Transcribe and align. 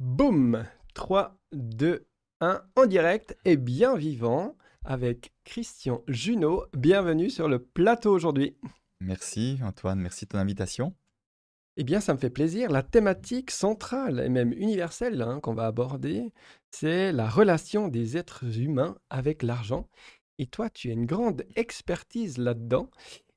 Boum 0.00 0.64
3, 0.94 1.36
2, 1.52 2.06
1, 2.40 2.62
en 2.74 2.86
direct 2.86 3.36
et 3.44 3.58
bien 3.58 3.98
vivant 3.98 4.56
avec 4.82 5.34
Christian 5.44 6.02
Junot. 6.08 6.64
Bienvenue 6.72 7.28
sur 7.28 7.50
le 7.50 7.62
plateau 7.62 8.10
aujourd'hui. 8.10 8.56
Merci 9.02 9.58
Antoine, 9.62 10.00
merci 10.00 10.24
de 10.24 10.30
ton 10.30 10.38
invitation. 10.38 10.94
Eh 11.76 11.84
bien, 11.84 12.00
ça 12.00 12.14
me 12.14 12.18
fait 12.18 12.30
plaisir. 12.30 12.70
La 12.70 12.82
thématique 12.82 13.50
centrale 13.50 14.20
et 14.20 14.30
même 14.30 14.54
universelle 14.54 15.20
hein, 15.20 15.38
qu'on 15.42 15.52
va 15.52 15.66
aborder, 15.66 16.32
c'est 16.70 17.12
la 17.12 17.28
relation 17.28 17.88
des 17.88 18.16
êtres 18.16 18.58
humains 18.58 18.96
avec 19.10 19.42
l'argent. 19.42 19.86
Et 20.38 20.46
toi, 20.46 20.70
tu 20.70 20.88
as 20.88 20.94
une 20.94 21.04
grande 21.04 21.44
expertise 21.56 22.38
là-dedans. 22.38 22.88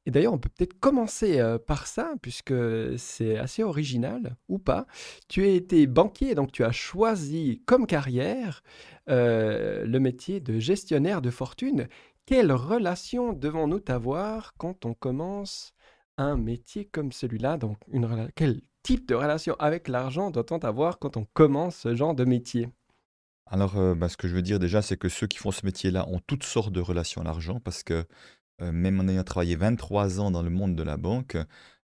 Et 0.05 0.11
d'ailleurs, 0.11 0.33
on 0.33 0.37
peut 0.37 0.49
peut-être 0.49 0.79
commencer 0.79 1.41
par 1.65 1.87
ça, 1.87 2.13
puisque 2.21 2.53
c'est 2.97 3.37
assez 3.37 3.63
original, 3.63 4.35
ou 4.49 4.59
pas. 4.59 4.85
Tu 5.29 5.43
as 5.43 5.47
été 5.47 5.87
banquier, 5.87 6.35
donc 6.35 6.51
tu 6.51 6.63
as 6.63 6.73
choisi 6.73 7.61
comme 7.65 7.87
carrière 7.87 8.63
le 9.07 9.97
métier 9.99 10.41
de 10.41 10.59
gestionnaire 10.59 11.21
de 11.21 11.29
fortune. 11.29 11.87
Quelle 12.25 12.51
relation 12.51 13.33
devons-nous 13.33 13.81
avoir 13.87 14.55
quand 14.57 14.85
on 14.85 14.93
commence 14.93 15.73
un 16.17 16.37
métier 16.37 16.85
comme 16.85 17.11
celui-là? 17.11 17.57
Donc, 17.57 17.77
quel 18.35 18.61
type 18.81 19.07
de 19.07 19.15
relation 19.15 19.55
avec 19.59 19.87
l'argent 19.87 20.31
doit-on 20.31 20.57
avoir 20.59 20.99
quand 20.99 21.15
on 21.15 21.25
commence 21.33 21.77
ce 21.77 21.95
genre 21.95 22.13
de 22.13 22.25
métier? 22.25 22.69
Alors, 23.45 23.75
bah, 23.95 24.09
ce 24.09 24.17
que 24.17 24.27
je 24.27 24.35
veux 24.35 24.41
dire 24.41 24.59
déjà, 24.59 24.81
c'est 24.81 24.97
que 24.97 25.09
ceux 25.09 25.27
qui 25.27 25.37
font 25.37 25.51
ce 25.51 25.65
métier-là 25.65 26.07
ont 26.09 26.19
toutes 26.25 26.43
sortes 26.43 26.71
de 26.71 26.81
relations 26.81 27.21
à 27.21 27.23
l'argent 27.23 27.59
parce 27.59 27.83
que 27.83 27.93
euh, 27.93 28.03
même 28.59 28.99
en 28.99 29.07
ayant 29.07 29.23
travaillé 29.23 29.55
23 29.55 30.19
ans 30.19 30.31
dans 30.31 30.41
le 30.41 30.49
monde 30.49 30.75
de 30.75 30.83
la 30.83 30.97
banque, 30.97 31.37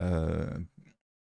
euh, 0.02 0.48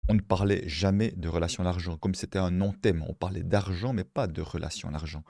on 0.10 0.14
ne 0.16 0.22
parlait 0.22 0.68
jamais 0.68 1.12
de 1.12 1.30
relation 1.30 1.64
à 1.64 1.66
l'argent, 1.66 1.98
comme 1.98 2.16
c'était 2.16 2.40
un 2.40 2.52
non-thème. 2.52 3.04
On 3.08 3.14
parlait 3.14 3.44
d'argent, 3.44 3.94
mais 3.94 4.04
pas 4.04 4.28
de 4.28 4.42
relation 4.42 4.90
à 4.90 4.92
l'argent. 4.92 5.24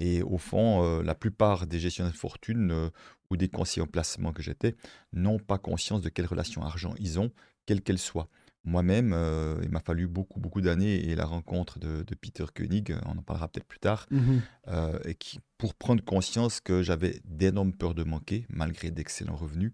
Et 0.00 0.22
au 0.22 0.38
fond, 0.38 0.82
euh, 0.82 1.02
la 1.02 1.14
plupart 1.14 1.66
des 1.66 1.78
gestionnaires 1.78 2.12
de 2.12 2.18
fortune 2.18 2.90
ou 3.30 3.36
des 3.36 3.48
conseillers 3.48 3.82
en 3.82 3.86
placement 3.86 4.32
que 4.32 4.42
j'étais 4.42 4.74
n'ont 5.12 5.38
pas 5.38 5.58
conscience 5.58 6.00
de 6.00 6.08
quelle 6.08 6.26
relation 6.26 6.62
argent 6.62 6.94
ils 6.98 7.20
ont, 7.20 7.30
quelle 7.66 7.82
qu'elle 7.82 7.98
soit. 7.98 8.28
Moi-même, 8.64 9.12
euh, 9.12 9.60
il 9.62 9.68
m'a 9.68 9.80
fallu 9.80 10.06
beaucoup, 10.06 10.40
beaucoup 10.40 10.62
d'années 10.62 11.10
et 11.10 11.14
la 11.14 11.26
rencontre 11.26 11.78
de, 11.78 12.02
Peter 12.14 12.46
Koenig, 12.54 12.92
euh, 12.92 13.00
on 13.04 13.18
en 13.18 13.22
parlera 13.22 13.48
peut-être 13.48 13.66
plus 13.66 13.78
tard, 13.78 14.06
mmh 14.10 14.38
euh, 14.68 14.98
et 15.04 15.14
qui, 15.14 15.40
pour 15.58 15.74
prendre 15.74 16.02
conscience 16.02 16.60
que 16.60 16.82
j'avais 16.82 17.20
d'énormes 17.24 17.74
peurs 17.74 17.94
de 17.94 18.04
manquer, 18.04 18.46
malgré 18.48 18.90
d'excellents 18.90 19.36
revenus, 19.36 19.72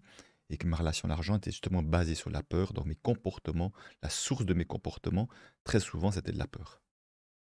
et 0.49 0.57
que 0.57 0.67
ma 0.67 0.77
relation 0.77 1.07
à 1.07 1.11
l'argent 1.11 1.37
était 1.37 1.53
justement 1.53 1.83
basée 1.83 2.17
sur 2.17 2.31
la 2.31 2.43
peur, 2.43 2.73
dans 2.73 2.85
mes 2.85 2.97
comportements, 2.97 3.73
la 4.03 4.11
source 4.11 4.45
de 4.45 4.55
mes 4.55 4.65
comportements, 4.65 5.29
très 5.63 5.79
souvent, 5.79 6.11
c'était 6.11 6.33
de 6.33 6.39
la 6.39 6.49
peur. 6.49 6.83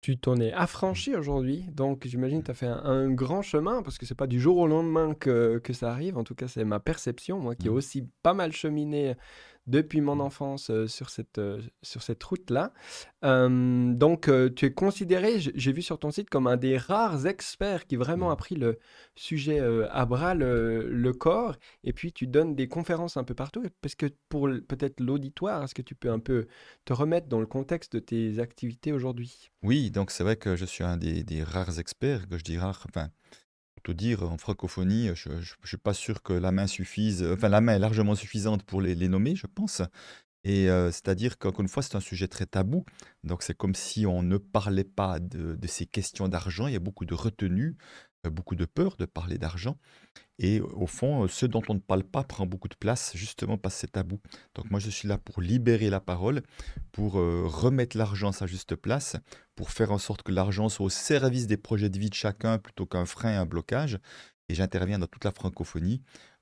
Tu 0.02 0.17
t'en 0.17 0.36
es 0.36 0.52
affranchi 0.52 1.16
aujourd'hui, 1.16 1.64
donc 1.72 2.06
j'imagine 2.06 2.42
que 2.42 2.48
tu 2.48 2.52
as 2.52 2.56
fait 2.56 2.67
un, 2.67 3.09
grand 3.09 3.42
chemin, 3.42 3.81
parce 3.81 3.98
que 3.98 4.06
c'est 4.06 4.14
pas 4.14 4.28
du 4.28 4.39
jour 4.39 4.58
au 4.58 4.67
lendemain 4.67 5.16
que, 5.16 5.59
que 5.64 5.73
ça 5.73 5.92
arrive, 5.92 6.17
en 6.17 6.23
tout 6.23 6.36
cas 6.36 6.48
c'est 6.48 6.66
ma 6.66 6.80
perception, 6.80 7.39
moi 7.39 7.56
qui 7.56 7.67
ai 7.67 7.70
mmh. 7.72 7.73
aussi 7.73 8.08
pas 8.22 8.34
mal 8.34 8.52
cheminé 8.52 9.16
depuis 9.67 10.02
mon 10.02 10.16
mmh. 10.16 10.22
enfance 10.22 10.72
sur 10.88 11.09
cette, 11.09 11.39
sur 11.81 12.02
cette 12.02 12.23
route-là. 12.23 12.73
donc, 13.22 14.30
tu 14.55 14.66
es 14.66 14.73
considéré, 14.73 15.39
j'ai 15.39 15.72
vu 15.72 15.81
sur 15.81 16.00
ton 16.00 16.11
site, 16.11 16.30
comme 16.30 16.47
un 16.47 16.58
des 16.58 16.78
rares 16.78 17.25
experts 17.25 17.86
qui 17.86 17.95
vraiment 17.95 18.30
a 18.31 18.33
mmh. 18.33 18.38
pris 18.38 18.55
le 18.55 18.80
sujet 19.16 19.59
à 19.92 20.05
bras 20.05 20.36
le, 20.36 21.11
corps. 21.14 21.55
Et 21.83 21.94
puis, 21.94 22.11
tu 22.11 22.28
donnes 22.28 22.55
des 22.55 22.67
conférences 22.67 23.17
un 23.17 23.23
peu 23.23 23.33
partout. 23.33 23.64
Parce 23.81 23.95
que 23.95 24.08
pour 24.30 24.50
peut-être 24.67 25.00
l'auditoire, 25.00 25.64
est-ce 25.64 25.75
que 25.75 25.81
tu 25.81 25.95
peux 25.95 26.11
un 26.11 26.20
peu 26.20 26.48
te 26.86 26.94
remettre 26.94 27.27
dans 27.27 27.39
le 27.39 27.45
contexte 27.45 27.94
de 27.94 28.00
tes 28.00 28.39
activités 28.39 28.92
aujourd'hui? 28.92 29.52
Oui, 29.61 29.92
donc 29.92 30.11
c'est 30.11 30.23
vrai 30.23 30.36
que 30.36 30.55
je 30.55 30.66
suis 30.66 30.83
un 30.83 30.98
des, 30.98 31.23
des 31.23 31.44
rares 31.44 31.80
experts, 31.80 32.27
que 32.27 32.38
je 32.38 32.44
dis 32.44 32.58
rare, 32.58 32.86
enfin, 32.89 33.10
dire, 33.92 34.23
en 34.23 34.38
francophonie, 34.38 35.10
je 35.16 35.30
ne 35.30 35.42
suis 35.66 35.77
pas 35.77 35.94
sûr 35.94 36.23
que 36.23 36.33
la 36.33 36.52
main 36.52 36.67
suffise, 36.67 37.23
enfin 37.23 37.49
la 37.49 37.61
main 37.61 37.76
est 37.76 37.80
largement 37.80 38.16
suffisante 38.16 38.64
pour 38.64 38.82
les, 38.82 38.95
nommer, 39.08 39.36
je 39.36 39.48
pense. 39.48 39.82
Et 40.45 40.70
euh, 40.70 40.92
c'est-à-dire 40.92 41.38
qu'encore 41.38 41.61
une 41.61 41.70
fois, 41.70 41.83
c'est 41.83 41.95
un 41.95 42.02
sujet 42.02 42.27
très 42.27 42.45
tabou. 42.45 42.83
Donc 43.23 43.43
c'est 43.43 43.55
comme 43.55 43.76
si 43.76 44.05
on 44.05 44.23
ne 44.23 44.38
parlait 44.38 44.83
pas 44.83 45.20
de, 45.20 45.55
de 45.55 45.67
ces 45.67 45.86
questions 45.86 46.27
d'argent. 46.27 46.67
Il 46.67 46.73
y 46.73 46.77
a 46.77 46.82
beaucoup 46.82 47.05
de 47.05 47.14
retenue, 47.14 47.77
beaucoup 48.30 48.56
de 48.56 48.66
peur 48.66 48.95
de 48.98 49.06
parler 49.06 49.38
d'argent. 49.38 49.78
Et 50.39 50.61
au 50.61 50.88
fond, 50.88 51.28
ce 51.28 51.45
dont 51.45 51.61
on 51.70 51.76
ne 51.76 51.80
parle 51.80 52.04
pas 52.04 52.23
prend 52.23 52.45
beaucoup 52.45 52.67
de 52.67 52.76
place, 52.76 53.11
justement 53.16 53.58
parce 53.58 53.76
que 53.76 53.82
c'est 53.82 53.92
tabou. 53.92 54.20
Donc 54.56 54.72
moi, 54.72 54.80
je 54.80 54.89
suis 54.89 55.08
là 55.08 55.17
pour 55.17 55.42
libérer 55.42 55.89
la 55.89 56.00
parole, 56.00 56.42
pour 56.92 57.20
euh, 57.20 57.44
remettre 57.45 57.98
l'argent 57.98 58.30
à 58.30 58.34
sa 58.34 58.48
juste 58.48 58.76
place, 58.76 59.16
pour 59.56 59.72
faire 59.72 59.92
en 59.92 60.00
sorte 60.00 60.23
que 60.23 60.32
l'argent 60.32 60.70
soit 60.70 60.88
au 60.88 60.89
service 60.89 61.48
des 61.48 61.58
projets 61.58 61.89
de 61.89 62.00
vie 62.00 62.10
de 62.10 62.16
chacun 62.16 62.58
plutôt 62.58 62.86
qu'un 62.86 63.06
frein, 63.06 63.39
un 63.39 63.45
blocage. 63.45 64.00
Et 64.50 64.55
j'interviens 64.55 65.00
dans 65.00 65.08
toute 65.08 65.23
la 65.23 65.32
francophonie, 65.32 66.02
euh, 66.02 66.33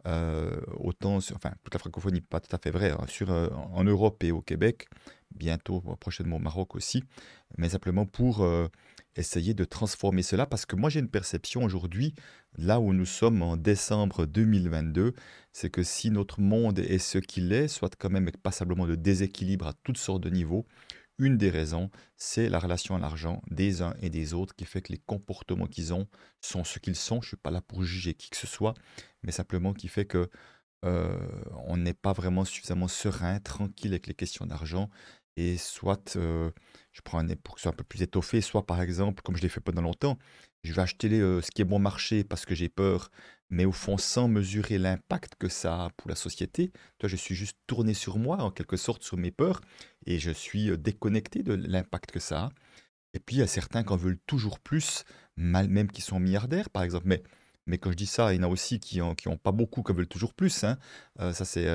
autant 0.77 1.19
sur, 1.19 1.35
enfin 1.35 1.51
toute 1.63 1.73
la 1.73 1.79
francophonie, 1.79 2.21
pas 2.21 2.39
tout 2.39 2.55
à 2.55 2.59
fait 2.59 2.71
vrai, 2.71 2.91
hein, 2.91 3.05
sur, 3.07 3.29
en 3.29 3.83
Europe 3.83 4.23
et 4.23 4.31
au 4.31 4.41
Québec, 4.41 4.87
bientôt 5.35 5.81
prochainement 5.99 6.37
au 6.37 6.39
Maroc 6.39 6.75
aussi, 6.75 7.03
mais 7.57 7.69
simplement 7.69 8.05
pour 8.05 8.45
essayer 9.15 9.53
de 9.53 9.63
transformer 9.63 10.23
cela 10.23 10.45
parce 10.45 10.65
que 10.65 10.75
moi 10.75 10.89
j'ai 10.89 10.99
une 10.99 11.09
perception 11.09 11.63
aujourd'hui, 11.63 12.13
là 12.57 12.79
où 12.79 12.93
nous 12.93 13.05
sommes 13.05 13.41
en 13.41 13.57
décembre 13.57 14.25
2022, 14.25 15.13
c'est 15.51 15.69
que 15.69 15.83
si 15.83 16.11
notre 16.11 16.39
monde 16.39 16.79
est 16.79 16.97
ce 16.97 17.17
qu'il 17.17 17.51
est, 17.51 17.67
soit 17.67 17.95
quand 17.97 18.09
même 18.09 18.31
passablement 18.43 18.87
de 18.87 18.95
déséquilibre 18.95 19.67
à 19.67 19.73
toutes 19.83 19.97
sortes 19.97 20.23
de 20.23 20.29
niveaux, 20.29 20.65
une 21.21 21.37
des 21.37 21.51
raisons, 21.51 21.89
c'est 22.17 22.49
la 22.49 22.59
relation 22.59 22.95
à 22.95 22.99
l'argent 22.99 23.41
des 23.49 23.81
uns 23.81 23.93
et 24.01 24.09
des 24.09 24.33
autres 24.33 24.55
qui 24.55 24.65
fait 24.65 24.81
que 24.81 24.91
les 24.91 24.97
comportements 24.97 25.67
qu'ils 25.67 25.93
ont 25.93 26.07
sont 26.41 26.63
ce 26.63 26.79
qu'ils 26.79 26.95
sont. 26.95 27.21
Je 27.21 27.27
ne 27.27 27.29
suis 27.29 27.37
pas 27.37 27.51
là 27.51 27.61
pour 27.61 27.83
juger 27.83 28.15
qui 28.15 28.29
que 28.29 28.37
ce 28.37 28.47
soit, 28.47 28.73
mais 29.23 29.31
simplement 29.31 29.73
qui 29.73 29.87
fait 29.87 30.05
que 30.05 30.29
euh, 30.83 31.15
on 31.67 31.77
n'est 31.77 31.93
pas 31.93 32.11
vraiment 32.11 32.43
suffisamment 32.43 32.87
serein, 32.87 33.39
tranquille 33.39 33.91
avec 33.91 34.07
les 34.07 34.15
questions 34.15 34.47
d'argent 34.47 34.89
et 35.37 35.57
soit, 35.57 36.15
euh, 36.17 36.51
je 36.91 37.01
prends 37.01 37.19
un 37.19 37.27
pour 37.35 37.55
que 37.55 37.61
ce 37.61 37.63
soit 37.63 37.71
un 37.71 37.75
peu 37.75 37.83
plus 37.83 38.01
étoffé, 38.01 38.41
soit 38.41 38.65
par 38.65 38.81
exemple, 38.81 39.21
comme 39.21 39.37
je 39.37 39.41
l'ai 39.41 39.49
fait 39.49 39.61
pendant 39.61 39.81
longtemps, 39.81 40.17
je 40.63 40.73
vais 40.73 40.81
acheter 40.81 41.09
euh, 41.19 41.41
ce 41.41 41.51
qui 41.51 41.61
est 41.61 41.65
bon 41.65 41.79
marché 41.79 42.23
parce 42.23 42.45
que 42.45 42.55
j'ai 42.55 42.69
peur, 42.69 43.09
mais 43.49 43.65
au 43.65 43.71
fond 43.71 43.97
sans 43.97 44.27
mesurer 44.27 44.77
l'impact 44.77 45.35
que 45.35 45.49
ça 45.49 45.85
a 45.85 45.89
pour 45.91 46.09
la 46.09 46.15
société. 46.15 46.71
Toi, 46.99 47.09
je 47.09 47.15
suis 47.15 47.35
juste 47.35 47.57
tourné 47.67 47.93
sur 47.93 48.17
moi, 48.19 48.37
en 48.37 48.51
quelque 48.51 48.77
sorte, 48.77 49.03
sur 49.03 49.17
mes 49.17 49.31
peurs, 49.31 49.61
et 50.05 50.19
je 50.19 50.31
suis 50.31 50.69
euh, 50.69 50.77
déconnecté 50.77 51.43
de 51.43 51.53
l'impact 51.53 52.11
que 52.11 52.19
ça 52.19 52.43
a. 52.45 52.49
Et 53.13 53.19
puis, 53.19 53.37
il 53.37 53.39
y 53.39 53.43
a 53.43 53.47
certains 53.47 53.83
qui 53.83 53.91
en 53.91 53.97
veulent 53.97 54.19
toujours 54.27 54.59
plus, 54.59 55.03
même 55.35 55.91
qui 55.91 56.01
sont 56.01 56.19
milliardaires, 56.19 56.69
par 56.69 56.83
exemple. 56.83 57.07
Mais 57.07 57.23
mais 57.67 57.77
quand 57.77 57.91
je 57.91 57.97
dis 57.97 58.07
ça, 58.07 58.33
il 58.33 58.37
y 58.37 58.39
en 58.39 58.43
a 58.43 58.51
aussi 58.51 58.79
qui 58.79 58.99
n'ont 58.99 59.15
ont 59.27 59.37
pas 59.37 59.51
beaucoup, 59.51 59.83
qui 59.83 59.93
veulent 59.93 60.07
toujours 60.07 60.33
plus. 60.33 60.63
Hein. 60.63 60.77
Euh, 61.19 61.31
ça, 61.33 61.45
c'est, 61.45 61.67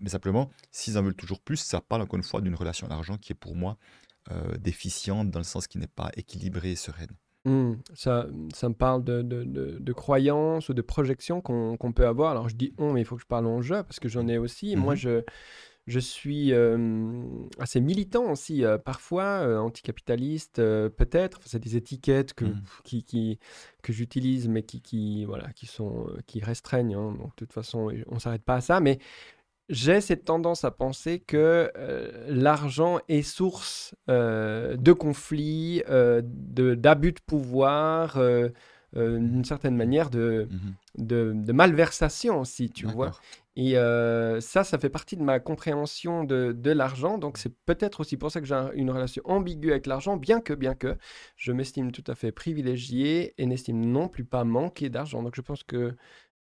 mais 0.00 0.10
simplement, 0.10 0.50
s'ils 0.70 0.96
en 0.98 1.02
veulent 1.02 1.14
toujours 1.14 1.40
plus, 1.40 1.56
ça 1.56 1.80
parle 1.80 2.02
encore 2.02 2.18
une 2.18 2.24
fois 2.24 2.40
d'une 2.40 2.54
relation 2.54 2.86
à 2.86 2.90
l'argent 2.90 3.18
qui 3.18 3.32
est 3.32 3.36
pour 3.36 3.56
moi 3.56 3.78
déficiente 4.58 5.30
dans 5.30 5.40
le 5.40 5.44
sens 5.44 5.66
qui 5.66 5.78
n'est 5.78 5.86
pas 5.86 6.10
équilibrée 6.14 6.72
et 6.72 6.76
sereine. 6.76 7.16
Mmh. 7.48 7.76
ça, 7.94 8.26
ça 8.54 8.68
me 8.68 8.74
parle 8.74 9.04
de, 9.04 9.22
de, 9.22 9.44
de, 9.44 9.92
croyances 9.92 10.68
ou 10.68 10.74
de 10.74 10.82
projections 10.82 11.40
qu'on 11.40 11.92
peut 11.92 12.06
avoir. 12.06 12.32
Alors 12.32 12.48
je 12.48 12.56
dis 12.56 12.74
on, 12.78 12.92
mais 12.92 13.00
il 13.00 13.04
faut 13.04 13.16
que 13.16 13.22
je 13.22 13.26
parle 13.26 13.46
en 13.46 13.62
jeu 13.62 13.82
parce 13.82 14.00
que 14.00 14.08
j'en 14.08 14.28
ai 14.28 14.38
aussi. 14.38 14.76
Moi, 14.76 14.94
mmh 14.94 14.96
je, 14.96 15.22
je 15.86 15.98
suis 16.00 16.52
assez 17.58 17.80
militant 17.80 18.30
aussi, 18.30 18.62
parfois, 18.84 19.58
anticapitaliste, 19.58 20.56
peut-être. 20.56 21.40
c'est 21.46 21.58
des 21.58 21.76
étiquettes 21.76 22.34
que, 22.34 22.44
mmh. 22.44 22.62
qui, 22.84 23.04
qui, 23.04 23.38
que 23.82 23.92
j'utilise, 23.94 24.48
mais 24.48 24.62
qui, 24.62 24.82
qui, 24.82 25.24
voilà, 25.24 25.50
qui, 25.54 25.64
sont, 25.64 26.06
qui 26.26 26.40
restreignent. 26.40 26.94
Hein. 26.94 27.12
donc, 27.18 27.30
de 27.30 27.36
toute 27.36 27.54
façon, 27.54 27.90
on 28.08 28.14
ne 28.14 28.20
s'arrête 28.20 28.44
pas 28.44 28.56
à 28.56 28.60
ça. 28.60 28.80
Mais 28.80 28.98
j'ai 29.68 30.00
cette 30.00 30.24
tendance 30.24 30.64
à 30.64 30.70
penser 30.70 31.20
que 31.20 31.70
l'argent 32.28 33.00
est 33.08 33.22
source 33.22 33.94
de 34.08 34.92
conflits, 34.92 35.82
d'abus 35.88 37.12
de, 37.12 37.20
pouvoir. 37.26 38.18
d'une 38.94 39.44
certaine 39.44 39.76
manière 39.76 40.10
de, 40.10 40.48
mmh 40.50 40.56
de, 40.98 41.32
de, 41.34 41.52
malversation 41.52 42.40
aussi, 42.40 42.70
tu 42.70 42.86
vois. 42.86 43.12
Et 43.56 43.76
euh, 43.76 44.40
ça, 44.40 44.62
ça 44.62 44.78
fait 44.78 44.88
partie 44.88 45.16
de 45.16 45.22
ma 45.22 45.40
compréhension 45.40 46.22
de, 46.22 46.52
de 46.52 46.70
l'argent. 46.70 47.18
Donc, 47.18 47.38
c'est 47.38 47.52
peut-être 47.66 48.00
aussi 48.00 48.16
pour 48.16 48.30
ça 48.30 48.40
que 48.40 48.46
j'ai 48.46 48.60
une 48.74 48.90
relation 48.90 49.22
ambiguë 49.24 49.72
avec 49.72 49.86
l'argent, 49.86 50.16
bien 50.16 50.40
que, 50.40 50.52
bien 50.52 50.74
que 50.74 50.96
je 51.36 51.52
m'estime 51.52 51.90
tout 51.90 52.04
à 52.06 52.14
fait 52.14 52.30
privilégié 52.30 53.34
et 53.36 53.46
n'estime 53.46 53.84
non 53.84 54.08
plus 54.08 54.24
pas 54.24 54.44
manquer 54.44 54.90
d'argent. 54.90 55.22
Donc, 55.22 55.34
je 55.34 55.40
pense 55.40 55.64
que 55.64 55.96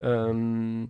euh, 0.03 0.87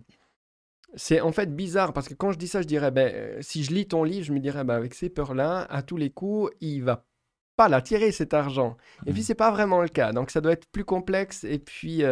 c'est 0.95 1.21
en 1.21 1.31
fait 1.31 1.55
bizarre 1.55 1.93
parce 1.93 2.07
que 2.07 2.13
quand 2.13 2.31
je 2.31 2.37
dis 2.37 2.47
ça, 2.47 2.61
je 2.61 2.67
dirais, 2.67 2.91
ben, 2.91 3.13
euh, 3.13 3.37
si 3.41 3.63
je 3.63 3.73
lis 3.73 3.87
ton 3.87 4.03
livre, 4.03 4.25
je 4.25 4.33
me 4.33 4.39
dirais, 4.39 4.63
ben, 4.63 4.75
avec 4.75 4.93
ces 4.93 5.09
peurs-là, 5.09 5.65
à 5.69 5.81
tous 5.81 5.97
les 5.97 6.09
coups, 6.09 6.51
il 6.61 6.81
va 6.83 7.05
pas 7.55 7.69
l'attirer 7.69 8.11
cet 8.11 8.33
argent. 8.33 8.77
Et 9.05 9.13
puis, 9.13 9.21
mmh. 9.21 9.25
c'est 9.25 9.35
pas 9.35 9.51
vraiment 9.51 9.81
le 9.81 9.87
cas. 9.87 10.11
Donc, 10.11 10.31
ça 10.31 10.41
doit 10.41 10.51
être 10.51 10.67
plus 10.67 10.83
complexe 10.85 11.43
et 11.45 11.59
puis 11.59 12.03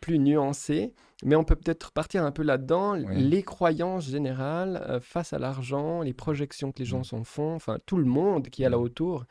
plus 0.00 0.18
nuancé. 0.20 0.94
Mais 1.24 1.36
on 1.36 1.44
peut 1.44 1.56
peut-être 1.56 1.90
partir 1.90 2.22
un 2.24 2.32
peu 2.32 2.42
là-dedans, 2.42 2.94
les 2.94 3.42
croyances 3.42 4.08
générales 4.10 4.84
euh, 4.88 5.00
face 5.00 5.32
à 5.32 5.38
l'argent, 5.38 6.02
les 6.02 6.12
projections 6.12 6.70
que 6.70 6.80
les 6.80 6.84
gens 6.84 7.00
mmh. 7.00 7.04
s'en 7.04 7.24
font, 7.24 7.54
enfin 7.54 7.78
tout 7.86 7.96
le 7.96 8.04
monde 8.04 8.48
qui 8.48 8.62
est 8.62 8.68
là 8.68 8.76
mmh. 8.76 8.82
autour. 8.82 9.24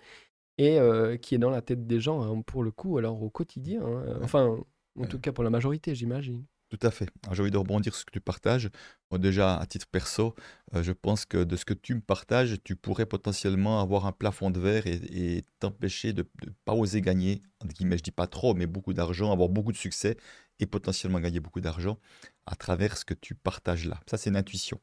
et 0.57 0.79
euh, 0.79 1.17
qui 1.17 1.35
est 1.35 1.39
dans 1.39 1.49
la 1.49 1.61
tête 1.61 1.85
des 1.87 1.99
gens, 1.99 2.21
hein, 2.23 2.41
pour 2.41 2.63
le 2.63 2.71
coup, 2.71 2.97
alors 2.97 3.21
au 3.21 3.29
quotidien. 3.29 3.83
Hein, 3.83 4.19
enfin, 4.23 4.57
en 4.99 5.05
tout 5.05 5.19
cas 5.19 5.31
pour 5.31 5.43
la 5.43 5.49
majorité, 5.49 5.93
j'imagine. 5.95 6.45
Tout 6.73 6.87
à 6.87 6.89
fait. 6.89 7.07
J'ai 7.31 7.43
envie 7.43 7.51
de 7.51 7.57
rebondir 7.57 7.93
sur 7.93 7.99
ce 8.01 8.05
que 8.05 8.11
tu 8.11 8.19
partages. 8.19 8.71
déjà, 9.11 9.57
à 9.57 9.65
titre 9.67 9.85
perso, 9.85 10.33
euh, 10.73 10.81
je 10.81 10.91
pense 10.91 11.23
que 11.23 11.43
de 11.43 11.55
ce 11.55 11.65
que 11.65 11.75
tu 11.75 11.93
me 11.93 12.01
partages, 12.01 12.57
tu 12.63 12.75
pourrais 12.75 13.05
potentiellement 13.05 13.79
avoir 13.79 14.07
un 14.07 14.11
plafond 14.11 14.49
de 14.49 14.59
verre 14.59 14.87
et, 14.87 15.45
t'empêcher 15.59 16.13
de 16.13 16.27
ne 16.43 16.49
pas 16.65 16.73
oser 16.73 17.01
gagner, 17.01 17.43
entre 17.59 17.75
guillemets, 17.75 17.99
je 17.99 18.03
dis 18.03 18.09
pas 18.09 18.25
trop, 18.25 18.55
mais 18.55 18.65
beaucoup 18.65 18.93
d'argent, 18.93 19.31
avoir 19.31 19.49
beaucoup 19.49 19.71
de 19.71 19.77
succès 19.77 20.17
et 20.59 20.65
potentiellement 20.65 21.19
gagner 21.19 21.39
beaucoup 21.39 21.61
d'argent 21.61 21.99
à 22.47 22.55
travers 22.55 22.97
ce 22.97 23.05
que 23.05 23.13
tu 23.13 23.35
partages 23.35 23.85
là. 23.85 23.99
Ça, 24.09 24.17
c'est 24.17 24.31
une 24.31 24.35
intuition. 24.35 24.79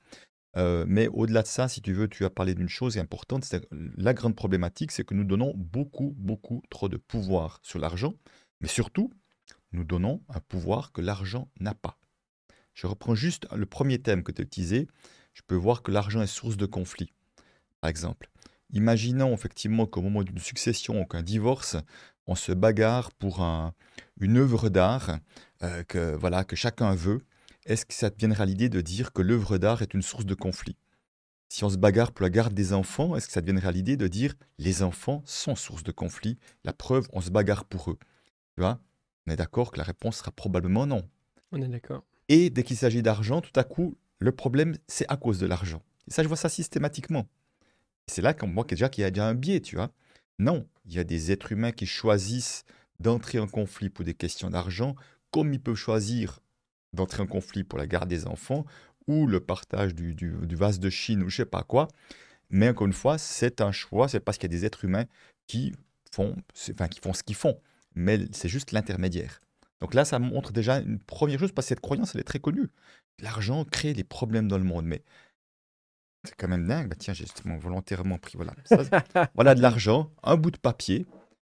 Euh, 0.57 0.85
mais 0.87 1.09
au-delà 1.09 1.43
de 1.43 1.49
ça, 1.49 1.67
si 1.67 1.83
tu 1.83 1.93
veux, 1.93 2.07
tu 2.07 2.25
as 2.25 2.31
parlé 2.31 2.55
d'une 2.55 2.69
chose 2.69 2.99
importante, 2.99 3.53
la 3.73 4.15
grande 4.15 4.37
problématique, 4.37 4.93
c'est 4.93 5.05
que 5.05 5.15
nous 5.15 5.25
donnons 5.25 5.55
beaucoup, 5.57 6.15
beaucoup 6.17 6.63
trop 6.71 6.89
de 6.89 6.99
pouvoir 6.99 7.59
sur 7.65 7.81
l'argent, 7.81 8.15
mais 8.61 8.69
surtout, 8.69 9.11
nous 9.73 9.85
donnons 9.85 10.23
un 10.29 10.41
pouvoir 10.41 10.93
que 10.93 11.01
l'argent 11.01 11.49
n'a 11.61 11.75
pas. 11.75 11.99
Je 12.75 12.87
reprends 12.87 13.15
juste 13.15 13.47
le 13.55 13.67
premier 13.67 13.99
thème 13.99 14.23
que 14.23 14.33
tu 14.33 14.43
as 14.43 14.45
utilisé. 14.45 14.89
Je 15.35 15.43
peux 15.47 15.55
voir 15.55 15.83
que 15.83 15.91
l'argent 15.91 16.23
est 16.23 16.27
source 16.27 16.57
de 16.57 16.67
conflit. 16.67 17.13
Par 17.81 17.91
exemple, 17.91 18.31
imaginons 18.73 19.33
effectivement 19.35 19.87
qu'au 19.87 20.03
moment 20.03 20.23
d'une 20.23 20.39
succession 20.39 21.01
ou 21.01 21.05
qu'un 21.05 21.23
divorce, 21.23 21.77
on 22.27 22.35
se 22.35 22.53
bagarre 22.53 23.13
pour 23.13 23.41
une 24.21 24.37
œuvre 24.37 24.69
d'art 24.69 25.19
euh, 25.63 25.83
que, 25.85 26.15
voilà, 26.15 26.45
que 26.45 26.57
chacun 26.57 26.95
veut. 26.95 27.25
Est-ce 27.67 27.85
que 27.85 27.95
ça 27.95 28.11
te 28.11 28.19
viendra 28.19 28.47
l'idée 28.47 28.69
de 28.69 28.81
dire 28.81 29.13
que 29.13 29.23
l'œuvre 29.23 29.59
d'art 29.59 29.83
est 29.83 29.95
une 29.95 30.03
source 30.03 30.25
de 30.25 30.35
conflit 30.35 30.77
Si 31.49 31.65
on 31.65 31.71
se 31.71 31.77
bagarre 31.77 32.13
pour 32.13 32.23
la 32.23 32.31
garde 32.31 32.55
des 32.55 32.73
enfants, 32.73 33.17
est-ce 33.17 33.27
que 33.27 33.33
ça 33.33 33.41
te 33.41 33.47
viendra 33.47 33.73
l'idée 33.73 33.97
de 33.97 34.09
dire 34.09 34.35
les 34.59 34.83
enfants 34.83 35.23
sont 35.27 35.57
source 35.57 35.83
de 35.83 35.93
conflit 35.93 36.39
La 36.65 36.73
preuve, 36.73 37.09
on 37.13 37.21
se 37.21 37.31
bagarre 37.31 37.65
pour 37.65 37.91
eux. 37.91 37.99
Tu 38.55 38.61
vois? 38.61 38.81
On 39.27 39.33
est 39.33 39.37
d'accord 39.37 39.71
que 39.71 39.79
la 39.79 39.85
réponse 39.85 40.19
sera 40.19 40.31
probablement 40.31 40.87
non. 40.87 41.09
On 41.53 41.61
est 41.61 41.69
d'accord. 41.69 42.05
Et 42.29 42.51
dès 42.51 42.63
qu'il 42.63 42.77
s'agit 42.77 43.03
d'argent, 43.03 43.41
tout 43.41 43.59
à 43.59 43.65
coup, 43.65 43.97
le 44.19 44.33
problème, 44.33 44.77
c'est 44.87 45.07
à 45.09 45.17
cause 45.17 45.39
de 45.39 45.47
l'argent. 45.47 45.83
Et 46.09 46.13
ça, 46.13 46.23
je 46.23 46.29
vois 46.29 46.37
ça 46.37 46.49
systématiquement. 46.49 47.27
C'est 48.07 48.23
là 48.23 48.35
qu'on 48.35 48.53
voit 48.53 48.65
déjà 48.65 48.89
qu'il 48.89 49.03
y 49.03 49.05
a 49.05 49.11
déjà 49.11 49.27
un 49.27 49.35
biais, 49.35 49.61
tu 49.61 49.77
vois. 49.77 49.91
Non, 50.39 50.67
il 50.87 50.95
y 50.95 50.99
a 50.99 51.05
des 51.05 51.33
êtres 51.33 51.53
humains 51.53 51.73
qui 51.73 51.87
choisissent 51.87 52.65
d'entrer 52.99 53.39
en 53.39 53.47
conflit 53.47 53.91
pour 53.91 54.05
des 54.05 54.15
questions 54.15 54.51
d'argent, 54.51 54.95
comme 55.31 55.53
ils 55.53 55.61
peuvent 55.61 55.75
choisir 55.75 56.41
d'entrer 56.93 57.23
en 57.23 57.27
conflit 57.27 57.65
pour 57.65 57.79
la 57.79 57.87
garde 57.87 58.09
des 58.09 58.27
enfants 58.27 58.65
ou 59.07 59.27
le 59.27 59.41
partage 59.41 59.95
du, 59.95 60.15
vase 60.57 60.81
de 60.81 60.91
Chine 60.91 61.23
ou 61.23 61.29
je 61.29 61.39
sais 61.39 61.45
pas 61.45 61.63
quoi. 61.63 61.89
Mais 62.49 62.69
encore 62.69 62.87
une 62.87 62.93
fois, 62.93 63.19
c'est 63.19 63.61
un 63.61 63.73
choix, 63.73 64.09
c'est 64.09 64.21
parce 64.21 64.39
qu'il 64.39 64.51
y 64.51 64.55
a 64.55 64.59
des 64.59 64.65
êtres 64.65 64.85
humains 64.85 65.05
qui 65.47 65.73
font, 66.13 66.37
enfin, 66.71 66.89
qui 66.89 67.01
font 67.01 67.13
ce 67.13 67.23
qu'ils 67.23 67.37
font 67.37 67.61
mais 67.95 68.21
c'est 68.33 68.49
juste 68.49 68.73
l'intermédiaire. 68.73 69.41
Donc 69.81 69.95
là, 69.95 70.05
ça 70.05 70.19
montre 70.19 70.53
déjà 70.53 70.79
une 70.79 70.99
première 70.99 71.39
chose, 71.39 71.53
parce 71.53 71.67
que 71.67 71.71
cette 71.71 71.81
croyance, 71.81 72.15
elle 72.15 72.21
est 72.21 72.25
très 72.25 72.39
connue. 72.39 72.69
L'argent 73.21 73.65
crée 73.65 73.95
des 73.95 74.05
problèmes 74.05 74.49
dans 74.49 74.59
le 74.59 74.65
monde, 74.65 74.85
mais 74.85 75.03
c'est 76.25 76.35
quand 76.37 76.49
même 76.49 76.67
dingue. 76.67 76.89
Bah, 76.89 76.97
tiens, 76.99 77.15
j'ai 77.15 77.25
justement 77.25 77.57
volontairement 77.57 78.19
pris 78.19 78.37
voilà, 78.37 78.55
voilà 79.35 79.55
de 79.55 79.63
l'argent, 79.63 80.11
un 80.23 80.37
bout 80.37 80.51
de 80.51 80.59
papier. 80.59 81.07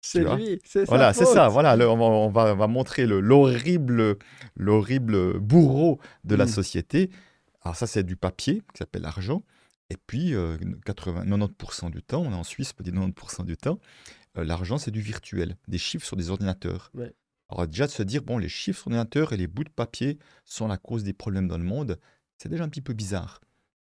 C'est 0.02 0.24
lui, 0.24 0.60
c'est 0.64 0.86
Voilà, 0.86 1.14
c'est 1.14 1.26
ça. 1.26 1.48
Voilà, 1.48 1.76
on, 1.90 2.30
va, 2.30 2.54
on, 2.54 2.56
va, 2.56 2.68
montrer 2.68 3.08
l'horrible, 3.08 4.18
l'horrible 4.56 5.40
bourreau 5.40 6.00
de 6.24 6.36
la 6.36 6.46
mmh. 6.46 6.50
société. 6.50 7.10
Alors 7.64 7.76
ça, 7.76 7.88
c'est 7.88 8.04
du 8.04 8.16
papier 8.16 8.62
qui 8.72 8.78
s'appelle 8.78 9.02
l'argent. 9.02 9.42
Et 9.90 9.98
puis, 9.98 10.36
80, 10.86 11.24
euh, 11.24 11.38
90% 11.48 11.90
du 11.90 12.04
temps, 12.04 12.22
on 12.22 12.32
est 12.32 12.36
en 12.36 12.44
Suisse, 12.44 12.72
peut 12.74 12.84
dire 12.84 12.94
90% 12.94 13.46
du 13.46 13.58
temps, 13.58 13.80
l'argent, 14.44 14.78
c'est 14.78 14.92
du 14.92 15.02
virtuel, 15.02 15.58
des 15.68 15.78
chiffres 15.78 16.06
sur 16.06 16.18
des 16.18 16.30
ordinateurs. 16.30 16.92
Alors 17.50 17.68
déjà 17.68 17.86
de 17.88 17.92
se 17.92 18.04
dire, 18.04 18.24
bon, 18.24 18.38
les 18.38 18.50
chiffres 18.50 18.80
sur 18.80 18.88
ordinateur 18.88 19.34
et 19.34 19.38
les 19.38 19.48
bouts 19.48 19.64
de 19.64 19.70
papier 19.70 20.18
sont 20.46 20.68
la 20.68 20.78
cause 20.78 21.04
des 21.04 21.14
problèmes 21.14 21.48
dans 21.48 21.58
le 21.58 21.64
monde, 21.64 22.00
c'est 22.38 22.50
déjà 22.50 22.64
un 22.64 22.70
petit 22.70 22.82
peu 22.82 22.94
bizarre. 22.94 23.42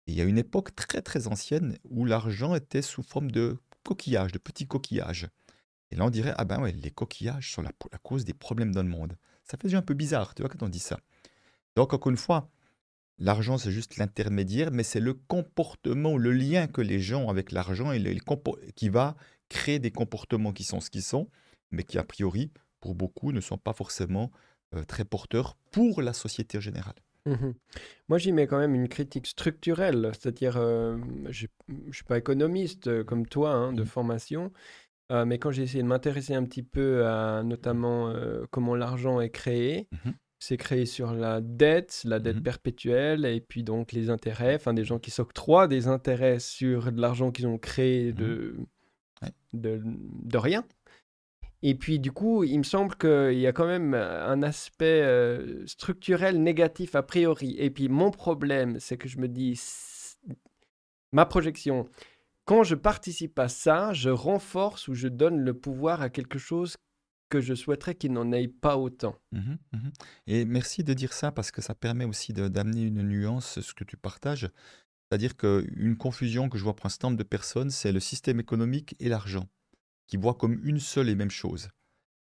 il 0.06 0.14
y 0.14 0.20
a 0.20 0.24
une 0.24 0.38
époque 0.38 0.74
très 0.76 1.02
très 1.02 1.26
ancienne 1.26 1.78
où 1.84 2.04
l'argent 2.04 2.54
était 2.54 2.82
sous 2.82 3.02
forme 3.02 3.30
de 3.30 3.58
coquillages, 3.82 4.32
de 4.32 4.38
petits 4.38 4.66
coquillages. 4.66 5.28
Et 5.90 5.96
là 5.96 6.04
on 6.04 6.10
dirait, 6.10 6.34
ah 6.36 6.44
ben 6.44 6.60
ouais, 6.60 6.72
les 6.72 6.90
coquillages 6.90 7.52
sont 7.52 7.62
la, 7.62 7.72
la 7.92 7.98
cause 7.98 8.24
des 8.24 8.34
problèmes 8.34 8.72
dans 8.72 8.82
le 8.82 8.88
monde. 8.88 9.16
Ça 9.42 9.56
fait 9.56 9.68
déjà 9.68 9.78
un 9.78 9.82
peu 9.82 9.94
bizarre, 9.94 10.34
tu 10.34 10.42
vois, 10.42 10.48
quand 10.48 10.62
on 10.62 10.68
dit 10.68 10.78
ça. 10.78 11.00
Donc 11.76 11.92
encore 11.92 12.10
une 12.10 12.16
fois, 12.16 12.50
l'argent 13.18 13.58
c'est 13.58 13.72
juste 13.72 13.96
l'intermédiaire, 13.96 14.70
mais 14.70 14.82
c'est 14.82 15.00
le 15.00 15.14
comportement, 15.14 16.16
le 16.16 16.32
lien 16.32 16.66
que 16.66 16.80
les 16.82 17.00
gens 17.00 17.22
ont 17.22 17.30
avec 17.30 17.52
l'argent 17.52 17.92
et 17.92 18.18
qui 18.74 18.88
va 18.88 19.16
créer 19.48 19.78
des 19.78 19.90
comportements 19.90 20.52
qui 20.52 20.64
sont 20.64 20.80
ce 20.80 20.90
qu'ils 20.90 21.02
sont, 21.02 21.28
mais 21.70 21.82
qui 21.82 21.98
a 21.98 22.04
priori, 22.04 22.50
pour 22.80 22.94
beaucoup, 22.94 23.32
ne 23.32 23.40
sont 23.40 23.58
pas 23.58 23.72
forcément 23.72 24.30
euh, 24.74 24.84
très 24.84 25.04
porteurs 25.04 25.56
pour 25.70 26.02
la 26.02 26.12
société 26.12 26.60
générale. 26.60 26.94
Mmh 27.26 27.52
Moi, 28.08 28.18
j'y 28.18 28.32
mets 28.32 28.46
quand 28.46 28.58
même 28.58 28.74
une 28.74 28.88
critique 28.88 29.26
structurelle, 29.26 30.10
c'est-à-dire, 30.12 30.56
euh, 30.56 30.96
je 31.30 31.46
ne 31.68 31.92
suis 31.92 32.04
pas 32.04 32.18
économiste 32.18 32.86
euh, 32.86 33.04
comme 33.04 33.26
toi 33.26 33.50
hein, 33.52 33.72
de 33.72 33.82
mmh. 33.82 33.86
formation, 33.86 34.52
mais 35.24 35.38
quand 35.38 35.52
j'ai 35.52 35.62
essayé 35.62 35.84
de 35.84 35.88
m'intéresser 35.88 36.34
un 36.34 36.42
petit 36.42 36.64
peu 36.64 37.06
à 37.06 37.44
notamment 37.44 38.12
comment 38.50 38.74
l'argent 38.74 39.20
est 39.20 39.30
créé, 39.30 39.86
mmh 39.92 40.10
c'est 40.38 40.56
créé 40.56 40.84
sur 40.84 41.12
la 41.12 41.40
dette, 41.40 42.02
la 42.04 42.18
dette 42.18 42.42
perpétuelle, 42.42 43.24
et 43.24 43.40
puis 43.40 43.62
donc 43.62 43.92
les 43.92 44.10
intérêts, 44.10 44.54
enfin 44.56 44.74
des 44.74 44.84
gens 44.84 44.98
qui 44.98 45.10
s'octroient 45.10 45.66
des 45.66 45.88
intérêts 45.88 46.38
sur 46.38 46.92
de 46.92 47.00
l'argent 47.00 47.30
qu'ils 47.30 47.46
ont 47.46 47.58
créé 47.58 48.12
de, 48.12 48.56
de, 49.52 49.80
de, 49.84 50.38
rien. 50.38 50.64
Et 51.62 51.74
puis 51.74 51.98
du 51.98 52.12
coup, 52.12 52.44
il 52.44 52.58
me 52.58 52.64
semble 52.64 52.94
qu'il 52.96 53.38
y 53.38 53.46
a 53.46 53.52
quand 53.52 53.66
même 53.66 53.94
un 53.94 54.42
aspect 54.42 55.02
euh, 55.02 55.66
structurel 55.66 56.42
négatif 56.42 56.94
a 56.94 57.02
priori. 57.02 57.56
Et 57.58 57.70
puis 57.70 57.88
mon 57.88 58.10
problème, 58.10 58.78
c'est 58.78 58.96
que 58.96 59.08
je 59.08 59.18
me 59.18 59.28
dis, 59.28 59.60
ma 61.12 61.26
projection, 61.26 61.88
quand 62.44 62.62
je 62.62 62.74
participe 62.74 63.38
à 63.38 63.48
ça, 63.48 63.92
je 63.92 64.10
renforce 64.10 64.88
ou 64.88 64.94
je 64.94 65.08
donne 65.08 65.40
le 65.40 65.54
pouvoir 65.54 66.02
à 66.02 66.10
quelque 66.10 66.38
chose 66.38 66.76
que 67.28 67.40
je 67.40 67.54
souhaiterais 67.54 67.96
qu'il 67.96 68.12
n'en 68.12 68.30
ait 68.32 68.46
pas 68.46 68.76
autant. 68.76 69.16
Mmh 69.32 69.54
mmh 69.72 69.88
Et 70.28 70.44
merci 70.44 70.84
de 70.84 70.94
dire 70.94 71.12
ça 71.12 71.32
parce 71.32 71.50
que 71.50 71.60
ça 71.60 71.74
permet 71.74 72.04
aussi 72.04 72.32
d'amener 72.32 72.82
une 72.82 73.02
nuance, 73.02 73.60
ce 73.60 73.74
que 73.74 73.84
tu 73.84 73.96
partages. 73.96 74.48
C'est-à-dire 75.08 75.36
qu'une 75.36 75.96
confusion 75.96 76.48
que 76.48 76.58
je 76.58 76.64
vois 76.64 76.74
pour 76.74 76.86
un 76.86 76.90
certain 76.90 77.08
nombre 77.08 77.18
de 77.18 77.22
personnes, 77.22 77.70
c'est 77.70 77.92
le 77.92 78.00
système 78.00 78.40
économique 78.40 78.96
et 78.98 79.08
l'argent, 79.08 79.48
qui 80.06 80.16
voient 80.16 80.34
comme 80.34 80.60
une 80.64 80.80
seule 80.80 81.08
et 81.08 81.14
même 81.14 81.30
chose. 81.30 81.68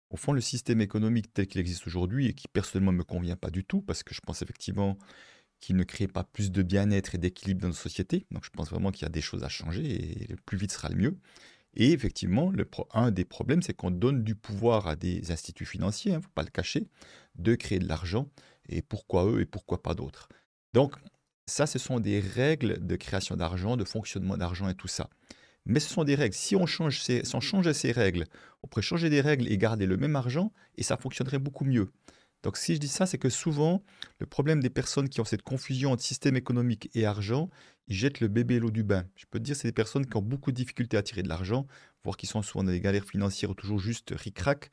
Au 0.10 0.18
fond, 0.18 0.32
le 0.32 0.42
système 0.42 0.82
économique 0.82 1.34
tel 1.34 1.48
qu'il 1.48 1.62
existe 1.62 1.88
aujourd'hui, 1.88 2.28
et 2.28 2.34
qui 2.34 2.48
personnellement 2.48 2.92
ne 2.92 2.98
me 2.98 3.04
convient 3.04 3.36
pas 3.36 3.50
du 3.50 3.64
tout, 3.64 3.82
parce 3.82 4.04
que 4.04 4.14
je 4.14 4.22
pense 4.22 4.42
effectivement 4.42 4.98
qu'il 5.60 5.76
ne 5.76 5.84
crée 5.84 6.08
pas 6.08 6.24
plus 6.24 6.52
de 6.52 6.62
bien-être 6.62 7.16
et 7.16 7.18
d'équilibre 7.18 7.62
dans 7.62 7.70
nos 7.70 7.74
sociétés. 7.74 8.26
Donc 8.32 8.44
je 8.44 8.50
pense 8.50 8.70
vraiment 8.70 8.92
qu'il 8.92 9.04
y 9.04 9.06
a 9.06 9.10
des 9.10 9.22
choses 9.22 9.44
à 9.44 9.50
changer, 9.50 9.84
et 9.84 10.28
le 10.28 10.36
plus 10.46 10.58
vite 10.58 10.72
sera 10.72 10.90
le 10.90 10.96
mieux. 10.96 11.18
Et 11.76 11.92
effectivement, 11.92 12.54
un 12.94 13.12
des 13.12 13.26
problèmes, 13.26 13.62
c'est 13.64 13.74
qu'on 13.74 13.92
donne 13.92 14.24
du 14.24 14.36
pouvoir 14.36 14.88
à 14.88 14.96
des 14.96 15.32
instituts 15.32 15.66
financiers, 15.66 16.12
il 16.12 16.16
hein, 16.16 16.18
ne 16.18 16.24
faut 16.24 16.30
pas 16.36 16.44
le 16.44 16.50
cacher, 16.50 16.88
de 17.36 17.56
créer 17.56 17.80
de 17.80 17.88
l'argent, 17.88 18.30
et 18.70 18.82
pourquoi 18.82 19.26
eux 19.26 19.42
et 19.42 19.46
pourquoi 19.46 19.82
pas 19.82 19.96
d'autres. 19.96 20.30
Donc, 20.74 20.96
ça, 21.46 21.66
ce 21.66 21.80
sont 21.80 22.00
des 22.00 22.20
règles 22.20 22.86
de 22.86 22.96
création 22.96 23.36
d'argent, 23.36 23.78
de 23.78 23.84
fonctionnement 23.84 24.38
d'argent 24.38 24.70
et 24.70 24.76
tout 24.76 24.88
ça. 24.88 25.10
Mais 25.66 25.80
ce 25.80 25.90
sont 25.90 26.04
des 26.04 26.16
règles. 26.16 26.36
Si 26.36 26.56
on, 26.56 26.66
change 26.66 27.02
ces, 27.02 27.24
ces 27.24 27.92
règles, 27.92 28.26
on 28.64 28.68
pourrait 28.68 28.82
changer 28.82 29.10
des 29.10 29.22
règles 29.22 29.50
et 29.52 29.58
garder 29.58 29.86
le 29.86 29.98
même 29.98 30.16
argent 30.16 30.52
et 30.78 30.84
ça 30.84 30.98
fonctionnerait 30.98 31.40
beaucoup 31.40 31.66
mieux. 31.66 31.90
Donc 32.44 32.58
si 32.58 32.76
je 32.76 32.80
dis 32.80 32.90
ça, 32.90 33.06
c'est 33.06 33.18
que 33.18 33.30
souvent, 33.30 33.82
le 34.20 34.26
problème 34.26 34.60
des 34.60 34.70
personnes 34.70 35.08
qui 35.08 35.22
ont 35.22 35.26
cette 35.26 35.44
confusion 35.44 35.94
entre 35.94 36.04
système 36.04 36.36
économique 36.36 36.90
et 36.94 37.06
argent, 37.06 37.50
ils 37.88 37.96
jettent 37.96 38.20
le 38.20 38.28
bébé 38.28 38.60
l'eau 38.60 38.72
du 38.72 38.84
bain. 38.84 39.06
Je 39.16 39.26
peux 39.30 39.40
te 39.40 39.44
dire, 39.44 39.56
c'est 39.56 39.68
des 39.68 39.74
personnes 39.74 40.06
qui 40.06 40.18
ont 40.18 40.22
beaucoup 40.22 40.52
de 40.52 40.58
difficultés 40.58 40.98
à 40.98 41.04
tirer 41.04 41.24
de 41.24 41.30
l'argent, 41.30 41.66
voire 42.04 42.18
qui 42.18 42.28
sont 42.28 42.42
souvent 42.42 42.66
dans 42.66 42.72
des 42.72 42.82
galères 42.82 43.06
financières 43.06 43.50
ou 43.50 43.54
toujours 43.54 43.80
juste 43.80 44.14
ric-rac, 44.14 44.70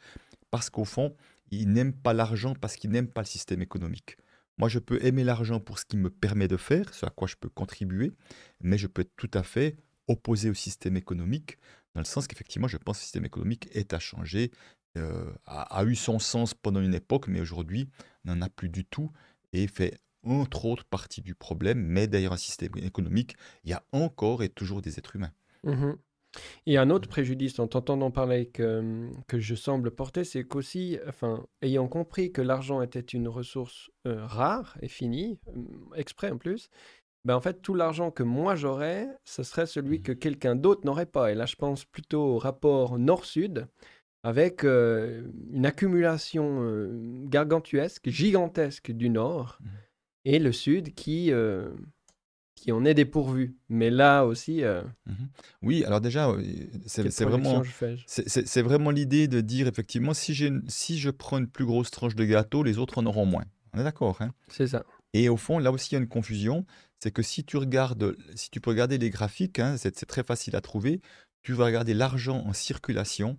parce 0.51 0.69
qu'au 0.69 0.85
fond, 0.85 1.15
ils 1.53 1.71
n'aiment 1.71 1.93
pas 1.93 2.13
l'argent 2.13 2.55
parce 2.61 2.75
qu'ils 2.75 2.91
n'aiment 2.91 3.09
pas 3.09 3.23
le 3.23 3.27
système 3.27 3.63
économique. 3.63 4.17
Moi, 4.61 4.69
je 4.69 4.79
peux 4.79 5.03
aimer 5.03 5.25
l'argent 5.25 5.59
pour 5.59 5.79
ce 5.79 5.87
qu'il 5.87 6.01
me 6.01 6.11
permet 6.11 6.47
de 6.47 6.59
faire, 6.59 6.93
ce 6.93 7.07
à 7.07 7.09
quoi 7.09 7.27
je 7.27 7.37
peux 7.37 7.49
contribuer, 7.49 8.13
mais 8.61 8.77
je 8.77 8.89
peux 8.89 9.01
être 9.01 9.17
tout 9.17 9.31
à 9.33 9.43
fait 9.43 9.79
opposé 10.07 10.51
au 10.51 10.55
système 10.55 10.99
économique, 10.99 11.57
dans 11.95 12.03
le 12.03 12.05
sens 12.05 12.27
qu'effectivement, 12.27 12.69
je 12.69 12.77
pense 12.77 12.99
que 12.99 13.01
le 13.01 13.05
système 13.05 13.25
économique 13.25 13.71
est 13.73 13.95
à 13.95 13.99
changer, 13.99 14.51
euh, 14.99 15.33
a, 15.47 15.83
eu 15.85 15.95
son 15.95 16.19
sens 16.19 16.53
pendant 16.53 16.83
une 16.83 16.93
époque, 16.93 17.27
mais 17.27 17.41
aujourd'hui 17.41 17.89
n'en 18.27 18.43
a 18.43 18.51
plus 18.51 18.69
du 18.69 18.85
tout 18.85 19.11
et 19.55 19.67
fait 19.67 19.99
entre 20.25 20.67
autres 20.67 20.85
partie 20.85 21.23
du 21.23 21.35
problème. 21.35 21.81
Mais 21.83 22.07
d'ailleurs, 22.07 22.35
un 22.35 22.37
système 22.37 22.73
économique, 22.77 23.37
il 23.65 23.71
y 23.71 23.73
a 23.73 23.83
encore 23.93 24.43
et 24.43 24.51
toujours 24.51 24.83
des 24.83 24.99
êtres 24.99 25.17
humains. 25.17 25.33
Mmh 25.65 25.93
et 26.67 26.79
un 26.79 26.91
autre 26.91 27.09
préjudice, 27.09 27.59
en 27.59 27.67
t'entendant 27.67 28.11
parler 28.11 28.47
que, 28.47 29.09
que 29.27 29.39
je 29.39 29.55
semble 29.55 29.91
porter, 29.91 30.25
c'est 30.25 30.45
qu'aussi, 30.45 30.99
enfin, 31.09 31.45
ayant 31.63 31.89
compris 31.89 32.33
que 32.33 32.43
l'argent 32.43 32.83
était 32.83 33.01
une 33.01 33.29
ressource 33.29 33.91
euh, 34.07 34.25
rare 34.27 34.77
et 34.83 34.89
finie, 34.89 35.39
euh, 35.49 35.61
exprès 35.97 36.31
en 36.31 36.39
plus, 36.39 36.69
ben 37.25 37.35
en 37.37 37.41
fait, 37.41 37.61
tout 37.61 37.75
l'argent 37.75 38.11
que 38.11 38.23
moi 38.23 38.55
j'aurais, 38.55 39.09
ce 39.25 39.43
serait 39.43 39.67
celui 39.67 39.99
Mmh. 39.99 40.03
que 40.03 40.13
quelqu'un 40.13 40.57
d'autre 40.57 40.83
n'aurait 40.85 41.07
pas. 41.07 41.33
Et 41.33 41.35
là, 41.35 41.47
je 41.47 41.57
pense 41.57 41.85
plutôt 41.85 42.23
au 42.23 42.39
rapport 42.39 42.99
nord-sud, 42.99 43.67
avec 44.23 44.65
euh, 44.65 45.27
une 45.51 45.67
accumulation 45.67 46.63
euh, 46.63 46.89
gargantuesque, 47.25 48.09
gigantesque 48.09 48.91
du 48.93 49.11
nord, 49.11 49.59
Mmh. 49.61 49.67
et 50.27 50.39
le 50.39 50.53
sud 50.53 50.95
qui, 50.95 51.33
qui 52.61 52.73
en 52.73 52.85
est 52.85 52.93
dépourvu. 52.93 53.57
Mais 53.71 53.89
là 53.89 54.25
aussi, 54.25 54.63
euh, 54.63 54.83
Mmh 55.07 55.13
Oui, 55.63 55.83
alors 55.85 56.03
déjà, 56.03 56.29
heu, 56.29 56.45
c'est 56.87 57.25
vraiment 57.25 57.63
c'est 58.07 58.93
l'idée 58.93 59.29
de 59.29 59.41
dire 59.41 59.67
effectivement 59.67 60.13
si 60.13 60.35
je 60.35 61.11
prends 61.11 61.39
une 61.39 61.49
plus 61.49 61.65
grosse 61.65 61.91
tranche 61.91 62.15
de 62.15 62.25
gâteau, 62.25 62.63
les 62.63 62.77
autres 62.77 62.99
en 62.99 63.07
auront 63.07 63.25
moins. 63.25 63.45
On 63.73 63.81
est 63.81 63.85
d'accord, 63.85 64.21
hein? 64.21 64.33
C'est 64.49 64.67
ça. 64.67 64.85
Et 65.15 65.29
au 65.29 65.37
fond, 65.37 65.59
là 65.59 65.73
aussi, 65.73 65.91
il 65.91 65.95
y 65.95 65.97
a 65.97 66.01
une 66.01 66.09
confusion, 66.09 66.67
c'est 66.99 67.11
que 67.11 67.23
si 67.23 67.45
tu 67.45 67.57
regardes 67.57 68.15
si 68.35 68.51
tu 68.51 68.61
peux 68.61 68.71
regarder 68.71 68.99
les 68.99 69.09
graphiques, 69.09 69.59
hein, 69.59 69.77
c'est 69.79 69.93
très 70.07 70.23
facile 70.23 70.55
à 70.55 70.61
trouver, 70.61 71.01
tu 71.43 71.55
vas 71.55 71.65
regarder 71.65 71.95
l'argent 71.95 72.45
en 72.47 72.53
circulation 72.53 73.39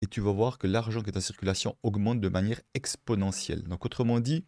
et 0.00 0.06
tu 0.06 0.20
vas 0.20 0.32
voir 0.32 0.58
que 0.58 0.66
l'argent 0.66 1.02
qui 1.02 1.10
est 1.10 1.16
en 1.16 1.20
circulation 1.20 1.76
augmente 1.82 2.20
de 2.20 2.28
manière 2.28 2.60
exponentielle. 2.74 3.64
Donc 3.64 3.84
autrement 3.84 4.18
dit, 4.18 4.44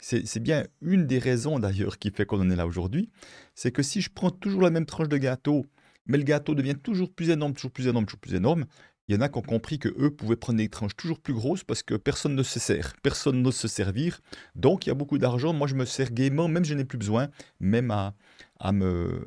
c'est 0.00 0.42
bien 0.42 0.64
une 0.80 1.06
des 1.06 1.18
raisons 1.18 1.58
d'ailleurs 1.58 1.98
qui 1.98 2.10
fait 2.10 2.24
qu'on 2.24 2.40
en 2.40 2.50
est 2.50 2.56
là 2.56 2.66
aujourd'hui, 2.66 3.10
c'est 3.54 3.72
que 3.72 3.82
si 3.82 4.00
je 4.00 4.10
prends 4.12 4.30
toujours 4.30 4.62
la 4.62 4.70
même 4.70 4.86
tranche 4.86 5.08
de 5.08 5.16
gâteau, 5.16 5.66
mais 6.06 6.18
le 6.18 6.24
gâteau 6.24 6.54
devient 6.54 6.76
toujours 6.76 7.12
plus 7.12 7.30
énorme, 7.30 7.54
toujours 7.54 7.72
plus 7.72 7.86
énorme, 7.88 8.06
toujours 8.06 8.20
plus 8.20 8.34
énorme, 8.34 8.64
il 9.08 9.14
y 9.14 9.18
en 9.18 9.22
a 9.22 9.28
qui 9.28 9.38
ont 9.38 9.42
compris 9.42 9.78
que 9.78 9.88
eux 9.98 10.10
pouvaient 10.10 10.36
prendre 10.36 10.58
des 10.58 10.68
tranches 10.68 10.94
toujours 10.94 11.18
plus 11.18 11.32
grosses 11.32 11.64
parce 11.64 11.82
que 11.82 11.94
personne 11.94 12.34
ne 12.34 12.42
se 12.42 12.60
sert, 12.60 12.94
personne 13.02 13.42
n'ose 13.42 13.56
se 13.56 13.66
servir. 13.66 14.20
Donc 14.54 14.84
il 14.86 14.90
y 14.90 14.92
a 14.92 14.94
beaucoup 14.94 15.16
d'argent, 15.16 15.54
moi 15.54 15.66
je 15.66 15.74
me 15.74 15.86
sers 15.86 16.12
gaiement, 16.12 16.46
même 16.46 16.64
je 16.64 16.74
n'ai 16.74 16.84
plus 16.84 16.98
besoin, 16.98 17.28
même 17.58 17.90
à, 17.90 18.14
à, 18.60 18.72
me, 18.72 19.24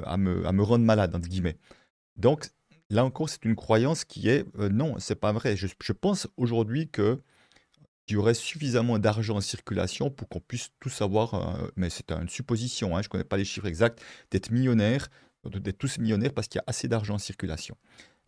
rendre 0.63 0.85
malade, 0.85 1.15
entre 1.15 1.27
guillemets. 1.27 1.57
Donc 2.15 2.47
là 2.91 3.03
encore, 3.03 3.27
c'est 3.29 3.43
une 3.43 3.55
croyance 3.55 4.05
qui 4.05 4.29
est 4.29 4.45
euh, 4.59 4.69
non, 4.69 4.95
c'est 4.99 5.15
pas 5.15 5.31
vrai. 5.31 5.55
Je 5.57 5.93
pense 5.93 6.27
aujourd'hui 6.37 6.87
que 6.87 7.19
y 8.13 8.17
aurait 8.17 8.33
suffisamment 8.33 8.99
d'argent 8.99 9.37
en 9.37 9.41
circulation 9.41 10.09
pour 10.09 10.29
qu'on 10.29 10.39
puisse 10.39 10.69
tous 10.79 11.01
avoir, 11.01 11.33
euh, 11.33 11.67
mais 11.75 11.89
c'est 11.89 12.11
une 12.11 12.29
supposition, 12.29 12.95
hein, 12.95 13.01
je 13.01 13.07
ne 13.07 13.11
connais 13.11 13.23
pas 13.23 13.37
les 13.37 13.45
chiffres 13.45 13.67
exacts, 13.67 14.01
d'être 14.31 14.51
millionnaire, 14.51 15.09
d'être 15.49 15.77
tous 15.77 15.97
millionnaires 15.97 16.33
parce 16.33 16.47
qu'il 16.47 16.59
y 16.59 16.61
a 16.61 16.65
assez 16.67 16.87
d'argent 16.87 17.15
en 17.15 17.19
circulation. 17.19 17.77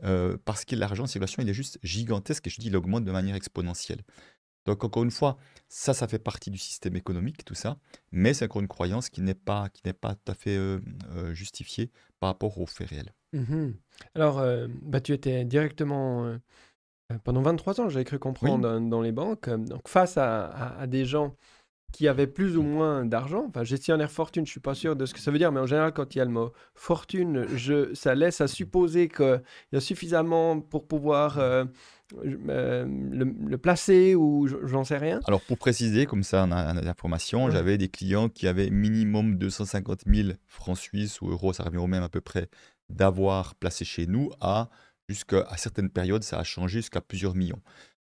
Euh, 0.04 0.38
parce 0.44 0.66
que 0.66 0.75
l'argent 0.75 1.04
en 1.04 1.08
circulation, 1.08 1.44
il 1.44 1.50
est 1.50 1.54
juste 1.54 1.80
gigantesque 1.84 2.48
et 2.48 2.50
je 2.50 2.60
dis, 2.60 2.68
il 2.68 2.75
augmente 2.75 3.06
de 3.06 3.12
manière 3.12 3.36
exponentielle. 3.36 4.02
Donc 4.66 4.84
encore 4.84 5.04
une 5.04 5.12
fois, 5.12 5.38
ça, 5.68 5.94
ça 5.94 6.08
fait 6.08 6.20
partie 6.20 6.50
du 6.50 6.58
système 6.58 6.96
économique, 6.96 7.44
tout 7.44 7.54
ça, 7.54 7.78
mais 8.12 8.34
c'est 8.34 8.46
encore 8.46 8.62
une 8.62 8.68
croyance 8.68 9.10
qui 9.10 9.22
n'est 9.22 9.34
pas, 9.34 9.70
pas 10.00 10.16
tout 10.16 10.32
à 10.32 10.36
fait 10.36 10.56
euh, 10.56 10.80
euh, 11.16 11.34
justifiée 11.34 11.92
par 12.20 12.30
rapport 12.30 12.58
aux 12.58 12.66
faits 12.66 12.90
réels. 12.90 13.13
Mhm. 13.34 13.75
Alors, 14.16 14.46
bah, 14.84 15.02
tu 15.02 15.12
étais 15.12 15.44
directement, 15.44 16.38
pendant 17.24 17.41
23 17.41 17.82
ans, 17.82 17.89
j'avais 17.89 18.05
cru 18.05 18.15
Oui, 18.17 18.20
comprendre, 18.20 18.62
dans, 18.63 18.82
dans 18.82 19.01
les 19.01 19.12
banques, 19.12 19.48
euh, 19.48 19.58
donc 19.58 19.88
face 19.88 20.17
à, 20.17 20.46
à- 20.46 20.82
à 20.82 20.88
des 20.88 21.05
gens 21.05 21.36
qui 21.91 22.08
avaient 22.08 22.25
plus 22.27 22.58
ou 22.58 22.63
moins 22.63 23.05
d'argent, 23.05 23.46
enfin 23.50 23.63
gestionnaire 23.63 24.10
fortune, 24.10 24.48
je 24.48 24.51
suis 24.51 24.60
pas 24.60 24.74
sûr 24.74 24.96
de 24.96 25.05
ce 25.05 25.13
que 25.13 25.20
ça 25.20 25.29
veut 25.29 25.38
dire, 25.38 25.51
mais 25.51 25.60
en 25.60 25.67
général, 25.67 25.93
quand 25.93 26.15
il 26.15 26.17
y 26.17 26.22
a 26.22 26.25
le 26.25 26.32
mot 26.32 26.51
fortune, 26.74 27.46
je, 27.55 27.93
ça 27.93 28.15
laisse 28.15 28.41
à 28.41 28.48
supposer 28.48 29.10
qu'il 29.10 29.41
y 29.74 29.75
a 29.75 29.79
suffisamment 29.79 30.60
pour 30.60 30.88
pouvoir 30.88 31.38
euh, 31.38 31.65
euh, 32.25 32.86
le, 33.12 33.25
le 33.48 33.58
placer 33.60 34.15
ou 34.15 34.48
j'en 34.48 34.84
sais 34.84 34.98
rien. 34.98 35.20
Alors 35.27 35.41
pour 35.41 35.60
préciser, 35.60 36.08
comme 36.08 36.24
ça 36.24 36.46
on 36.48 36.51
a, 36.51 36.74
on 36.74 36.77
a 36.77 36.82
l'information, 36.82 37.46
Ouais. 37.46 37.51
j'avais 37.51 37.77
des 37.77 37.89
clients 37.89 38.27
qui 38.27 38.48
avaient 38.48 38.72
minimum 38.72 39.36
250 39.38 40.05
000 40.08 40.29
francs 40.48 40.77
suisses 40.77 41.22
ou 41.22 41.29
euros, 41.29 41.53
ça 41.53 41.63
revient 41.63 41.77
au 41.77 41.86
même 41.88 42.01
à 42.03 42.10
peu 42.10 42.22
près, 42.22 42.50
d'avoir 42.89 43.53
placé 43.53 43.86
chez 43.86 44.08
nous 44.08 44.32
à 44.41 44.70
jusqu'à 45.13 45.41
à 45.43 45.58
certaines 45.58 45.89
périodes, 45.89 46.24
ça 46.24 46.39
a 46.39 46.43
changé 46.43 46.79
jusqu'à 46.79 47.01
plusieurs 47.01 47.36
millions. 47.36 47.62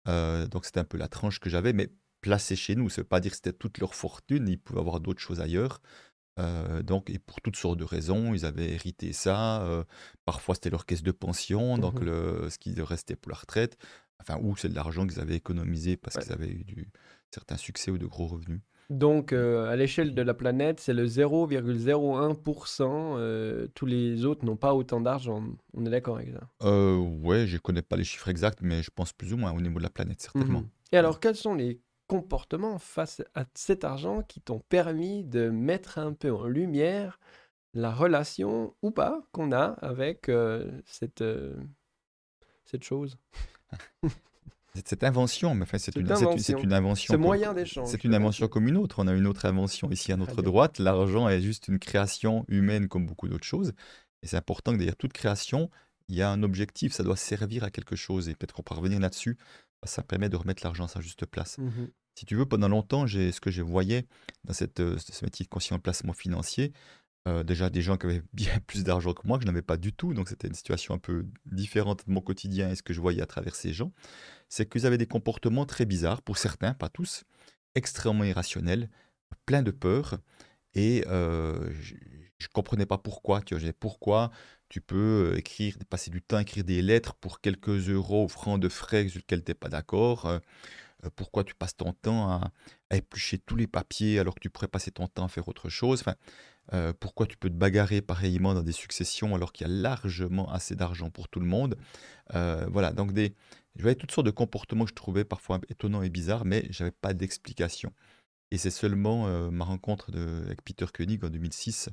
Euh, 0.08 0.46
donc 0.48 0.64
c'était 0.66 0.80
un 0.80 0.84
peu 0.84 0.98
la 0.98 1.08
tranche 1.08 1.40
que 1.40 1.50
j'avais, 1.50 1.72
mais 1.72 1.90
placé 2.22 2.56
chez 2.56 2.76
nous, 2.76 2.90
ça 2.90 3.00
ne 3.02 3.04
veut 3.04 3.08
pas 3.08 3.20
dire 3.20 3.32
que 3.32 3.36
c'était 3.36 3.52
toute 3.54 3.78
leur 3.78 3.94
fortune, 3.94 4.48
ils 4.48 4.58
pouvaient 4.58 4.80
avoir 4.80 5.00
d'autres 5.00 5.20
choses 5.22 5.40
ailleurs. 5.40 5.80
Euh, 6.38 6.82
donc, 6.82 7.10
et 7.10 7.18
pour 7.18 7.40
toutes 7.42 7.56
sortes 7.56 7.78
de 7.78 7.84
raisons, 7.84 8.34
ils 8.34 8.46
avaient 8.46 8.70
hérité 8.72 9.12
ça. 9.12 9.62
euh, 9.64 9.84
parfois, 10.24 10.54
c'était 10.54 10.70
leur 10.70 10.86
caisse 10.86 11.02
de 11.02 11.12
pension, 11.12 11.78
donc 11.78 12.00
Mhm. 12.00 12.06
le, 12.06 12.48
ce 12.50 12.58
qui 12.58 12.80
restait 12.82 13.16
pour 13.16 13.30
la 13.32 13.38
retraite. 13.38 13.76
Enfin, 14.20 14.38
ou 14.42 14.56
c'est 14.56 14.68
de 14.68 14.74
l'argent 14.74 15.06
qu'ils 15.06 15.20
avaient 15.20 15.36
économisé 15.36 15.96
parce 15.96 16.16
Ouais. 16.16 16.22
qu'ils 16.24 16.32
avaient 16.32 16.50
eu 16.50 16.64
du, 16.64 16.90
certains 17.34 17.56
succès 17.58 17.90
ou 17.90 17.98
de 17.98 18.06
gros 18.06 18.26
revenus. 18.28 18.60
Donc, 18.90 19.32
euh, 19.32 19.70
à 19.70 19.76
l'échelle 19.76 20.14
de 20.14 20.22
la 20.22 20.34
planète, 20.34 20.80
c'est 20.80 20.92
le 20.92 21.06
0,01%. 21.06 23.14
euh, 23.16 23.66
tous 23.74 23.86
les 23.86 24.24
autres 24.24 24.44
n'ont 24.44 24.56
pas 24.56 24.74
autant 24.74 25.00
d'argent. 25.00 25.42
On 25.74 25.86
est 25.86 25.90
d'accord 25.90 26.16
avec 26.16 26.32
ça? 26.32 26.40
Euh, 26.62 26.96
ouais, 26.96 27.46
je 27.46 27.58
connais 27.58 27.82
pas 27.82 27.96
les 27.96 28.04
chiffres 28.04 28.28
exacts, 28.28 28.60
mais 28.62 28.82
je 28.82 28.90
pense 28.94 29.12
plus 29.12 29.32
ou 29.32 29.36
moins 29.36 29.52
au 29.52 29.60
niveau 29.60 29.78
de 29.78 29.84
la 29.84 29.90
planète, 29.90 30.20
certainement. 30.20 30.60
Mhm. 30.60 30.68
Et 30.92 30.98
alors, 30.98 31.20
quels 31.20 31.36
sont 31.36 31.54
les 31.54 31.80
comportements 32.06 32.78
face 32.78 33.22
à 33.34 33.44
cet 33.54 33.84
argent 33.84 34.22
qui 34.22 34.40
t'ont 34.40 34.60
permis 34.68 35.24
de 35.24 35.48
mettre 35.48 35.98
un 35.98 36.12
peu 36.12 36.30
en 36.30 36.46
lumière 36.46 37.18
la 37.74 37.90
relation 37.90 38.74
ou 38.82 38.90
pas 38.90 39.22
qu'on 39.32 39.52
a 39.52 39.76
avec 39.80 40.28
euh, 40.28 40.70
cette, 40.84 41.24
cette 42.66 42.84
chose, 42.84 43.16
Cette, 44.74 45.04
invention, 45.04 45.54
mais 45.54 45.64
enfin, 45.64 45.76
c'est 45.76 45.94
une, 45.96 46.06
c'est 46.06 46.12
une, 46.12 46.38
c'est 46.38 46.54
invention, 46.54 46.58
une 46.62 46.72
invention. 46.72 47.14
ce 47.14 47.18
moyen 47.18 47.52
d'échange. 47.52 47.88
C'est 47.88 48.04
une 48.04 48.14
invention 48.14 48.48
comme 48.48 48.66
une 48.68 48.78
autre. 48.78 49.00
On 49.00 49.06
a 49.06 49.12
une 49.12 49.26
autre 49.26 49.44
invention 49.44 49.90
ici 49.90 50.12
à 50.12 50.16
notre 50.16 50.40
droite. 50.40 50.78
L'argent 50.78 51.28
est 51.28 51.42
juste 51.42 51.68
une 51.68 51.78
création 51.78 52.46
humaine 52.48 52.88
comme 52.88 53.06
beaucoup 53.06 53.28
d'autres 53.28 53.44
choses. 53.44 53.74
Et 54.22 54.26
c'est 54.26 54.36
important 54.36 54.72
que 54.72 54.78
derrière 54.78 54.96
toute 54.96 55.12
création, 55.12 55.68
il 56.08 56.16
y 56.16 56.22
a 56.22 56.30
un 56.30 56.42
objectif. 56.42 56.94
Ça 56.94 57.02
doit 57.02 57.16
servir 57.16 57.64
à 57.64 57.70
quelque 57.70 57.96
chose. 57.96 58.30
Et 58.30 58.34
peut-être 58.34 58.54
qu'on 58.54 58.62
peut 58.62 58.74
revenir 58.74 58.98
là-dessus. 58.98 59.36
Ça 59.84 60.02
permet 60.02 60.30
de 60.30 60.36
remettre 60.36 60.64
l'argent 60.64 60.84
à 60.84 60.88
sa 60.88 61.00
juste 61.00 61.26
place. 61.26 61.58
Mhm. 61.58 61.90
Si 62.14 62.24
tu 62.24 62.36
veux, 62.36 62.46
pendant 62.46 62.68
longtemps, 62.68 63.06
j'ai 63.06 63.32
ce 63.32 63.40
que 63.40 63.50
je 63.50 63.62
voyais 63.62 64.06
dans 64.44 64.52
cette, 64.52 64.80
euh, 64.80 64.96
ce 64.98 65.24
métier 65.24 65.44
de 65.44 65.48
conseiller 65.48 65.76
en 65.76 65.80
placement 65.80 66.12
financier, 66.12 66.72
euh, 67.28 67.42
déjà 67.44 67.70
des 67.70 67.82
gens 67.82 67.96
qui 67.96 68.06
avaient 68.06 68.22
bien 68.32 68.58
plus 68.66 68.84
d'argent 68.84 69.12
que 69.14 69.26
moi, 69.26 69.38
que 69.38 69.44
je 69.44 69.46
n'avais 69.46 69.62
pas 69.62 69.76
du 69.76 69.92
tout, 69.92 70.14
donc 70.14 70.28
c'était 70.28 70.48
une 70.48 70.54
situation 70.54 70.94
un 70.94 70.98
peu 70.98 71.26
différente 71.46 72.06
de 72.06 72.12
mon 72.12 72.20
quotidien 72.20 72.70
et 72.70 72.74
ce 72.74 72.82
que 72.82 72.92
je 72.92 73.00
voyais 73.00 73.22
à 73.22 73.26
travers 73.26 73.54
ces 73.54 73.72
gens, 73.72 73.92
c'est 74.48 74.68
qu'ils 74.68 74.86
avaient 74.86 74.98
des 74.98 75.06
comportements 75.06 75.66
très 75.66 75.84
bizarres, 75.84 76.22
pour 76.22 76.38
certains, 76.38 76.74
pas 76.74 76.88
tous, 76.88 77.24
extrêmement 77.74 78.24
irrationnels, 78.24 78.88
plein 79.46 79.62
de 79.62 79.70
peur, 79.70 80.18
et 80.74 81.04
euh, 81.06 81.70
je 81.80 81.94
ne 81.94 82.52
comprenais 82.52 82.86
pas 82.86 82.98
pourquoi, 82.98 83.42
tu 83.42 83.54
vois, 83.54 83.72
pourquoi 83.78 84.30
tu 84.68 84.80
peux 84.80 85.34
écrire, 85.36 85.76
passer 85.90 86.10
du 86.10 86.22
temps 86.22 86.38
à 86.38 86.42
écrire 86.42 86.64
des 86.64 86.80
lettres 86.80 87.14
pour 87.14 87.40
quelques 87.40 87.90
euros 87.90 88.24
ou 88.24 88.28
francs 88.28 88.58
de 88.58 88.68
frais 88.68 89.06
sur 89.08 89.18
lesquels 89.18 89.44
tu 89.44 89.50
n'es 89.50 89.54
pas 89.54 89.68
d'accord, 89.68 90.26
euh, 90.26 90.38
euh, 91.04 91.10
pourquoi 91.14 91.44
tu 91.44 91.54
passes 91.54 91.76
ton 91.76 91.92
temps 91.92 92.30
à, 92.30 92.50
éplucher 92.90 93.38
tous 93.38 93.56
les 93.56 93.66
papiers 93.66 94.18
alors 94.18 94.34
que 94.34 94.40
tu 94.40 94.50
pourrais 94.50 94.68
passer 94.68 94.90
ton 94.90 95.08
temps 95.08 95.24
à 95.24 95.28
faire 95.28 95.48
autre 95.48 95.68
chose? 95.68 96.04
Euh, 96.72 96.92
pourquoi 96.98 97.26
tu 97.26 97.36
peux 97.36 97.48
te 97.50 97.54
bagarrer 97.54 98.00
pareillement 98.02 98.54
dans 98.54 98.62
des 98.62 98.72
successions 98.72 99.34
alors 99.34 99.52
qu'il 99.52 99.66
y 99.66 99.70
a 99.70 99.72
largement 99.72 100.50
assez 100.52 100.76
d'argent 100.76 101.10
pour 101.10 101.28
tout 101.28 101.40
le 101.40 101.46
monde? 101.46 101.76
Euh, 102.34 102.66
voilà, 102.70 102.92
donc 102.92 103.12
des, 103.12 103.34
je 103.76 103.82
voyais 103.82 103.96
toutes 103.96 104.12
sortes 104.12 104.26
de 104.26 104.30
comportements 104.30 104.84
que 104.84 104.90
je 104.90 104.94
trouvais 104.94 105.24
parfois 105.24 105.60
étonnants 105.68 106.02
et 106.02 106.10
bizarres, 106.10 106.44
mais 106.44 106.66
j'avais 106.70 106.92
pas 106.92 107.14
d'explication. 107.14 107.92
Et 108.50 108.58
c'est 108.58 108.70
seulement 108.70 109.26
euh, 109.26 109.50
ma 109.50 109.64
rencontre 109.64 110.10
de, 110.12 110.42
avec 110.46 110.62
Peter 110.62 110.86
Koenig 110.92 111.24
en 111.24 111.30
2006 111.30 111.88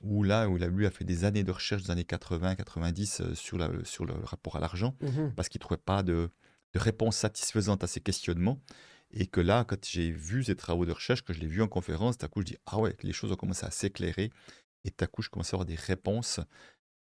où 0.00 0.22
là, 0.22 0.48
où 0.48 0.58
lui 0.58 0.86
a 0.86 0.90
fait 0.90 1.04
des 1.04 1.24
années 1.24 1.44
de 1.44 1.50
recherche 1.50 1.82
des 1.84 1.90
années 1.90 2.02
80-90 2.04 3.20
euh, 3.22 3.34
sur, 3.34 3.56
la- 3.58 3.70
sur 3.84 4.04
le 4.04 4.14
rapport 4.22 4.56
à 4.56 4.60
l'argent 4.60 4.94
Mhm. 5.00 5.32
parce 5.34 5.48
qu'il 5.48 5.58
ne 5.58 5.62
trouvait 5.64 5.78
pas 5.78 6.02
de, 6.02 6.30
de 6.74 6.78
réponse 6.78 7.16
satisfaisante 7.16 7.82
à 7.84 7.86
ces 7.86 8.00
questionnements. 8.00 8.60
Et 9.14 9.26
que 9.26 9.40
là, 9.40 9.64
quand 9.64 9.82
j'ai 9.84 10.10
vu 10.10 10.44
ces 10.44 10.56
travaux 10.56 10.84
de 10.86 10.92
recherche, 10.92 11.22
que 11.24 11.32
je 11.32 11.40
l'ai 11.40 11.46
vu 11.46 11.62
en 11.62 11.68
conférence, 11.68 12.16
à 12.22 12.28
coup, 12.28 12.40
je 12.40 12.46
dis 12.46 12.56
Ah 12.66 12.78
ouais, 12.78 12.96
les 13.02 13.12
choses 13.12 13.32
ont 13.32 13.36
commencé 13.36 13.64
à 13.64 13.70
s'éclairer. 13.70 14.30
Et 14.84 14.92
à 15.00 15.06
coup, 15.06 15.22
je 15.22 15.30
commençais 15.30 15.54
à 15.54 15.56
avoir 15.56 15.66
des 15.66 15.76
réponses 15.76 16.40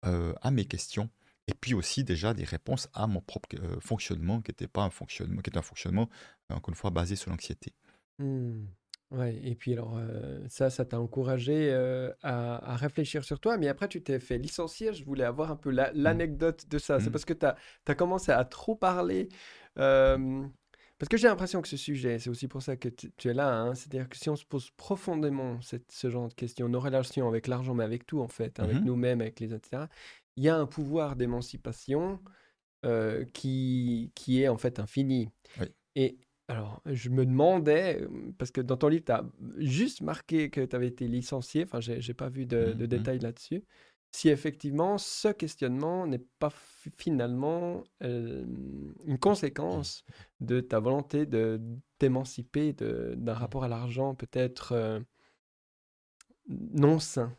euh, 0.07 0.33
à 0.43 0.51
mes 0.51 0.65
questions. 0.65 1.11
Et 1.47 1.55
puis 1.55 1.75
aussi, 1.75 2.05
déjà, 2.05 2.35
des 2.35 2.45
réponses 2.45 2.89
à 2.95 3.07
mon 3.07 3.21
propre 3.21 3.49
euh, 3.57 3.81
fonctionnement, 3.81 4.41
qui 4.43 4.51
n'était 4.51 4.69
pas 4.69 4.83
un 4.83 4.91
fonctionnement, 4.91 5.41
qui 5.43 5.51
était 5.51 5.59
un 5.59 5.63
fonctionnement, 5.63 6.09
euh, 6.51 6.57
encore 6.57 6.71
une 6.71 6.75
fois, 6.77 6.91
basé 6.91 7.17
sur 7.17 7.31
l'anxiété. 7.31 7.73
Hmm. 8.19 8.67
Ouais, 9.11 9.37
et 9.43 9.55
puis 9.55 9.73
alors, 9.73 9.97
euh, 9.97 10.41
ça, 10.49 10.69
ça 10.69 10.85
t'a 10.85 11.01
encouragé 11.01 11.71
euh, 11.73 12.13
à, 12.23 12.73
à 12.73 12.77
réfléchir 12.77 13.25
sur 13.25 13.41
toi, 13.41 13.57
mais 13.57 13.69
après 13.69 13.89
tu 13.89 14.03
t'es 14.03 14.21
fait 14.21 14.37
licencier, 14.37 14.93
je 14.93 15.03
voulais 15.03 15.25
avoir 15.25 15.51
un 15.51 15.57
peu 15.57 15.71
la- 15.71 15.93
l'anecdote 15.95 16.69
de 16.69 16.77
ça. 16.79 17.01
C'est 17.01 17.09
Mm. 17.09 17.13
parce 17.13 17.25
que 17.25 17.33
tu 17.33 17.47
as, 17.47 17.95
commencé 17.95 18.33
à 18.33 18.45
trop 18.45 18.75
parler. 18.77 19.29
euh, 19.79 20.47
parce 20.99 21.09
que 21.09 21.17
j'ai 21.17 21.29
l'impression 21.29 21.63
que 21.63 21.69
ce 21.69 21.77
sujet, 21.77 22.19
c'est 22.19 22.31
aussi 22.31 22.49
pour 22.49 22.63
ça 22.63 22.77
que 22.77 22.89
tu, 22.89 23.11
tu 23.17 23.29
es 23.29 23.35
là, 23.35 23.55
hein, 23.61 23.75
c'est-à-dire 23.75 24.09
que 24.09 24.17
si 24.17 24.29
on 24.31 24.37
se 24.37 24.45
pose 24.45 24.71
profondément 24.73 25.61
cette- 25.63 25.91
ce 25.93 26.11
genre 26.11 26.29
de 26.29 26.35
questions, 26.35 26.69
nos 26.69 26.81
relations 26.81 27.29
avec 27.29 27.47
l'argent, 27.47 27.75
mais 27.75 27.85
avec 27.85 28.07
tout 28.07 28.21
en 28.21 28.29
fait, 28.29 28.59
avec 28.61 28.81
Mhm. 28.81 28.85
nous-mêmes, 28.85 29.21
avec 29.21 29.41
les 29.41 29.53
autres, 29.53 29.69
etc., 29.69 29.89
il 30.37 30.45
y 30.45 30.49
a 30.49 30.57
un 30.57 30.67
pouvoir 30.67 31.17
d'émancipation 31.17 32.21
euh, 32.87 33.25
qui, 33.35 34.13
qui 34.15 34.43
est 34.43 34.49
en 34.49 34.57
fait 34.59 34.79
infini. 34.81 35.31
Oui. 35.61 35.67
Et 35.97 36.19
Alors, 36.51 36.81
je 36.87 37.11
me 37.11 37.27
demandais, 37.27 38.07
parce 38.39 38.51
que 38.51 38.63
dans 38.63 38.79
ton 38.79 38.89
livre, 38.89 39.05
tu 39.05 39.13
as 39.13 39.23
juste 39.59 40.01
marqué 40.01 40.49
que 40.51 40.65
tu 40.65 40.75
avais 40.77 40.89
été 40.89 41.07
licencié, 41.07 41.65
enfin, 41.65 41.81
j'ai 41.81 41.99
n'ai 41.99 42.15
pas 42.15 42.31
vu 42.31 42.47
de, 42.47 42.73
Mmh 42.73 42.87
détails 42.87 43.19
là-dessus, 43.19 43.65
si 44.11 44.29
effectivement 44.29 44.99
ce 44.99 45.29
questionnement 45.29 46.07
n'est 46.07 46.25
pas 46.39 46.53
finalement 46.97 47.85
une 48.01 49.19
conséquence 49.21 50.05
de 50.41 50.61
ta 50.61 50.81
volonté 50.81 51.27
de 51.27 51.61
t'émanciper 51.99 52.73
d'un 52.73 53.35
rapport 53.35 53.65
à 53.65 53.69
l'argent 53.69 54.15
peut-être 54.15 55.03
non 56.49 56.99
sain? 56.99 57.35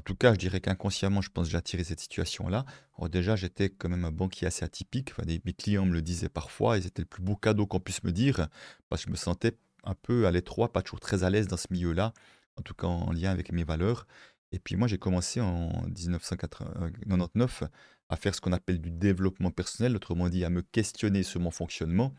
En 0.00 0.02
tout 0.02 0.14
cas, 0.14 0.32
je 0.32 0.38
dirais 0.38 0.62
qu'inconsciemment, 0.62 1.20
je 1.20 1.28
pense 1.28 1.48
que 1.48 1.50
j'ai 1.50 1.58
attiré 1.58 1.84
cette 1.84 2.00
situation-là. 2.00 2.64
déjà, 3.10 3.36
j'étais 3.36 3.68
quand 3.68 3.90
même 3.90 4.06
un 4.06 4.10
banquier 4.10 4.46
assez 4.46 4.64
atypique. 4.64 5.10
Enfin, 5.10 5.24
mes 5.26 5.52
clients 5.52 5.84
me 5.84 5.92
le 5.92 6.00
disaient 6.00 6.30
parfois 6.30 6.78
et 6.78 6.80
c'était 6.80 7.02
le 7.02 7.06
plus 7.06 7.22
beau 7.22 7.36
cadeau 7.36 7.66
qu'on 7.66 7.80
puisse 7.80 8.02
me 8.02 8.10
dire 8.10 8.48
parce 8.88 9.02
que 9.02 9.08
je 9.08 9.12
me 9.12 9.16
sentais 9.16 9.58
un 9.84 9.94
peu 9.94 10.26
à 10.26 10.30
l'étroit, 10.30 10.72
pas 10.72 10.80
toujours 10.80 11.00
très 11.00 11.22
à 11.22 11.28
l'aise 11.28 11.48
dans 11.48 11.58
ce 11.58 11.66
milieu-là, 11.70 12.14
en 12.56 12.62
tout 12.62 12.72
cas 12.72 12.86
en 12.86 13.12
lien 13.12 13.30
avec 13.30 13.52
mes 13.52 13.64
valeurs. 13.64 14.06
Et 14.52 14.58
puis 14.58 14.76
moi, 14.76 14.88
j'ai 14.88 14.98
commencé 14.98 15.40
en 15.40 15.86
1999 15.86 17.64
à 18.08 18.16
faire 18.16 18.34
ce 18.34 18.40
qu'on 18.40 18.52
appelle 18.52 18.80
du 18.80 18.90
développement 18.90 19.50
personnel, 19.50 19.94
autrement 19.94 20.28
dit 20.28 20.44
à 20.44 20.50
me 20.50 20.62
questionner 20.62 21.22
sur 21.22 21.40
mon 21.40 21.50
fonctionnement. 21.50 22.14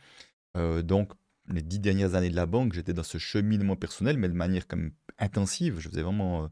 Euh, 0.57 0.81
donc, 0.81 1.11
les 1.50 1.61
dix 1.61 1.79
dernières 1.79 2.15
années 2.15 2.29
de 2.29 2.35
la 2.35 2.45
banque, 2.45 2.73
j'étais 2.73 2.93
dans 2.93 3.03
ce 3.03 3.17
cheminement 3.17 3.75
personnel, 3.75 4.17
mais 4.17 4.29
de 4.29 4.33
manière 4.33 4.67
quand 4.67 4.79
intensive. 5.19 5.79
Je 5.79 5.89
faisais 5.89 6.01
vraiment 6.01 6.43
euh, 6.43 6.47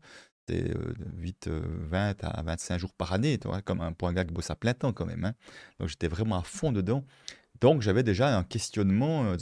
8, 1.17 1.49
20 1.49 2.23
à 2.23 2.41
25 2.41 2.77
jours 2.77 2.93
par 2.93 3.13
année, 3.13 3.39
vois, 3.43 3.61
comme 3.61 3.81
un 3.81 3.93
point 3.93 4.13
gars 4.13 4.25
qui 4.25 4.33
bosse 4.33 4.49
à 4.49 4.55
plein 4.55 4.73
temps 4.73 4.93
quand 4.93 5.05
même. 5.05 5.25
Hein. 5.25 5.33
Donc 5.79 5.89
j'étais 5.89 6.07
vraiment 6.07 6.39
à 6.39 6.43
fond 6.43 6.71
dedans. 6.71 7.05
Donc 7.61 7.81
j'avais 7.81 8.03
déjà 8.03 8.37
un 8.37 8.43
questionnement, 8.43 9.25
euh, 9.25 9.37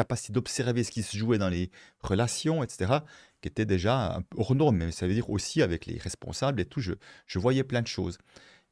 capacité 0.00 0.32
d'observer 0.32 0.82
ce 0.82 0.90
qui 0.90 1.02
se 1.02 1.14
jouait 1.14 1.36
dans 1.36 1.50
les 1.50 1.70
relations, 2.00 2.62
etc., 2.62 3.00
qui 3.42 3.48
était 3.48 3.66
déjà 3.66 4.18
hors 4.36 4.54
norme, 4.54 4.78
mais 4.78 4.92
ça 4.92 5.06
veut 5.06 5.12
dire 5.12 5.28
aussi 5.28 5.60
avec 5.60 5.84
les 5.84 5.98
responsables 5.98 6.60
et 6.60 6.64
tout, 6.64 6.80
je, 6.80 6.94
voyais 7.38 7.64
plein 7.64 7.82
de 7.82 7.86
choses. 7.86 8.16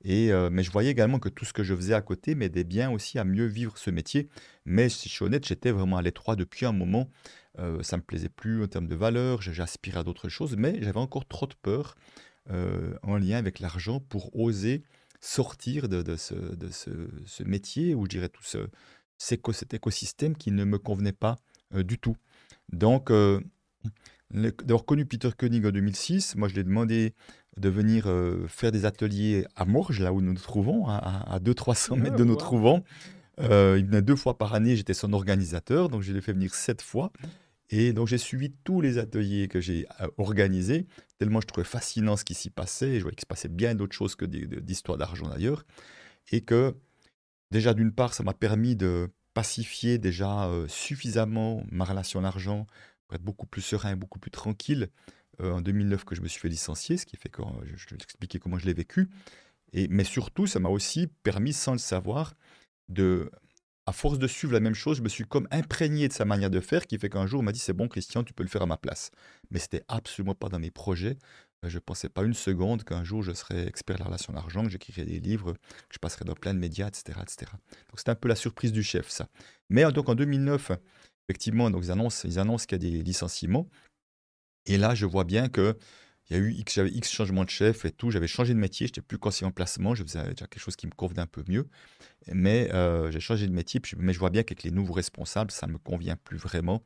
Et, 0.05 0.33
euh, 0.33 0.49
mais 0.51 0.63
je 0.63 0.71
voyais 0.71 0.91
également 0.91 1.19
que 1.19 1.29
tout 1.29 1.45
ce 1.45 1.53
que 1.53 1.63
je 1.63 1.75
faisais 1.75 1.93
à 1.93 2.01
côté 2.01 2.35
m'aidait 2.35 2.65
bien 2.65 2.91
aussi 2.91 3.19
à 3.19 3.25
mieux 3.25 3.47
vivre 3.47 3.77
ce 3.77 3.91
métier. 3.91 4.29
Mais 4.65 4.89
si 4.89 5.09
je 5.09 5.15
suis 5.15 5.25
honnête, 5.25 5.47
j'étais 5.47 5.71
vraiment 5.71 5.97
à 5.97 6.03
l'étroit 6.03 6.37
depuis 6.37 6.65
un 6.67 6.73
moment. 6.73 7.11
Euh, 7.59 7.83
ça 7.83 7.97
me 7.97 8.03
plaisait 8.03 8.29
plus 8.29 8.63
en 8.63 8.69
termes 8.69 8.87
de 8.87 8.95
valeur, 8.95 9.43
j'aspirais 9.43 10.01
à 10.01 10.03
d'autres 10.05 10.29
choses, 10.29 10.57
mais 10.57 10.79
j'avais 10.81 11.01
encore 11.01 11.27
trop 11.27 11.47
de 11.47 11.55
peur 11.61 11.95
euh, 12.51 12.95
en 13.03 13.17
lien 13.17 13.37
avec 13.37 13.59
l'argent 13.59 14.01
pour 14.01 14.35
oser 14.39 14.83
sortir 15.21 15.89
de, 15.89 16.17
ce, 16.17 16.35
de 16.35 16.69
ce, 16.71 17.43
métier, 17.43 17.95
ou 17.95 18.05
je 18.05 18.11
dirais 18.11 18.29
tout 18.29 18.45
ce, 18.45 18.59
cet 19.19 19.75
écosystème 19.75 20.37
qui 20.37 20.51
ne 20.53 20.65
me 20.65 20.79
convenait 20.79 21.13
pas 21.13 21.37
euh, 21.75 21.83
du 21.83 21.99
tout. 21.99 22.17
Donc, 22.73 23.11
euh, 23.11 23.41
d'avoir 24.31 24.85
connu 24.85 25.07
Peter 25.07 25.31
Koenig 25.37 25.67
en 25.67 25.71
2006, 25.71 26.37
moi 26.37 26.49
je 26.49 26.55
lui 26.55 26.61
ai 26.61 26.65
demandé 26.65 27.15
de 27.57 27.69
venir 27.69 28.13
faire 28.47 28.71
des 28.71 28.85
ateliers 28.85 29.45
à 29.57 29.65
Morges, 29.65 30.01
là 30.01 30.13
où 30.13 30.21
nous 30.21 30.33
nous 30.33 30.39
trouvons, 30.39 30.87
à, 30.87 31.41
200-300 31.41 31.99
mètres 31.99 32.15
de 32.15 32.23
nous 32.23 32.37
trouvons. 32.37 32.85
il 33.39 33.47
venait 33.85 34.03
deux 34.03 34.15
fois 34.15 34.39
par 34.39 34.55
année, 34.55 34.77
j'étais 34.77 34.95
son 34.95 35.13
organisateur, 35.13 35.89
donc 35.89 36.03
je 36.03 36.13
l'ai 36.13 36.21
fait 36.21 36.35
venir 36.35 36.55
sept 36.55 36.83
fois. 36.83 37.11
Et 37.71 37.93
donc 37.93 38.09
j'ai 38.09 38.19
suivi 38.19 38.53
tous 38.65 38.81
les 38.81 38.99
ateliers 38.99 39.49
que 39.49 39.61
j'ai 39.61 39.87
euh, 40.01 40.09
organisés, 40.17 40.87
tellement 41.19 41.41
je 41.41 41.47
trouvais 41.47 41.67
fascinant 41.67 42.17
ce 42.17 42.25
qui 42.25 42.35
s'y 42.35 42.51
passait, 42.51 42.97
je 42.97 43.03
voyais 43.03 43.15
qu'il 43.15 43.23
se 43.23 43.27
passait 43.27 43.49
bien 43.49 43.75
d'autres 43.75 43.95
choses 43.95 44.15
que 44.15 44.25
d'histoire 44.25 44.97
d'argent 44.97 45.29
d'ailleurs, 45.29 45.65
et 46.33 46.41
que 46.41 46.75
déjà 47.51 47.75
d'une 47.75 47.93
part 47.93 48.15
ça 48.15 48.23
m'a 48.23 48.35
permis 48.35 48.77
de 48.77 49.11
pacifier 49.35 49.99
déjà 49.99 50.47
euh, 50.47 50.67
suffisamment 50.69 51.65
ma 51.71 51.85
relation 51.85 52.21
à 52.21 52.23
l'argent 52.23 52.67
pour 53.07 53.15
être 53.15 53.23
beaucoup 53.23 53.47
plus 53.47 53.63
serein 53.63 53.93
et 53.93 53.97
beaucoup 53.97 54.19
plus 54.19 54.31
tranquille 54.31 54.89
euh, 55.41 55.53
en 55.53 55.61
2009 55.61 56.05
que 56.05 56.15
je 56.15 56.23
me 56.23 56.29
suis 56.29 56.41
fait 56.41 56.49
licencier, 56.49 56.97
ce 56.97 57.07
qui 57.07 57.17
fait 57.17 57.29
que 57.29 57.43
je, 57.65 57.77
je 57.77 57.95
vais 57.95 58.03
expliquer 58.03 58.39
comment 58.39 58.59
je 58.59 58.67
l'ai 58.67 58.75
vécu, 58.75 59.09
et, 59.73 59.87
mais 59.89 60.05
surtout 60.05 60.47
ça 60.47 60.59
m'a 60.59 60.69
aussi 60.69 61.07
permis 61.23 61.53
sans 61.53 61.73
le 61.73 61.79
savoir 61.79 62.35
de 62.89 63.31
à 63.89 63.93
force 63.93 64.19
de 64.19 64.27
suivre 64.27 64.53
la 64.53 64.61
même 64.61 64.75
chose, 64.75 64.99
je 64.99 65.03
me 65.03 65.09
suis 65.09 65.25
comme 65.25 65.49
imprégné 65.51 66.09
de 66.09 66.13
sa 66.13 66.27
manière 66.27 66.51
de 66.51 66.61
faire, 66.61 66.87
qui 66.87 66.99
fait 66.99 67.09
qu'un 67.09 67.27
jour, 67.27 67.41
il 67.41 67.47
m'a 67.47 67.53
dit, 67.53 67.59
c'est 67.59 67.73
bon, 67.73 67.89
Christian, 67.89 68.23
tu 68.23 68.35
peux 68.35 68.43
le 68.43 68.51
faire 68.51 68.61
à 68.61 68.67
ma 68.67 68.77
place. 68.77 69.11
Mais 69.51 69.59
c'était 69.59 69.83
absolument 69.89 70.35
pas 70.35 70.51
dans 70.51 70.59
mes 70.59 70.71
projets. 70.71 71.17
Euh, 71.65 71.69
je 71.69 71.77
ne 71.77 71.81
pensais 71.81 72.09
pas 72.09 72.23
une 72.25 72.35
seconde 72.35 72.85
qu'un 72.85 73.05
jour, 73.05 73.23
je 73.23 73.33
serais 73.33 73.67
expert 73.67 73.97
de 73.97 74.01
la 74.01 74.07
relation 74.07 74.33
d'argent, 74.33 74.65
que 74.65 74.71
j'écrirais 74.71 75.05
des 75.05 75.21
livres, 75.21 75.53
que 75.53 75.95
je 75.95 75.99
passerais 75.99 76.25
dans 76.25 76.35
plein 76.35 76.55
de 76.55 76.59
médias, 76.59 76.89
etc. 76.89 77.19
etc. 77.23 77.53
Donc, 77.89 77.99
c'était 77.99 78.11
un 78.11 78.17
peu 78.17 78.29
la 78.29 78.37
surprise 78.37 78.73
du 78.73 78.83
chef, 78.83 79.09
ça. 79.09 79.29
Mais 79.71 79.85
euh, 79.85 79.91
donc, 79.91 80.09
en 80.09 80.15
2009, 80.15 80.73
effectivement, 81.29 81.71
donc, 81.71 81.85
ils 81.85 81.91
annoncent, 81.91 82.27
ils 82.29 82.39
annoncent 82.39 82.67
qu'il 82.67 82.83
y 82.83 82.87
a 82.87 82.91
des 82.91 83.03
licenciements. 83.03 83.69
Et 84.67 84.77
là, 84.77 84.95
je 84.95 85.07
vois 85.07 85.25
bien 85.25 85.49
que 85.49 85.77
il 86.31 86.37
y 86.37 86.41
a 86.41 86.43
eu 86.43 86.53
X, 86.53 86.75
j'avais 86.75 87.03
changements 87.03 87.45
de 87.45 87.51
chef 87.51 87.85
et 87.87 87.91
tout. 87.91 88.11
J'avais 88.11 88.27
changé 88.27 88.53
de 88.53 88.59
métier, 88.59 88.87
j'étais 88.87 89.01
plus 89.01 89.19
conseiller 89.19 89.47
en 89.47 89.51
placement, 89.51 89.95
je 89.95 90.03
faisais 90.03 90.23
déjà 90.23 90.47
quelque 90.47 90.59
chose 90.59 90.77
qui 90.77 90.87
me 90.87 90.93
convenait 90.93 91.23
un 91.23 91.27
peu 91.27 91.43
mieux. 91.49 91.69
Mais 92.31 92.71
euh, 92.75 93.11
j'ai 93.11 93.21
changé 93.21 93.47
de 93.47 93.53
métier, 93.53 93.81
mais 93.97 94.13
je 94.13 94.19
vois 94.19 94.31
bien 94.31 94.43
qu'avec 94.43 94.63
les 94.63 94.71
nouveaux 94.71 94.93
responsables, 94.93 95.51
ça 95.51 95.67
ne 95.67 95.73
me 95.73 95.79
convient 95.79 96.17
plus 96.17 96.37
vraiment. 96.37 96.85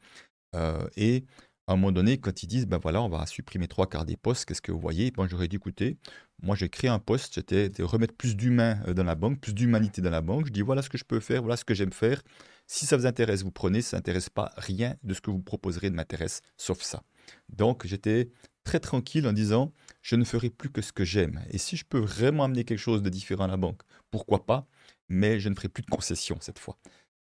Euh, 0.54 0.86
et 0.96 1.24
à 1.66 1.72
un 1.72 1.76
moment 1.76 1.92
donné, 1.92 2.18
quand 2.18 2.42
ils 2.42 2.46
disent, 2.46 2.66
ben 2.66 2.78
voilà, 2.78 3.02
on 3.02 3.08
va 3.08 3.24
supprimer 3.26 3.68
trois 3.68 3.88
quarts 3.88 4.04
des 4.04 4.16
postes, 4.16 4.44
qu'est-ce 4.46 4.62
que 4.62 4.72
vous 4.72 4.80
voyez? 4.80 5.10
Ben, 5.12 5.28
J'aurais 5.28 5.48
dit, 5.48 5.56
écoutez, 5.56 5.96
moi 6.42 6.56
j'ai 6.56 6.68
créé 6.68 6.90
un 6.90 6.98
poste, 6.98 7.34
c'était 7.34 7.68
de 7.68 7.84
remettre 7.84 8.14
plus 8.14 8.36
d'humains 8.36 8.80
euh, 8.88 8.94
dans 8.94 9.04
la 9.04 9.14
banque, 9.14 9.40
plus 9.40 9.54
d'humanité 9.54 10.02
dans 10.02 10.10
la 10.10 10.22
banque. 10.22 10.46
Je 10.46 10.52
dis, 10.52 10.62
voilà 10.62 10.82
ce 10.82 10.90
que 10.90 10.98
je 10.98 11.04
peux 11.04 11.20
faire, 11.20 11.42
voilà 11.42 11.56
ce 11.56 11.64
que 11.64 11.74
j'aime 11.74 11.92
faire. 11.92 12.22
Si 12.66 12.86
ça 12.86 12.96
vous 12.96 13.06
intéresse, 13.06 13.42
vous 13.42 13.52
prenez. 13.52 13.82
Si 13.82 13.90
ça 13.90 13.98
n'intéresse 13.98 14.30
pas, 14.30 14.52
rien 14.56 14.96
de 15.02 15.14
ce 15.14 15.20
que 15.20 15.30
vous 15.30 15.40
proposerez 15.40 15.90
ne 15.90 15.96
m'intéresse, 15.96 16.42
sauf 16.56 16.82
ça. 16.82 17.02
Donc 17.48 17.86
j'étais 17.86 18.30
très 18.64 18.80
tranquille 18.80 19.26
en 19.26 19.32
disant 19.32 19.72
je 20.00 20.16
ne 20.16 20.24
ferai 20.24 20.50
plus 20.50 20.70
que 20.70 20.82
ce 20.82 20.92
que 20.92 21.04
j'aime. 21.04 21.42
Et 21.50 21.58
si 21.58 21.76
je 21.76 21.84
peux 21.84 21.98
vraiment 21.98 22.44
amener 22.44 22.64
quelque 22.64 22.78
chose 22.78 23.02
de 23.02 23.08
différent 23.08 23.44
à 23.44 23.48
la 23.48 23.56
banque, 23.56 23.82
pourquoi 24.10 24.46
pas? 24.46 24.66
Mais 25.08 25.38
je 25.38 25.48
ne 25.48 25.54
ferai 25.54 25.68
plus 25.68 25.82
de 25.82 25.90
concessions 25.90 26.38
cette 26.40 26.58
fois. 26.58 26.78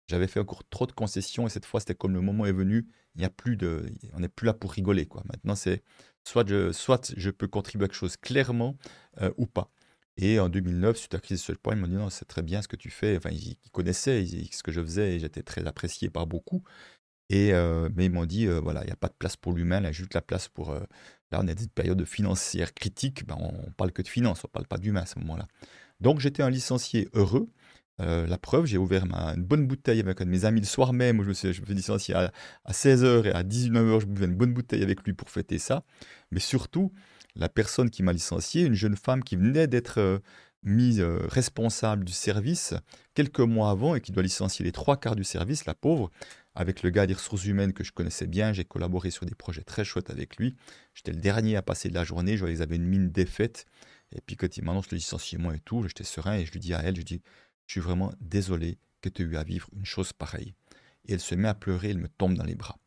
J'avais 0.10 0.28
fait 0.28 0.40
encore 0.40 0.68
trop 0.70 0.88
de 0.88 0.92
concessions 0.92 1.46
et 1.46 1.52
cette 1.52 1.66
fois 1.66 1.80
c'était 1.80 1.94
comme 1.94 2.14
le 2.14 2.22
moment 2.22 2.48
est 2.48 2.52
venu, 2.52 2.88
il 3.16 3.22
y 3.22 3.26
a 3.26 3.30
plus 3.30 3.58
de, 3.58 3.86
on 4.14 4.22
n'est 4.22 4.28
plus 4.28 4.48
là 4.48 4.54
pour 4.54 4.72
rigoler 4.72 5.06
quoi. 5.06 5.22
Maintenant 5.32 5.54
c'est 5.54 5.84
soit 6.24 6.48
je, 6.50 6.72
soit 6.72 7.14
je 7.16 7.30
peux 7.30 7.48
contribuer 7.48 7.86
à 7.86 7.88
quelque 7.88 7.98
chose 7.98 8.18
clairement 8.18 8.76
euh, 9.22 9.32
ou 9.38 9.46
pas. 9.46 9.70
Et 10.18 10.40
en 10.40 10.50
2009, 10.50 10.98
suite 10.98 11.14
à 11.14 11.18
la 11.18 11.22
crise 11.22 11.46
de 11.46 11.54
point, 11.54 11.76
ils 11.76 11.80
m'ont 11.80 11.88
dit 11.88 11.94
non, 11.94 12.10
c'est 12.10 12.26
très 12.26 12.42
bien 12.42 12.62
ce 12.64 12.68
que 12.68 12.76
tu 12.76 12.90
fais. 12.90 13.18
Enfin, 13.18 13.30
ils, 13.32 13.58
connaissaient 13.72 14.26
ce 14.52 14.64
que 14.64 14.72
je 14.72 14.82
faisais 14.82 15.16
et 15.16 15.20
j'étais 15.20 15.44
très 15.44 15.66
apprécié 15.66 16.10
par 16.10 16.28
beaucoup. 16.28 16.64
Et, 17.30 17.54
euh, 17.54 17.90
mais 17.96 18.06
ils 18.06 18.12
m'ont 18.12 18.26
dit, 18.26 18.48
euh, 18.48 18.60
voilà, 18.60 18.82
il 18.82 18.88
n'y 18.88 18.92
a 18.92 18.98
pas 18.98 19.08
de 19.08 19.14
place 19.14 19.38
pour 19.38 19.54
l'humain, 19.54 19.80
il 19.80 19.84
y 19.84 19.88
a 19.88 19.92
juste 19.92 20.16
la 20.16 20.22
place 20.22 20.48
pour... 20.50 20.74
Là, 20.74 21.40
on 21.42 21.48
est 21.48 21.54
dans 21.54 21.62
une 21.62 21.70
période 21.70 22.04
financière 22.06 22.74
critique, 22.74 23.26
ben, 23.28 23.38
on 23.40 23.72
parle 23.74 23.92
que 23.92 24.02
de 24.02 24.08
finance, 24.08 24.44
on 24.44 24.48
parle 24.48 24.68
pas 24.68 24.80
d'humain 24.80 25.04
à 25.04 25.06
ce 25.06 25.20
moment-là. 25.20 25.48
Donc 26.00 26.20
j'étais 26.20 26.44
un 26.44 26.50
licencié 26.50 27.10
heureux. 27.14 27.48
La 28.00 28.38
preuve, 28.38 28.66
j'ai 28.66 28.78
ouvert 28.78 29.06
ma, 29.06 29.34
une 29.36 29.44
bonne 29.44 29.68
bouteille 29.68 30.00
avec 30.00 30.22
un 30.22 30.26
de 30.26 30.30
mes 30.30 30.46
amis 30.46 30.62
le 30.62 30.66
soir 30.66 30.94
même, 30.94 31.20
où 31.20 31.24
je 31.24 31.30
me 31.30 31.34
suis, 31.34 31.54
je 31.54 31.62
me 31.62 31.68
licencié 31.68 32.16
à, 32.16 32.32
16h 32.70 33.26
et 33.26 33.32
à 33.32 33.44
19h, 33.44 34.02
je 34.02 34.06
buvais 34.06 34.26
une 34.26 34.36
bonne 34.36 34.54
bouteille 34.54 34.84
avec 34.84 35.04
lui 35.04 35.14
pour 35.14 35.30
fêter 35.30 35.58
ça. 35.58 35.84
Mais 36.32 36.40
surtout, 36.40 36.92
la 37.36 37.50
personne 37.50 37.90
qui 37.90 38.04
m'a 38.04 38.14
licencié, 38.14 38.64
une 38.64 38.74
jeune 38.74 38.96
femme 38.96 39.24
qui 39.24 39.36
venait 39.36 39.68
d'être 39.68 40.22
mise 40.64 41.02
responsable 41.02 42.04
du 42.04 42.12
service 42.12 42.74
quelques 43.14 43.40
mois 43.40 43.70
avant 43.70 43.96
et 43.96 44.02
qui 44.02 44.12
doit 44.12 44.24
licencier 44.24 44.64
les 44.66 44.72
trois 44.72 44.98
quarts 44.98 45.16
du 45.16 45.24
service, 45.24 45.66
la 45.66 45.74
pauvre, 45.74 46.10
avec 46.56 46.84
le 46.84 46.90
gars 46.90 47.08
des 47.08 47.14
ressources 47.14 47.46
humaines 47.46 47.74
que 47.74 47.84
je 47.84 47.92
connaissais 47.92 48.28
bien. 48.28 48.54
J'ai 48.54 48.66
collaboré 48.66 49.12
sur 49.12 49.26
des 49.26 49.36
projets 49.36 49.64
très 49.64 49.84
chouettes 49.84 50.10
avec 50.10 50.38
lui. 50.38 50.56
J'étais 50.94 51.12
le 51.12 51.20
dernier 51.20 51.56
à 51.56 51.62
passer 51.62 51.90
de 51.90 51.94
la 51.94 52.04
journée. 52.04 52.36
Je 52.36 52.40
voyais 52.42 52.56
qu'ils 52.56 52.64
avaient 52.64 52.76
une 52.76 52.88
mine 52.88 53.10
défaite. 53.10 53.66
Et 54.12 54.22
puis 54.22 54.36
quand 54.36 54.58
il 54.58 54.64
m'annonce 54.64 54.92
le 54.92 54.98
licenciement 54.98 55.52
et 55.52 55.60
tout, 55.60 55.84
j'étais 55.88 56.04
serein 56.04 56.36
et 56.36 56.46
je 56.46 56.52
lui 56.52 56.60
dis 56.60 56.74
à 56.74 56.82
elle, 56.82 56.96
je 56.96 57.04
dis, 57.04 57.22
je 57.70 57.74
suis 57.74 57.82
vraiment 57.82 58.12
désolé 58.20 58.80
que 59.02 59.10
tu 59.10 59.22
aies 59.22 59.26
eu 59.26 59.38
à 59.38 59.44
vivre 59.44 59.70
une 59.76 59.86
chose 59.86 60.12
pareille. 60.12 60.56
Et 61.06 61.14
elle 61.14 61.20
se 61.20 61.36
met 61.36 61.48
à 61.48 61.54
pleurer, 61.54 61.92
elle 61.92 62.00
me 62.00 62.08
tombe 62.08 62.34
dans 62.34 62.44
les 62.44 62.56
bras. 62.56 62.80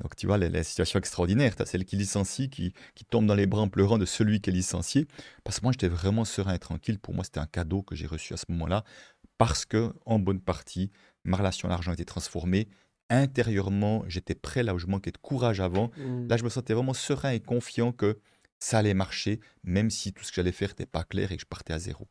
Donc 0.00 0.16
tu 0.16 0.26
vois, 0.26 0.38
la, 0.38 0.64
situation 0.64 0.98
extraordinaire, 0.98 1.54
tu 1.54 1.60
as 1.60 1.66
celle 1.66 1.84
qui 1.84 1.96
licencie, 1.96 2.48
qui, 2.48 2.72
qui 2.94 3.04
tombe 3.04 3.26
dans 3.26 3.34
les 3.34 3.46
bras 3.46 3.60
en 3.60 3.68
pleurant 3.68 3.98
de 3.98 4.06
celui 4.06 4.40
qui 4.40 4.48
est 4.48 4.52
licencié. 4.54 5.06
Parce 5.44 5.60
que 5.60 5.66
moi, 5.66 5.72
j'étais 5.72 5.88
vraiment 5.88 6.24
serein 6.24 6.54
et 6.54 6.58
tranquille. 6.58 6.98
Pour 6.98 7.12
moi, 7.12 7.22
c'était 7.22 7.38
un 7.38 7.46
cadeau 7.46 7.82
que 7.82 7.94
j'ai 7.94 8.06
reçu 8.06 8.32
à 8.32 8.38
ce 8.38 8.46
moment-là. 8.48 8.82
Parce 9.36 9.66
que, 9.66 9.92
en 10.06 10.18
bonne 10.18 10.40
partie, 10.40 10.90
ma 11.24 11.36
relation 11.36 11.68
à 11.68 11.72
l'argent 11.72 11.92
était 11.92 12.06
transformée 12.06 12.68
intérieurement, 13.10 14.04
j'étais 14.06 14.36
prêt 14.36 14.62
là 14.62 14.72
où 14.72 14.78
je 14.78 14.86
manquais 14.86 15.10
de 15.10 15.18
courage 15.18 15.60
avant. 15.60 15.90
Mmh. 15.98 16.28
Là, 16.28 16.38
je 16.38 16.44
me 16.44 16.48
sentais 16.48 16.72
vraiment 16.72 16.94
serein 16.94 17.32
et 17.32 17.40
confiant 17.40 17.92
que 17.92 18.18
ça 18.58 18.78
allait 18.78 18.94
marcher, 18.94 19.40
même 19.64 19.90
si 19.90 20.14
tout 20.14 20.24
ce 20.24 20.30
que 20.30 20.36
j'allais 20.36 20.52
faire 20.52 20.70
n'était 20.70 20.86
pas 20.86 21.04
clair 21.04 21.30
et 21.30 21.36
que 21.36 21.42
je 21.42 21.46
partais 21.46 21.74
à 21.74 21.78
zéro. 21.78 22.08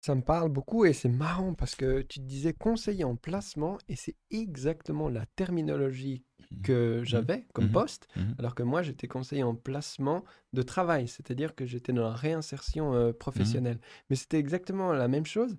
Ça 0.00 0.14
me 0.14 0.22
parle 0.22 0.48
beaucoup 0.48 0.86
et 0.86 0.94
c'est 0.94 1.10
marrant 1.10 1.52
parce 1.52 1.74
que 1.74 2.00
tu 2.00 2.20
disais 2.20 2.54
conseiller 2.54 3.04
en 3.04 3.16
placement 3.16 3.76
et 3.88 3.96
c'est 3.96 4.16
exactement 4.30 5.10
la 5.10 5.26
terminologie 5.36 6.24
mmh. 6.38 6.62
que 6.62 7.00
mmh. 7.00 7.04
j'avais 7.04 7.46
comme 7.52 7.66
mmh. 7.66 7.72
poste, 7.72 8.08
alors 8.38 8.54
que 8.54 8.62
moi 8.62 8.82
j'étais 8.82 9.08
conseiller 9.08 9.42
en 9.42 9.54
placement 9.54 10.24
de 10.54 10.62
travail, 10.62 11.06
c'est-à-dire 11.06 11.54
que 11.54 11.66
j'étais 11.66 11.92
dans 11.92 12.08
la 12.08 12.14
réinsertion 12.14 12.94
euh, 12.94 13.12
professionnelle. 13.12 13.78
Mais 14.08 14.16
c'était 14.16 14.38
exactement 14.38 14.92
la 14.94 15.06
même 15.06 15.26
chose. 15.26 15.58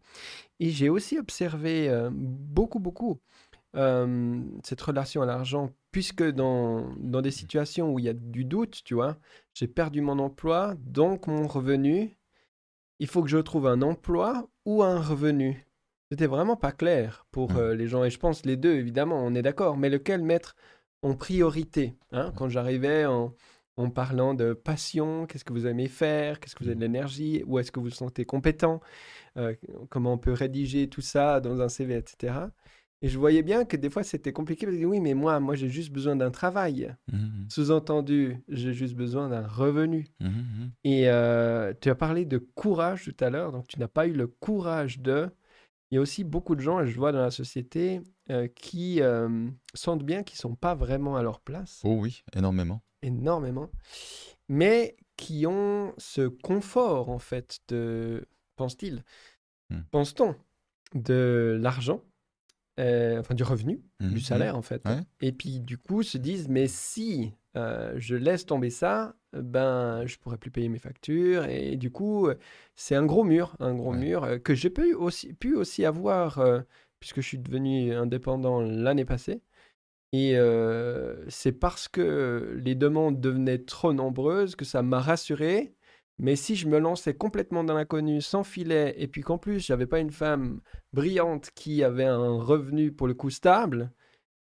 Et 0.59 0.71
j'ai 0.71 0.89
aussi 0.89 1.19
observé 1.19 1.87
euh, 1.87 2.09
beaucoup, 2.11 2.79
beaucoup 2.79 3.19
euh, 3.75 4.41
cette 4.63 4.81
relation 4.81 5.21
à 5.21 5.25
l'argent, 5.27 5.69
puisque 5.91 6.23
dans, 6.23 6.93
dans 6.97 7.21
des 7.21 7.31
situations 7.31 7.93
où 7.93 7.99
il 7.99 8.05
y 8.05 8.09
a 8.09 8.13
du 8.13 8.43
doute, 8.43 8.81
tu 8.83 8.95
vois, 8.95 9.17
j'ai 9.53 9.67
perdu 9.67 10.01
mon 10.01 10.17
emploi, 10.17 10.73
donc 10.79 11.27
mon 11.27 11.47
revenu 11.47 12.17
il 13.01 13.07
faut 13.07 13.23
que 13.23 13.29
je 13.29 13.39
trouve 13.39 13.65
un 13.65 13.81
emploi 13.81 14.47
ou 14.63 14.83
un 14.83 15.01
revenu. 15.01 15.65
C'était 16.11 16.27
vraiment 16.27 16.55
pas 16.55 16.71
clair 16.71 17.25
pour 17.31 17.57
euh, 17.57 17.73
les 17.73 17.87
gens. 17.87 18.03
Et 18.03 18.11
je 18.11 18.19
pense 18.19 18.45
les 18.45 18.57
deux, 18.57 18.75
évidemment, 18.75 19.25
on 19.25 19.33
est 19.33 19.41
d'accord. 19.41 19.75
Mais 19.75 19.89
lequel 19.89 20.21
mettre 20.21 20.55
en 21.01 21.15
priorité 21.15 21.95
hein? 22.11 22.31
Quand 22.37 22.47
j'arrivais 22.47 23.05
en, 23.05 23.33
parlant 23.95 24.35
de 24.35 24.53
passion, 24.53 25.25
qu'est-ce 25.25 25.43
que 25.43 25.51
vous 25.51 25.65
aimez 25.65 25.87
faire 25.87 26.39
Qu'est-ce 26.39 26.53
que 26.53 26.63
vous 26.63 26.69
avez 26.69 26.75
de 26.75 26.81
l'énergie 26.81 27.43
Où 27.47 27.57
est-ce 27.57 27.71
que 27.71 27.79
vous 27.79 27.85
vous 27.85 27.91
sentez 27.91 28.23
compétent 28.23 28.81
euh, 29.37 29.55
Comment 29.89 30.13
on 30.13 30.19
peut 30.19 30.33
rédiger 30.33 30.87
tout 30.87 31.01
ça 31.01 31.39
dans 31.39 31.59
un 31.59 31.69
CV, 31.69 31.95
etc. 31.95 32.35
Et 33.03 33.07
je 33.07 33.17
voyais 33.17 33.41
bien 33.41 33.65
que 33.65 33.77
des 33.77 33.89
fois 33.89 34.03
c'était 34.03 34.31
compliqué 34.31 34.65
parce 34.67 34.77
que 34.77 34.85
oui, 34.85 34.99
mais 34.99 35.15
moi, 35.15 35.39
moi 35.39 35.55
j'ai 35.55 35.69
juste 35.69 35.91
besoin 35.91 36.15
d'un 36.15 36.29
travail. 36.29 36.95
Mmh, 37.11 37.17
mmh. 37.17 37.49
Sous-entendu, 37.49 38.37
j'ai 38.47 38.73
juste 38.73 38.95
besoin 38.95 39.29
d'un 39.29 39.47
revenu. 39.47 40.07
Mmh, 40.19 40.67
Et 40.83 41.09
euh, 41.09 41.73
tu 41.81 41.89
as 41.89 41.95
parlé 41.95 42.25
de 42.25 42.37
courage 42.37 43.05
tout 43.05 43.23
à 43.23 43.29
l'heure, 43.29 43.51
donc 43.51 43.67
tu 43.67 43.79
n'as 43.79 43.87
pas 43.87 44.05
eu 44.07 44.13
le 44.13 44.27
courage 44.27 44.99
de. 44.99 45.29
Il 45.89 45.95
y 45.95 45.97
a 45.97 46.01
aussi 46.01 46.23
beaucoup 46.23 46.55
de 46.55 46.61
gens, 46.61 46.79
et 46.79 46.87
je 46.87 46.95
vois 46.97 47.11
dans 47.11 47.19
la 47.21 47.31
société, 47.31 48.01
euh, 48.29 48.47
qui 48.47 49.01
euh, 49.01 49.49
sentent 49.73 50.03
bien 50.05 50.23
qu'ils 50.23 50.37
ne 50.37 50.41
sont 50.41 50.55
pas 50.55 50.73
vraiment 50.75 51.17
à 51.17 51.23
leur 51.23 51.41
place. 51.41 51.81
Oh 51.83 51.97
oui, 51.99 52.23
énormément. 52.33 52.81
Énormément. 53.01 53.69
Mais 54.47 54.95
qui 55.17 55.45
ont 55.47 55.93
ce 55.97 56.27
confort, 56.27 57.09
en 57.09 57.19
fait, 57.19 57.59
de. 57.67 58.25
Pense-t-il 58.55 59.03
Pense-t-on 59.89 60.35
De 60.93 61.57
l'argent 61.59 62.01
euh, 62.79 63.19
enfin 63.19 63.35
du 63.35 63.43
revenu, 63.43 63.81
du 63.99 64.15
mmh 64.15 64.19
salaire 64.19 64.55
en 64.55 64.61
fait. 64.61 64.81
Et 65.19 65.31
puis 65.31 65.59
du 65.59 65.77
coup 65.77 66.03
se 66.03 66.17
disent 66.17 66.47
mais 66.47 66.67
si 66.67 67.33
euh, 67.57 67.93
je 67.97 68.15
laisse 68.15 68.45
tomber 68.45 68.69
ça, 68.69 69.15
ben 69.33 70.05
je 70.05 70.17
pourrais 70.17 70.37
plus 70.37 70.51
payer 70.51 70.69
mes 70.69 70.79
factures 70.79 71.45
et 71.45 71.75
du 71.75 71.91
coup 71.91 72.29
c'est 72.75 72.95
un 72.95 73.05
gros 73.05 73.23
mur, 73.25 73.55
un 73.59 73.75
gros 73.75 73.91
mur 73.91 74.23
euh, 74.23 74.37
que 74.37 74.55
j'ai 74.55 74.69
pu 74.69 74.93
aussi, 74.93 75.33
pu 75.33 75.55
aussi 75.55 75.83
avoir 75.83 76.41
puisque 76.99 77.17
je 77.17 77.27
suis 77.27 77.39
devenu 77.39 77.93
indépendant 77.93 78.61
l'année 78.61 79.05
passée. 79.05 79.41
Et 80.13 80.35
c'est 81.29 81.53
parce 81.53 81.87
que 81.87 82.59
les 82.63 82.75
demandes 82.75 83.19
devenaient 83.19 83.63
trop 83.63 83.93
nombreuses 83.93 84.55
que 84.55 84.65
ça 84.65 84.81
m'a 84.81 84.99
rassuré 84.99 85.73
mais 86.21 86.35
si 86.35 86.55
je 86.55 86.67
me 86.67 86.77
lançais 86.77 87.15
complètement 87.15 87.63
dans 87.63 87.73
l'inconnu, 87.73 88.21
sans 88.21 88.43
filet, 88.43 88.93
et 88.97 89.07
puis 89.07 89.21
qu'en 89.21 89.39
plus, 89.39 89.59
j'avais 89.59 89.87
pas 89.87 89.99
une 89.99 90.11
femme 90.11 90.61
brillante 90.93 91.49
qui 91.55 91.83
avait 91.83 92.05
un 92.05 92.39
revenu 92.39 92.91
pour 92.91 93.07
le 93.07 93.15
coup 93.15 93.31
stable, 93.31 93.91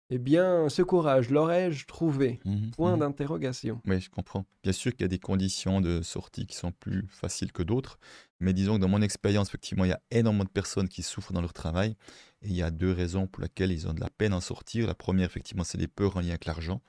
eh 0.09 0.17
bien, 0.17 0.69
ce 0.69 0.83
courage, 0.83 1.29
l'aurais-je 1.29 1.85
trouvé? 1.85 2.39
Mmh 2.45 2.69
Point 2.77 2.95
mmh 2.95 2.99
d'interrogation. 2.99 3.81
Oui, 3.85 3.99
je 3.99 4.09
comprends. 4.09 4.45
Bien 4.63 4.71
sûr 4.71 4.93
qu'il 4.93 5.01
y 5.01 5.05
a 5.05 5.09
des 5.09 5.19
conditions 5.19 5.81
de 5.81 6.01
sortie 6.01 6.47
qui 6.47 6.55
sont 6.55 6.71
plus 6.71 7.07
faciles 7.09 7.51
que 7.51 7.61
d'autres, 7.61 7.99
mais 8.39 8.53
disons 8.53 8.77
que 8.77 8.81
dans 8.81 8.87
mon 8.87 9.01
expérience, 9.01 9.49
effectivement, 9.49 9.83
il 9.83 9.89
y 9.89 9.93
a 9.93 10.01
énormément 10.11 10.45
de 10.45 10.49
personnes 10.49 10.87
qui 10.87 11.03
souffrent 11.03 11.33
dans 11.33 11.41
leur 11.41 11.53
travail, 11.53 11.97
et 12.41 12.47
il 12.47 12.55
y 12.55 12.61
a 12.61 12.71
deux 12.71 12.93
raisons 12.93 13.27
pour 13.27 13.43
lesquelles 13.43 13.73
ils 13.73 13.85
ont 13.89 13.93
de 13.93 13.99
la 13.99 14.09
peine 14.09 14.31
à 14.31 14.37
en 14.37 14.41
sortir. 14.41 14.87
La 14.87 14.95
première, 14.95 15.25
effectivement, 15.25 15.65
c'est 15.65 15.77
les 15.77 15.89
peurs 15.89 16.15
en 16.15 16.21
lien 16.21 16.29
avec 16.29 16.45
l'argent 16.45 16.81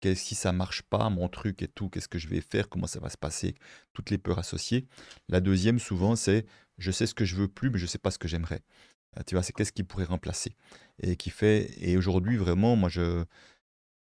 qu'est-ce 0.00 0.24
si 0.24 0.34
ça 0.34 0.52
marche 0.52 0.82
pas, 0.82 1.10
mon 1.10 1.28
truc 1.28 1.62
et 1.62 1.68
tout, 1.68 1.88
qu'est-ce 1.88 2.08
que 2.08 2.18
je 2.18 2.28
vais 2.28 2.40
faire, 2.40 2.68
comment 2.68 2.86
ça 2.86 3.00
va 3.00 3.10
se 3.10 3.18
passer, 3.18 3.54
toutes 3.92 4.10
les 4.10 4.18
peurs 4.18 4.38
associées. 4.38 4.86
La 5.28 5.40
deuxième, 5.40 5.78
souvent, 5.78 6.16
c'est 6.16 6.46
je 6.78 6.90
sais 6.90 7.06
ce 7.06 7.14
que 7.14 7.24
je 7.24 7.36
veux 7.36 7.48
plus, 7.48 7.70
mais 7.70 7.78
je 7.78 7.86
sais 7.86 7.98
pas 7.98 8.10
ce 8.10 8.18
que 8.18 8.28
j'aimerais. 8.28 8.62
Euh, 9.18 9.22
tu 9.26 9.34
vois, 9.34 9.42
c'est 9.42 9.52
qu'est-ce 9.52 9.72
qui 9.72 9.84
pourrait 9.84 10.04
remplacer 10.04 10.56
et 11.02 11.16
qui 11.16 11.30
fait. 11.30 11.70
Et 11.78 11.96
aujourd'hui, 11.96 12.36
vraiment, 12.36 12.76
moi, 12.76 12.88
je 12.88 13.24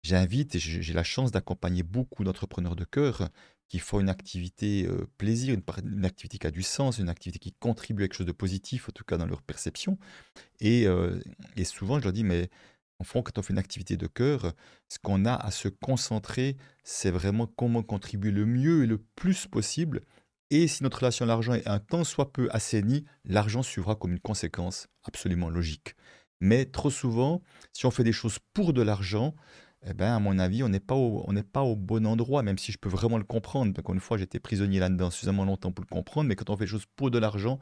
j'invite 0.03 0.55
et 0.55 0.59
j'ai 0.59 0.93
la 0.93 1.03
chance 1.03 1.31
d'accompagner 1.31 1.81
beaucoup 1.81 2.25
d'entrepreneurs 2.25 2.75
de 2.75 2.83
cœur 2.83 3.29
qui 3.69 3.79
font 3.79 3.99
une 4.01 4.09
activité 4.09 4.85
euh, 4.85 5.07
plaisir, 5.17 5.55
une, 5.55 6.05
activité 6.05 6.37
qui 6.37 6.45
a 6.45 6.51
du 6.51 6.61
sens, 6.61 6.99
une 6.99 7.09
activité 7.09 7.39
qui 7.39 7.53
contribue 7.53 8.03
à 8.03 8.07
quelque 8.07 8.17
chose 8.17 8.27
de 8.27 8.31
positif, 8.33 8.89
en 8.89 8.91
tout 8.91 9.05
cas 9.05 9.17
dans 9.17 9.25
leur 9.25 9.41
perception. 9.41 9.97
Et, 10.59 10.85
euh, 10.87 11.19
et 11.55 11.63
souvent, 11.63 11.99
je 11.99 12.03
leur 12.03 12.13
dis, 12.13 12.23
mais 12.23 12.49
fond, 13.03 13.21
quand 13.21 13.37
on 13.37 13.41
fait 13.41 13.53
une 13.53 13.59
activité 13.59 13.97
de 13.97 14.07
cœur, 14.07 14.53
ce 14.89 14.99
qu'on 14.99 15.25
a 15.25 15.33
à 15.33 15.51
se 15.51 15.67
concentrer, 15.67 16.57
c'est 16.83 17.11
vraiment 17.11 17.47
comment 17.47 17.83
contribuer 17.83 18.31
le 18.31 18.45
mieux 18.45 18.83
et 18.83 18.87
le 18.87 18.97
plus 18.97 19.47
possible. 19.47 20.01
Et 20.49 20.67
si 20.67 20.83
notre 20.83 20.99
relation 20.99 21.25
à 21.25 21.27
l'argent 21.27 21.53
est 21.53 21.67
un 21.67 21.79
tant 21.79 22.03
soit 22.03 22.31
peu 22.31 22.47
assainie, 22.51 23.05
l'argent 23.25 23.63
suivra 23.63 23.95
comme 23.95 24.11
une 24.11 24.19
conséquence 24.19 24.87
absolument 25.03 25.49
logique. 25.49 25.95
Mais 26.41 26.65
trop 26.65 26.89
souvent, 26.89 27.41
si 27.71 27.85
on 27.85 27.91
fait 27.91 28.03
des 28.03 28.11
choses 28.11 28.37
pour 28.53 28.73
de 28.73 28.81
l'argent, 28.81 29.33
eh 29.85 29.93
ben, 29.93 30.15
à 30.15 30.19
mon 30.19 30.39
avis, 30.39 30.63
on 30.63 30.69
n'est 30.69 30.79
pas, 30.79 30.95
au, 30.95 31.25
pas 31.51 31.61
au 31.61 31.75
bon 31.75 32.05
endroit, 32.05 32.43
même 32.43 32.57
si 32.57 32.71
je 32.71 32.77
peux 32.77 32.89
vraiment 32.89 33.17
le 33.17 33.23
comprendre. 33.23 33.73
Encore 33.77 33.95
une 33.95 34.01
fois, 34.01 34.17
j'étais 34.17 34.39
prisonnier 34.39 34.79
là-dedans 34.79 35.09
suffisamment 35.09 35.45
longtemps 35.45 35.71
pour 35.71 35.83
le 35.83 35.93
comprendre, 35.93 36.27
mais 36.27 36.35
quand 36.35 36.49
on 36.49 36.57
fait 36.57 36.65
des 36.65 36.71
choses 36.71 36.85
pour 36.95 37.11
de 37.11 37.17
l'argent, 37.17 37.59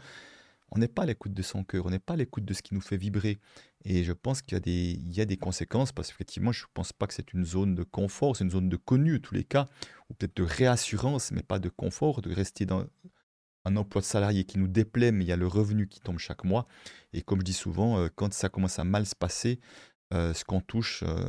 on 0.72 0.80
n'est 0.80 0.88
pas 0.88 1.04
à 1.04 1.06
l'écoute 1.06 1.34
de 1.34 1.42
son 1.42 1.64
cœur, 1.64 1.86
on 1.86 1.90
n'est 1.90 2.00
pas 2.00 2.14
à 2.14 2.18
l'écoute 2.18 2.46
de 2.46 2.54
ce 2.54 2.62
qui 2.62 2.74
nous 2.74 2.82
fait 2.82 2.98
vibrer. 2.98 3.40
Et 3.84 4.04
je 4.04 4.14
pense 4.14 4.42
qu'il 4.42 4.56
y 4.56 5.22
a 5.22 5.26
des, 5.26 5.38
conséquences, 5.38 5.92
parce 5.92 6.10
qu'effectivement, 6.10 6.52
je 6.52 6.64
ne 6.64 6.70
pense 6.74 6.94
pas 6.94 7.08
que 7.08 7.14
c'est 7.14 7.34
une 7.34 7.46
zone 7.46 7.76
de 7.76 7.84
confort, 7.84 8.36
c'est 8.36 8.44
une 8.44 8.52
zone 8.52 8.70
de 8.70 8.78
connu, 8.78 9.18
en 9.18 9.20
tous 9.20 9.34
les 9.34 9.44
cas, 9.44 9.68
ou 10.10 10.14
peut-être 10.14 10.38
de 10.38 10.44
réassurance, 10.44 11.32
mais 11.32 11.44
pas 11.44 11.60
de 11.60 11.70
confort, 11.70 12.22
de 12.22 12.34
rester 12.34 12.66
dans 12.66 12.86
un 13.66 13.76
emploi 13.76 14.02
de 14.02 14.06
salarié 14.06 14.44
qui 14.46 14.58
nous 14.58 14.68
déplaît, 14.68 15.12
mais 15.12 15.24
il 15.24 15.28
y 15.28 15.32
a 15.32 15.38
le 15.38 15.48
revenu 15.48 15.88
qui 15.88 16.00
tombe 16.00 16.20
chaque 16.20 16.44
mois. 16.44 16.68
Et 17.14 17.22
comme 17.22 17.40
je 17.40 17.46
dis 17.46 17.54
souvent, 17.54 18.00
euh, 18.00 18.10
quand 18.14 18.34
ça 18.34 18.50
commence 18.50 18.80
à 18.80 18.84
mal 18.84 19.06
se 19.06 19.16
passer, 19.16 19.60
euh, 20.14 20.34
ce 20.34 20.44
qu'on 20.44 20.60
touche, 20.60 21.04
euh, 21.08 21.26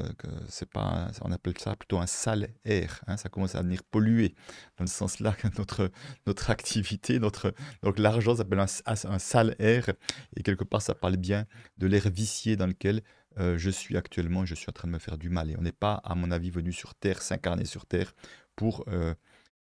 c'est 0.49 0.69
pas, 0.69 1.09
on 1.21 1.31
appelle 1.31 1.57
ça 1.57 1.77
plutôt 1.77 1.99
un 1.99 2.07
sale 2.07 2.49
air. 2.65 3.01
Hein, 3.07 3.17
ça 3.17 3.29
commence 3.29 3.55
à 3.55 3.63
venir 3.63 3.85
polluer, 3.85 4.35
dans 4.77 4.85
le 4.85 4.91
sens 4.91 5.21
là 5.21 5.33
que 5.33 5.47
notre, 5.57 5.91
notre 6.27 6.51
activité, 6.51 7.21
notre, 7.21 7.55
donc 7.83 8.01
l'argent 8.01 8.37
s'appelle 8.37 8.59
un, 8.59 8.67
sale 9.19 9.55
air, 9.61 9.87
et 10.37 10.43
quelque 10.43 10.65
part 10.65 10.83
ça 10.83 10.95
parle 10.95 11.17
bien 11.17 11.47
de 11.79 11.87
l'air 11.87 12.11
vicié 12.11 12.57
dans 12.57 12.67
lequel 12.67 13.03
euh, 13.39 13.57
je 13.57 13.71
suis 13.71 13.97
actuellement, 13.97 14.45
je 14.45 14.57
suis 14.57 14.69
en 14.69 14.73
train 14.73 14.89
de 14.89 14.93
me 14.93 14.99
faire 14.99 15.17
du 15.17 15.31
mal. 15.31 15.51
Et 15.51 15.57
on 15.57 15.63
n'est 15.63 15.71
pas, 15.71 15.95
à 16.05 16.17
mon 16.17 16.33
avis, 16.33 16.51
venu 16.51 16.73
sur 16.73 16.97
Terre, 16.97 17.23
s'incarner 17.23 17.67
sur 17.67 17.87
Terre 17.87 18.13
pour, 18.57 18.85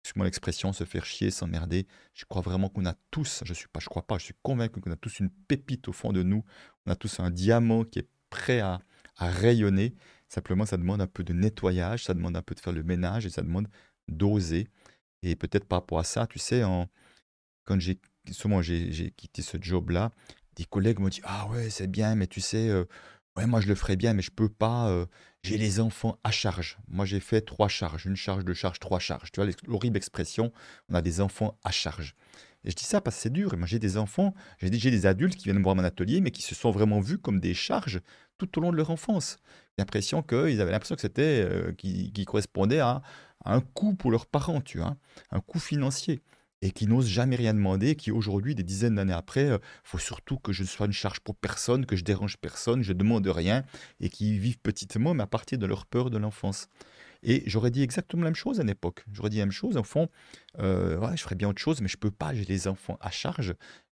excuse-moi 0.02 0.26
l'expression, 0.26 0.72
se 0.72 0.86
faire 0.86 1.06
chier, 1.06 1.30
s'emmerder. 1.30 1.88
Je 2.14 2.24
crois 2.24 2.42
vraiment 2.42 2.70
qu'on 2.70 2.86
a 2.86 2.96
tous, 3.12 3.44
je 3.46 3.54
suis 3.54 3.68
pas, 3.68 3.82
je 3.82 3.90
crois 3.90 4.08
pas, 4.08 4.18
je 4.18 4.24
suis 4.24 4.36
convaincu 4.42 4.80
qu'on 4.80 4.92
a 4.92 4.96
tous 4.96 5.20
une 5.20 5.30
pépite 5.30 5.90
au 5.90 5.92
fond 5.92 6.14
de 6.14 6.24
nous. 6.24 6.46
On 6.86 6.92
a 6.92 6.96
tous 6.96 7.20
un 7.20 7.30
diamant 7.30 7.84
qui 7.84 8.00
est 8.00 8.08
prêt 8.30 8.62
à, 8.62 8.80
rayonner. 9.28 9.94
Simplement, 10.28 10.66
ça 10.66 10.78
demande 10.78 11.02
un 11.02 11.08
peu 11.08 11.24
de 11.24 11.34
nettoyage, 11.34 12.06
ça 12.06 12.14
demande 12.14 12.38
un 12.38 12.42
peu 12.42 12.56
de 12.56 12.60
faire 12.60 12.74
le 12.74 12.84
ménage 12.84 13.26
et 13.26 13.30
ça 13.30 13.42
demande 13.42 13.68
d'oser. 14.08 14.68
Et 15.24 15.36
peut-être 15.36 15.66
par 15.66 15.80
rapport 15.80 16.00
à 16.00 16.04
ça, 16.04 16.28
tu 16.28 16.40
sais, 16.40 16.64
en, 16.64 16.88
quand 17.66 17.80
j'ai 17.80 18.00
souvent 18.32 18.62
j'ai 18.62 19.12
quitté 19.12 19.42
ce 19.42 19.58
job-là, 19.60 20.12
des 20.56 20.66
collègues 20.66 21.00
m'ont 21.00 21.10
dit 21.10 21.22
ah 21.24 21.48
ouais 21.50 21.70
c'est 21.70 21.88
bien, 21.88 22.16
mais 22.16 22.28
tu 22.28 22.42
sais, 22.42 22.70
euh, 22.70 22.86
ouais 23.38 23.48
moi 23.48 23.62
je 23.62 23.68
le 23.68 23.76
ferais 23.76 23.96
bien, 23.96 24.14
mais 24.14 24.22
je 24.22 24.32
peux 24.32 24.50
pas. 24.50 24.90
Euh, 24.90 25.06
j'ai 25.44 25.58
les 25.58 25.80
enfants 25.80 26.20
à 26.24 26.32
charge. 26.32 26.78
Moi 26.88 27.06
j'ai 27.06 27.20
fait 27.20 27.42
trois 27.42 27.70
charges, 27.70 28.06
une 28.06 28.16
charge, 28.16 28.44
deux 28.46 28.54
charges, 28.54 28.80
trois 28.80 29.00
charges. 29.00 29.32
Tu 29.32 29.42
vois 29.42 29.50
l'horrible 29.68 29.98
expression, 29.98 30.52
on 30.90 30.96
a 30.96 31.02
des 31.02 31.22
enfants 31.22 31.58
à 31.64 31.72
charge. 31.72 32.16
Et 32.66 32.72
je 32.72 32.76
dis 32.76 32.84
ça 32.84 33.02
parce 33.02 33.16
que 33.16 33.22
c'est 33.24 33.34
dur. 33.34 33.56
moi, 33.58 33.68
j'ai 33.68 33.80
des 33.80 33.98
enfants, 33.98 34.34
j'ai 34.60 34.70
des 34.70 35.06
adultes 35.06 35.36
qui 35.36 35.46
viennent 35.46 35.62
voir 35.62 35.76
mon 35.76 35.84
atelier, 35.84 36.22
mais 36.22 36.32
qui 36.32 36.42
se 36.42 36.56
sont 36.56 36.72
vraiment 36.72 37.00
vus 37.00 37.18
comme 37.18 37.40
des 37.40 37.54
charges 37.54 38.02
tout 38.38 38.58
au 38.58 38.62
long 38.62 38.72
de 38.72 38.78
leur 38.78 38.90
enfance. 38.90 39.38
L'impression 39.78 40.22
qu'ils 40.24 40.60
avaient 40.62 40.72
l'impression 40.72 40.96
que 40.96 41.02
c'était, 41.02 41.46
euh, 41.48 41.72
qui, 41.74 42.26
correspondait 42.26 42.80
à, 42.80 43.02
un 43.46 43.62
coût 43.62 43.96
pour 43.96 44.12
leurs 44.12 44.26
parents, 44.26 44.60
tu 44.60 44.80
vois, 44.80 44.98
un 45.32 45.40
coût 45.40 45.60
financier. 45.60 46.22
Et 46.62 46.72
qui 46.72 46.88
n'osent 46.88 47.08
jamais 47.08 47.38
rien 47.38 47.54
demander, 47.54 47.96
qui 47.96 48.12
aujourd'hui, 48.12 48.54
des 48.54 48.64
dizaines 48.64 48.96
d'années 48.96 49.14
après, 49.14 49.46
il 49.46 49.52
euh, 49.52 49.58
faut 49.86 49.98
surtout 49.98 50.38
que 50.38 50.52
je 50.52 50.64
ne 50.64 50.68
sois 50.68 50.88
une 50.88 50.92
charge 50.92 51.22
pour 51.22 51.36
personne, 51.36 51.86
que 51.86 51.96
je 51.96 52.04
dérange 52.04 52.36
personne, 52.36 52.84
je 52.84 52.92
demande 52.92 53.26
rien, 53.28 53.64
et 54.02 54.10
qui 54.10 54.38
vivent 54.38 54.60
petitement, 54.60 55.14
mais 55.14 55.24
à 55.24 55.28
partir 55.28 55.58
de 55.58 55.66
leur 55.66 55.86
peur 55.86 56.10
de 56.10 56.18
l'enfance. 56.18 56.68
Et 57.24 57.44
j'aurais 57.46 57.72
dit 57.72 57.84
exactement 57.84 58.24
la 58.24 58.30
même 58.30 58.36
chose 58.36 58.60
à 58.60 58.64
l'époque. 58.64 59.04
J'aurais 59.12 59.30
dit 59.30 59.38
la 59.38 59.46
même 59.46 59.52
chose, 59.52 59.78
au 59.78 59.84
fond, 59.84 60.10
euh, 60.60 61.16
je 61.16 61.22
ferais 61.22 61.36
bien 61.36 61.50
autre 61.50 61.62
chose, 61.62 61.82
mais 61.82 61.88
je 61.88 61.98
peux 61.98 62.12
pas, 62.12 62.34
j'ai 62.34 62.46
les 62.46 62.68
enfants 62.68 62.98
à 63.02 63.12
charge. 63.12 63.56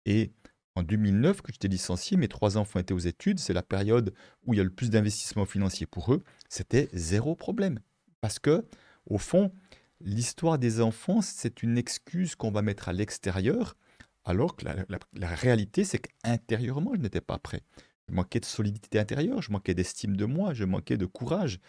Et 0.07 0.33
en 0.77 0.83
2009, 0.83 1.43
que 1.43 1.53
j'étais 1.53 1.69
licencié, 1.69 2.17
mes 2.17 2.29
trois 2.29 2.57
enfants 2.57 2.79
étaient 2.79 2.95
aux 2.95 2.99
études, 2.99 3.39
c'est 3.39 3.53
la 3.53 3.63
période 3.63 4.15
où 4.45 4.55
il 4.55 4.57
y 4.57 4.61
a 4.61 4.65
le 4.65 4.71
plus 4.71 4.91
d'investissement 4.91 5.45
financier 5.45 5.87
pour 5.87 6.13
eux, 6.15 6.23
c'était 6.49 6.89
zéro 6.93 7.35
problème. 7.35 7.81
Parce 8.21 8.39
que, 8.39 8.65
au 9.07 9.19
fond, 9.19 9.53
l'histoire 10.01 10.59
des 10.59 10.81
enfants, 10.81 11.21
c'est 11.21 11.63
une 11.63 11.77
excuse 11.77 12.35
qu'on 12.35 12.51
va 12.51 12.63
mettre 12.63 12.89
à 12.89 12.93
l'extérieur 12.93 13.77
Alors 14.25 14.57
que 14.57 14.65
la, 14.65 15.29
réalité, 15.35 15.85
c'est 15.85 15.99
qu'intérieurement, 15.99 16.93
je 16.95 17.01
n'étais 17.01 17.21
pas 17.21 17.39
prêt. 17.39 17.63
Je 18.09 18.15
manquais 18.15 18.41
de 18.41 18.45
solidité 18.45 18.99
intérieure, 18.99 19.43
je 19.43 19.53
manquais 19.53 19.75
d'estime 19.75 20.17
de 20.17 20.25
moi, 20.25 20.53
je 20.53 20.65
manquais 20.65 20.97
de 20.97 21.07
courage. 21.07 21.61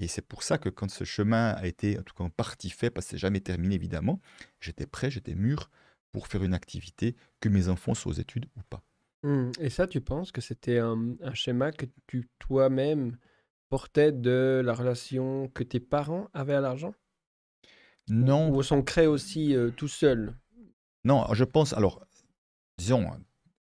Et 0.00 0.08
c'est 0.08 0.26
pour 0.26 0.42
ça 0.42 0.58
que 0.58 0.70
quand 0.70 0.90
ce 0.90 1.04
chemin 1.04 1.50
a 1.50 1.66
été, 1.66 1.98
en 1.98 2.02
tout 2.02 2.14
cas 2.14 2.24
en 2.24 2.30
partie 2.30 2.70
fait, 2.70 2.90
parce 2.90 3.06
que 3.06 3.10
c'est 3.10 3.18
jamais 3.18 3.40
terminé 3.40 3.74
évidemment, 3.74 4.20
j'étais 4.58 4.86
prêt, 4.86 5.10
j'étais 5.10 5.34
mûr 5.34 5.70
pour 6.10 6.26
faire 6.26 6.42
une 6.42 6.54
activité, 6.54 7.14
que 7.38 7.48
mes 7.48 7.68
enfants 7.68 7.94
soient 7.94 8.10
aux 8.10 8.16
études 8.16 8.46
ou 8.56 8.62
pas. 8.62 8.82
Mmh. 9.22 9.50
Et 9.60 9.70
ça, 9.70 9.86
tu 9.86 10.00
penses 10.00 10.32
que 10.32 10.40
c'était 10.40 10.78
un, 10.78 11.16
schéma 11.34 11.70
que 11.70 11.86
tu 12.06 12.28
toi-même 12.38 13.16
portais 13.68 14.10
de 14.10 14.62
la 14.64 14.74
relation 14.74 15.48
que 15.48 15.62
tes 15.62 15.78
parents 15.78 16.28
avaient 16.32 16.54
à 16.54 16.60
l'argent? 16.60 16.94
Non. 18.08 18.50
Ou 18.50 18.62
sont 18.62 18.82
créés 18.82 19.06
aussi 19.06 19.54
euh, 19.54 19.70
tout 19.70 19.86
seul 19.86 20.34
Non, 21.04 21.26
je 21.32 21.44
pense, 21.44 21.74
alors, 21.74 22.04
disons, 22.76 23.08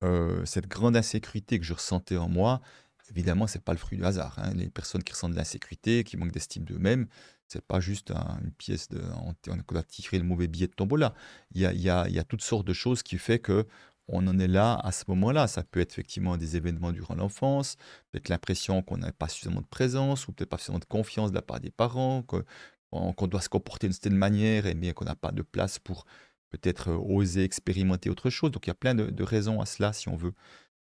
euh, 0.05 0.44
cette 0.46 0.68
grande 0.68 0.96
insécurité 0.96 1.59
que 1.59 1.66
je 1.66 1.74
ressentais 1.74 2.16
en 2.16 2.29
moi, 2.29 2.62
évidemment, 3.11 3.47
c'est 3.47 3.62
pas 3.62 3.73
le 3.73 3.79
fruit 3.79 3.99
du 3.99 4.05
hasard. 4.05 4.38
Hein. 4.38 4.53
Les 4.55 4.68
personnes 4.68 5.03
qui 5.03 5.12
ressentent 5.12 5.33
de 5.33 5.37
l'insécurité, 5.37 6.05
qui 6.05 6.16
manquent 6.16 6.33
d'estime 6.33 6.64
d'eux-mêmes, 6.64 7.07
c'est 7.47 7.64
pas 7.64 7.81
juste 7.81 8.11
une 8.11 8.53
pièce 8.53 8.88
de, 8.88 9.01
on, 9.23 9.77
a 9.77 9.83
tiré 9.83 10.18
le 10.18 10.25
mauvais 10.25 10.49
billet 10.49 10.66
de 10.66 10.73
tombola. 10.73 11.14
Il 11.53 11.61
y 11.61 11.66
a, 11.66 11.73
y 11.73 11.88
a, 11.88 12.09
y 12.09 12.18
a 12.18 12.25
toutes 12.25 12.42
sortes 12.42 12.66
de 12.66 12.73
choses 12.73 13.03
qui 13.03 13.18
fait 13.18 13.38
que 13.38 13.66
on 14.09 14.27
en 14.27 14.38
est 14.38 14.49
là 14.49 14.75
à 14.83 14.92
ce 14.92 15.05
moment-là. 15.09 15.47
Ça 15.47 15.62
peut 15.62 15.81
être 15.81 15.92
effectivement 15.92 16.37
des 16.37 16.57
événements 16.57 16.92
durant 16.92 17.14
l'enfance, 17.14 17.77
peut-être 18.11 18.29
l'impression 18.29 18.83
qu'on 18.83 18.99
n'a 18.99 19.12
pas 19.12 19.29
suffisamment 19.29 19.61
de 19.61 19.66
présence 19.66 20.29
ou 20.29 20.33
peut-être 20.33 20.51
pas 20.51 20.59
suffisamment 20.59 20.79
de 20.79 20.85
confiance 20.87 21.31
de 21.31 21.37
la 21.37 21.42
part 21.42 21.61
des 21.61 21.71
parents, 21.71 22.23
qu'on 22.23 23.27
doit 23.27 23.40
se 23.42 23.49
comporter 23.49 23.87
d'une 23.87 23.92
certaine 23.92 24.16
manière 24.16 24.66
et 24.66 24.75
bien 24.75 24.92
qu'on 24.92 25.05
n'a 25.05 25.14
pas 25.14 25.33
de 25.33 25.42
place 25.42 25.79
pour 25.79 26.07
peut-être 26.51 26.88
euh, 26.90 26.97
oser 26.97 27.44
expérimenter 27.44 28.11
autre 28.11 28.31
chose. 28.31 28.51
Donc 28.51 28.66
il 28.66 28.71
y 28.71 28.73
a 28.73 28.75
plein 28.75 28.94
de, 28.94 29.23
raisons 29.23 29.61
à 29.61 29.66
cela 29.66 29.92
si 29.92 30.09
on 30.09 30.16
veut. 30.16 30.33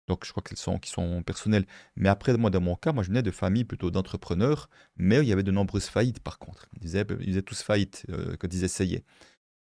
Donc 0.08 0.26
je 0.26 0.32
crois 0.32 0.44
qu'elles 0.44 0.58
sont, 0.58 0.78
qui 0.80 0.90
sont 0.90 1.24
personnelles. 1.24 1.66
Mais 1.96 2.10
après, 2.10 2.36
moi, 2.38 2.50
dans 2.50 2.62
mon 2.62 2.76
cas, 2.76 2.92
moi 2.92 3.04
je 3.04 3.10
venais 3.10 3.24
de 3.24 3.32
famille 3.32 3.64
plutôt 3.64 3.92
d'entrepreneurs, 3.92 4.70
mais 4.98 5.18
il 5.20 5.28
y 5.28 5.34
avait 5.34 5.44
de 5.44 5.52
nombreuses 5.52 5.88
faillites 5.88 6.20
par 6.20 6.40
contre. 6.40 6.68
Ils 6.76 6.84
faisaient, 6.84 7.06
ils 7.22 7.28
faisaient 7.28 7.42
tous 7.42 7.62
faillite 7.62 8.06
euh, 8.10 8.36
quand 8.38 8.54
ils 8.54 8.64
essayaient. 8.64 9.04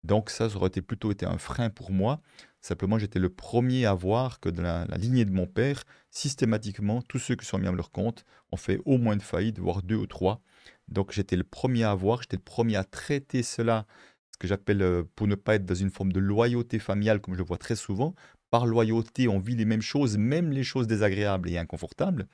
Donc 0.04 0.30
ça, 0.30 0.50
ça 0.50 0.56
aurait 0.58 0.68
été 0.68 0.82
plutôt 0.82 1.12
été 1.12 1.26
un 1.26 1.38
frein 1.38 1.70
pour 1.70 1.92
moi. 1.92 2.22
Simplement, 2.62 2.98
j'étais 2.98 3.20
le 3.20 3.30
premier 3.30 3.86
à 3.86 3.94
voir 3.94 4.40
que 4.40 4.50
dans 4.50 4.62
la, 4.64 4.86
lignée 4.98 5.26
de 5.26 5.32
mon 5.32 5.48
père, 5.48 5.84
systématiquement, 6.12 7.02
tous 7.02 7.20
ceux 7.20 7.36
qui 7.36 7.46
sont 7.46 7.58
mis 7.58 7.68
à 7.68 7.72
leur 7.72 7.92
compte 7.92 8.26
ont 8.52 8.58
fait 8.58 8.80
au 8.86 8.98
moins 8.98 9.14
une 9.14 9.22
faillite, 9.22 9.60
voire 9.60 9.82
deux 9.82 9.96
ou 9.96 10.08
trois. 10.08 10.42
Donc 10.90 11.12
j'étais 11.12 11.36
le 11.36 11.44
premier 11.44 11.84
à 11.84 11.96
voir, 11.96 12.22
j'étais 12.22 12.38
le 12.38 12.44
premier 12.44 12.76
à 12.76 12.84
traiter 12.84 13.44
cela, 13.44 13.86
ce 14.32 14.38
que 14.38 14.48
j'appelle, 14.48 14.82
euh, 14.82 15.04
pour 15.16 15.28
ne 15.28 15.36
pas 15.36 15.56
être 15.56 15.66
dans 15.66 15.76
une 15.76 15.90
forme 15.90 16.12
de 16.12 16.20
loyauté 16.20 16.80
familiale, 16.80 17.22
comme 17.22 17.34
je 17.34 17.40
le 17.40 17.46
vois 17.46 17.58
très 17.58 17.76
souvent. 17.76 18.14
Par 18.54 18.68
loyauté, 18.68 19.28
on 19.28 19.40
vit 19.40 19.56
les 19.56 19.66
mêmes 19.66 19.82
choses, 19.82 20.16
même 20.16 20.52
les 20.52 20.64
choses 20.64 20.86
désagréables 20.86 21.50
et 21.50 21.58
inconfortables. 21.58 22.28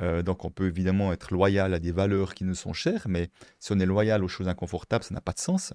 Euh, 0.00 0.20
donc 0.20 0.44
on 0.44 0.50
peut 0.50 0.66
évidemment 0.66 1.12
être 1.12 1.32
loyal 1.32 1.72
à 1.72 1.78
des 1.78 1.92
valeurs 1.92 2.34
qui 2.34 2.42
nous 2.42 2.56
sont 2.56 2.72
chères, 2.72 3.04
mais 3.06 3.30
si 3.60 3.70
on 3.70 3.78
est 3.78 3.86
loyal 3.86 4.24
aux 4.24 4.28
choses 4.28 4.48
inconfortables, 4.48 5.04
ça 5.04 5.14
n'a 5.14 5.20
pas 5.20 5.30
de 5.30 5.38
sens. 5.38 5.72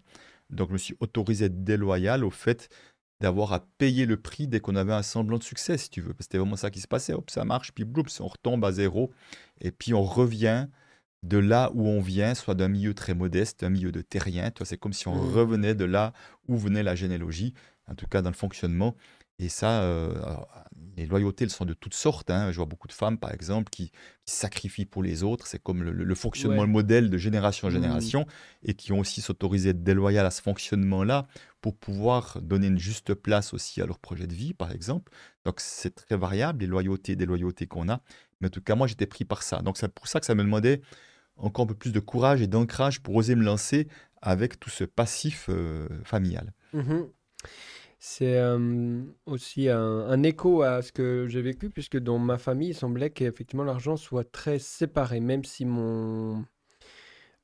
Donc 0.50 0.67
je 0.67 0.73
me 0.73 0.78
suis 0.78 0.97
autorisé 1.00 1.45
à 1.45 1.47
être 1.47 1.63
déloyal 1.63 2.26
au 2.26 2.32
fait 2.32 2.67
d'avoir 3.21 3.54
à 3.54 3.65
payer 3.78 4.06
le 4.06 4.17
prix 4.17 4.50
dès 4.50 4.60
qu'on 4.60 4.76
avait 4.76 4.91
un 4.91 5.04
semblant 5.04 5.38
de 5.38 5.43
succès, 5.43 5.78
si 5.78 5.89
tu 5.89 6.02
veux. 6.02 6.13
C'était 6.19 6.38
vraiment 6.38 6.58
ça 6.58 6.69
qui 6.69 6.82
se 6.82 6.88
passait. 6.89 7.13
Hop, 7.13 7.30
ça 7.30 7.45
marche, 7.45 7.71
puis 7.71 7.86
bloups, 7.86 8.19
on 8.19 8.28
retombe 8.28 8.65
à 8.65 8.73
zéro. 8.73 9.13
Et 9.62 9.71
puis 9.71 9.93
on 9.93 10.04
revient 10.04 10.67
de 11.23 11.38
là 11.38 11.71
où 11.73 11.88
on 11.88 12.02
vient, 12.02 12.36
soit 12.36 12.56
d'un 12.56 12.67
milieu 12.67 12.93
très 12.93 13.13
modeste, 13.13 13.62
d'un 13.62 13.69
milieu 13.69 13.93
de 13.93 14.02
terrien. 14.02 14.52
C'est 14.65 14.78
comme 14.78 14.91
si 14.91 15.08
on 15.08 15.15
mmh. 15.15 15.34
revenait 15.34 15.76
de 15.76 15.86
là 15.86 16.12
où 16.50 16.58
venait 16.58 16.84
la 16.84 16.95
généalogie, 16.95 17.54
en 17.89 17.95
tout 17.95 18.08
cas 18.08 18.21
dans 18.21 18.32
le 18.32 18.36
fonctionnement. 18.36 18.93
Et 19.39 19.50
ça, 19.50 19.84
euh, 19.84 20.15
les 20.95 21.06
loyautés, 21.06 21.43
elles 21.43 21.52
sont 21.52 21.65
de 21.65 21.76
toutes 21.76 21.93
sortes. 21.93 22.32
Hein. 22.32 22.52
Je 22.52 22.58
vois 22.58 22.65
beaucoup 22.65 22.88
de 22.88 22.93
femmes, 22.93 23.19
par 23.19 23.32
exemple, 23.32 23.69
qui, 23.69 23.91
sacrifient 24.26 24.86
pour 24.86 25.04
les 25.04 25.23
autres. 25.23 25.47
C'est 25.47 25.62
comme 25.62 25.84
le, 25.84 26.15
fonctionnement 26.15 26.63
le 26.63 26.69
modèle 26.69 27.10
de 27.10 27.17
génération 27.17 27.67
en 27.67 27.71
mmh. 27.71 27.73
génération 27.73 28.26
et 28.63 28.73
qui 28.73 28.91
ont 28.91 29.00
aussi 29.00 29.21
s'autorisé 29.21 29.69
à 29.69 29.71
être 29.71 29.84
déloyales 29.84 30.26
à 30.26 30.32
ce 30.32 30.41
fonctionnement-là 30.41 31.28
pour 31.62 31.78
pouvoir 31.78 32.41
donner 32.41 32.67
une 32.67 32.80
juste 32.80 33.13
place 33.13 33.54
aussi 33.54 33.82
à 33.82 33.86
leur 33.86 34.00
projet 34.00 34.28
de 34.28 34.34
vie, 34.34 34.54
par 34.54 34.71
exemple. 34.71 35.13
Donc, 35.45 35.62
c'est 35.62 35.95
très 35.95 36.17
variable, 36.17 36.62
les 36.62 36.67
loyautés 36.67 37.13
et 37.13 37.15
déloyautés 37.15 37.67
qu'on 37.67 37.88
a. 37.89 38.02
Mais 38.41 38.47
en 38.47 38.52
tout 38.52 38.62
cas, 38.62 38.76
moi, 38.76 38.88
j'étais 38.88 39.06
pris 39.06 39.23
par 39.23 39.43
ça. 39.43 39.62
Donc, 39.62 39.78
c'est 39.78 39.88
pour 39.88 40.08
ça 40.08 40.19
que 40.19 40.26
ça 40.26 40.36
me 40.36 40.43
demandait 40.43 40.82
encore 41.38 41.63
un 41.63 41.67
peu 41.67 41.76
plus 41.76 41.93
de 41.93 42.00
courage 42.00 42.41
et 42.41 42.47
d'ancrage 42.47 43.02
pour 43.02 43.15
oser 43.15 43.36
me 43.36 43.43
lancer 43.43 43.88
avec 44.21 44.60
tout 44.60 44.71
ce 44.71 44.84
passif 44.84 45.45
euh, 45.50 45.88
familial. 46.04 46.54
Mmh 46.73 47.04
c'est 48.08 48.41
aussi 49.26 49.70
un, 49.70 50.24
écho 50.24 50.62
à 50.62 50.82
ce 50.82 50.91
que 50.91 51.28
j'ai 51.28 51.41
vécu, 51.41 51.70
puisque 51.70 51.98
dans 51.98 52.17
ma 52.17 52.38
famille, 52.38 52.70
il 52.70 52.74
semblait 52.74 53.10
qu'effectivement 53.10 53.63
l'argent 53.63 53.98
soit 53.98 54.32
très 54.32 54.60
séparé, 54.60 55.20
même 55.20 55.43
si 55.43 55.65
mon, 55.65 56.46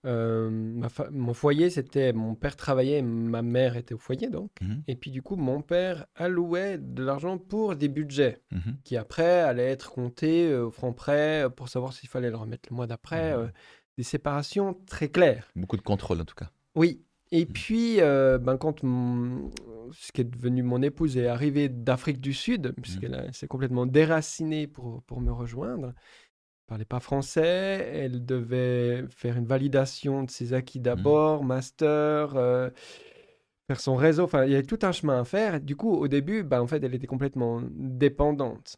mon 0.05 1.33
foyer, 1.33 1.69
c'était 1.69 2.13
mon 2.13 2.35
père 2.35 2.55
travaillait, 2.55 3.01
ma 3.01 3.41
mère 3.41 3.75
était 3.75 3.93
au 3.93 3.97
foyer 3.97 4.29
donc. 4.29 4.51
Mmh 4.61 4.73
et 4.87 4.95
puis 4.95 5.11
du 5.11 5.21
coup, 5.21 5.35
mon 5.35 5.61
père 5.61 6.05
allouait 6.15 6.77
de 6.77 7.03
l'argent 7.03 7.37
pour 7.37 7.75
des 7.75 7.89
budgets 7.89 8.41
mmh 8.51 8.71
qui 8.83 8.97
après 8.97 9.41
allaient 9.41 9.69
être 9.69 9.91
comptés 9.91 10.53
au 10.55 10.71
franc 10.71 10.93
près 10.93 11.47
pour 11.55 11.69
savoir 11.69 11.93
s'il 11.93 12.09
fallait 12.09 12.29
le 12.29 12.37
remettre 12.37 12.69
le 12.69 12.75
mois 12.75 12.87
d'après. 12.87 13.37
Mmh 13.37 13.51
des 13.97 14.03
séparations 14.03 14.73
très 14.87 15.09
claires. 15.09 15.51
Beaucoup 15.55 15.77
de 15.77 15.83
contrôle 15.83 16.19
en 16.19 16.25
tout 16.25 16.33
cas. 16.33 16.49
Oui, 16.73 17.03
et 17.35 17.47
puis, 17.47 17.99
euh, 17.99 18.37
ben, 18.37 18.57
quand 18.57 18.81
ce 18.81 20.11
qui 20.11 20.21
est 20.21 20.23
devenu 20.23 20.61
mon 20.61 20.83
épouse 20.83 21.17
est 21.17 21.25
arrivée 21.25 21.67
d'Afrique 21.67 22.21
du 22.21 22.31
Sud, 22.31 22.75
puisqu'elle 22.79 23.27
s'est 23.33 23.47
complètement 23.47 23.87
déracinée 23.87 24.67
pour, 24.67 25.01
pour 25.01 25.19
me 25.19 25.31
rejoindre, 25.31 25.87
elle 25.87 26.65
parlait 26.67 26.85
pas 26.85 26.99
français, 26.99 27.89
elle 27.91 28.23
devait 28.23 29.05
faire 29.09 29.35
une 29.35 29.47
validation 29.47 30.21
de 30.21 30.29
ses 30.29 30.53
acquis 30.53 30.77
mmh. 30.77 30.83
d'abord, 30.83 31.43
master, 31.43 32.35
euh, 32.35 32.69
faire 33.65 33.79
son 33.79 33.95
réseau, 33.95 34.25
enfin, 34.25 34.45
il 34.45 34.51
y 34.51 34.53
avait 34.53 34.61
tout 34.61 34.79
un 34.83 34.91
chemin 34.91 35.19
à 35.19 35.23
faire. 35.23 35.59
Du 35.59 35.75
coup, 35.75 35.91
au 35.91 36.07
début, 36.07 36.43
ben, 36.43 36.61
en 36.61 36.67
fait, 36.67 36.83
elle 36.83 36.93
était 36.93 37.07
complètement 37.07 37.63
dépendante. 37.71 38.77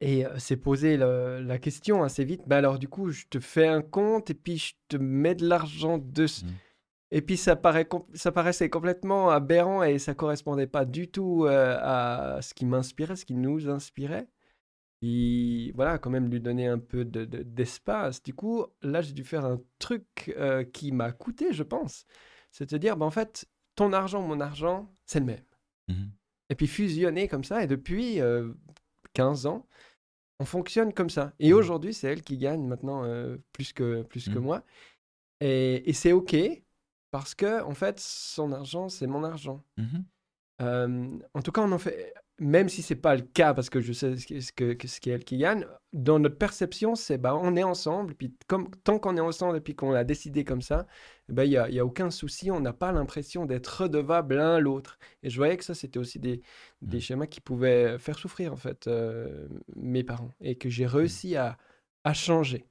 Et 0.00 0.24
euh, 0.24 0.38
s'est 0.38 0.56
posé 0.56 0.96
la 0.96 1.58
question 1.58 2.02
assez 2.02 2.24
vite, 2.24 2.40
ben 2.46 2.56
alors 2.56 2.78
du 2.78 2.88
coup, 2.88 3.10
je 3.10 3.26
te 3.28 3.40
fais 3.40 3.66
un 3.66 3.82
compte 3.82 4.30
et 4.30 4.34
puis 4.34 4.56
je 4.56 4.72
te 4.88 4.96
mets 4.96 5.34
de 5.34 5.46
l'argent 5.46 5.98
dessus. 5.98 6.46
Mmh. 6.46 6.48
Et 7.10 7.22
puis 7.22 7.36
ça, 7.36 7.56
paraît, 7.56 7.88
ça 8.14 8.32
paraissait 8.32 8.68
complètement 8.68 9.30
aberrant 9.30 9.82
et 9.82 9.98
ça 9.98 10.14
correspondait 10.14 10.66
pas 10.66 10.84
du 10.84 11.08
tout 11.10 11.46
euh, 11.46 11.78
à 11.80 12.42
ce 12.42 12.52
qui 12.52 12.66
m'inspirait, 12.66 13.16
ce 13.16 13.24
qui 13.24 13.34
nous 13.34 13.68
inspirait. 13.68 14.28
Et 15.00 15.72
voilà, 15.74 15.98
quand 15.98 16.10
même 16.10 16.28
lui 16.28 16.40
donner 16.40 16.66
un 16.66 16.78
peu 16.78 17.04
d'espace. 17.04 18.22
du 18.22 18.34
coup, 18.34 18.66
là, 18.82 19.00
j'ai 19.00 19.12
dû 19.12 19.24
faire 19.24 19.44
un 19.44 19.60
truc 19.78 20.34
euh, 20.36 20.64
qui 20.64 20.92
m'a 20.92 21.12
coûté, 21.12 21.52
je 21.52 21.62
pense. 21.62 22.04
C'est 22.50 22.70
de 22.72 22.78
dire, 22.78 22.96
ben, 22.96 23.06
en 23.06 23.10
fait, 23.10 23.46
ton 23.74 23.92
argent, 23.92 24.20
mon 24.20 24.40
argent, 24.40 24.92
c'est 25.06 25.20
le 25.20 25.26
même. 25.26 25.44
Mmh 25.88 26.06
et 26.50 26.54
puis 26.54 26.66
fusionner 26.66 27.28
comme 27.28 27.44
ça. 27.44 27.62
Et 27.62 27.66
depuis 27.66 28.20
15 29.12 29.44
euh, 29.44 29.50
ans, 29.50 29.66
on 30.40 30.46
fonctionne 30.46 30.94
comme 30.94 31.10
ça. 31.10 31.34
Et 31.38 31.52
mmh 31.52 31.56
aujourd'hui, 31.56 31.92
c'est 31.92 32.10
elle 32.10 32.22
qui 32.22 32.38
gagne 32.38 32.66
maintenant 32.66 33.04
plus 33.52 33.74
que, 33.74 34.02
plus 34.04 34.30
que 34.30 34.38
moi. 34.38 34.64
Et, 35.40 35.90
et 35.90 35.92
c'est 35.92 36.12
OK 36.12 36.34
parce 37.10 37.34
que, 37.34 37.62
en 37.62 37.74
fait, 37.74 38.00
son 38.00 38.52
argent, 38.52 38.88
c'est 38.88 39.06
mon 39.06 39.24
argent. 39.24 39.62
Mmh 39.76 39.98
en 40.60 41.42
tout 41.42 41.52
cas, 41.52 41.62
on 41.62 41.70
en 41.70 41.78
fait, 41.78 42.12
même 42.38 42.68
si 42.68 42.82
c'est 42.82 42.96
pas 42.96 43.16
le 43.16 43.22
cas, 43.22 43.54
parce 43.54 43.70
que 43.70 43.80
je 43.80 43.92
sais 43.92 44.16
ce, 44.16 44.52
que, 44.52 44.76
ce 44.86 45.00
qui 45.00 45.10
est 45.10 45.12
elle 45.12 45.24
qui 45.24 45.38
gagne, 45.38 45.66
dans 45.92 46.18
notre 46.18 46.36
perception, 46.36 46.94
c'est 46.94 47.18
bah, 47.18 47.34
on 47.34 47.56
est 47.56 47.62
ensemble, 47.62 48.14
puis 48.14 48.34
comme, 48.46 48.70
tant 48.84 48.98
qu'on 48.98 49.16
est 49.16 49.20
ensemble 49.20 49.56
et 49.56 49.60
puis 49.60 49.74
qu'on 49.74 49.92
a 49.92 50.04
décidé 50.04 50.44
comme 50.44 50.62
ça, 50.62 50.86
eh 51.28 51.32
ben, 51.32 51.44
il 51.44 51.50
n'y 51.50 51.56
a, 51.56 51.68
y 51.68 51.78
a, 51.78 51.84
aucun 51.86 52.10
souci, 52.10 52.50
on 52.50 52.60
n'a 52.60 52.72
pas 52.72 52.92
l'impression 52.92 53.46
d'être 53.46 53.82
redevable 53.82 54.36
l'un 54.36 54.58
l'autre. 54.58 54.98
Et 55.22 55.30
je 55.30 55.36
voyais 55.36 55.56
que 55.56 55.64
ça, 55.64 55.74
c'était 55.74 55.98
aussi 55.98 56.18
des, 56.18 56.40
des 56.82 56.98
mmh. 56.98 57.00
schémas 57.00 57.26
qui 57.26 57.40
pouvaient 57.40 57.98
faire 57.98 58.18
souffrir, 58.18 58.52
en 58.52 58.56
fait, 58.56 58.88
mes 59.76 60.04
parents, 60.04 60.30
et 60.40 60.56
que 60.56 60.68
j'ai 60.68 60.84
mmh. 60.86 60.88
réussi 60.88 61.36
à, 61.36 61.58
à 62.04 62.14
changer. 62.14 62.66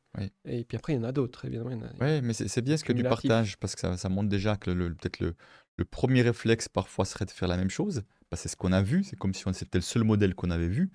Et 0.46 0.64
puis 0.64 0.78
après, 0.78 0.94
il 0.94 0.98
y 0.98 1.00
en 1.00 1.04
a 1.04 1.12
d'autres, 1.12 1.46
évidemment. 1.46 1.70
Oui, 2.00 2.22
mais 2.22 2.34
c'est 2.34 2.62
bien 2.62 2.78
ce 2.78 2.84
que 2.84 2.94
tu 2.94 3.04
partages, 3.04 3.58
parce 3.58 3.76
que 3.76 3.82
ça, 3.82 3.98
ça 3.98 4.10
montre 4.10 4.30
déjà 4.30 4.56
que 4.56 4.72
peut-être 4.72 5.20
le, 5.20 5.36
le, 5.78 5.86
premier 5.86 6.22
réflexe, 6.22 6.68
parfois, 6.68 7.06
serait 7.06 7.26
de 7.26 7.32
faire 7.32 7.48
la 7.48 7.58
même 7.58 7.70
chose. 7.70 8.04
Parce 8.30 8.42
que 8.42 8.50
c'est 8.50 8.54
ce 8.54 8.58
qu'on 8.58 8.72
a 8.72 8.82
vu, 8.82 9.04
c'est 9.04 9.16
comme 9.16 9.34
si 9.34 9.44
c'était 9.54 9.78
le 9.78 9.84
seul 9.84 10.04
modèle 10.04 10.36
qu'on 10.36 10.50
avait 10.50 10.68
vu. 10.68 10.92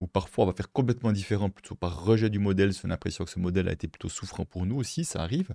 Ou 0.00 0.06
parfois, 0.06 0.44
on 0.44 0.48
va 0.48 0.52
faire 0.52 0.70
complètement 0.70 1.12
différent, 1.12 1.48
plutôt 1.48 1.74
par 1.74 2.04
rejet 2.04 2.28
du 2.28 2.38
modèle, 2.38 2.74
si 2.74 2.84
on 2.84 2.88
a 2.88 2.92
l'impression 2.92 3.24
que 3.24 3.30
ce 3.30 3.38
modèle 3.38 3.68
a 3.68 3.72
été 3.72 3.88
plutôt 3.88 4.08
souffrant 4.08 4.44
pour 4.44 4.66
nous 4.66 4.76
aussi, 4.76 5.04
ça 5.04 5.22
arrive. 5.22 5.54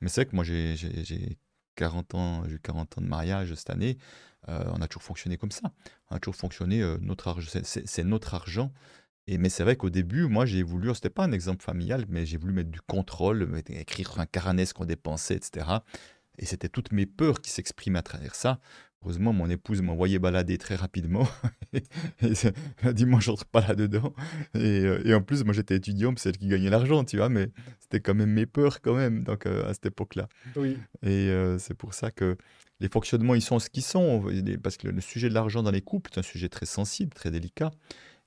Mais 0.00 0.08
c'est 0.08 0.22
vrai 0.22 0.30
que 0.30 0.36
moi, 0.36 0.44
j'ai 0.44 1.38
40 1.76 2.14
ans, 2.14 2.44
j'ai 2.48 2.58
40 2.58 2.98
ans 2.98 3.00
de 3.00 3.06
mariage 3.06 3.52
cette 3.54 3.70
année. 3.70 3.98
Euh, 4.48 4.64
on 4.72 4.80
a 4.80 4.88
toujours 4.88 5.02
fonctionné 5.02 5.38
comme 5.38 5.50
ça. 5.50 5.72
On 6.10 6.16
a 6.16 6.18
toujours 6.18 6.36
fonctionné, 6.36 6.82
euh, 6.82 6.98
notre 7.00 7.34
c'est 7.62 8.04
notre 8.04 8.34
argent. 8.34 8.72
Et, 9.26 9.38
mais 9.38 9.48
c'est 9.48 9.62
vrai 9.62 9.76
qu'au 9.76 9.90
début, 9.90 10.26
moi, 10.26 10.44
j'ai 10.44 10.62
voulu, 10.62 10.94
c'était 10.94 11.10
pas 11.10 11.24
un 11.24 11.32
exemple 11.32 11.62
familial, 11.62 12.04
mais 12.08 12.26
j'ai 12.26 12.36
voulu 12.36 12.52
mettre 12.52 12.70
du 12.70 12.80
contrôle, 12.80 13.62
écrire 13.68 14.18
un 14.18 14.26
caranet 14.26 14.66
ce 14.66 14.74
qu'on 14.74 14.84
dépensait, 14.84 15.34
etc. 15.34 15.66
Et 16.38 16.46
c'était 16.46 16.68
toutes 16.68 16.92
mes 16.92 17.06
peurs 17.06 17.40
qui 17.40 17.50
s'exprimaient 17.50 17.98
à 17.98 18.02
travers 18.02 18.34
ça. 18.34 18.60
Heureusement, 19.02 19.34
mon 19.34 19.50
épouse 19.50 19.82
m'envoyait 19.82 20.18
balader 20.18 20.56
très 20.56 20.76
rapidement. 20.76 21.28
elle 22.22 22.34
a 22.82 22.92
dit, 22.94 23.04
moi, 23.04 23.20
je 23.20 23.30
rentre 23.30 23.44
pas 23.44 23.60
là-dedans. 23.60 24.14
Euh, 24.56 25.02
et, 25.04 25.14
en 25.14 25.20
plus, 25.20 25.44
moi, 25.44 25.52
j'étais 25.52 25.76
étudiant, 25.76 26.14
c'est 26.16 26.30
elle 26.30 26.38
qui 26.38 26.48
gagnait 26.48 26.70
l'argent, 26.70 27.04
tu 27.04 27.18
vois, 27.18 27.28
mais 27.28 27.50
c'était 27.80 28.00
quand 28.00 28.14
même 28.14 28.30
mes 28.30 28.46
peurs, 28.46 28.80
quand 28.80 28.94
même, 28.94 29.22
donc, 29.22 29.44
euh, 29.44 29.68
à 29.68 29.74
cette 29.74 29.86
époque-là. 29.86 30.28
Oui. 30.56 30.78
Et 31.02 31.28
euh, 31.28 31.58
c'est 31.58 31.74
pour 31.74 31.92
ça 31.92 32.10
que 32.10 32.38
les 32.80 32.88
fonctionnements, 32.88 33.34
ils 33.34 33.42
sont 33.42 33.58
ce 33.58 33.68
qu'ils 33.68 33.82
sont. 33.82 34.24
Parce 34.62 34.78
que 34.78 34.88
le 34.88 35.00
sujet 35.02 35.28
de 35.28 35.34
l'argent 35.34 35.62
dans 35.62 35.70
les 35.70 35.82
couples, 35.82 36.10
c'est 36.14 36.20
un 36.20 36.22
sujet 36.22 36.48
très 36.48 36.66
sensible, 36.66 37.12
très 37.12 37.30
délicat. 37.30 37.72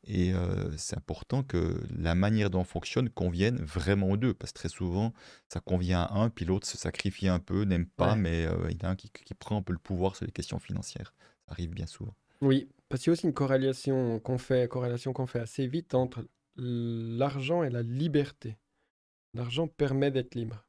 Et 0.08 0.34
c'est 0.78 0.98
important 0.98 1.44
que 1.44 1.82
la 1.90 2.16
manière 2.16 2.50
dont 2.50 2.62
on 2.62 2.64
fonctionne 2.64 3.10
convienne 3.10 3.58
vraiment 3.58 4.12
aux 4.12 4.18
deux, 4.18 4.34
parce 4.34 4.54
que 4.54 4.60
très 4.60 4.70
souvent, 4.70 5.14
ça 5.50 5.60
convient 5.60 6.02
à 6.02 6.14
un, 6.20 6.30
puis 6.30 6.46
l'autre 6.46 6.66
se 6.66 6.78
sacrifie 6.78 7.28
un 7.28 7.40
peu, 7.40 7.64
n'aime 7.64 7.86
pas, 7.86 8.16
mais 8.16 8.48
il 8.70 8.82
y 8.82 8.86
en 8.86 8.90
a 8.90 8.92
un 8.92 8.96
qui, 8.96 9.10
prend 9.38 9.58
un 9.58 9.62
peu 9.62 9.74
le 9.74 9.80
pouvoir 9.80 10.16
sur 10.16 10.26
les 10.26 10.32
questions 10.32 10.60
financières. 10.60 11.14
Ça 11.46 11.52
arrive 11.52 11.72
bien 11.72 11.88
souvent. 11.88 12.16
Oui, 12.42 12.70
parce 12.88 13.04
qu'il 13.04 13.10
y 13.10 13.12
a 13.12 13.14
aussi 13.14 13.26
une 13.26 13.34
corrélation 13.34 14.20
qu'on 14.20 14.38
fait, 14.38 14.70
corrélation 14.70 15.12
qu'on 15.12 15.28
fait 15.28 15.40
assez 15.40 15.68
vite 15.68 15.94
entre 15.94 16.26
l'argent 16.56 17.64
et 17.64 17.70
la 17.70 17.82
liberté. 17.82 18.58
L'argent 19.34 19.68
permet 19.68 20.12
d'être 20.12 20.36
libre. 20.36 20.66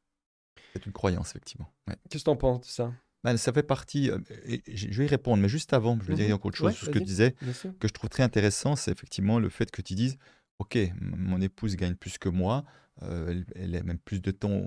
C'est 0.73 0.85
une 0.85 0.93
croyance, 0.93 1.31
effectivement. 1.31 1.73
Qu'est-ce 2.09 2.25
que 2.25 2.25
tu 2.25 2.31
en 2.31 2.37
penses 2.37 2.61
de 2.61 2.67
ça? 2.67 2.93
Ben, 3.25 3.37
ça 3.37 3.53
fait 3.53 3.63
partie. 3.63 4.11
Euh, 4.11 4.19
je 4.67 4.99
vais 4.99 5.07
y 5.07 5.09
répondre, 5.09 5.43
mais 5.43 5.49
juste 5.49 5.73
avant, 5.73 5.99
je 6.01 6.07
vais 6.07 6.15
dire 6.15 6.29
mmh 6.29 6.33
encore 6.33 6.47
autre 6.47 6.57
chose 6.57 6.75
sur 6.75 6.87
ce 6.87 6.91
que 6.91 6.99
tu 6.99 7.05
disais, 7.05 7.35
que 7.81 7.89
je 7.89 7.93
trouve 7.93 8.11
très 8.11 8.23
intéressant, 8.23 8.77
c'est 8.77 8.93
effectivement 8.93 9.39
le 9.39 9.49
fait 9.49 9.71
que 9.71 9.83
tu 9.83 9.95
dises 9.95 10.17
Ok, 10.59 10.77
mon 11.01 11.41
épouse 11.41 11.77
gagne 11.77 11.95
plus 11.95 12.19
que 12.19 12.29
moi, 12.29 12.65
euh, 13.03 13.43
elle, 13.55 13.77
a 13.77 13.83
même 13.85 13.99
plus 13.99 14.21
de 14.21 14.33
temps 14.33 14.61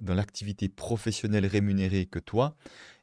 dans 0.00 0.14
l'activité 0.14 0.68
professionnelle 0.68 1.46
rémunérée 1.46 2.06
que 2.06 2.18
toi. 2.18 2.56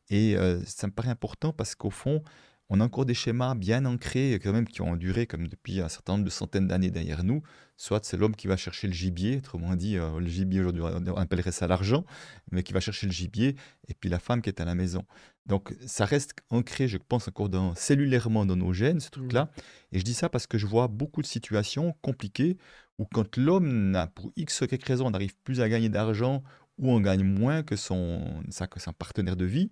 Et 0.09 0.35
euh, 0.35 0.61
ça 0.65 0.87
me 0.87 0.91
paraît 0.91 1.09
important 1.09 1.53
parce 1.53 1.75
qu'au 1.75 1.89
fond, 1.89 2.21
on 2.69 2.79
a 2.79 2.83
encore 2.83 3.05
des 3.05 3.13
schémas 3.13 3.53
bien 3.53 3.85
ancrés, 3.85 4.39
quand 4.43 4.51
même, 4.51 4.67
qui 4.67 4.81
ont 4.81 4.95
duré 4.95 5.27
comme 5.27 5.47
depuis 5.47 5.81
un 5.81 5.89
certain 5.89 6.13
nombre 6.13 6.25
de 6.25 6.29
centaines 6.29 6.67
d'années 6.67 6.89
derrière 6.89 7.23
nous. 7.23 7.43
Soit 7.77 8.03
c'est 8.05 8.17
l'homme 8.17 8.35
qui 8.35 8.47
va 8.47 8.57
chercher 8.57 8.87
le 8.87 8.93
gibier, 8.93 9.37
autrement 9.37 9.75
dit, 9.75 9.97
euh, 9.97 10.19
le 10.19 10.27
gibier 10.27 10.61
aujourd'hui, 10.61 10.81
on 10.81 11.15
appellerait 11.15 11.51
ça 11.51 11.67
l'argent, 11.67 12.05
mais 12.51 12.63
qui 12.63 12.73
va 12.73 12.79
chercher 12.79 13.05
le 13.05 13.11
gibier, 13.11 13.55
et 13.87 13.93
puis 13.93 14.09
la 14.09 14.17
femme 14.17 14.41
qui 14.41 14.49
est 14.49 14.61
à 14.61 14.65
la 14.65 14.75
maison. 14.75 15.03
Donc 15.45 15.75
ça 15.85 16.05
reste 16.05 16.33
ancré, 16.49 16.87
je 16.87 16.97
pense, 16.97 17.27
encore 17.27 17.49
dans, 17.49 17.75
cellulairement 17.75 18.45
dans 18.45 18.55
nos 18.55 18.73
gènes, 18.73 18.99
ce 18.99 19.11
truc-là. 19.11 19.45
Mmh. 19.45 19.61
Et 19.91 19.99
je 19.99 20.03
dis 20.03 20.15
ça 20.15 20.29
parce 20.29 20.47
que 20.47 20.57
je 20.57 20.65
vois 20.65 20.87
beaucoup 20.87 21.21
de 21.21 21.27
situations 21.27 21.93
compliquées 22.01 22.57
où 22.97 23.05
quand 23.05 23.37
l'homme 23.37 23.91
n'a, 23.91 24.07
pour 24.07 24.31
X 24.35 24.61
ou 24.61 24.67
quelque 24.67 24.87
raison, 24.87 25.09
n'arrive 25.11 25.35
plus 25.43 25.61
à 25.61 25.69
gagner 25.69 25.89
d'argent 25.89 26.43
ou 26.77 26.91
on 26.91 26.99
gagne 26.99 27.23
moins 27.23 27.63
que 27.63 27.75
son, 27.75 28.43
que 28.71 28.79
son 28.79 28.93
partenaire 28.93 29.35
de 29.35 29.45
vie, 29.45 29.71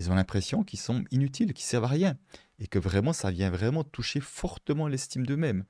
ils 0.00 0.10
ont 0.10 0.14
l'impression 0.14 0.64
qu'ils 0.64 0.78
sont 0.78 1.04
inutiles, 1.10 1.52
qu'ils 1.52 1.66
servent 1.66 1.84
à 1.84 1.88
rien. 1.88 2.16
Et 2.58 2.66
que 2.66 2.78
vraiment, 2.78 3.12
ça 3.12 3.30
vient 3.30 3.50
vraiment 3.50 3.84
toucher 3.84 4.20
fortement 4.20 4.88
l'estime 4.88 5.26
d'eux-mêmes. 5.26 5.64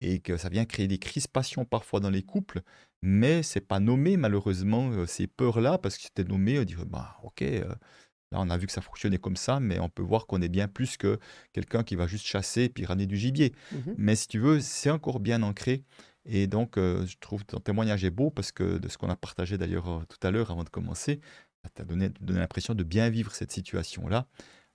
Et 0.00 0.18
que 0.18 0.36
ça 0.36 0.48
vient 0.48 0.64
créer 0.64 0.88
des 0.88 0.98
crispations 0.98 1.64
parfois 1.64 2.00
dans 2.00 2.10
les 2.10 2.22
couples, 2.22 2.62
mais 3.02 3.42
c'est 3.42 3.60
pas 3.60 3.80
nommé 3.80 4.16
malheureusement 4.16 4.90
euh, 4.90 5.06
ces 5.06 5.26
peurs-là, 5.26 5.78
parce 5.78 5.96
que 5.96 6.02
c'était 6.02 6.24
nommé, 6.24 6.58
on 6.58 6.64
dirait, 6.64 6.84
bah 6.84 7.16
ok, 7.24 7.42
euh, 7.42 7.64
là 8.30 8.38
on 8.40 8.48
a 8.50 8.56
vu 8.56 8.66
que 8.68 8.72
ça 8.72 8.80
fonctionnait 8.80 9.18
comme 9.18 9.36
ça, 9.36 9.58
mais 9.58 9.80
on 9.80 9.88
peut 9.88 10.02
voir 10.02 10.26
qu'on 10.26 10.40
est 10.40 10.48
bien 10.48 10.68
plus 10.68 10.96
que 10.96 11.18
quelqu'un 11.52 11.82
qui 11.82 11.96
va 11.96 12.06
juste 12.06 12.26
chasser 12.26 12.68
puis 12.68 12.84
ramener 12.84 13.06
du 13.06 13.16
gibier. 13.16 13.52
Mmh 13.72 13.78
mais 13.96 14.14
si 14.14 14.28
tu 14.28 14.38
veux, 14.38 14.60
c'est 14.60 14.90
encore 14.90 15.18
bien 15.18 15.42
ancré. 15.42 15.82
Et 16.24 16.46
donc, 16.46 16.76
euh, 16.76 17.06
je 17.06 17.16
trouve 17.18 17.44
ton 17.44 17.58
témoignage 17.58 18.04
est 18.04 18.10
beau 18.10 18.30
parce 18.30 18.52
que 18.52 18.78
de 18.78 18.88
ce 18.88 18.98
qu'on 18.98 19.08
a 19.08 19.16
partagé 19.16 19.58
d'ailleurs 19.58 20.04
tout 20.08 20.26
à 20.26 20.30
l'heure 20.30 20.50
avant 20.52 20.62
de 20.62 20.68
commencer, 20.68 21.20
tu 21.74 21.82
as 21.82 21.84
donné, 21.84 22.10
l'impression 22.28 22.74
de 22.74 22.84
bien 22.84 23.10
vivre 23.10 23.32
cette 23.32 23.52
situation-là, 23.52 24.26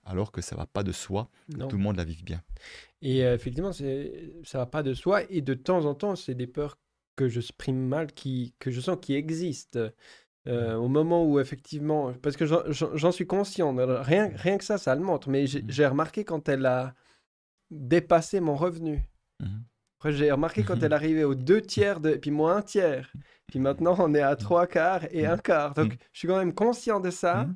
alors 0.04 0.32
que 0.32 0.40
ça 0.40 0.56
va 0.56 0.66
pas 0.66 0.82
de 0.82 0.92
soi, 0.92 1.28
tout 1.50 1.76
le 1.76 1.82
monde 1.82 1.96
la 1.96 2.04
vive 2.04 2.24
bien. 2.24 2.42
Et 3.02 3.24
euh, 3.24 3.34
effectivement, 3.34 3.72
ça 3.72 4.58
va 4.58 4.66
pas 4.66 4.82
de 4.82 4.94
soi, 4.94 5.22
et 5.30 5.40
de 5.40 5.54
temps 5.54 5.84
en 5.84 5.94
temps, 5.94 6.16
c'est 6.16 6.34
des 6.34 6.46
peurs 6.46 6.78
que 7.16 7.28
je 7.28 7.40
exprime 7.40 7.86
mal, 7.86 8.12
qui, 8.12 8.54
que 8.58 8.70
je 8.70 8.80
sens 8.80 8.98
qui 9.00 9.14
existent. 9.14 9.88
Euh, 10.46 10.74
au 10.74 10.88
moment 10.88 11.24
où 11.24 11.40
effectivement, 11.40 12.12
parce 12.20 12.36
que 12.36 12.44
j'en 12.44 13.12
suis 13.12 13.26
conscient, 13.26 13.74
rien, 14.02 14.30
rien 14.34 14.58
que 14.58 14.64
ça, 14.64 14.76
ça 14.76 14.94
le 14.94 15.00
montre, 15.00 15.30
mais 15.30 15.46
j'ai 15.46 15.62
mmh. 15.62 15.88
remarqué 15.88 16.24
quand 16.24 16.48
elle 16.50 16.66
a 16.66 16.94
dépassé 17.70 18.40
mon 18.40 18.54
revenu. 18.54 19.08
Mmh. 19.40 19.46
Après, 19.98 20.12
j'ai 20.12 20.30
remarqué 20.30 20.62
quand 20.62 20.82
elle 20.82 20.92
arrivait 20.92 21.24
aux 21.24 21.34
deux 21.34 21.62
tiers, 21.62 21.98
de, 21.98 22.16
puis 22.16 22.30
moi 22.30 22.54
un 22.56 22.60
tiers. 22.60 23.10
Puis 23.46 23.60
maintenant, 23.60 23.94
on 23.98 24.14
est 24.14 24.22
à 24.22 24.36
trois 24.36 24.66
quarts 24.66 25.06
et 25.10 25.26
un 25.26 25.36
quart. 25.36 25.74
Donc, 25.74 25.96
je 26.12 26.18
suis 26.18 26.28
quand 26.28 26.38
même 26.38 26.54
conscient 26.54 27.00
de 27.00 27.10
ça. 27.10 27.46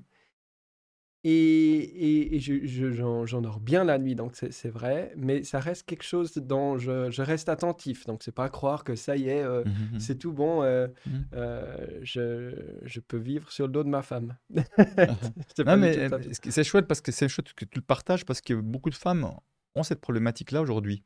Et, 1.25 2.37
et, 2.37 2.41
j'en 2.41 3.27
je, 3.27 3.37
dors 3.39 3.59
bien 3.59 3.83
la 3.83 3.99
nuit, 3.99 4.15
donc 4.15 4.37
c'est 4.37 4.69
vrai. 4.69 5.13
Mais 5.17 5.43
ça 5.43 5.59
reste 5.59 5.85
quelque 5.85 6.05
chose 6.05 6.33
dont 6.35 6.79
je, 6.79 7.11
je 7.11 7.23
reste 7.23 7.49
attentif. 7.49 8.07
Donc, 8.07 8.23
c'est 8.23 8.35
pas 8.35 8.49
croire 8.49 8.85
que 8.85 8.95
ça 8.95 9.17
y 9.17 9.29
est, 9.29 9.43
euh, 9.43 9.65
mmh. 9.65 9.99
c'est 9.99 10.15
tout 10.17 10.33
bon. 10.33 10.63
Euh, 10.63 10.87
euh, 11.35 11.87
je, 12.03 12.55
je, 12.85 13.01
peux 13.01 13.17
vivre 13.17 13.51
sur 13.51 13.67
le 13.67 13.73
dos 13.73 13.83
de 13.83 13.89
ma 13.89 14.03
femme. 14.03 14.37
c'est 16.49 16.65
chouette 16.65 16.87
parce 16.87 17.01
que 17.01 17.11
c'est 17.11 17.29
chouette 17.29 17.53
que 17.53 17.65
tu 17.65 17.79
le 17.79 17.85
partages 17.85 18.25
parce 18.25 18.41
que 18.41 18.55
beaucoup 18.55 18.91
de 18.91 18.95
femmes 18.95 19.29
ont 19.75 19.83
cette 19.83 20.01
problématique-là 20.01 20.63
aujourd'hui. 20.63 21.03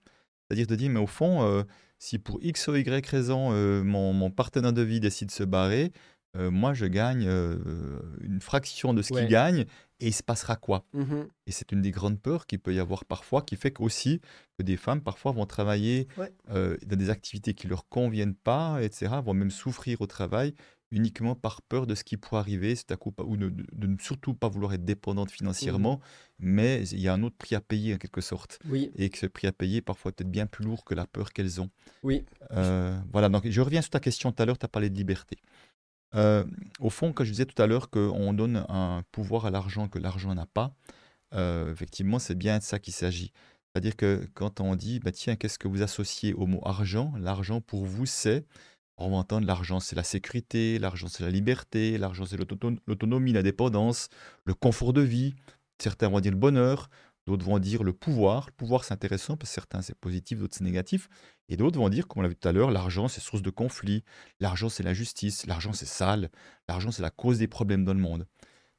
C'est-à-dire 0.46 0.66
de 0.66 0.74
dire, 0.76 0.90
mais 0.90 1.00
au 1.00 1.06
fond, 1.06 1.64
si 2.02 2.18
pour 2.18 2.40
X 2.42 2.66
ou 2.66 2.74
Y 2.74 3.06
raison, 3.06 3.50
euh, 3.52 3.84
mon, 3.84 4.28
partenaire 4.32 4.72
de 4.72 4.82
vie 4.82 4.98
décide 4.98 5.28
de 5.28 5.32
se 5.32 5.44
barrer, 5.44 5.92
euh, 6.36 6.50
moi, 6.50 6.74
je 6.74 6.86
gagne 6.86 7.26
euh, 7.28 8.00
une 8.22 8.40
fraction 8.40 8.92
de 8.92 9.02
ce 9.02 9.12
qu'il 9.12 9.28
gagne 9.28 9.66
et 10.00 10.08
il 10.08 10.12
se 10.12 10.24
passera 10.24 10.56
quoi? 10.56 10.84
Mmh 10.94 11.22
Et 11.46 11.52
c'est 11.52 11.70
une 11.70 11.80
des 11.80 11.92
grandes 11.92 12.20
peurs 12.20 12.46
qu'il 12.46 12.58
peut 12.58 12.74
y 12.74 12.80
avoir 12.80 13.04
parfois, 13.04 13.42
qui 13.42 13.54
fait 13.54 13.70
qu'aussi 13.70 14.20
que 14.58 14.64
des 14.64 14.76
femmes 14.76 15.00
parfois 15.00 15.30
vont 15.30 15.46
travailler 15.46 16.08
dans 16.48 16.96
des 16.96 17.08
activités 17.08 17.54
qui 17.54 17.68
leur 17.68 17.88
conviennent 17.88 18.34
pas, 18.34 18.82
etc., 18.82 19.12
vont 19.24 19.34
même 19.34 19.52
souffrir 19.52 20.00
au 20.00 20.06
travail 20.06 20.54
uniquement 20.92 21.34
par 21.34 21.62
peur 21.62 21.86
de 21.86 21.94
ce 21.94 22.04
qui 22.04 22.16
pourrait 22.16 22.38
arriver, 22.38 22.76
c'est 22.76 22.92
à 22.92 22.96
coup, 22.96 23.12
ou 23.18 23.36
de, 23.36 23.52
ne 23.78 23.96
surtout 23.98 24.34
pas 24.34 24.48
vouloir 24.48 24.74
être 24.74 24.84
dépendante 24.84 25.30
financièrement, 25.30 25.96
mmh. 25.96 26.00
mais 26.38 26.88
il 26.90 27.00
y 27.00 27.08
a 27.08 27.14
un 27.14 27.22
autre 27.22 27.36
prix 27.36 27.56
à 27.56 27.60
payer 27.60 27.94
en 27.94 27.98
quelque 27.98 28.20
sorte. 28.20 28.58
Oui. 28.68 28.92
Et 28.94 29.08
que 29.08 29.18
ce 29.18 29.26
prix 29.26 29.46
à 29.46 29.52
payer 29.52 29.80
parfois 29.80 30.12
peut-être 30.12 30.30
bien 30.30 30.46
plus 30.46 30.64
lourd 30.64 30.84
que 30.84 30.94
la 30.94 31.06
peur 31.06 31.32
qu'elles 31.32 31.60
ont. 31.60 31.70
Oui. 32.02 32.24
Euh, 32.52 32.96
voilà, 33.10 33.28
donc 33.28 33.48
je 33.48 33.60
reviens 33.60 33.80
sur 33.80 33.90
ta 33.90 34.00
question 34.00 34.30
tout 34.30 34.42
à 34.42 34.46
l'heure, 34.46 34.58
tu 34.58 34.66
as 34.66 34.68
parlé 34.68 34.90
de 34.90 34.96
liberté. 34.96 35.38
Euh, 36.14 36.44
au 36.78 36.90
fond, 36.90 37.12
quand 37.12 37.24
je 37.24 37.30
disais 37.30 37.46
tout 37.46 37.60
à 37.60 37.66
l'heure 37.66 37.88
qu'on 37.88 38.34
donne 38.34 38.64
un 38.68 39.02
pouvoir 39.12 39.46
à 39.46 39.50
l'argent 39.50 39.88
que 39.88 39.98
l'argent 39.98 40.34
n'a 40.34 40.46
pas, 40.46 40.74
euh, 41.34 41.72
effectivement, 41.72 42.18
c'est 42.18 42.34
bien 42.34 42.58
de 42.58 42.62
ça 42.62 42.78
qu'il 42.78 42.92
s'agit. 42.92 43.32
C'est-à-dire 43.72 43.96
que 43.96 44.28
quand 44.34 44.60
on 44.60 44.76
dit, 44.76 45.00
bah, 45.00 45.12
tiens, 45.12 45.36
qu'est-ce 45.36 45.58
que 45.58 45.68
vous 45.68 45.80
associez 45.80 46.34
au 46.34 46.46
mot 46.46 46.60
argent? 46.66 47.14
L'argent 47.18 47.62
pour 47.62 47.86
vous, 47.86 48.04
c'est 48.04 48.44
on 49.04 49.10
va 49.10 49.16
entendre 49.16 49.46
l'argent, 49.46 49.80
c'est 49.80 49.96
la 49.96 50.04
sécurité, 50.04 50.78
l'argent, 50.78 51.08
c'est 51.08 51.22
la 51.22 51.30
liberté, 51.30 51.98
l'argent, 51.98 52.24
c'est 52.24 52.36
l'autonomie, 52.36 53.32
la 53.32 53.42
dépendance, 53.42 54.08
le 54.44 54.54
confort 54.54 54.92
de 54.92 55.02
vie. 55.02 55.34
Certains 55.78 56.08
vont 56.08 56.20
dire 56.20 56.32
le 56.32 56.38
bonheur, 56.38 56.88
d'autres 57.26 57.44
vont 57.44 57.58
dire 57.58 57.82
le 57.82 57.92
pouvoir. 57.92 58.46
Le 58.46 58.52
pouvoir, 58.52 58.84
c'est 58.84 58.94
intéressant 58.94 59.36
parce 59.36 59.50
que 59.50 59.54
certains, 59.54 59.82
c'est 59.82 59.96
positif, 59.96 60.38
d'autres, 60.38 60.54
c'est 60.56 60.64
négatif. 60.64 61.08
Et 61.48 61.56
d'autres 61.56 61.78
vont 61.78 61.88
dire, 61.88 62.08
comme 62.08 62.20
on 62.20 62.22
l'a 62.22 62.28
vu 62.28 62.36
tout 62.36 62.48
à 62.48 62.52
l'heure, 62.52 62.70
l'argent, 62.70 63.08
c'est 63.08 63.20
source 63.20 63.42
de 63.42 63.50
conflit, 63.50 64.04
l'argent, 64.40 64.68
c'est 64.68 64.82
l'injustice, 64.82 65.46
l'argent, 65.46 65.72
c'est 65.72 65.86
sale, 65.86 66.30
l'argent, 66.68 66.90
c'est 66.90 67.02
la 67.02 67.10
cause 67.10 67.38
des 67.38 67.48
problèmes 67.48 67.84
dans 67.84 67.94
le 67.94 68.00
monde. 68.00 68.26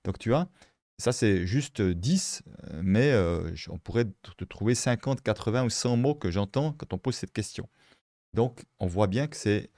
Donc, 0.03 0.19
tu 0.19 0.29
vois, 0.29 0.49
ça, 0.97 1.11
c'est 1.11 1.45
juste 1.45 1.81
10, 1.81 2.43
mais 2.81 3.11
euh, 3.11 3.51
on 3.69 3.77
pourrait 3.77 4.05
te 4.37 4.43
trouver 4.45 4.75
50, 4.75 5.21
80 5.21 5.65
ou 5.65 5.69
100 5.69 5.97
mots 5.97 6.15
que 6.15 6.31
j'entends 6.31 6.73
quand 6.73 6.93
on 6.93 6.97
pose 6.97 7.15
cette 7.15 7.33
question. 7.33 7.67
Donc, 8.33 8.63
on 8.79 8.87
voit 8.87 9.07
bien 9.07 9.27
que 9.27 9.35
c'est 9.35 9.69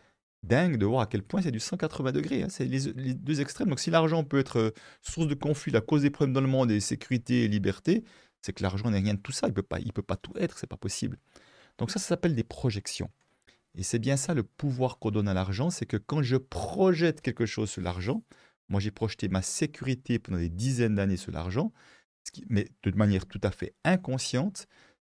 dingue 0.46 0.78
de 0.78 0.86
voir 0.86 1.02
à 1.02 1.08
quel 1.08 1.24
point 1.24 1.42
c'est 1.42 1.52
du 1.52 1.60
180 1.60 2.12
degrés. 2.12 2.44
Hein. 2.44 2.48
C'est 2.50 2.66
les, 2.66 3.14
deux 3.14 3.42
extrêmes. 3.42 3.70
Donc 3.70 3.80
si 3.80 3.90
l'argent 3.90 4.24
peut 4.24 4.40
être 4.40 4.60
euh, 4.60 4.72
source 5.02 5.28
de 5.28 5.34
conflit, 5.34 5.72
la 5.72 5.82
cause 5.82 6.04
des 6.04 6.10
problèmes 6.10 6.34
dans 6.34 6.42
le 6.42 6.48
monde 6.48 6.72
et 6.72 6.80
sécurité 6.80 7.44
et 7.44 7.48
liberté, 7.48 8.04
c'est 8.42 8.54
que 8.54 8.64
l'argent 8.64 8.90
n'est 8.92 9.00
rien 9.00 9.16
de 9.16 9.20
tout 9.20 9.32
ça. 9.32 9.48
Il 9.48 9.54
peut 9.54 9.64
pas, 9.64 9.80
il 9.80 9.92
peut 9.92 10.02
pas 10.02 10.18
tout 10.18 10.34
être. 10.38 10.58
C'est 10.58 10.68
pas 10.68 10.78
possible. 10.78 11.18
Donc 11.78 11.92
ça, 11.92 12.00
ça 12.00 12.10
s'appelle 12.10 12.36
des 12.36 12.44
projections. 12.44 13.10
Et 13.78 13.84
c'est 13.84 14.00
bien 14.00 14.16
ça 14.18 14.34
le 14.34 14.44
pouvoir 14.44 15.00
qu'on 15.00 15.12
donne 15.12 15.28
à 15.28 15.34
l'argent, 15.34 15.70
c'est 15.70 15.86
que 15.86 15.98
quand 15.98 16.22
je 16.22 16.38
projette 16.38 17.22
quelque 17.22 17.46
chose 17.46 17.70
sur 17.70 17.82
l'argent, 17.82 18.24
moi 18.70 18.80
j'ai 18.80 18.92
projeté 18.92 19.28
ma 19.28 19.42
sécurité 19.42 20.18
pendant 20.18 20.38
des 20.38 20.50
dizaines 20.50 20.96
d'années 20.96 21.18
sur 21.18 21.32
l'argent, 21.32 21.74
mais 22.50 22.70
de 22.84 22.92
manière 22.92 23.26
tout 23.26 23.42
à 23.44 23.52
fait 23.52 23.74
inconsciente, 23.84 24.68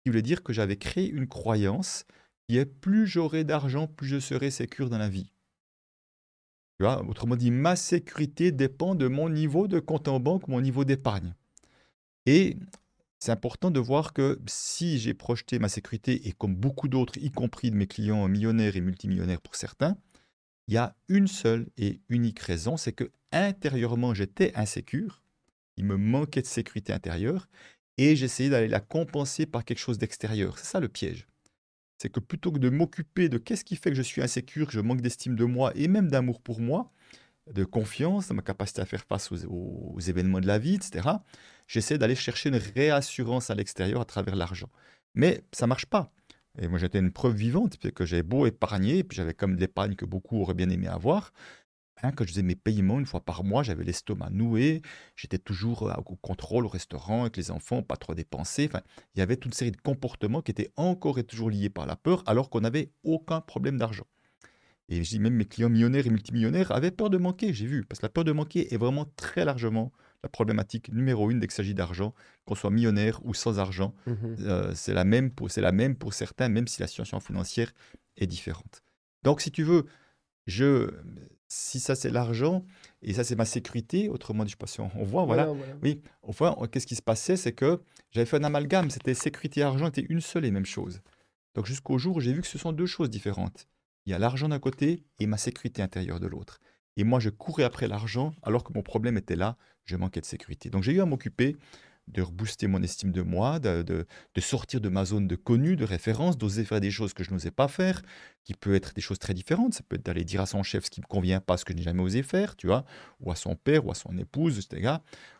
qui 0.02 0.10
voulait 0.10 0.22
dire 0.22 0.42
que 0.42 0.52
j'avais 0.52 0.76
créé 0.76 1.08
une 1.08 1.28
croyance 1.28 2.04
plus 2.80 3.06
j'aurai 3.06 3.44
d'argent, 3.44 3.86
plus 3.86 4.08
je 4.08 4.18
serai 4.20 4.50
sécure 4.50 4.90
dans 4.90 4.98
la 4.98 5.08
vie. 5.08 5.32
Autrement 6.80 7.36
dit, 7.36 7.50
ma 7.50 7.74
sécurité 7.74 8.52
dépend 8.52 8.94
de 8.94 9.08
mon 9.08 9.28
niveau 9.28 9.66
de 9.66 9.80
compte 9.80 10.08
en 10.08 10.20
banque, 10.20 10.46
mon 10.46 10.60
niveau 10.60 10.84
d'épargne. 10.84 11.34
Et 12.24 12.56
c'est 13.18 13.32
important 13.32 13.72
de 13.72 13.80
voir 13.80 14.12
que 14.12 14.40
si 14.46 14.98
j'ai 14.98 15.12
projeté 15.12 15.58
ma 15.58 15.68
sécurité, 15.68 16.28
et 16.28 16.32
comme 16.32 16.54
beaucoup 16.54 16.86
d'autres, 16.86 17.18
y 17.18 17.32
compris 17.32 17.70
de 17.72 17.76
mes 17.76 17.88
clients 17.88 18.28
millionnaires 18.28 18.76
et 18.76 18.80
multimillionnaires 18.80 19.40
pour 19.40 19.56
certains, 19.56 19.96
il 20.68 20.74
y 20.74 20.76
a 20.76 20.94
une 21.08 21.26
seule 21.26 21.66
et 21.76 22.00
unique 22.08 22.38
raison, 22.38 22.76
c'est 22.76 22.92
que 22.92 23.10
intérieurement 23.32 24.14
j'étais 24.14 24.52
insécure, 24.54 25.22
il 25.76 25.84
me 25.84 25.96
manquait 25.96 26.42
de 26.42 26.46
sécurité 26.46 26.92
intérieure, 26.92 27.48
et 27.96 28.14
j'essayais 28.14 28.50
d'aller 28.50 28.68
la 28.68 28.80
compenser 28.80 29.46
par 29.46 29.64
quelque 29.64 29.78
chose 29.78 29.98
d'extérieur. 29.98 30.58
C'est 30.58 30.66
ça 30.66 30.78
le 30.78 30.88
piège. 30.88 31.26
C'est 31.98 32.10
que 32.10 32.20
plutôt 32.20 32.52
que 32.52 32.58
de 32.58 32.70
m'occuper 32.70 33.28
de 33.28 33.38
qu'est-ce 33.38 33.64
qui 33.64 33.76
fait 33.76 33.90
que 33.90 33.96
je 33.96 34.02
suis 34.02 34.22
insécure, 34.22 34.68
que 34.68 34.72
je 34.72 34.80
manque 34.80 35.00
d'estime 35.00 35.34
de 35.34 35.44
moi 35.44 35.72
et 35.74 35.88
même 35.88 36.08
d'amour 36.08 36.40
pour 36.40 36.60
moi, 36.60 36.92
de 37.52 37.64
confiance, 37.64 38.28
de 38.28 38.34
ma 38.34 38.42
capacité 38.42 38.80
à 38.80 38.86
faire 38.86 39.04
face 39.04 39.32
aux, 39.32 39.98
événements 40.00 40.40
de 40.40 40.46
la 40.46 40.58
vie, 40.58 40.74
etc., 40.74 41.08
j'essaie 41.66 41.98
d'aller 41.98 42.14
chercher 42.14 42.50
une 42.50 42.56
réassurance 42.56 43.50
à 43.50 43.54
l'extérieur 43.54 44.00
à 44.00 44.04
travers 44.04 44.36
l'argent. 44.36 44.70
Mais 45.14 45.42
ça 45.52 45.66
marche 45.66 45.86
pas. 45.86 46.12
Et 46.60 46.68
moi, 46.68 46.78
j'étais 46.78 46.98
une 46.98 47.12
preuve 47.12 47.34
vivante, 47.34 47.78
que 47.78 48.04
j'avais 48.04 48.22
beau 48.22 48.46
épargner, 48.46 49.04
puis 49.04 49.16
j'avais 49.16 49.34
comme 49.34 49.56
l'épargne 49.56 49.94
que 49.94 50.04
beaucoup 50.04 50.40
auraient 50.40 50.54
bien 50.54 50.70
aimé 50.70 50.88
avoir. 50.88 51.32
Hein, 52.02 52.12
quand 52.12 52.24
je 52.24 52.30
faisais 52.30 52.42
mes 52.42 52.54
paiements 52.54 52.98
une 52.98 53.06
fois 53.06 53.20
par 53.20 53.44
mois, 53.44 53.62
j'avais 53.62 53.84
l'estomac 53.84 54.30
noué, 54.30 54.82
j'étais 55.16 55.38
toujours 55.38 55.88
euh, 55.88 55.94
au 56.06 56.16
contrôle 56.16 56.64
au 56.64 56.68
restaurant 56.68 57.22
avec 57.22 57.36
les 57.36 57.50
enfants, 57.50 57.82
pas 57.82 57.96
trop 57.96 58.14
dépensé. 58.14 58.66
Enfin, 58.68 58.82
il 59.14 59.18
y 59.18 59.22
avait 59.22 59.36
toute 59.36 59.46
une 59.46 59.52
série 59.52 59.72
de 59.72 59.80
comportements 59.80 60.42
qui 60.42 60.50
étaient 60.50 60.70
encore 60.76 61.18
et 61.18 61.24
toujours 61.24 61.50
liés 61.50 61.70
par 61.70 61.86
la 61.86 61.96
peur, 61.96 62.22
alors 62.26 62.50
qu'on 62.50 62.60
n'avait 62.60 62.92
aucun 63.02 63.40
problème 63.40 63.78
d'argent. 63.78 64.06
Et 64.88 65.02
je 65.04 65.10
dis 65.10 65.18
même 65.18 65.34
mes 65.34 65.44
clients 65.44 65.68
millionnaires 65.68 66.06
et 66.06 66.10
multimillionnaires 66.10 66.72
avaient 66.72 66.90
peur 66.90 67.10
de 67.10 67.18
manquer, 67.18 67.52
j'ai 67.52 67.66
vu, 67.66 67.84
parce 67.84 68.00
que 68.00 68.06
la 68.06 68.10
peur 68.10 68.24
de 68.24 68.32
manquer 68.32 68.72
est 68.72 68.78
vraiment 68.78 69.06
très 69.16 69.44
largement 69.44 69.92
la 70.22 70.28
problématique 70.28 70.92
numéro 70.92 71.30
une 71.30 71.40
dès 71.40 71.46
qu'il 71.46 71.54
s'agit 71.54 71.74
d'argent, 71.74 72.14
qu'on 72.44 72.54
soit 72.54 72.70
millionnaire 72.70 73.20
ou 73.24 73.34
sans 73.34 73.58
argent. 73.58 73.94
Mmh 74.06 74.12
euh, 74.40 74.72
c'est 74.74 74.94
la, 74.94 75.04
même 75.04 75.30
pour, 75.30 75.48
la 75.56 75.72
même 75.72 75.94
pour 75.94 76.14
certains, 76.14 76.48
même 76.48 76.66
si 76.66 76.80
la 76.80 76.86
situation 76.86 77.20
financière 77.20 77.72
est 78.16 78.26
différente. 78.26 78.82
Donc, 79.22 79.40
si 79.40 79.50
tu 79.50 79.62
veux, 79.62 79.84
je, 80.46 80.90
si 81.48 81.80
ça 81.80 81.94
c'est 81.94 82.10
l'argent 82.10 82.64
et 83.02 83.14
ça 83.14 83.24
c'est 83.24 83.36
ma 83.36 83.44
sécurité, 83.44 84.08
autrement 84.08 84.44
dit, 84.44 84.50
je 84.50 84.54
sais 84.54 84.58
pas 84.58 84.66
si 84.66 84.80
on, 84.80 84.88
voit, 85.02 85.24
voilà. 85.24 85.52
Oui, 85.82 86.02
enfin, 86.22 86.54
qu'est-ce 86.70 86.86
qui 86.86 86.94
se 86.94 87.02
passait, 87.02 87.36
c'est 87.36 87.52
que 87.52 87.80
j'avais 88.10 88.26
fait 88.26 88.36
un 88.36 88.44
amalgame, 88.44 88.90
c'était 88.90 89.14
sécurité 89.14 89.60
et 89.60 89.62
argent 89.64 89.88
étaient 89.88 90.06
une 90.08 90.20
seule 90.20 90.44
et 90.44 90.50
même 90.50 90.66
chose. 90.66 91.00
Donc 91.54 91.66
jusqu'au 91.66 91.98
jour 91.98 92.16
où 92.16 92.20
j'ai 92.20 92.32
vu 92.32 92.42
que 92.42 92.46
ce 92.46 92.58
sont 92.58 92.72
deux 92.72 92.86
choses 92.86 93.10
différentes. 93.10 93.66
Il 94.06 94.12
y 94.12 94.14
a 94.14 94.18
l'argent 94.18 94.48
d'un 94.48 94.58
côté 94.58 95.02
et 95.18 95.26
ma 95.26 95.36
sécurité 95.36 95.82
intérieure 95.82 96.20
de 96.20 96.26
l'autre. 96.26 96.60
Et 96.96 97.04
moi, 97.04 97.20
je 97.20 97.30
courais 97.30 97.64
après 97.64 97.88
l'argent 97.88 98.32
alors 98.42 98.64
que 98.64 98.72
mon 98.72 98.82
problème 98.82 99.16
était 99.16 99.36
là, 99.36 99.56
je 99.84 99.96
manquais 99.96 100.20
de 100.20 100.26
sécurité. 100.26 100.70
Donc 100.70 100.82
j'ai 100.82 100.92
eu 100.92 101.00
à 101.00 101.06
m'occuper 101.06 101.56
de 102.12 102.22
rebooster 102.22 102.66
mon 102.66 102.82
estime 102.82 103.12
de 103.12 103.22
moi, 103.22 103.58
de, 103.58 103.82
de, 103.82 104.40
sortir 104.40 104.80
de 104.80 104.88
ma 104.88 105.04
zone 105.04 105.26
de 105.26 105.36
connu, 105.36 105.76
de 105.76 105.84
référence, 105.84 106.38
d'oser 106.38 106.64
faire 106.64 106.80
des 106.80 106.90
choses 106.90 107.12
que 107.12 107.24
je 107.24 107.30
n'osais 107.30 107.50
pas 107.50 107.68
faire, 107.68 108.02
qui 108.44 108.54
peut 108.54 108.74
être 108.74 108.94
des 108.94 109.00
choses 109.00 109.18
très 109.18 109.34
différentes. 109.34 109.74
Ça 109.74 109.82
peut 109.86 109.96
être 109.96 110.06
d'aller 110.06 110.24
dire 110.24 110.40
à 110.40 110.46
son 110.46 110.62
chef 110.62 110.86
ce 110.86 110.90
qui 110.90 111.00
ne 111.00 111.04
me 111.04 111.08
convient 111.08 111.40
pas, 111.40 111.56
ce 111.56 111.64
que 111.64 111.72
je 111.72 111.78
n'ai 111.78 111.82
jamais 111.82 112.02
osé 112.02 112.22
faire, 112.22 112.56
tu 112.56 112.66
vois, 112.66 112.84
ou 113.20 113.30
à 113.30 113.36
son 113.36 113.56
père, 113.56 113.84
ou 113.86 113.90
à 113.90 113.94
son 113.94 114.16
épouse, 114.16 114.58
etc. 114.58 114.96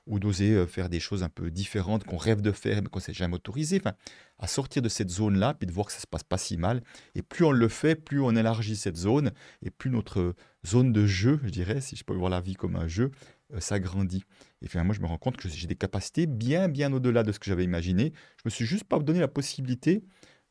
Ou 0.07 0.19
d'oser 0.19 0.53
euh, 0.53 0.67
faire 0.67 0.89
des 0.89 1.01
choses 1.01 1.23
un 1.23 1.29
peu 1.29 1.51
différentes 1.51 2.05
qu'on 2.05 2.17
rêve 2.17 2.41
de 2.43 2.53
faire, 2.53 2.83
mais 2.83 2.89
qu'on 2.89 2.99
ne 2.99 3.05
s'est 3.05 3.15
jamais 3.15 3.35
autorisé. 3.35 3.79
Enfin, 3.81 3.95
à 4.39 4.47
sortir 4.47 4.83
de 4.83 4.89
cette 4.89 5.11
zone-là, 5.11 5.55
puis 5.55 5.67
de 5.67 5.73
voir 5.73 5.87
que 5.87 5.93
ça 5.93 6.01
se 6.01 6.07
passe 6.07 6.23
pas 6.23 6.39
si 6.39 6.57
mal. 6.57 6.83
Et 7.15 7.23
plus 7.23 7.45
on 7.45 7.51
le 7.51 7.69
fait, 7.69 7.95
plus 7.95 8.21
on 8.21 8.37
élargit 8.37 8.77
cette 8.77 8.97
zone, 8.97 9.33
et 9.63 9.71
plus 9.71 9.91
notre 9.91 10.35
zone 10.67 10.93
de 10.93 11.07
jeu, 11.07 11.41
je 11.45 11.51
dirais, 11.51 11.81
si 11.81 11.97
je 11.97 12.05
peux 12.05 12.15
voir 12.15 12.31
la 12.31 12.41
vie 12.41 12.55
comme 12.55 12.77
un 12.77 12.89
jeu, 12.89 13.11
euh, 13.55 13.61
s'agrandit. 13.61 14.25
Et 14.63 14.69
finalement, 14.69 14.93
je 14.93 15.01
me 15.01 15.07
rends 15.07 15.19
compte 15.19 15.37
que 15.37 15.49
j'ai 15.49 15.67
des 15.67 15.77
capacités 15.77 16.27
bien, 16.27 16.69
bien 16.69 16.93
au-delà 16.93 17.23
de 17.23 17.33
ce 17.33 17.39
que 17.39 17.47
j'avais 17.47 17.65
imaginé. 17.65 18.13
Je 18.39 18.43
me 18.47 18.51
suis 18.51 18.67
juste 18.67 18.85
pas 18.85 18.99
donné 18.99 19.21
la 19.21 19.29
possibilité 19.29 20.03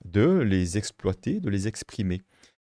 de 0.05 0.39
les 0.39 0.77
exploiter, 0.77 1.39
de 1.39 1.49
les 1.49 1.67
exprimer. 1.67 2.21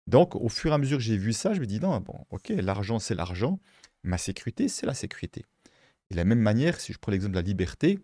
Donc, 0.07 0.35
au 0.37 0.49
fur 0.49 0.71
et 0.71 0.75
à 0.75 0.79
mesure 0.79 0.99
que 0.99 1.05
j'ai 1.05 1.17
vu 1.17 1.33
ça, 1.33 1.53
je 1.53 1.61
me 1.61 1.67
dis 1.67 1.81
non, 1.81 2.01
bon, 2.01 2.25
ok, 2.31 2.49
l'argent, 2.49 2.99
c'est 2.99 3.15
l'argent. 3.15 3.61
Ma 4.05 4.19
sécurité, 4.19 4.69
c'est 4.69 4.87
la 4.87 4.95
sécurité. 4.95 5.45
Et 6.11 6.15
de 6.15 6.17
la 6.17 6.25
même 6.25 6.41
manière, 6.41 6.81
si 6.81 6.93
je 6.93 6.99
prends 6.99 7.13
l'exemple 7.13 7.33
de 7.33 7.39
la 7.39 7.43
liberté, 7.43 7.99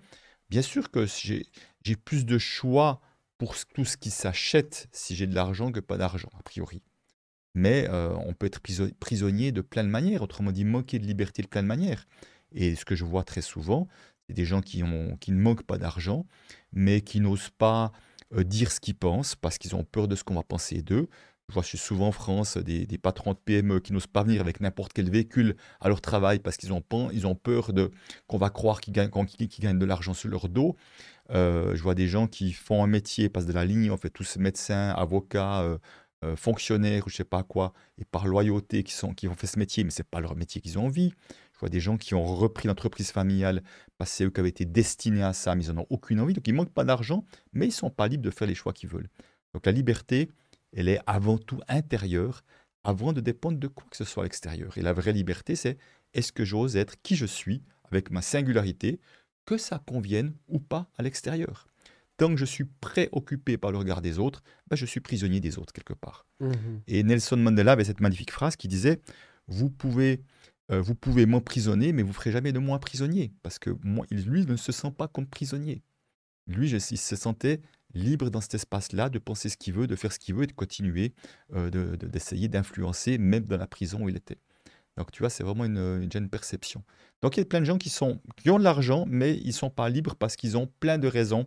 bien 0.51 0.63
sûr 0.63 0.91
que 0.91 1.07
j'ai 1.07 1.97
plus 1.97 2.27
de 2.27 2.39
choix 2.39 3.01
pour 3.39 3.55
tout 3.75 3.85
ce 3.85 3.97
qui 3.97 4.11
s'achète 4.11 4.89
si 4.93 5.15
j'ai 5.17 5.27
de 5.27 5.35
l'argent 5.35 5.73
que 5.73 5.81
pas 5.81 5.97
d'argent, 5.97 6.31
a 6.39 6.43
priori 6.43 6.83
mais 7.55 7.87
euh, 7.89 8.15
on 8.25 8.35
peut 8.35 8.47
être 8.47 8.61
prisonnier 8.99 9.53
de 9.53 9.61
plein 9.61 9.85
de 9.85 9.89
manières, 9.89 10.23
autrement 10.23 10.53
dit 10.53 10.65
moquer 10.65 10.99
de 10.99 11.07
liberté 11.07 11.43
de 11.43 11.49
plein 11.49 11.63
de 11.63 11.69
manières. 11.69 12.07
Et 12.55 12.75
ce 12.75 12.85
que 12.85 12.95
je 12.95 13.05
vois 13.05 13.25
très 13.25 13.43
souvent, 13.43 13.89
c'est 14.27 14.35
des 14.35 14.45
gens 14.45 14.61
qui, 14.61 14.83
ont, 14.83 15.17
qui 15.21 15.33
ne 15.33 15.41
manquent 15.41 15.65
pas 15.65 15.79
d'argent, 15.79 16.27
mais 16.73 17.01
qui 17.01 17.21
n'osent 17.21 17.51
pas 17.51 17.93
euh, 18.35 18.45
dire 18.45 18.73
ce 18.73 18.81
qu'ils 18.81 18.95
pensent 18.95 19.35
parce 19.35 19.59
qu'ils 19.59 19.75
ont 19.75 19.85
peur 19.85 20.09
de 20.09 20.17
ce 20.17 20.25
qu'on 20.25 20.35
va 20.35 20.43
penser 20.43 20.83
d'eux. 20.83 21.09
Je 21.49 21.55
vois 21.55 21.65
souvent 21.65 22.09
en 22.09 22.13
France 22.13 22.57
des, 22.57 22.87
patrons 22.97 23.33
de 23.33 23.39
PME 23.39 23.81
qui 23.81 23.93
n'osent 23.93 24.07
pas 24.07 24.23
venir 24.23 24.41
avec 24.41 24.61
n'importe 24.61 24.93
quel 24.95 25.11
véhicule 25.11 25.57
à 25.81 25.89
leur 25.89 26.01
travail 26.01 26.39
parce 26.39 26.57
qu'ils 26.57 26.73
ont, 26.73 26.83
ont 26.91 27.35
peur 27.35 27.75
de, 27.75 27.91
qu'on 28.27 28.39
va 28.39 28.49
croire 28.49 28.81
qu'ils 28.81 28.95
gagnent, 28.95 29.11
gagnent 29.59 29.79
de 29.79 29.85
l'argent 29.85 30.15
sur 30.15 30.31
leur 30.31 30.49
dos. 30.49 30.77
Euh, 31.31 31.75
je 31.75 31.83
vois 31.83 31.95
des 31.95 32.09
gens 32.09 32.27
qui 32.27 32.53
font 32.53 32.83
un 32.83 32.87
métier, 32.87 33.29
passent 33.29 33.45
de 33.45 33.53
la 33.53 33.67
ligne, 33.67 33.91
en 33.91 33.99
fait, 33.99 34.09
tous 34.09 34.39
médecins, 34.39 34.91
avocats, 34.91 35.63
euh, 36.25 36.37
fonctionnaires 36.37 37.05
ou 37.07 37.11
je 37.11 37.17
sais 37.17 37.25
pas 37.25 37.43
quoi, 37.43 37.73
et 37.99 38.05
par 38.05 38.29
loyauté 38.29 38.85
qui, 38.85 38.93
sont, 38.93 39.13
qui 39.13 39.27
ont 39.27 39.35
fait 39.35 39.49
ce 39.49 39.59
métier, 39.59 39.83
mais 39.83 39.91
c'est 39.91 40.09
pas 40.09 40.21
leur 40.21 40.37
métier 40.37 40.61
qu'ils 40.61 40.79
ont 40.79 40.87
envie. 40.87 41.13
Vois 41.63 41.69
des 41.69 41.79
gens 41.79 41.97
qui 41.97 42.15
ont 42.17 42.25
repris 42.25 42.67
l'entreprise 42.67 43.13
familiale 43.13 43.63
parce 43.97 44.11
que 44.11 44.17
c'est 44.17 44.25
eux 44.25 44.31
qui 44.31 44.41
avaient 44.41 44.49
été 44.49 44.65
destinés 44.65 45.23
à 45.23 45.33
ça, 45.33 45.55
mais 45.55 45.65
ils 45.65 45.73
n'en 45.73 45.83
ont 45.83 45.87
aucune 45.91 46.19
envie, 46.19 46.35
donc 46.35 46.49
ils 46.49 46.53
manquent 46.53 46.75
pas 46.75 46.83
d'argent, 46.83 47.25
mais 47.53 47.67
ils 47.67 47.73
sont 47.73 47.89
pas 47.89 48.09
libres 48.09 48.25
de 48.25 48.31
faire 48.31 48.49
les 48.49 48.57
choix 48.57 48.73
qu'ils 48.73 48.89
veulent. 48.89 49.09
Donc 49.55 49.65
la 49.65 49.71
liberté, 49.71 50.29
elle 50.77 50.89
est 50.89 50.99
avant 51.07 51.39
tout 51.39 51.61
intérieure, 51.69 52.43
avant 52.83 53.13
de 53.13 53.21
dépendre 53.21 53.59
de 53.59 53.69
quoi 53.69 53.87
que 53.89 53.97
ce 53.97 54.03
soit 54.03 54.25
à 54.25 54.27
l'extérieur. 54.27 54.77
Et 54.77 54.83
la 54.83 54.93
vraie 54.93 55.13
liberté, 55.13 55.55
c'est 55.55 55.79
est-ce 56.15 56.33
que 56.33 56.45
j'ose 56.45 56.75
être 56.75 57.01
qui 57.01 57.15
je 57.15 57.27
suis 57.27 57.63
avec 57.85 58.11
ma 58.11 58.23
singularité, 58.23 58.99
que 59.47 59.57
ça 59.57 59.81
convienne 59.87 60.35
ou 60.49 60.59
pas 60.59 60.89
à 60.99 61.05
l'extérieur 61.05 61.69
tant 62.17 62.29
que 62.29 62.37
je 62.37 62.45
suis 62.45 62.65
préoccupé 62.65 63.57
par 63.57 63.73
le 63.73 63.79
regard 63.79 64.01
des 64.01 64.19
autres, 64.19 64.43
ben 64.69 64.77
je 64.77 64.87
suis 64.87 65.01
prisonnier 65.01 65.41
des 65.41 65.59
autres 65.59 65.73
quelque 65.73 65.95
part. 65.95 66.27
Mhm. 66.41 66.81
Et 66.87 67.03
Nelson 67.03 67.37
Mandela 67.37 67.73
avait 67.73 67.85
cette 67.85 68.01
magnifique 68.01 68.31
phrase 68.31 68.55
qui 68.55 68.69
disait 68.69 69.01
Vous 69.49 69.71
pouvez, 69.71 70.23
euh, 70.73 70.81
vous 70.81 70.95
pouvez 70.95 71.27
m'emprisonner, 71.27 71.93
mais 71.93 72.03
vous 72.03 72.09
ne 72.09 72.15
ferez 72.15 72.33
jamais 72.33 72.53
de 72.53 72.59
moi 72.59 72.79
prisonnier. 72.79 73.33
Parce 73.43 73.59
que 73.59 73.71
moi, 73.83 74.07
lui 74.11 74.47
ne 74.47 74.57
se 74.57 74.73
sent 74.73 74.93
pas 74.97 75.09
comme 75.09 75.27
prisonnier. 75.27 75.83
Lui, 76.47 76.71
il 76.71 76.99
se 76.99 77.17
sentait 77.17 77.61
libre 77.95 78.31
dans 78.31 78.41
cet 78.41 78.55
espace-là 78.55 79.11
de 79.11 79.19
penser 79.19 79.49
ce 79.49 79.57
qu'il 79.57 79.75
veut, 79.75 79.87
de 79.87 79.97
faire 79.97 80.13
ce 80.13 80.19
qu'il 80.19 80.35
veut 80.35 80.45
et 80.45 80.47
de 80.47 80.53
continuer 80.53 81.13
euh, 81.55 81.71
d'essayer 81.97 82.49
d'influencer, 82.49 83.19
même 83.19 83.45
dans 83.45 83.59
la 83.59 83.67
prison 83.67 84.03
où 84.03 84.09
il 84.09 84.17
était. 84.17 84.39
Donc, 84.97 85.11
tu 85.11 85.21
vois, 85.21 85.31
c'est 85.31 85.45
vraiment 85.45 85.65
une, 85.65 85.79
une, 85.79 86.11
une, 86.15 86.29
perception. 86.29 86.83
Donc, 87.23 87.37
il 87.37 87.41
y 87.41 87.43
a 87.43 87.47
plein 87.47 87.61
de 87.61 87.67
gens 87.67 87.79
qui, 87.79 87.91
qui 87.91 88.51
ont 88.51 88.59
de 88.59 88.65
l'argent, 88.65 89.05
mais 89.09 89.37
ils 89.39 89.49
ne 89.49 89.53
sont 89.53 89.71
pas 89.71 89.89
libres 89.89 90.17
parce 90.17 90.37
qu'ils 90.37 90.57
ont 90.57 90.69
plein 90.81 90.99
de 90.99 91.09
raisons 91.09 91.47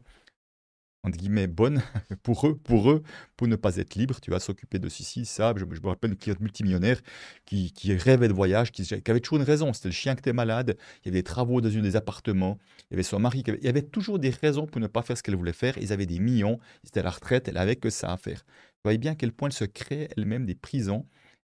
entre 1.05 1.17
guillemets, 1.17 1.47
bonne 1.47 1.81
pour 2.23 2.47
eux, 2.47 2.57
pour 2.57 2.91
eux, 2.91 3.03
pour 3.37 3.47
ne 3.47 3.55
pas 3.55 3.77
être 3.77 3.95
libre. 3.95 4.19
Tu 4.19 4.31
vas 4.31 4.39
s'occuper 4.39 4.79
de 4.79 4.89
ceci, 4.89 5.25
ça. 5.25 5.53
Je, 5.55 5.65
me 5.65 5.87
rappelle 5.87 6.11
une 6.11 6.17
cliente 6.17 6.39
multimillionnaire 6.39 6.99
qui, 7.45 7.71
qui 7.71 7.93
rêvait 7.95 8.27
de 8.27 8.33
voyage, 8.33 8.71
qui, 8.71 8.83
avait 9.07 9.19
toujours 9.19 9.37
une 9.37 9.45
raison. 9.45 9.71
C'était 9.73 9.89
le 9.89 9.93
chien 9.93 10.15
qui 10.15 10.19
était 10.19 10.33
malade, 10.33 10.77
il 11.03 11.07
y 11.07 11.09
avait 11.09 11.19
des 11.19 11.23
travaux 11.23 11.61
dans 11.61 11.69
une 11.69 11.83
des 11.83 11.95
appartements, 11.95 12.57
il 12.89 12.93
y 12.93 12.95
avait 12.95 13.03
son 13.03 13.19
mari, 13.19 13.43
il 13.45 13.63
y 13.63 13.67
avait 13.67 13.83
toujours 13.83 14.19
des 14.19 14.31
raisons 14.31 14.65
pour 14.65 14.81
ne 14.81 14.87
pas 14.87 15.03
faire 15.03 15.17
ce 15.17 15.23
qu'elle 15.23 15.35
voulait 15.35 15.53
faire. 15.53 15.77
Ils 15.77 15.93
avaient 15.93 16.05
des 16.05 16.19
millions, 16.19 16.59
ils 16.83 16.87
étaient 16.87 17.01
à 17.01 17.03
la 17.03 17.11
retraite, 17.11 17.47
elle 17.47 17.57
avait 17.57 17.75
que 17.75 17.89
ça 17.89 18.11
à 18.11 18.17
faire. 18.17 18.43
Vous 18.47 18.85
voyez 18.85 18.97
bien 18.97 19.13
à 19.13 19.15
quel 19.15 19.31
point 19.31 19.49
elle 19.49 19.53
se 19.53 19.65
crée 19.65 20.09
elle-même 20.17 20.45
des 20.45 20.55
prisons 20.55 21.05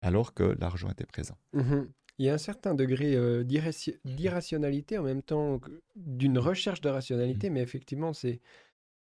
alors 0.01 0.33
que 0.33 0.55
l'argent 0.59 0.89
était 0.89 1.05
présent. 1.05 1.37
Mmh 1.53 1.83
il 2.21 2.25
y 2.25 2.29
a 2.29 2.35
un 2.35 2.37
certain 2.37 2.75
degré 2.75 3.15
euh, 3.15 3.43
d'irrationalité 3.43 4.99
en 4.99 5.03
même 5.03 5.23
temps 5.23 5.59
d'une 5.95 6.37
recherche 6.37 6.79
de 6.79 6.89
rationalité, 6.89 7.49
mmh. 7.49 7.53
mais 7.53 7.61
effectivement, 7.61 8.13
c'est 8.13 8.41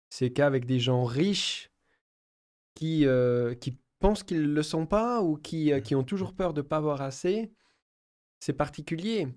c'est 0.09 0.31
qu'avec 0.31 0.65
des 0.65 0.79
gens 0.79 1.03
riches 1.03 1.71
qui, 2.75 3.05
euh, 3.05 3.55
qui 3.55 3.77
pensent 3.99 4.23
qu'ils 4.23 4.43
ne 4.43 4.53
le 4.53 4.63
sont 4.63 4.85
pas 4.85 5.21
ou 5.21 5.35
qui, 5.35 5.73
euh, 5.73 5.79
qui 5.79 5.95
ont 5.95 6.03
toujours 6.03 6.33
peur 6.33 6.53
de 6.53 6.61
ne 6.61 6.67
pas 6.67 6.77
avoir 6.77 7.01
assez, 7.01 7.51
c'est 8.39 8.53
particulier. 8.53 9.27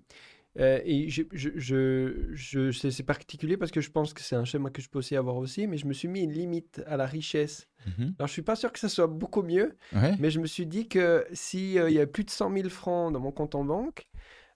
Euh, 0.59 0.79
et 0.83 1.09
je, 1.09 1.23
je, 1.31 2.29
je, 2.33 2.71
c'est 2.71 3.03
particulier 3.03 3.55
parce 3.55 3.71
que 3.71 3.79
je 3.79 3.89
pense 3.89 4.13
que 4.13 4.21
c'est 4.21 4.35
un 4.35 4.43
schéma 4.43 4.69
que 4.69 4.81
je 4.81 4.89
peux 4.89 4.99
aussi 4.99 5.15
avoir 5.15 5.37
aussi, 5.37 5.65
mais 5.65 5.77
je 5.77 5.87
me 5.87 5.93
suis 5.93 6.09
mis 6.09 6.21
une 6.21 6.33
limite 6.33 6.83
à 6.85 6.97
la 6.97 7.05
richesse. 7.05 7.67
Mmh 7.87 8.09
Alors, 8.19 8.27
je 8.27 8.33
suis 8.33 8.41
pas 8.41 8.57
sûr 8.57 8.71
que 8.71 8.79
ça 8.79 8.89
soit 8.89 9.07
beaucoup 9.07 9.43
mieux, 9.43 9.77
mais 10.19 10.29
je 10.29 10.39
me 10.39 10.45
suis 10.45 10.67
dit 10.67 10.89
que 10.89 11.25
s'il 11.31 11.81
il 11.87 11.93
y 11.93 11.99
a 11.99 12.05
plus 12.05 12.25
de 12.25 12.29
100 12.29 12.53
000 12.53 12.69
francs 12.69 13.13
dans 13.13 13.21
mon 13.21 13.31
compte 13.31 13.55
en 13.55 13.63
banque, 13.63 14.09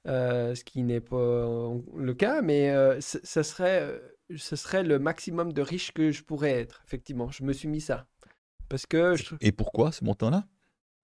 ce 0.05 0.63
qui 0.65 0.83
n'est 0.83 0.99
pas 0.99 1.71
le 1.95 2.13
cas, 2.13 2.41
mais 2.41 2.99
ça 2.99 3.43
serait 3.43 3.99
ce 4.35 4.55
serait 4.55 4.83
le 4.83 4.99
maximum 4.99 5.53
de 5.53 5.61
riche 5.61 5.91
que 5.91 6.11
je 6.11 6.23
pourrais 6.23 6.51
être. 6.51 6.81
Effectivement, 6.85 7.29
je 7.31 7.43
me 7.43 7.53
suis 7.53 7.67
mis 7.67 7.81
ça. 7.81 8.07
Parce 8.69 8.85
que 8.85 9.15
Et 9.41 9.51
pourquoi 9.51 9.91
ce 9.91 10.03
montant-là? 10.03 10.45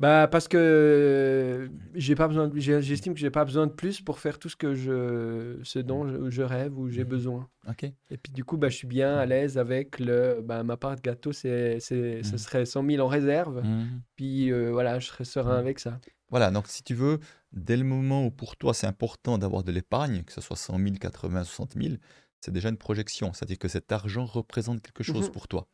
Bah 0.01 0.27
parce 0.27 0.47
que 0.47 1.69
j'ai 1.93 2.15
pas 2.15 2.27
besoin 2.27 2.49
j'estime 2.55 3.13
que 3.13 3.19
j'ai 3.19 3.29
pas 3.29 3.45
besoin 3.45 3.67
de 3.67 3.71
plus 3.71 4.01
pour 4.01 4.17
faire 4.17 4.39
tout 4.39 4.49
ce 4.49 4.55
que 4.55 4.73
je 4.73 5.59
ce 5.61 5.77
dont 5.77 6.31
je, 6.31 6.41
rêve 6.41 6.75
ou 6.75 6.89
j'ai 6.89 7.03
mmh. 7.03 7.07
besoin. 7.07 7.49
OK. 7.69 7.83
Et 7.83 8.17
puis 8.17 8.33
du 8.33 8.43
coup 8.43 8.57
bah 8.57 8.69
je 8.69 8.77
suis 8.77 8.87
bien 8.87 9.15
à 9.15 9.27
l'aise 9.27 9.59
avec 9.59 9.99
le 9.99 10.41
bah, 10.43 10.63
ma 10.63 10.75
part 10.75 10.95
de 10.95 11.01
gâteau 11.01 11.33
c'est 11.33 11.79
c'est 11.79 12.23
ce 12.23 12.33
mmh. 12.33 12.37
serait 12.39 12.65
100 12.65 12.83
000 12.83 13.05
en 13.05 13.07
réserve. 13.07 13.61
Mmh. 13.63 14.01
Puis 14.15 14.51
euh, 14.51 14.71
voilà, 14.71 14.97
je 14.97 15.05
serais 15.05 15.23
serein 15.23 15.55
avec 15.55 15.77
ça. 15.77 15.99
Voilà, 16.31 16.49
donc 16.49 16.67
si 16.67 16.81
tu 16.81 16.95
veux, 16.95 17.19
dès 17.51 17.77
le 17.77 17.83
moment 17.83 18.25
où 18.25 18.31
pour 18.31 18.55
toi 18.55 18.73
c'est 18.73 18.87
important 18.87 19.37
d'avoir 19.37 19.63
de 19.63 19.71
l'épargne, 19.71 20.23
que 20.23 20.33
ce 20.33 20.41
soit 20.41 20.55
100 20.55 20.79
000, 20.79 20.95
80, 20.99 21.43
60 21.43 21.73
000, 21.79 21.95
c'est 22.41 22.51
déjà 22.51 22.69
une 22.69 22.77
projection. 22.77 23.31
C'est-à-dire 23.33 23.57
que 23.59 23.67
cet 23.67 23.91
argent 23.91 24.25
représente 24.25 24.81
quelque 24.81 25.03
chose 25.03 25.27
Mhm. 25.27 25.31
pour 25.31 25.47
toi. 25.47 25.67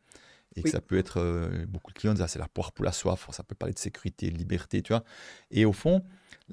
Et 0.55 0.63
que 0.63 0.69
ça 0.69 0.81
peut 0.81 0.97
être, 0.97 1.19
euh, 1.19 1.65
beaucoup 1.67 1.91
de 1.91 1.97
clients 1.99 2.13
disent, 2.13 2.23
ah, 2.23 2.27
c'est 2.27 2.39
la 2.39 2.47
poire 2.47 2.71
pour 2.71 2.83
la 2.85 2.91
soif, 2.91 3.27
ça 3.31 3.43
peut 3.43 3.53
parler 3.55 3.73
de 3.73 3.79
sécurité, 3.79 4.31
de 4.31 4.37
liberté, 4.37 4.81
tu 4.81 4.91
vois. 4.93 5.03
Et 5.51 5.65
au 5.65 5.73
fond, 5.73 6.03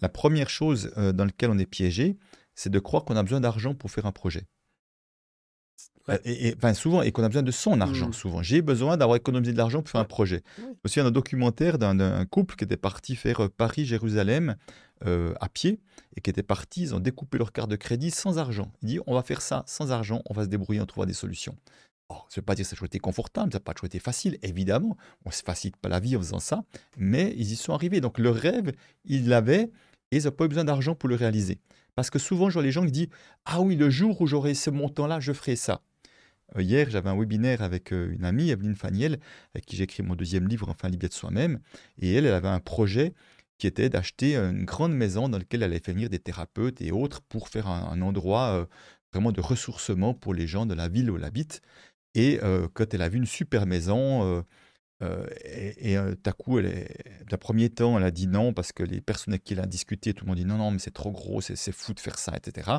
la 0.00 0.08
première 0.08 0.50
chose 0.50 0.92
euh, 0.98 1.12
dans 1.12 1.24
laquelle 1.24 1.50
on 1.50 1.58
est 1.58 1.66
piégé, 1.66 2.16
c'est 2.54 2.70
de 2.70 2.78
croire 2.78 3.04
qu'on 3.04 3.16
a 3.16 3.22
besoin 3.22 3.40
d'argent 3.40 3.74
pour 3.74 3.90
faire 3.90 4.04
un 4.06 4.12
projet. 4.12 4.46
Ouais. 6.08 6.20
Euh, 6.26 6.68
Et, 6.70 6.74
souvent, 6.74 7.00
et 7.02 7.12
qu'on 7.12 7.22
a 7.24 7.28
besoin 7.28 7.42
de 7.42 7.50
son 7.50 7.80
argent, 7.80 8.08
Mm. 8.08 8.12
souvent. 8.12 8.42
J'ai 8.42 8.60
besoin 8.62 8.96
d'avoir 8.96 9.16
économisé 9.16 9.52
de 9.52 9.58
l'argent 9.58 9.80
pour 9.80 9.90
faire 9.90 10.00
un 10.02 10.04
projet. 10.04 10.42
Ouais. 10.58 10.64
Je 10.66 10.70
me 10.84 10.88
souviens 10.88 11.04
d'un 11.04 11.10
documentaire 11.10 11.78
d'un- 11.78 12.24
couple 12.26 12.56
qui 12.56 12.64
était 12.64 12.76
parti 12.76 13.16
faire 13.16 13.44
euh, 13.44 13.48
Paris-Jérusalem 13.48 14.56
euh, 15.06 15.34
à 15.40 15.48
pied 15.48 15.80
et 16.16 16.20
qui 16.20 16.30
était 16.30 16.42
parti, 16.42 16.82
ils 16.82 16.94
ont 16.94 17.00
découpé 17.00 17.38
leur 17.38 17.52
carte 17.52 17.70
de 17.70 17.76
crédit 17.76 18.10
sans 18.10 18.38
argent. 18.38 18.70
Ils 18.82 18.88
disent, 18.88 19.00
on 19.06 19.14
va 19.14 19.22
faire 19.22 19.40
ça 19.42 19.64
sans 19.66 19.92
argent, 19.92 20.22
on 20.28 20.34
va 20.34 20.44
se 20.44 20.48
débrouiller, 20.48 20.80
on 20.80 20.86
trouvera 20.86 21.06
des 21.06 21.12
solutions. 21.14 21.56
Alors, 22.10 22.26
ça 22.28 22.34
ne 22.38 22.42
veut 22.42 22.44
pas 22.44 22.54
dire 22.54 22.64
que 22.64 22.68
ça 22.68 22.74
a 22.74 22.76
toujours 22.76 22.86
été 22.86 22.98
confortable, 22.98 23.50
ça 23.52 23.56
n'a 23.58 23.60
pas 23.64 23.72
toujours 23.72 23.86
été 23.86 23.98
facile, 23.98 24.38
évidemment. 24.42 24.96
On 25.24 25.30
ne 25.30 25.34
se 25.34 25.42
facilite 25.42 25.76
pas 25.78 25.88
la 25.88 26.00
vie 26.00 26.16
en 26.16 26.20
faisant 26.20 26.38
ça, 26.38 26.62
mais 26.98 27.32
ils 27.36 27.50
y 27.52 27.56
sont 27.56 27.72
arrivés. 27.72 28.00
Donc, 28.02 28.18
leur 28.18 28.34
rêve, 28.34 28.72
ils 29.06 29.26
l'avaient 29.28 29.70
et 30.10 30.18
ils 30.18 30.24
n'ont 30.24 30.30
pas 30.30 30.44
eu 30.44 30.48
besoin 30.48 30.64
d'argent 30.64 30.94
pour 30.94 31.08
le 31.08 31.14
réaliser. 31.16 31.58
Parce 31.96 32.10
que 32.10 32.18
souvent, 32.18 32.50
je 32.50 32.54
vois 32.54 32.62
les 32.62 32.72
gens 32.72 32.84
qui 32.84 32.92
disent 32.92 33.08
Ah 33.46 33.60
oui, 33.62 33.74
le 33.76 33.88
jour 33.88 34.20
où 34.20 34.26
j'aurai 34.26 34.52
ce 34.54 34.68
montant-là, 34.70 35.18
je 35.20 35.32
ferai 35.32 35.56
ça. 35.56 35.80
Euh, 36.56 36.62
hier, 36.62 36.88
j'avais 36.90 37.10
un 37.10 37.18
webinaire 37.18 37.62
avec 37.62 37.92
euh, 37.92 38.12
une 38.12 38.24
amie, 38.24 38.50
Evelyne 38.50 38.76
Faniel, 38.76 39.18
avec 39.54 39.66
qui 39.66 39.76
j'ai 39.76 39.84
écrit 39.84 40.02
mon 40.02 40.14
deuxième 40.14 40.48
livre, 40.48 40.68
Enfin 40.68 40.88
Libé 40.88 41.08
de 41.08 41.12
soi-même. 41.12 41.60
Et 41.98 42.14
elle, 42.14 42.26
elle 42.26 42.34
avait 42.34 42.48
un 42.48 42.60
projet 42.60 43.14
qui 43.58 43.66
était 43.66 43.88
d'acheter 43.88 44.36
une 44.36 44.64
grande 44.64 44.94
maison 44.94 45.28
dans 45.28 45.38
laquelle 45.38 45.62
elle 45.62 45.70
allait 45.70 45.80
faire 45.80 45.94
venir 45.94 46.10
des 46.10 46.18
thérapeutes 46.18 46.80
et 46.80 46.92
autres 46.92 47.22
pour 47.22 47.48
faire 47.48 47.68
un, 47.68 48.00
endroit 48.02 48.48
euh, 48.48 48.66
vraiment 49.12 49.32
de 49.32 49.40
ressourcement 49.40 50.14
pour 50.14 50.34
les 50.34 50.46
gens 50.46 50.66
de 50.66 50.74
la 50.74 50.88
ville 50.88 51.10
où 51.10 51.16
elle 51.16 51.24
habite. 51.24 51.60
Et 52.14 52.40
euh, 52.42 52.68
quand 52.72 52.94
elle 52.94 53.02
a 53.02 53.08
vu 53.08 53.18
une 53.18 53.26
super 53.26 53.66
maison, 53.66 54.24
euh, 54.24 54.42
euh, 55.04 55.26
et, 55.44 55.92
et, 55.92 55.96
euh, 55.98 56.14
coup, 56.38 56.58
elle 56.58 56.66
est, 56.66 56.96
d'un 57.30 57.36
premier 57.36 57.70
temps, 57.70 57.96
elle 57.98 58.04
a 58.04 58.10
dit 58.10 58.26
non 58.26 58.52
parce 58.52 58.72
que 58.72 58.82
les 58.82 59.00
personnes 59.00 59.34
avec 59.34 59.44
qui 59.44 59.52
elle 59.52 59.60
a 59.60 59.66
discuté, 59.66 60.14
tout 60.14 60.24
le 60.24 60.30
monde 60.30 60.38
dit 60.38 60.44
non, 60.44 60.56
non, 60.56 60.70
mais 60.70 60.78
c'est 60.78 60.92
trop 60.92 61.12
gros, 61.12 61.40
c'est 61.40 61.56
c'est 61.56 61.72
fou 61.72 61.94
de 61.94 62.00
faire 62.00 62.18
ça, 62.18 62.32
etc. 62.36 62.70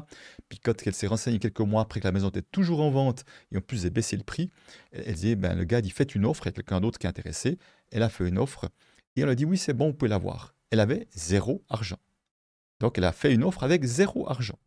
Puis 0.49 0.59
quand 0.59 0.73
elle 0.85 0.93
s'est 0.93 1.07
renseignée 1.07 1.39
quelques 1.39 1.61
mois 1.61 1.81
après 1.83 1.99
que 1.99 2.07
la 2.07 2.11
maison 2.11 2.29
était 2.29 2.41
toujours 2.41 2.81
en 2.81 2.91
vente 2.91 3.23
et 3.51 3.57
en 3.57 3.61
plus 3.61 3.85
elle 3.85 3.91
baissé 3.91 4.17
le 4.17 4.23
prix, 4.23 4.49
elle, 4.91 5.03
elle 5.07 5.15
disait, 5.15 5.35
ben, 5.35 5.55
le 5.55 5.63
gars 5.63 5.81
dit 5.81 5.91
faites 5.91 6.15
une 6.15 6.25
offre, 6.25 6.45
il 6.45 6.49
y 6.49 6.49
a 6.49 6.53
quelqu'un 6.53 6.81
d'autre 6.81 6.99
qui 6.99 7.07
est 7.07 7.09
intéressé. 7.09 7.57
Elle 7.91 8.03
a 8.03 8.09
fait 8.09 8.27
une 8.27 8.37
offre 8.37 8.69
et 9.15 9.21
elle 9.21 9.29
a 9.29 9.35
dit 9.35 9.45
oui, 9.45 9.57
c'est 9.57 9.73
bon, 9.73 9.87
vous 9.87 9.93
pouvez 9.93 10.09
l'avoir. 10.09 10.55
Elle 10.71 10.79
avait 10.79 11.07
zéro 11.13 11.63
argent. 11.69 11.99
Donc 12.79 12.97
elle 12.97 13.05
a 13.05 13.11
fait 13.11 13.33
une 13.33 13.43
offre 13.43 13.63
avec 13.63 13.83
zéro 13.83 14.29
argent. 14.29 14.59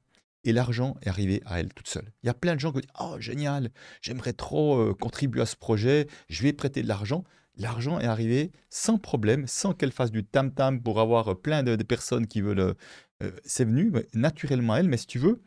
Et 0.45 0.53
l'argent 0.53 0.97
est 1.03 1.09
arrivé 1.09 1.43
à 1.47 1.61
elle 1.61 1.73
toute 1.75 1.89
seule. 1.89 2.13
Il 2.23 2.27
y 2.27 2.31
a 2.31 2.35
plein 2.35 2.55
de 2.55 2.61
gens 2.61 2.73
qui 2.73 2.81
disent 2.81 2.91
Oh, 3.01 3.17
génial, 3.19 3.71
j'aimerais 4.01 4.33
trop 4.33 4.79
euh, 4.79 4.95
contribuer 4.95 5.43
à 5.43 5.47
ce 5.47 5.57
projet, 5.57 6.07
je 6.29 6.43
vais 6.43 6.53
prêter 6.53 6.83
de 6.83 6.89
l'argent. 6.89 7.25
L'argent 7.59 7.99
est 7.99 8.07
arrivé 8.07 8.53
sans 8.71 8.99
problème, 8.99 9.47
sans 9.47 9.75
qu'elle 9.75 9.93
fasse 9.93 10.13
du 10.13 10.25
tam-tam 10.25 10.81
pour 10.81 11.01
avoir 11.01 11.29
euh, 11.29 11.35
plein 11.35 11.63
de, 11.63 11.77
personnes 11.83 12.27
qui 12.27 12.41
veulent. 12.41 12.61
euh, 12.61 12.75
euh, 13.23 13.33
c'est 13.45 13.65
venu 13.65 13.93
naturellement 14.15 14.75
à 14.75 14.79
elle, 14.79 14.89
mais 14.89 14.97
si 14.97 15.07
tu 15.07 15.19
veux, 15.19 15.43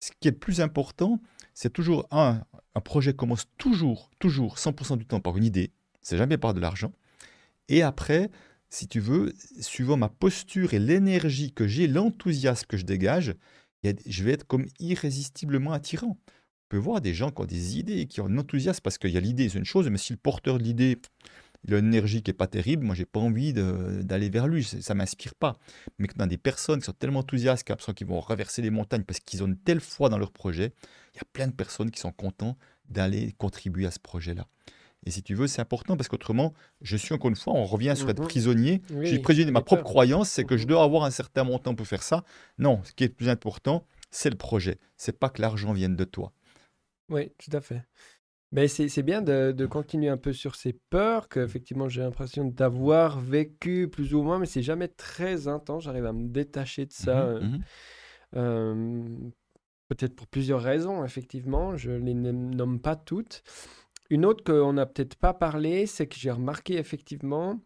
ce 0.00 0.12
qui 0.20 0.28
est 0.28 0.32
le 0.32 0.38
plus 0.38 0.60
important, 0.60 1.20
c'est 1.52 1.72
toujours 1.72 2.06
un, 2.12 2.40
un 2.76 2.80
projet 2.80 3.12
commence 3.12 3.46
toujours, 3.58 4.08
toujours, 4.20 4.56
100% 4.56 4.96
du 4.98 5.04
temps 5.04 5.20
par 5.20 5.36
une 5.36 5.44
idée, 5.44 5.72
c'est 6.00 6.16
jamais 6.16 6.38
par 6.38 6.54
de 6.54 6.60
l'argent. 6.60 6.92
Et 7.68 7.82
après, 7.82 8.30
si 8.70 8.86
tu 8.86 9.00
veux, 9.00 9.32
suivant 9.60 9.96
ma 9.96 10.08
posture 10.08 10.74
et 10.74 10.78
l'énergie 10.78 11.52
que 11.52 11.66
j'ai, 11.66 11.88
l'enthousiasme 11.88 12.66
que 12.66 12.76
je 12.76 12.84
dégage, 12.84 13.34
je 13.82 14.24
vais 14.24 14.32
être 14.32 14.46
comme 14.46 14.66
irrésistiblement 14.78 15.72
attirant. 15.72 16.18
On 16.28 16.68
peut 16.68 16.76
voir 16.76 17.00
des 17.00 17.14
gens 17.14 17.30
qui 17.30 17.40
ont 17.40 17.46
des 17.46 17.78
idées, 17.78 18.06
qui 18.06 18.20
ont 18.20 18.26
un 18.26 18.38
enthousiasme, 18.38 18.80
parce 18.82 18.98
qu'il 18.98 19.10
y 19.10 19.16
a 19.16 19.20
l'idée, 19.20 19.48
c'est 19.48 19.58
une 19.58 19.64
chose, 19.64 19.88
mais 19.88 19.98
si 19.98 20.12
le 20.12 20.18
porteur 20.18 20.58
de 20.58 20.62
l'idée, 20.62 20.98
il 21.64 21.74
a 21.74 21.78
une 21.78 21.86
énergie 21.86 22.22
qui 22.22 22.30
n'est 22.30 22.36
pas 22.36 22.46
terrible, 22.46 22.84
moi, 22.84 22.94
j'ai 22.94 23.04
pas 23.04 23.20
envie 23.20 23.52
d'aller 23.52 24.28
vers 24.30 24.46
lui, 24.46 24.64
ça 24.64 24.94
m'inspire 24.94 25.34
pas. 25.34 25.58
Mais 25.98 26.06
quand 26.06 26.16
on 26.20 26.24
a 26.24 26.26
des 26.26 26.38
personnes 26.38 26.78
qui 26.80 26.86
sont 26.86 26.92
tellement 26.92 27.20
enthousiastes, 27.20 27.68
qui 27.94 28.04
vont 28.04 28.20
reverser 28.20 28.62
les 28.62 28.70
montagnes 28.70 29.02
parce 29.04 29.20
qu'ils 29.20 29.42
ont 29.42 29.46
une 29.46 29.58
telle 29.58 29.80
foi 29.80 30.08
dans 30.08 30.18
leur 30.18 30.30
projet, 30.32 30.72
il 31.14 31.16
y 31.16 31.20
a 31.20 31.24
plein 31.32 31.48
de 31.48 31.52
personnes 31.52 31.90
qui 31.90 32.00
sont 32.00 32.12
contents 32.12 32.56
d'aller 32.88 33.32
contribuer 33.38 33.86
à 33.86 33.90
ce 33.90 33.98
projet-là. 33.98 34.46
Et 35.06 35.10
si 35.10 35.22
tu 35.22 35.34
veux, 35.34 35.46
c'est 35.46 35.60
important 35.60 35.96
parce 35.96 36.08
qu'autrement, 36.08 36.54
je 36.80 36.96
suis 36.96 37.14
encore 37.14 37.30
une 37.30 37.36
fois, 37.36 37.52
on 37.54 37.64
revient 37.64 37.94
sur 37.96 38.10
être 38.10 38.20
Mhm. 38.20 38.28
prisonnier. 38.28 38.82
Oui, 38.90 39.04
je 39.06 39.10
suis 39.14 39.18
prisonnier 39.20 39.46
de 39.46 39.50
ma 39.52 39.60
propre 39.62 39.82
peur. 39.82 39.90
croyance, 39.90 40.28
c'est 40.28 40.44
que 40.44 40.56
je 40.56 40.62
Mhm. 40.64 40.68
dois 40.70 40.82
avoir 40.84 41.04
un 41.04 41.10
certain 41.10 41.44
montant 41.44 41.74
pour 41.74 41.86
faire 41.86 42.02
ça. 42.02 42.24
Non, 42.58 42.80
ce 42.84 42.92
qui 42.92 43.04
est 43.04 43.08
le 43.08 43.14
plus 43.14 43.28
important, 43.28 43.86
c'est 44.10 44.30
le 44.30 44.36
projet. 44.36 44.78
C'est 44.96 45.16
pas 45.18 45.28
que 45.28 45.40
l'argent 45.40 45.72
vienne 45.72 45.94
de 45.96 46.04
toi. 46.04 46.32
Oui, 47.10 47.30
tout 47.38 47.56
à 47.56 47.60
fait. 47.60 47.82
Mais 48.50 48.66
c'est 48.68 48.88
c'est 48.88 49.02
bien 49.02 49.20
de, 49.20 49.52
de 49.52 49.66
continuer 49.66 50.08
un 50.08 50.16
peu 50.16 50.32
sur 50.32 50.54
ces 50.54 50.72
peurs 50.72 51.28
que 51.28 51.40
effectivement 51.40 51.88
j'ai 51.88 52.00
l'impression 52.00 52.44
d'avoir 52.46 53.20
vécu 53.20 53.88
plus 53.88 54.14
ou 54.14 54.22
moins, 54.22 54.38
mais 54.38 54.46
c'est 54.46 54.62
jamais 54.62 54.88
très 54.88 55.48
intense. 55.48 55.84
J'arrive 55.84 56.06
à 56.06 56.12
me 56.14 56.28
détacher 56.28 56.86
de 56.86 56.92
ça, 56.92 57.26
Mhm, 57.26 57.36
euh, 57.36 57.40
mhm. 57.40 57.62
euh, 58.36 59.18
peut-être 59.88 60.16
pour 60.16 60.26
plusieurs 60.28 60.62
raisons, 60.62 61.04
effectivement. 61.04 61.76
Je 61.76 61.90
les 61.92 62.14
nom- 62.14 62.32
nomme 62.32 62.80
pas 62.80 62.96
toutes. 62.96 63.42
Une 64.10 64.24
autre 64.24 64.42
qu'on 64.44 64.72
n'a 64.72 64.86
peut-être 64.86 65.16
pas 65.16 65.34
parlé, 65.34 65.86
c'est 65.86 66.06
que 66.06 66.16
j'ai 66.16 66.30
remarqué 66.30 66.78
effectivement 66.78 67.60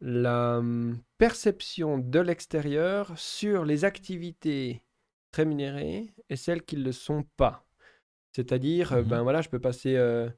la 0.00 0.62
perception 1.18 1.98
de 1.98 2.18
l'extérieur 2.20 3.12
sur 3.18 3.64
les 3.64 3.84
activités 3.84 4.82
rémunérées 5.34 6.06
et 6.30 6.36
celles 6.36 6.62
qui 6.62 6.76
ne 6.76 6.84
le 6.84 6.92
sont 6.92 7.24
pas. 7.36 7.64
C'est-à-dire, 8.32 8.92
euh, 8.92 9.02
Mhm. 9.02 9.08
ben 9.08 9.22
voilà, 9.22 9.40
je 9.42 9.48
peux 9.48 9.58
passer 9.58 9.94
euh, 9.96 10.28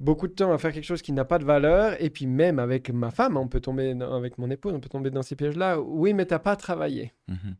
beaucoup 0.00 0.26
de 0.28 0.32
temps 0.32 0.52
à 0.52 0.58
faire 0.58 0.72
quelque 0.72 0.84
chose 0.84 1.02
qui 1.02 1.12
n'a 1.12 1.24
pas 1.24 1.38
de 1.38 1.44
valeur, 1.44 2.00
et 2.02 2.10
puis 2.10 2.26
même 2.26 2.58
avec 2.58 2.90
ma 2.90 3.10
femme, 3.10 3.36
on 3.36 3.48
peut 3.48 3.60
tomber, 3.60 3.94
dans- 3.94 4.14
avec 4.14 4.38
mon 4.38 4.50
épouse, 4.50 4.72
on 4.74 4.80
peut 4.80 4.88
tomber 4.88 5.10
dans 5.10 5.22
ces 5.22 5.36
pièges-là. 5.36 5.80
Oui, 5.80 6.12
mais 6.14 6.26
t'as 6.26 6.38
pas 6.40 6.56
travaillé. 6.56 7.12
Mhm. 7.28 7.56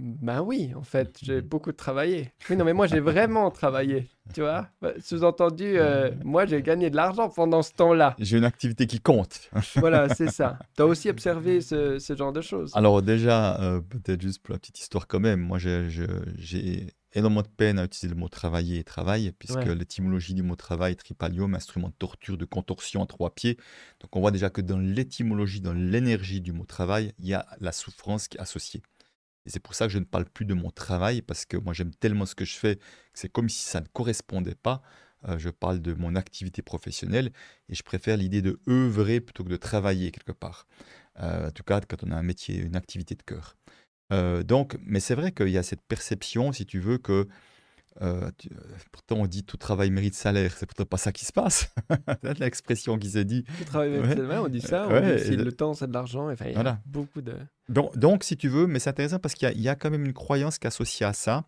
Ben 0.00 0.42
oui, 0.42 0.72
en 0.76 0.82
fait, 0.84 1.18
j'ai 1.20 1.36
Mhm. 1.42 1.48
beaucoup 1.48 1.72
travaillé. 1.72 2.32
Oui, 2.48 2.56
non, 2.56 2.64
mais 2.64 2.72
moi, 2.72 2.86
j'ai 2.86 3.00
vraiment 3.00 3.50
travaillé, 3.50 4.08
tu 4.32 4.42
vois. 4.42 4.68
Bah, 4.80 4.92
Sous-entendu, 5.00 5.64
euh, 5.76 6.12
moi, 6.24 6.46
j'ai 6.46 6.62
gagné 6.62 6.88
de 6.88 6.94
l'argent 6.94 7.28
pendant 7.28 7.62
ce 7.62 7.72
temps-là. 7.74 8.14
J'ai 8.20 8.38
une 8.38 8.44
activité 8.44 8.86
qui 8.86 9.00
compte. 9.00 9.50
Voilà, 9.76 10.08
c'est 10.08 10.28
ça. 10.28 10.56
Tu 10.76 10.82
as 10.82 10.86
aussi 10.86 11.10
observé 11.10 11.60
ce, 11.60 11.98
ce 11.98 12.14
genre 12.14 12.32
de 12.32 12.40
choses. 12.40 12.70
Alors 12.76 13.02
déjà, 13.02 13.60
euh, 13.60 13.80
peut-être 13.80 14.22
juste 14.22 14.40
pour 14.40 14.52
la 14.52 14.60
petite 14.60 14.78
histoire 14.78 15.08
quand 15.08 15.18
même, 15.20 15.40
moi 15.40 15.58
j'ai 15.58 16.86
énormément 17.12 17.42
de 17.42 17.48
peine 17.48 17.78
à 17.78 17.84
utiliser 17.84 18.14
le 18.14 18.20
mot 18.20 18.28
travailler 18.28 18.78
et 18.78 18.84
travail, 18.84 19.32
puisque 19.38 19.56
Ouais. 19.56 19.74
l'étymologie 19.74 20.34
du 20.34 20.42
mot 20.42 20.56
travail, 20.56 20.94
tripalium, 20.96 21.54
instrument 21.54 21.88
de 21.88 21.94
torture, 21.94 22.36
de 22.36 22.44
contorsion 22.44 23.02
à 23.02 23.06
trois 23.06 23.34
pieds. 23.34 23.56
Donc 24.00 24.14
on 24.14 24.20
voit 24.20 24.30
déjà 24.30 24.50
que 24.50 24.60
dans 24.60 24.78
l'étymologie, 24.78 25.60
dans 25.60 25.72
l'énergie 25.72 26.40
du 26.40 26.52
mot 26.52 26.64
travail, 26.64 27.12
il 27.18 27.26
y 27.26 27.34
a 27.34 27.46
la 27.60 27.72
souffrance 27.72 28.28
qui 28.28 28.36
est 28.36 28.40
associée. 28.40 28.82
Et 29.46 29.50
c'est 29.50 29.60
pour 29.60 29.74
ça 29.74 29.86
que 29.86 29.92
je 29.92 29.98
ne 29.98 30.04
parle 30.04 30.26
plus 30.26 30.44
de 30.44 30.52
mon 30.54 30.70
travail, 30.70 31.22
parce 31.22 31.46
que 31.46 31.56
moi 31.56 31.72
j'aime 31.72 31.94
tellement 31.94 32.26
ce 32.26 32.34
que 32.34 32.44
je 32.44 32.56
fais, 32.56 32.76
que 32.76 32.82
c'est 33.14 33.32
comme 33.32 33.48
si 33.48 33.62
ça 33.66 33.80
ne 33.80 33.86
correspondait 33.86 34.54
pas. 34.54 34.82
Euh, 35.26 35.36
je 35.38 35.48
parle 35.48 35.80
de 35.80 35.94
mon 35.94 36.14
activité 36.14 36.62
professionnelle 36.62 37.32
et 37.68 37.74
je 37.74 37.82
préfère 37.82 38.16
l'idée 38.16 38.40
de 38.40 38.60
œuvrer 38.68 39.20
plutôt 39.20 39.42
que 39.42 39.48
de 39.48 39.56
travailler 39.56 40.12
quelque 40.12 40.30
part. 40.30 40.68
Euh, 41.20 41.48
en 41.48 41.50
tout 41.50 41.64
cas, 41.64 41.80
quand 41.80 42.04
on 42.04 42.12
a 42.12 42.16
un 42.16 42.22
métier, 42.22 42.58
une 42.58 42.76
activité 42.76 43.16
de 43.16 43.22
cœur. 43.22 43.56
Euh, 44.12 44.42
donc, 44.42 44.76
mais 44.84 45.00
c'est 45.00 45.14
vrai 45.14 45.32
qu'il 45.32 45.48
y 45.50 45.58
a 45.58 45.62
cette 45.62 45.82
perception, 45.82 46.52
si 46.52 46.64
tu 46.66 46.78
veux, 46.80 46.98
que 46.98 47.28
euh, 48.00 48.30
tu- 48.38 48.48
euh, 48.52 48.56
pourtant 48.92 49.16
on 49.16 49.26
dit 49.26 49.42
tout 49.42 49.56
travail 49.56 49.90
mérite 49.90 50.14
salaire, 50.14 50.54
c'est 50.56 50.66
pourtant 50.66 50.84
pas 50.84 50.96
ça 50.98 51.10
qui 51.12 51.24
se 51.24 51.32
passe. 51.32 51.72
C'est 52.22 52.38
l'expression 52.38 52.96
qui 52.98 53.10
s'est 53.10 53.24
dit. 53.24 53.44
Avec- 53.74 54.02
Ouais. 54.02 54.08
c'est 54.14 54.20
vrai, 54.22 54.38
on 54.38 54.48
dit 54.48 54.60
ça. 54.60 54.86
On 54.88 54.92
Ouais, 54.92 55.16
dit 55.16 55.22
aussi 55.22 55.32
et 55.32 55.36
le- 55.36 55.52
temps, 55.52 55.74
c'est 55.74 55.88
de 55.88 55.92
l'argent. 55.92 56.30
Enfin, 56.30 56.44
il 56.46 56.50
y 56.52 56.54
a 56.54 56.54
Voilà. 56.62 56.80
beaucoup 56.86 57.20
de. 57.22 57.34
Donc, 57.68 57.96
donc, 57.98 58.22
si 58.24 58.36
tu 58.36 58.48
veux, 58.48 58.66
mais 58.68 58.78
c'est 58.78 58.90
intéressant 58.90 59.18
parce 59.18 59.34
qu'il 59.34 59.50
y, 59.58 59.62
y 59.62 59.68
a 59.68 59.74
quand 59.74 59.90
même 59.90 60.04
une 60.04 60.12
croyance 60.12 60.58
qui 60.58 60.66
est 60.66 60.68
associée 60.68 61.06
à 61.06 61.12
ça, 61.12 61.44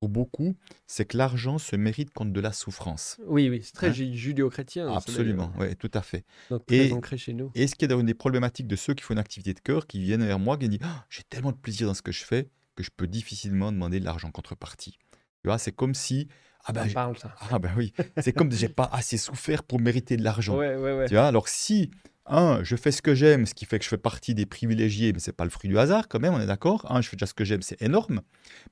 pour 0.00 0.08
beaucoup, 0.08 0.56
c'est 0.86 1.04
que 1.04 1.16
l'argent 1.16 1.58
se 1.58 1.74
mérite 1.76 2.10
contre 2.12 2.32
de 2.32 2.40
la 2.40 2.52
souffrance. 2.52 3.18
Oui, 3.26 3.48
oui, 3.48 3.60
c'est 3.64 3.72
très 3.72 3.88
Hein 3.88 3.92
ju- 3.92 4.14
judéo-chrétien. 4.14 4.88
ça, 4.88 4.96
Absolument, 4.96 5.52
oui, 5.58 5.74
tout 5.76 5.90
à 5.94 6.02
fait. 6.02 6.24
Donc, 6.50 6.62
Et- 6.68 6.92
ancré 6.92 7.18
chez 7.18 7.32
nous. 7.34 7.50
Et 7.54 7.66
ce 7.66 7.74
qui 7.74 7.84
est 7.84 7.92
une 7.92 8.06
des 8.06 8.14
problématiques 8.14 8.66
de 8.68 8.76
ceux 8.76 8.94
qui 8.94 9.02
font 9.02 9.14
une 9.14 9.18
activité 9.20 9.54
de 9.54 9.60
cœur, 9.60 9.86
qui 9.86 10.00
viennent 10.00 10.24
vers 10.24 10.38
moi, 10.38 10.56
qui 10.56 10.68
disent 10.68 10.78
Ah, 10.82 11.04
J'ai 11.10 11.22
tellement 11.24 11.52
de 11.52 11.56
plaisir 11.56 11.86
dans 11.88 11.94
ce 11.94 12.02
que 12.02 12.12
je 12.12 12.24
fais 12.24 12.48
que 12.76 12.84
je 12.84 12.90
peux 12.96 13.08
difficilement 13.08 13.72
demander 13.72 13.98
de 13.98 14.04
l'argent 14.04 14.28
en 14.28 14.30
contrepartie. 14.30 14.98
Tu 15.42 15.46
vois, 15.48 15.58
c'est 15.58 15.72
comme 15.72 15.94
si. 15.94 16.28
Ah 16.64 16.72
ben, 16.72 16.92
parle 16.92 17.18
ça. 17.18 17.34
ah 17.50 17.58
ben 17.58 17.72
oui, 17.76 17.92
c'est 18.18 18.32
comme 18.32 18.50
si 18.52 18.58
j'ai 18.58 18.68
pas 18.68 18.88
assez 18.92 19.16
souffert 19.16 19.62
pour 19.64 19.80
mériter 19.80 20.16
de 20.16 20.22
l'argent. 20.22 20.56
Ouais, 20.56 20.76
ouais, 20.76 20.96
ouais. 20.96 21.08
Tu 21.08 21.14
vois, 21.14 21.26
alors 21.26 21.48
si, 21.48 21.90
un, 22.28 22.62
je 22.64 22.76
fais 22.76 22.90
ce 22.92 23.02
que 23.02 23.14
j'aime, 23.14 23.46
ce 23.46 23.54
qui 23.54 23.64
fait 23.64 23.78
que 23.78 23.84
je 23.84 23.88
fais 23.90 23.98
partie 23.98 24.34
des 24.34 24.46
privilégiés, 24.46 25.12
mais 25.12 25.18
c'est 25.20 25.32
pas 25.32 25.44
le 25.44 25.50
fruit 25.50 25.68
du 25.68 25.78
hasard 25.78 26.08
quand 26.08 26.20
même, 26.20 26.34
on 26.34 26.40
est 26.40 26.46
d'accord. 26.46 26.90
Un, 26.90 27.00
je 27.00 27.08
fais 27.08 27.16
déjà 27.16 27.26
ce 27.26 27.34
que 27.34 27.44
j'aime, 27.44 27.62
c'est 27.62 27.80
énorme. 27.82 28.20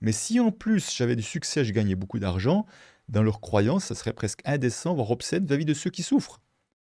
Mais 0.01 0.13
si 0.13 0.41
en 0.41 0.51
plus 0.53 0.95
j'avais 0.95 1.17
du 1.17 1.23
succès, 1.23 1.65
je 1.65 1.73
gagnais 1.73 1.95
beaucoup 1.95 2.19
d'argent, 2.19 2.67
dans 3.09 3.23
leur 3.23 3.41
croyance, 3.41 3.85
ça 3.87 3.95
serait 3.95 4.13
presque 4.13 4.41
indécent, 4.45 4.95
voire 4.95 5.11
obscène 5.11 5.45
vis-à-vis 5.47 5.65
de 5.65 5.75
ceux 5.75 5.91
qui 5.91 6.03
souffrent. 6.03 6.41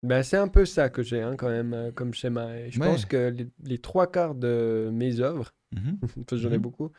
Ben, 0.05 0.23
c'est 0.23 0.37
un 0.37 0.47
peu 0.49 0.65
ça 0.65 0.91
que 0.91 1.03
j'ai 1.03 1.21
hein, 1.23 1.35
quand 1.37 1.49
même 1.49 1.75
euh, 1.75 1.91
comme 1.93 2.15
schéma. 2.15 2.57
Et 2.59 2.71
je 2.71 2.79
Ouais. 2.79 2.87
pense 2.87 3.05
que 3.05 3.31
les, 3.31 3.49
les 3.65 3.79
trois 3.79 4.11
quarts 4.11 4.35
de 4.37 4.91
mes 4.93 5.21
œuvres, 5.21 5.53
Mhm. 5.75 5.99
parce 6.27 6.27
que 6.27 6.37
j'en 6.37 6.51
ai 6.53 6.57
Mhm. 6.57 6.63
beaucoup, 6.63 6.93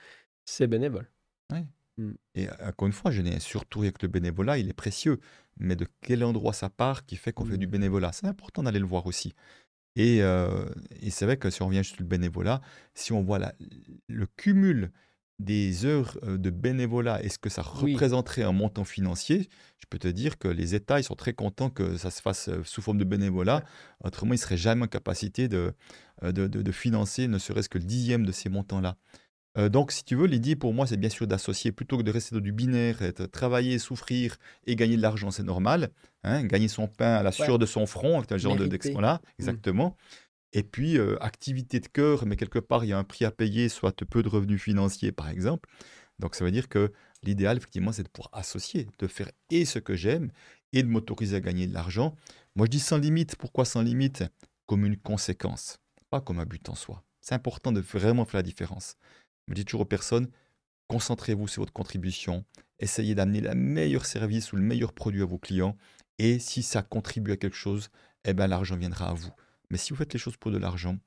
c'est 0.45 0.67
bénévole. 0.67 1.07
Ouais. 1.51 1.65
Mm. 1.99 2.11
Et 2.35 2.47
encore 2.63 2.87
une 2.87 2.93
fois, 2.93 3.11
je 3.11 3.21
n'ai 3.21 3.39
surtout 3.39 3.81
avec 3.81 4.01
le 4.01 4.07
bénévolat, 4.07 4.57
il 4.57 4.69
est 4.69 4.73
précieux. 4.73 5.19
Mais 5.57 5.75
de 5.75 5.85
quel 6.01 6.23
endroit 6.23 6.53
ça 6.53 6.69
part 6.69 7.05
qui 7.05 7.17
fait 7.17 7.33
qu'on 7.33 7.45
fait 7.45 7.57
du 7.57 7.67
mm. 7.67 7.71
bénévolat? 7.71 8.11
C'est 8.13 8.27
important 8.27 8.63
d'aller 8.63 8.79
le 8.79 8.85
voir 8.85 9.05
aussi. 9.05 9.33
Et, 9.95 10.19
et 10.19 11.09
c'est 11.09 11.25
vrai 11.25 11.35
que 11.35 11.49
si 11.49 11.61
on 11.61 11.67
revient 11.67 11.83
sur 11.83 11.97
le 11.99 12.05
bénévolat, 12.05 12.61
si 12.93 13.11
on 13.11 13.21
voit 13.21 13.39
le 14.07 14.25
cumul 14.37 14.91
des 15.39 15.85
heures 15.85 16.17
de 16.23 16.49
bénévolat 16.49 17.21
et 17.23 17.29
ce 17.29 17.37
que 17.37 17.49
ça 17.49 17.61
représenterait 17.61 18.45
en 18.45 18.53
montant 18.53 18.85
financier, 18.85 19.49
je 19.77 19.85
peux 19.89 19.97
te 19.97 20.07
dire 20.07 20.37
que 20.37 20.47
les 20.47 20.75
États 20.75 20.99
ils 20.99 21.03
sont 21.03 21.15
très 21.15 21.33
contents 21.33 21.69
que 21.69 21.97
ça 21.97 22.11
se 22.11 22.21
fasse 22.21 22.49
sous 22.63 22.81
forme 22.81 22.97
de 22.97 23.03
bénévolat. 23.03 23.63
Autrement, 24.03 24.33
ils 24.33 24.37
ne 24.37 24.41
seraient 24.41 24.57
jamais 24.57 24.83
en 24.83 24.87
capacité 24.87 25.49
de, 25.49 25.73
de, 26.21 26.47
de, 26.47 26.71
financer 26.71 27.27
ne 27.27 27.37
serait-ce 27.37 27.69
que 27.69 27.77
le 27.77 27.85
dixième 27.85 28.25
de 28.25 28.31
ces 28.31 28.47
montants-là. 28.49 28.95
Donc, 29.68 29.91
si 29.91 30.05
tu 30.05 30.16
veux, 30.16 30.28
l'idée 30.28 30.55
pour 30.55 30.74
moi, 30.74 30.88
c'est 30.88 30.95
bien 30.95 31.10
sûr 31.10 31.28
d'associer 31.28 31.72
plutôt 31.72 31.97
que 31.97 32.03
de 32.03 32.12
rester 32.12 32.36
dans 32.36 32.41
du 32.41 32.53
binaire, 32.53 33.01
être, 33.01 33.26
travailler, 33.26 33.80
souffrir 33.80 34.38
et 34.66 34.76
gagner 34.76 34.95
de 34.95 35.01
l'argent, 35.01 35.32
c'est 35.32 35.43
normal. 35.43 35.89
Hein, 36.24 36.45
gagner 36.45 36.68
son 36.68 36.88
pain 36.88 37.16
à 37.16 37.24
la 37.24 37.32
sueur 37.32 37.57
de 37.60 37.66
son 37.66 37.86
front, 37.86 38.22
un 38.30 38.38
genre 38.38 38.55
d'expression-là, 38.55 39.16
mmh. 39.16 39.30
exactement. 39.39 39.97
Et 40.53 40.64
puis, 40.64 40.97
activité 41.20 41.80
de 41.80 41.88
cœur, 41.88 42.26
mais 42.26 42.36
quelque 42.36 42.60
part, 42.60 42.86
il 42.86 42.89
y 42.89 42.93
a 42.93 42.97
un 42.97 43.03
prix 43.03 43.26
à 43.26 43.32
payer, 43.32 43.70
soit 43.70 43.95
peu 44.05 44.24
de 44.24 44.30
revenus 44.30 44.62
financiers, 44.62 45.12
par 45.12 45.30
exemple. 45.30 45.68
Donc, 46.20 46.36
ça 46.36 46.45
veut 46.45 46.51
dire 46.51 46.70
que 46.70 46.91
l'idéal, 47.24 47.57
effectivement, 47.57 47.91
c'est 47.91 48.03
de 48.03 48.10
pouvoir 48.10 48.30
associer, 48.34 48.88
de 48.99 49.07
faire 49.07 49.32
et 49.49 49.66
ce 49.66 49.80
que 49.80 49.95
j'aime 49.95 50.32
et 50.74 50.84
de 50.84 50.88
m'autoriser 50.88 51.38
à 51.38 51.39
gagner 51.39 51.66
de 51.66 51.74
l'argent. 51.74 52.16
Moi, 52.55 52.66
je 52.66 52.72
dis 52.72 52.80
sans 52.80 52.97
limite. 52.97 53.36
Pourquoi 53.38 53.66
sans 53.66 53.82
limite? 53.82 54.24
Comme 54.66 54.86
une 54.86 54.97
conséquence, 54.97 55.80
pas 56.10 56.22
comme 56.22 56.39
un 56.39 56.45
but 56.45 56.70
en 56.70 56.76
soi. 56.76 57.03
C'est 57.22 57.36
important 57.36 57.72
de 57.72 57.82
vraiment 57.82 58.26
faire 58.26 58.39
la 58.39 58.43
différence. 58.43 58.95
Je 59.49 59.55
dis 59.55 59.65
toujours 59.65 59.81
aux 59.81 59.85
personnes, 59.85 60.29
concentrez-vous 60.87 61.47
sur 61.47 61.63
votre 61.63 61.73
contribution, 61.73 62.45
essayez 62.79 63.15
d'amener 63.15 63.41
le 63.41 63.53
meilleur 63.55 64.05
service 64.05 64.53
ou 64.53 64.55
le 64.55 64.61
meilleur 64.61 64.93
produit 64.93 65.21
à 65.21 65.25
vos 65.25 65.39
clients, 65.39 65.75
et 66.19 66.39
si 66.39 66.63
ça 66.63 66.81
contribue 66.81 67.31
à 67.31 67.37
quelque 67.37 67.55
chose, 67.55 67.89
eh 68.25 68.33
ben, 68.33 68.47
l'argent 68.47 68.77
viendra 68.77 69.09
à 69.09 69.13
vous. 69.13 69.31
Mais 69.69 69.77
si 69.77 69.91
vous 69.91 69.97
faites 69.97 70.13
les 70.13 70.19
choses 70.19 70.37
pour 70.37 70.51
de 70.51 70.57
l'argent, 70.57 70.97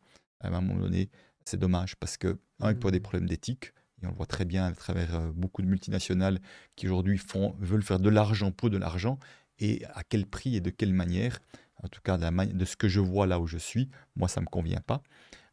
à 0.41 0.49
un 0.49 0.61
moment 0.61 0.75
donné, 0.75 1.09
c'est 1.45 1.59
dommage 1.59 1.97
parce 1.97 2.17
que, 2.17 2.39
un, 2.61 2.75
pour 2.75 2.91
des 2.91 2.99
mmh. 2.99 3.03
problèmes 3.03 3.29
d'éthique, 3.29 3.73
et 4.03 4.07
on 4.07 4.11
le 4.11 4.17
voit 4.17 4.27
très 4.27 4.45
bien 4.45 4.67
à 4.67 4.73
travers 4.73 5.15
euh, 5.15 5.33
beaucoup 5.33 5.63
de 5.63 5.69
multinationales 5.69 6.41
qui 6.75 6.87
aujourd'hui 6.87 7.21
veulent 7.61 7.83
faire 7.83 8.01
de 8.01 8.09
l'argent 8.09 8.51
pour 8.51 8.71
de 8.71 8.79
l'argent, 8.79 9.19
et 9.59 9.85
à 9.95 10.03
quel 10.03 10.27
prix 10.27 10.57
et 10.57 10.61
de 10.61 10.71
quelle 10.71 10.93
manière, 10.93 11.39
en 11.83 11.89
tout 11.89 12.01
cas 12.01 12.19
de, 12.19 12.53
de 12.53 12.65
ce 12.65 12.77
que 12.77 12.89
je 12.89 13.01
vois 13.01 13.27
là 13.27 13.39
où 13.39 13.47
je 13.47 13.59
suis, 13.59 13.89
moi 14.17 14.29
ça 14.29 14.41
ne 14.41 14.47
me 14.47 14.51
convient 14.51 14.81
pas. 14.81 15.03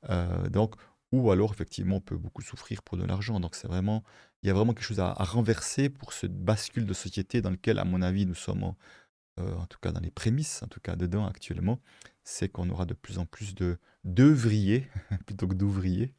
Euh, 0.09 0.49
donc, 0.49 0.75
ou 1.12 1.32
alors 1.32 1.51
effectivement 1.51 1.97
on 1.97 2.01
peut 2.01 2.18
beaucoup 2.18 2.41
souffrir 2.41 2.84
pour 2.84 2.97
de 2.97 3.05
l'argent. 3.05 3.39
Donc 3.39 3.55
c'est 3.55 3.68
vraiment, 3.68 4.03
il 4.43 4.47
y 4.47 4.49
a 4.49 4.53
vraiment 4.53 4.74
quelque 4.74 4.86
chose 4.86 4.99
à, 4.99 5.14
renverser 5.14 5.89
pour 5.89 6.14
ce 6.14 6.28
bascule 6.28 6.86
de 6.86 6.93
société 6.93 7.41
dans 7.41 7.49
lequel, 7.51 7.80
à 7.80 7.86
mon 7.86 8.01
avis, 8.01 8.26
nous 8.26 8.36
sommes 8.36 8.74
euh, 9.39 9.55
en 9.55 9.66
tout 9.66 9.80
cas 9.82 9.91
dans 9.91 10.01
les 10.01 10.12
prémices, 10.12 10.62
en 10.64 10.68
tout 10.68 10.80
cas 10.80 10.95
dedans 10.95 11.26
actuellement, 11.26 11.80
c'est 12.30 12.47
qu'on 12.47 12.69
aura 12.69 12.86
de 12.86 12.93
plus 12.93 13.17
en 13.17 13.25
plus 13.25 13.55
de 13.55 13.77
d'œuvriers 14.05 14.88
plutôt 15.25 15.47
que 15.47 15.55
d'ouvriers, 15.55 16.13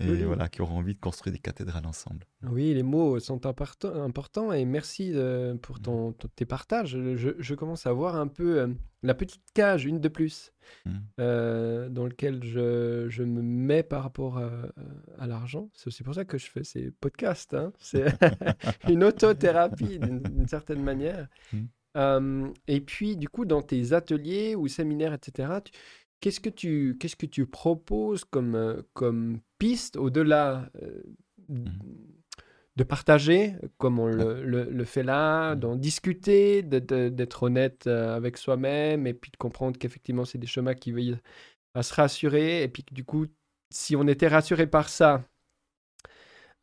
et 0.00 0.24
voilà, 0.24 0.48
qui 0.48 0.62
auront 0.62 0.78
envie 0.78 0.94
de 0.94 1.00
construire 1.00 1.32
des 1.32 1.40
cathédrales 1.40 1.84
ensemble. 1.84 2.26
Oui, 2.44 2.72
les 2.72 2.82
mots 2.82 3.18
sont 3.18 3.44
importants 3.44 4.52
et 4.52 4.64
merci 4.64 5.10
euh, 5.14 5.54
pour 5.56 5.78
mmh. 5.78 5.82
ton, 5.82 6.12
tes 6.12 6.46
partages. 6.46 6.96
Je, 6.96 7.54
commence 7.54 7.86
à 7.86 7.92
voir 7.92 8.16
un 8.16 8.28
peu 8.28 8.60
euh, 8.60 8.68
la 9.02 9.14
petite 9.14 9.42
cage, 9.52 9.84
une 9.84 10.00
de 10.00 10.08
plus, 10.08 10.52
mmh. 10.86 10.98
dans 11.18 12.06
laquelle 12.06 12.42
je, 12.44 13.06
je, 13.08 13.22
me 13.22 13.42
mets 13.42 13.82
par 13.82 14.04
rapport 14.04 14.38
à, 14.38 15.26
l'argent. 15.26 15.70
C'est 15.74 15.88
aussi 15.88 16.04
pour 16.04 16.14
ça 16.14 16.24
que 16.24 16.38
je 16.38 16.46
fais 16.46 16.64
ces 16.64 16.90
podcasts. 16.92 17.54
Hein. 17.54 17.72
C'est 17.78 18.06
une 18.88 19.02
autothérapie 19.02 19.98
d'une 19.98 20.46
certaine 20.46 20.82
manière. 20.82 21.28
Mmh 21.52 21.64
et 21.94 22.80
puis, 22.80 23.16
du 23.16 23.28
coup, 23.28 23.44
dans 23.44 23.62
tes 23.62 23.92
ateliers 23.92 24.54
ou 24.54 24.68
séminaires, 24.68 25.14
etc., 25.14 25.52
qu'est-ce 26.20 26.40
que 26.40 26.50
tu, 26.50 26.96
qu'est-ce 26.98 27.16
que 27.16 27.26
tu 27.26 27.46
proposes 27.46 28.24
comme, 28.24 28.82
comme 28.94 29.40
piste 29.58 29.96
au-delà 29.96 30.70
mmh 31.48 31.66
de 32.76 32.84
partager, 32.84 33.54
comme 33.76 33.98
on 33.98 34.06
le, 34.06 34.42
le, 34.42 34.84
fait 34.84 35.02
là, 35.02 35.54
mmh. 35.54 35.60
d'en 35.60 35.76
discuter, 35.76 36.62
d'être 36.62 37.42
honnête 37.42 37.86
avec 37.86 38.38
soi-même, 38.38 39.06
et 39.06 39.14
puis 39.14 39.30
de 39.30 39.36
comprendre 39.36 39.78
qu'effectivement, 39.78 40.24
c'est 40.24 40.38
des 40.38 40.46
chemins 40.46 40.74
qui 40.74 40.92
veillent 40.92 41.18
à 41.74 41.82
se 41.82 41.92
rassurer, 41.94 42.62
et 42.62 42.68
puis 42.68 42.84
que 42.84 42.94
du 42.94 43.04
coup, 43.04 43.26
si 43.70 43.96
on 43.96 44.06
était 44.06 44.28
rassuré 44.28 44.66
par 44.66 44.88
ça, 44.88 45.22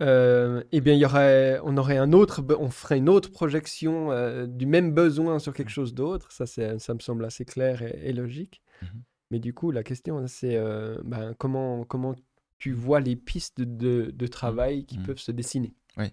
euh, 0.02 0.64
eh 0.72 0.82
bien, 0.82 0.94
il 0.94 1.00
y 1.00 1.06
aurait, 1.06 1.60
on 1.64 1.76
aurait 1.78 1.98
un 1.98 2.14
autre, 2.14 2.44
on 2.58 2.70
ferait 2.70 2.98
une 2.98 3.10
autre 3.10 3.32
projection 3.32 4.12
euh, 4.12 4.48
du 4.48 4.66
même 4.66 4.94
besoin 4.94 5.40
sur 5.40 5.54
quelque 5.54 5.72
chose 5.72 5.94
d'autre. 5.94 6.32
Ça, 6.32 6.46
ça 6.46 6.94
me 6.94 7.00
semble 7.00 7.26
assez 7.26 7.46
clair 7.46 7.82
et, 7.82 8.14
logique. 8.14 8.62
Mmh 8.82 8.86
Mais 9.32 9.40
du 9.40 9.54
coup, 9.54 9.72
la 9.72 9.84
question, 9.84 10.26
c'est 10.28 10.56
euh, 10.56 10.98
ben, 11.04 11.34
comment, 11.38 11.84
comment 11.84 12.16
tu 12.58 12.72
vois 12.72 13.00
les 13.00 13.16
pistes 13.16 13.62
de, 13.62 14.12
de 14.14 14.26
mmh. 14.26 14.30
travail 14.30 14.86
qui 14.86 15.00
mmh. 15.00 15.04
peuvent 15.04 15.20
se 15.20 15.32
dessiner? 15.32 15.74
Oui. 15.98 16.06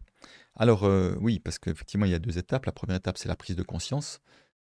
Alors, 0.56 0.88
oui, 1.20 1.38
parce 1.38 1.58
qu'effectivement, 1.58 2.06
il 2.06 2.12
y 2.12 2.14
a 2.14 2.18
deux 2.18 2.38
étapes. 2.38 2.66
La 2.66 2.72
première 2.72 2.96
étape, 2.96 3.18
c'est 3.18 3.28
la 3.28 3.36
prise 3.36 3.56
de 3.56 3.62
conscience. 3.62 4.20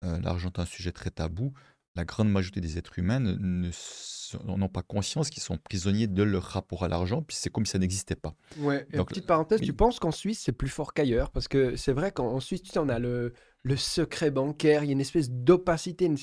L'argent 0.01 0.49
est 0.49 0.59
un 0.59 0.65
sujet 0.65 0.91
très 0.91 1.09
tabou. 1.09 1.53
La 1.97 2.05
grande 2.05 2.29
majorité 2.29 2.61
des 2.61 2.77
êtres 2.77 2.99
humains 2.99 3.19
n'ont 3.19 4.69
pas 4.69 4.83
conscience 4.83 5.29
qu'ils 5.29 5.41
sont 5.41 5.57
prisonniers 5.57 6.07
de 6.07 6.23
leur 6.23 6.43
rapport 6.43 6.83
à 6.83 6.87
l'argent, 6.87 7.21
puis 7.21 7.35
c'est 7.35 7.49
comme 7.49 7.65
si 7.65 7.71
ça 7.71 7.79
n'existait 7.79 8.15
pas. 8.15 8.35
Ouais, 8.59 8.85
Donc, 8.93 9.09
petite 9.09 9.25
parenthèse, 9.25 9.61
tu 9.61 9.73
penses 9.73 9.99
qu'en 9.99 10.11
Suisse, 10.11 10.41
c'est 10.43 10.51
plus 10.51 10.69
fort 10.69 10.93
qu'ailleurs? 10.93 11.31
Parce 11.31 11.47
que 11.47 11.75
c'est 11.75 11.93
vrai 11.93 12.11
qu'en 12.11 12.39
Suisse, 12.39 12.61
tu 12.61 12.71
sais, 12.71 12.79
on 12.79 12.89
a 12.89 12.99
le, 12.99 13.33
le 13.63 13.75
secret 13.75 14.31
bancaire, 14.31 14.83
il 14.83 14.87
y 14.87 14.89
a 14.89 14.93
une 14.93 15.01
espèce 15.01 15.29
d'opacité, 15.29 16.05
une, 16.05 16.17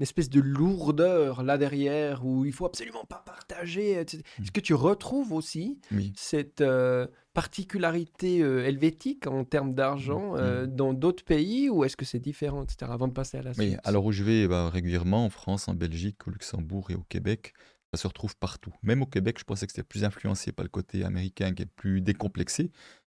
espèce 0.00 0.28
de 0.28 0.40
lourdeur 0.40 1.42
là 1.42 1.58
derrière 1.58 2.24
où 2.24 2.44
il 2.44 2.52
faut 2.52 2.66
absolument 2.66 3.04
pas 3.04 3.22
partager. 3.24 4.00
Etc. 4.00 4.18
Mmh. 4.18 4.42
Est-ce 4.42 4.52
que 4.52 4.60
tu 4.60 4.74
retrouves 4.74 5.32
aussi 5.32 5.78
cette 6.16 6.60
euh, 6.60 7.06
particularité 7.38 8.42
euh, 8.42 8.66
helvétique 8.66 9.28
en 9.28 9.44
termes 9.44 9.72
d'argent 9.72 10.32
mmh. 10.32 10.38
euh, 10.38 10.66
mmh. 10.66 10.74
dans 10.74 10.92
d'autres 10.92 11.22
pays 11.22 11.70
ou 11.70 11.84
est-ce 11.84 11.96
que 11.96 12.04
c'est 12.04 12.18
différent, 12.18 12.64
etc. 12.64 12.90
Avant 12.92 13.06
de 13.06 13.12
passer 13.12 13.38
à 13.38 13.42
la 13.42 13.54
suite? 13.54 13.74
Oui, 13.74 13.76
alors 13.84 14.04
où 14.06 14.10
je 14.10 14.24
vais 14.24 14.48
ben, 14.48 14.68
régulièrement 14.68 15.24
en 15.24 15.30
France, 15.30 15.68
en 15.68 15.74
Belgique, 15.74 16.26
au 16.26 16.32
Luxembourg 16.32 16.90
et 16.90 16.96
au 16.96 17.04
Québec, 17.08 17.54
ça 17.94 18.02
se 18.02 18.08
retrouve 18.08 18.36
partout. 18.36 18.72
Même 18.82 19.02
au 19.02 19.06
Québec, 19.06 19.36
je 19.38 19.44
pensais 19.44 19.66
que 19.66 19.72
c'était 19.72 19.86
plus 19.86 20.02
influencé 20.02 20.50
par 20.50 20.64
le 20.64 20.68
côté 20.68 21.04
américain 21.04 21.54
qui 21.54 21.62
est 21.62 21.66
plus 21.76 22.00
décomplexé, 22.00 22.72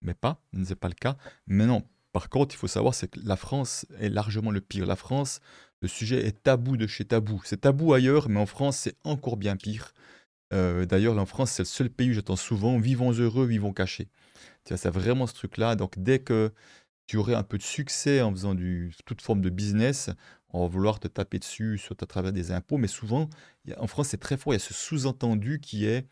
mais 0.02 0.14
pas, 0.14 0.42
ce 0.52 0.58
n'est 0.70 0.74
pas 0.74 0.88
le 0.88 0.94
cas. 0.94 1.16
Mais 1.46 1.66
non, 1.66 1.84
par 2.10 2.28
contre, 2.28 2.56
il 2.56 2.58
faut 2.58 2.66
savoir, 2.66 2.94
c'est 2.94 3.06
que 3.06 3.20
la 3.22 3.36
France 3.36 3.86
est 4.00 4.08
largement 4.08 4.50
le 4.50 4.60
pire. 4.60 4.84
La 4.84 4.96
France, 4.96 5.38
le 5.80 5.86
sujet 5.86 6.26
est 6.26 6.42
tabou 6.42 6.76
de 6.76 6.88
chez 6.88 7.04
tabou. 7.04 7.40
C'est 7.44 7.60
tabou 7.60 7.92
ailleurs, 7.92 8.28
mais 8.28 8.40
en 8.40 8.46
France, 8.46 8.78
c'est 8.78 8.96
encore 9.04 9.36
bien 9.36 9.54
pire. 9.54 9.94
Euh, 10.52 10.86
d'ailleurs, 10.86 11.18
en 11.18 11.26
France, 11.26 11.52
c'est 11.52 11.62
le 11.62 11.66
seul 11.66 11.90
pays 11.90 12.10
où 12.10 12.14
j'entends 12.14 12.36
souvent 12.36 12.78
vivons 12.78 13.12
heureux, 13.12 13.46
vivons 13.46 13.72
cachés. 13.72 14.08
Tu 14.64 14.76
c'est 14.76 14.90
vraiment 14.90 15.26
ce 15.26 15.34
truc-là. 15.34 15.76
Donc, 15.76 15.98
dès 15.98 16.20
que 16.20 16.52
tu 17.06 17.16
aurais 17.16 17.34
un 17.34 17.42
peu 17.42 17.58
de 17.58 17.62
succès 17.62 18.22
en 18.22 18.30
faisant 18.32 18.54
du, 18.54 18.92
toute 19.06 19.22
forme 19.22 19.40
de 19.40 19.50
business, 19.50 20.10
on 20.50 20.62
va 20.62 20.68
vouloir 20.68 21.00
te 21.00 21.08
taper 21.08 21.38
dessus 21.38 21.78
soit 21.78 22.02
à 22.02 22.06
travers 22.06 22.32
des 22.32 22.50
impôts. 22.52 22.78
Mais 22.78 22.88
souvent, 22.88 23.28
en 23.78 23.86
France, 23.86 24.08
c'est 24.08 24.18
très 24.20 24.36
fort. 24.36 24.52
Il 24.52 24.56
y 24.56 24.60
a 24.60 24.60
ce 24.60 24.74
sous-entendu 24.74 25.60
qui 25.60 25.86
est 25.86 26.06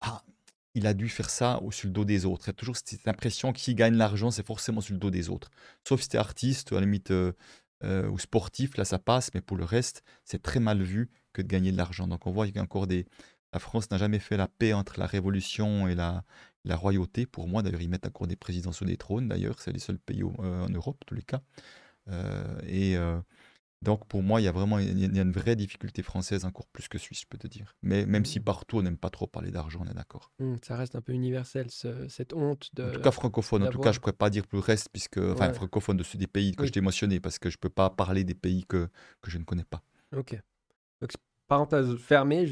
Ah, 0.00 0.22
il 0.74 0.86
a 0.86 0.94
dû 0.94 1.08
faire 1.08 1.30
ça 1.30 1.60
sur 1.70 1.88
le 1.88 1.92
dos 1.92 2.04
des 2.04 2.26
autres. 2.26 2.44
Il 2.46 2.48
y 2.48 2.50
a 2.50 2.54
toujours 2.54 2.76
cette 2.76 3.08
impression 3.08 3.52
qu'il 3.52 3.74
gagne 3.76 3.96
l'argent, 3.96 4.30
c'est 4.30 4.46
forcément 4.46 4.80
sur 4.80 4.94
le 4.94 5.00
dos 5.00 5.10
des 5.10 5.30
autres. 5.30 5.50
Sauf 5.86 6.02
si 6.02 6.08
tu 6.08 6.16
es 6.16 6.18
artiste, 6.20 6.72
à 6.72 6.80
limite, 6.80 7.10
euh, 7.12 7.32
euh, 7.84 8.08
ou 8.08 8.18
sportif, 8.18 8.76
là 8.76 8.84
ça 8.84 8.98
passe, 8.98 9.30
mais 9.34 9.40
pour 9.40 9.56
le 9.56 9.64
reste, 9.64 10.02
c'est 10.24 10.42
très 10.42 10.60
mal 10.60 10.82
vu 10.82 11.10
que 11.32 11.42
de 11.42 11.48
gagner 11.48 11.72
de 11.72 11.76
l'argent. 11.76 12.06
Donc 12.08 12.26
on 12.26 12.32
voit 12.32 12.46
qu'il 12.46 12.56
y 12.56 12.58
a 12.58 12.62
encore 12.62 12.86
des. 12.86 13.06
La 13.54 13.60
France 13.60 13.90
n'a 13.90 13.98
jamais 13.98 14.18
fait 14.18 14.36
la 14.36 14.48
paix 14.48 14.72
entre 14.72 14.98
la 14.98 15.06
révolution 15.06 15.88
et 15.88 15.94
la, 15.94 16.24
la 16.64 16.76
royauté. 16.76 17.24
Pour 17.24 17.48
moi, 17.48 17.62
d'ailleurs, 17.62 17.80
ils 17.80 17.88
mettent 17.88 18.06
encore 18.06 18.26
des 18.26 18.36
présidents 18.36 18.72
sur 18.72 18.84
des 18.84 18.96
trônes, 18.96 19.28
d'ailleurs, 19.28 19.60
c'est 19.60 19.72
les 19.72 19.78
seuls 19.78 19.98
pays 19.98 20.22
euh, 20.22 20.64
en 20.64 20.68
Europe, 20.68 20.98
en 21.02 21.06
tous 21.06 21.14
les 21.14 21.22
cas. 21.22 21.40
et 22.66 22.98
donc 23.84 24.06
pour 24.06 24.22
moi, 24.22 24.40
il 24.40 24.44
y 24.44 24.48
a 24.48 24.52
vraiment 24.52 24.78
il 24.78 24.98
y 24.98 25.18
a 25.18 25.22
une 25.22 25.30
vraie 25.30 25.56
difficulté 25.56 26.02
française, 26.02 26.46
encore 26.46 26.66
plus 26.68 26.88
que 26.88 26.96
suisse, 26.96 27.20
je 27.20 27.26
peux 27.28 27.36
te 27.36 27.46
dire. 27.46 27.76
Mais 27.82 28.06
même 28.06 28.24
si 28.24 28.40
mmh. 28.40 28.44
partout, 28.44 28.78
on 28.78 28.82
n'aime 28.82 28.96
pas 28.96 29.10
trop 29.10 29.26
parler 29.26 29.50
d'argent, 29.50 29.80
on 29.84 29.90
est 29.90 29.94
d'accord. 29.94 30.32
Mmh, 30.38 30.54
ça 30.62 30.76
reste 30.76 30.96
un 30.96 31.02
peu 31.02 31.12
universel, 31.12 31.66
cette 31.70 32.32
honte 32.32 32.70
de... 32.72 32.84
En 32.84 32.92
tout 32.92 33.00
cas 33.00 33.10
francophone, 33.10 33.62
en 33.62 33.70
tout 33.70 33.78
cas 33.78 33.92
je 33.92 33.98
ne 33.98 34.00
pourrais 34.00 34.14
pas 34.14 34.30
dire 34.30 34.46
plus 34.46 34.58
reste, 34.58 34.88
puisque... 34.90 35.18
Enfin, 35.18 35.52
francophone 35.52 35.98
de 35.98 36.02
ceux 36.02 36.18
des 36.18 36.26
pays 36.26 36.52
que 36.52 36.64
je 36.64 36.72
t'ai 36.72 36.80
mentionné, 36.80 37.20
parce 37.20 37.38
que 37.38 37.50
je 37.50 37.56
ne 37.56 37.60
peux 37.60 37.68
pas 37.68 37.90
parler 37.90 38.24
des 38.24 38.34
pays 38.34 38.64
que, 38.64 38.88
que 39.20 39.30
je 39.30 39.36
ne 39.36 39.44
connais 39.44 39.64
pas. 39.64 39.82
Ok. 40.16 40.40
Donc 41.02 41.10
parenthèse 41.48 41.96
fermée, 41.96 42.46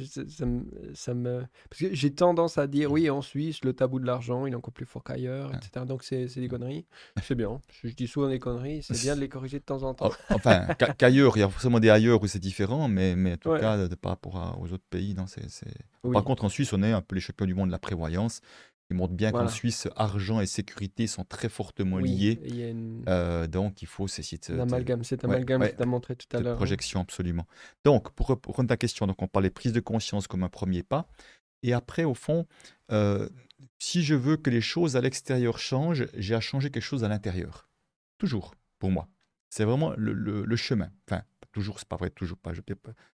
ça, 0.94 1.14
me, 1.14 1.44
parce 1.70 1.80
que 1.80 1.94
j'ai 1.94 2.14
tendance 2.14 2.58
à 2.58 2.66
dire 2.66 2.92
oui, 2.92 3.08
en 3.10 3.22
Suisse, 3.22 3.64
le 3.64 3.72
tabou 3.72 3.98
de 3.98 4.06
l'argent, 4.06 4.46
il 4.46 4.52
est 4.52 4.56
encore 4.56 4.72
plus 4.72 4.86
fort 4.86 5.02
qu'ailleurs, 5.02 5.54
etc. 5.54 5.86
Donc 5.86 6.02
c'est 6.02 6.26
des 6.26 6.48
conneries. 6.48 6.86
C'est 7.22 7.34
bien. 7.34 7.60
Je, 7.82 7.88
dis 7.88 8.06
souvent 8.06 8.28
des 8.28 8.38
conneries, 8.38 8.82
c'est 8.82 9.00
bien 9.00 9.16
de 9.16 9.20
les 9.20 9.28
corriger 9.28 9.58
de 9.58 9.64
temps 9.64 9.82
en 9.82 9.94
temps. 9.94 10.10
Oh, 10.10 10.34
enfin, 10.34 10.66
qu'ailleurs, 10.98 11.36
il 11.36 11.40
y 11.40 11.42
a 11.42 11.48
forcément 11.48 11.80
des 11.80 11.90
ailleurs 11.90 12.22
où 12.22 12.26
c'est 12.26 12.38
différent, 12.38 12.88
mais, 12.88 13.16
mais 13.16 13.34
en 13.34 13.36
tout 13.36 13.56
cas, 13.56 13.88
de, 13.88 13.94
par 13.94 14.10
rapport 14.10 14.58
aux 14.60 14.72
autres 14.72 14.84
pays, 14.90 15.14
non, 15.14 15.26
c'est. 15.26 15.42
Par 16.12 16.24
contre, 16.24 16.44
en 16.44 16.48
Suisse, 16.48 16.72
on 16.72 16.82
est 16.82 16.92
un 16.92 17.00
peu 17.00 17.14
les 17.14 17.20
champions 17.20 17.46
du 17.46 17.54
monde 17.54 17.68
de 17.68 17.72
la 17.72 17.78
prévoyance. 17.78 18.40
Il 18.92 18.96
montre 18.96 19.14
bien 19.14 19.32
qu'en 19.32 19.48
Suisse, 19.48 19.88
argent 19.96 20.40
et 20.40 20.46
sécurité 20.46 21.06
sont 21.06 21.24
très 21.24 21.48
fortement 21.48 21.96
liés. 21.96 22.38
Euh, 23.08 23.46
donc, 23.46 23.80
il 23.80 23.88
faut 23.88 24.06
essayer 24.06 24.38
de. 24.46 24.54
L'amalgame, 24.54 25.02
c'est 25.02 25.24
amalgame 25.24 25.62
que 25.62 25.74
tu 25.74 25.82
as 25.82 25.86
montré 25.86 26.14
tout 26.14 26.36
à 26.36 26.40
l'heure. 26.40 26.52
Hein. 26.52 26.56
Projection, 26.56 27.00
absolument. 27.00 27.46
Donc, 27.84 28.10
pour 28.10 28.26
reprendre 28.26 28.68
ta 28.68 28.76
question, 28.76 29.06
donc 29.06 29.22
on 29.22 29.28
parlait 29.28 29.48
prise 29.48 29.72
de 29.72 29.80
conscience 29.80 30.26
comme 30.26 30.42
un 30.42 30.50
premier 30.50 30.82
pas. 30.82 31.08
Et 31.62 31.72
après, 31.72 32.04
au 32.04 32.12
fond, 32.12 32.46
euh, 32.90 33.30
si 33.78 34.02
je 34.02 34.14
veux 34.14 34.36
que 34.36 34.50
les 34.50 34.60
choses 34.60 34.94
à 34.96 35.00
l'extérieur 35.00 35.58
changent, 35.58 36.06
j'ai 36.14 36.34
à 36.34 36.40
changer 36.40 36.70
quelque 36.70 36.82
chose 36.82 37.02
à 37.02 37.08
l'intérieur. 37.08 37.70
Toujours, 38.18 38.54
pour 38.78 38.90
moi. 38.90 39.08
C'est 39.48 39.64
vraiment 39.64 39.94
le, 39.96 40.56
chemin. 40.56 40.90
Enfin, 41.08 41.22
toujours, 41.52 41.78
c'est 41.78 41.88
pas 41.88 41.96
vrai, 41.96 42.10
toujours 42.10 42.38
pas. 42.38 42.52
Je 42.52 42.60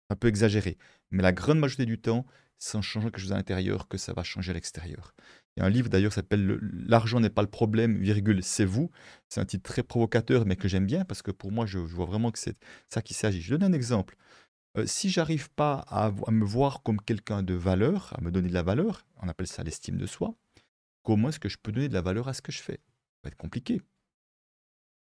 un 0.10 0.16
peu 0.16 0.28
exagéré. 0.28 0.78
Mais 1.10 1.24
la 1.24 1.32
grande 1.32 1.58
majorité 1.58 1.86
du 1.86 2.00
temps, 2.00 2.26
c'est 2.60 2.78
en 2.78 2.82
changeant 2.82 3.10
quelque 3.10 3.20
chose 3.20 3.34
à 3.34 3.38
l'intérieur 3.38 3.88
que 3.88 3.98
ça 3.98 4.14
va 4.14 4.24
changer 4.24 4.52
à 4.52 4.54
l'extérieur. 4.54 5.14
Il 5.56 5.60
y 5.60 5.64
a 5.64 5.66
un 5.66 5.70
livre 5.70 5.90
d'ailleurs 5.90 6.12
qui 6.12 6.16
s'appelle 6.16 6.60
L'argent 6.88 7.20
n'est 7.20 7.30
pas 7.30 7.44
le 7.44 7.48
problème, 7.48 7.98
virgule, 7.98 8.44
c'est 8.44 8.66
vous. 8.66 8.90
C'est 9.30 9.40
un 9.40 9.46
titre 9.46 9.64
très 9.64 9.84
provocateur, 9.84 10.46
mais 10.46 10.56
que 10.56 10.68
j'aime 10.68 10.86
bien 10.86 11.06
parce 11.06 11.22
que 11.22 11.32
pour 11.32 11.52
moi, 11.52 11.66
je, 11.66 11.78
vois 11.78 12.06
vraiment 12.06 12.32
que 12.32 12.40
c'est 12.40 12.58
ça 12.90 13.02
qui 13.02 13.14
s'agit. 13.14 13.42
Je 13.42 13.56
donne 13.56 13.64
un 13.64 13.74
exemple. 13.74 14.16
Euh, 14.78 14.86
si 14.88 15.10
j'arrive 15.10 15.52
pas 15.52 15.86
à, 15.88 16.12
me 16.32 16.46
voir 16.46 16.82
comme 16.82 17.00
quelqu'un 17.00 17.44
de 17.44 17.54
valeur, 17.54 18.14
à 18.18 18.22
me 18.22 18.32
donner 18.32 18.50
de 18.50 18.54
la 18.54 18.64
valeur, 18.64 19.06
on 19.22 19.28
appelle 19.30 19.48
ça 19.48 19.64
l'estime 19.64 19.98
de 19.98 20.08
soi, 20.08 20.34
comment 21.04 21.30
est-ce 21.30 21.40
que 21.40 21.50
je 21.50 21.58
peux 21.62 21.72
donner 21.72 21.90
de 21.90 21.94
la 21.94 22.02
valeur 22.02 22.28
à 22.28 22.34
ce 22.34 22.42
que 22.42 22.52
je 22.52 22.62
fais? 22.62 22.78
Ça 22.78 23.26
va 23.26 23.28
être 23.28 23.38
compliqué. 23.38 23.82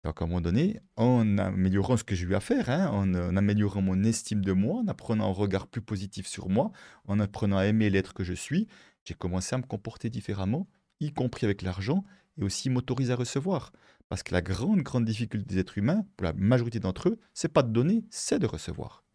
Donc 0.06 0.22
à 0.22 0.26
un 0.26 0.28
moment 0.28 0.40
donné, 0.40 0.80
en 0.96 1.38
améliorant 1.38 1.98
ce 1.98 2.06
que 2.06 2.16
j'ai 2.16 2.26
eu 2.26 2.36
à 2.36 2.40
faire, 2.40 2.70
hein, 2.70 2.88
en, 2.88 3.14
en, 3.14 3.36
améliorant 3.36 3.82
mon 3.82 4.02
estime 4.06 4.46
de 4.46 4.54
moi, 4.54 4.80
en 4.80 4.88
apprenant 4.88 5.28
un 5.30 5.34
regard 5.34 5.68
plus 5.68 5.82
positif 5.82 6.28
sur 6.28 6.48
moi, 6.48 6.72
en 7.06 7.20
apprenant 7.20 7.58
à 7.58 7.66
aimer 7.66 7.90
l'être 7.90 8.14
que 8.14 8.24
je 8.24 8.34
suis, 8.34 8.70
j'ai 9.08 9.14
commencé 9.14 9.56
à 9.56 9.58
me 9.58 9.64
comporter 9.64 10.10
différemment, 10.10 10.68
y 11.00 11.14
compris 11.14 11.46
avec 11.46 11.62
l'argent, 11.62 12.04
et 12.38 12.44
aussi 12.44 12.70
m'autoriser 12.70 13.14
à 13.14 13.16
recevoir. 13.16 13.72
Parce 14.10 14.22
que 14.22 14.34
la 14.34 14.42
grande, 14.42 14.82
grande 14.82 15.06
difficulté 15.06 15.46
des 15.46 15.62
êtres 15.62 15.78
humains, 15.78 16.06
pour 16.18 16.26
la 16.26 16.34
majorité 16.34 16.82
d'entre 16.82 17.08
eux, 17.08 17.20
c'est 17.34 17.48
pas 17.48 17.64
de 17.64 17.72
donner, 17.72 18.04
c'est 18.10 18.38
de 18.38 18.46
recevoir. 18.46 19.06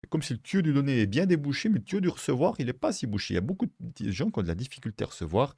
C'est 0.00 0.10
comme 0.10 0.22
si 0.22 0.32
le 0.32 0.40
tuyau 0.40 0.62
du 0.62 0.72
donner 0.72 1.00
est 1.00 1.06
bien 1.06 1.26
débouché, 1.26 1.68
mais 1.68 1.78
le 1.78 1.84
tuyau 1.84 2.00
du 2.00 2.08
recevoir, 2.08 2.54
il 2.58 2.66
n'est 2.66 2.72
pas 2.72 2.92
si 2.92 3.06
bouché. 3.06 3.34
Il 3.34 3.36
y 3.36 3.38
a 3.38 3.42
beaucoup 3.42 3.66
de 3.78 4.10
gens 4.10 4.30
qui 4.30 4.38
ont 4.40 4.42
de 4.42 4.48
la 4.48 4.56
difficulté 4.56 5.04
à 5.04 5.06
recevoir 5.06 5.54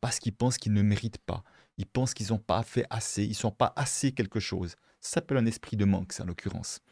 parce 0.00 0.20
qu'ils 0.20 0.34
pensent 0.34 0.58
qu'ils 0.58 0.72
ne 0.72 0.82
méritent 0.82 1.18
pas. 1.18 1.42
Ils 1.76 1.86
pensent 1.86 2.14
qu'ils 2.14 2.28
n'ont 2.28 2.38
pas 2.38 2.62
fait 2.62 2.86
assez, 2.88 3.24
ils 3.24 3.30
ne 3.30 3.34
sont 3.34 3.50
pas 3.50 3.72
assez 3.74 4.12
quelque 4.12 4.38
chose. 4.38 4.76
Ça 5.00 5.14
s'appelle 5.14 5.38
un 5.38 5.46
esprit 5.46 5.76
de 5.76 5.84
manque, 5.84 6.12
ça, 6.12 6.22
en 6.22 6.26
l'occurrence. 6.26 6.82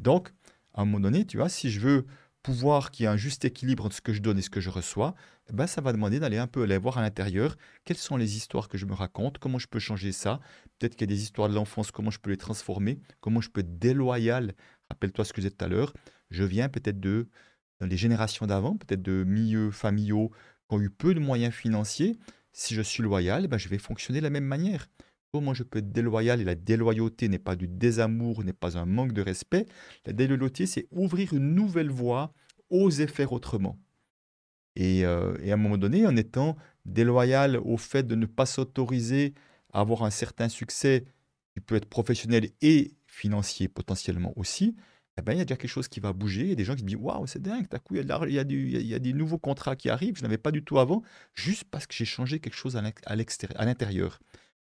Donc, 0.00 0.32
à 0.74 0.82
un 0.82 0.84
moment 0.84 0.98
donné, 0.98 1.24
tu 1.26 1.36
vois, 1.36 1.48
si 1.48 1.70
je 1.70 1.78
veux 1.78 2.06
pouvoir 2.42 2.90
qu'il 2.90 3.04
y 3.04 3.06
ait 3.06 3.10
un 3.10 3.16
juste 3.16 3.44
équilibre 3.44 3.86
entre 3.86 3.96
ce 3.96 4.00
que 4.00 4.12
je 4.12 4.20
donne 4.20 4.38
et 4.38 4.42
ce 4.42 4.50
que 4.50 4.60
je 4.60 4.70
reçois, 4.70 5.14
eh 5.48 5.52
ben 5.52 5.66
ça 5.66 5.80
va 5.80 5.92
demander 5.92 6.20
d'aller 6.20 6.38
un 6.38 6.46
peu 6.46 6.62
aller 6.62 6.78
voir 6.78 6.98
à 6.98 7.02
l'intérieur 7.02 7.56
quelles 7.84 7.96
sont 7.96 8.16
les 8.16 8.36
histoires 8.36 8.68
que 8.68 8.78
je 8.78 8.86
me 8.86 8.94
raconte, 8.94 9.38
comment 9.38 9.58
je 9.58 9.68
peux 9.68 9.78
changer 9.78 10.12
ça. 10.12 10.40
Peut-être 10.78 10.96
qu'il 10.96 11.08
y 11.08 11.12
a 11.12 11.14
des 11.14 11.22
histoires 11.22 11.48
de 11.48 11.54
l'enfance, 11.54 11.90
comment 11.90 12.10
je 12.10 12.18
peux 12.18 12.30
les 12.30 12.36
transformer, 12.36 13.00
comment 13.20 13.40
je 13.40 13.50
peux 13.50 13.60
être 13.60 13.78
déloyal. 13.78 14.54
Rappelle-toi 14.90 15.24
ce 15.24 15.32
que 15.32 15.40
je 15.40 15.46
disais 15.48 15.56
tout 15.56 15.64
à 15.64 15.68
l'heure. 15.68 15.92
Je 16.30 16.44
viens 16.44 16.68
peut-être 16.68 17.00
de 17.00 17.28
dans 17.80 17.86
les 17.86 17.96
générations 17.96 18.46
d'avant, 18.46 18.76
peut-être 18.76 19.02
de 19.02 19.24
milieux 19.24 19.70
familiaux 19.70 20.30
qui 20.68 20.76
ont 20.76 20.80
eu 20.80 20.90
peu 20.90 21.14
de 21.14 21.20
moyens 21.20 21.52
financiers. 21.52 22.16
Si 22.52 22.74
je 22.74 22.82
suis 22.82 23.02
loyal, 23.02 23.44
eh 23.44 23.48
ben 23.48 23.58
je 23.58 23.68
vais 23.68 23.78
fonctionner 23.78 24.20
de 24.20 24.24
la 24.24 24.30
même 24.30 24.44
manière. 24.44 24.88
Comment 25.32 25.54
je 25.54 25.62
peux 25.62 25.78
être 25.78 25.92
déloyal 25.92 26.42
Et 26.42 26.44
la 26.44 26.54
déloyauté 26.54 27.30
n'est 27.30 27.38
pas 27.38 27.56
du 27.56 27.66
désamour, 27.66 28.44
n'est 28.44 28.52
pas 28.52 28.76
un 28.76 28.84
manque 28.84 29.14
de 29.14 29.22
respect. 29.22 29.64
La 30.04 30.12
déloyauté, 30.12 30.66
c'est 30.66 30.86
ouvrir 30.90 31.32
une 31.32 31.54
nouvelle 31.54 31.88
voie, 31.88 32.34
oser 32.68 33.06
faire 33.06 33.32
autrement. 33.32 33.78
Et, 34.76 35.06
euh, 35.06 35.34
à 35.42 35.54
un 35.54 35.56
moment 35.56 35.78
donné, 35.78 36.06
en 36.06 36.16
étant 36.16 36.56
déloyal 36.84 37.56
au 37.56 37.78
fait 37.78 38.02
de 38.06 38.14
ne 38.14 38.26
pas 38.26 38.44
s'autoriser 38.44 39.32
à 39.72 39.80
avoir 39.80 40.02
un 40.02 40.10
certain 40.10 40.50
succès, 40.50 41.06
qui 41.54 41.60
peut 41.60 41.76
être 41.76 41.88
professionnel 41.88 42.50
et 42.60 42.92
financier 43.06 43.68
potentiellement 43.68 44.34
aussi, 44.36 44.76
eh 45.18 45.22
ben, 45.22 45.32
il 45.32 45.38
y 45.38 45.40
a 45.40 45.44
déjà 45.46 45.56
quelque 45.56 45.70
chose 45.70 45.88
qui 45.88 46.00
va 46.00 46.12
bouger. 46.12 46.42
Il 46.42 46.48
y 46.48 46.52
a 46.52 46.56
des 46.56 46.64
gens 46.64 46.74
qui 46.74 46.82
disent 46.82 46.96
Waouh, 46.96 47.26
c'est 47.26 47.40
dingue, 47.40 47.68
d'un 47.70 47.78
coup, 47.78 47.94
il 47.96 48.04
y 48.04 48.94
a 48.94 48.98
des 48.98 49.12
nouveaux 49.14 49.38
contrats 49.38 49.76
qui 49.76 49.88
arrivent, 49.88 50.16
je 50.18 50.22
n'avais 50.22 50.38
pas 50.38 50.50
du 50.50 50.62
tout 50.62 50.78
avant, 50.78 51.02
juste 51.32 51.64
parce 51.70 51.86
que 51.86 51.94
j'ai 51.94 52.04
changé 52.04 52.38
quelque 52.38 52.54
chose 52.54 52.76
à 52.76 53.64
l'intérieur. 53.64 54.20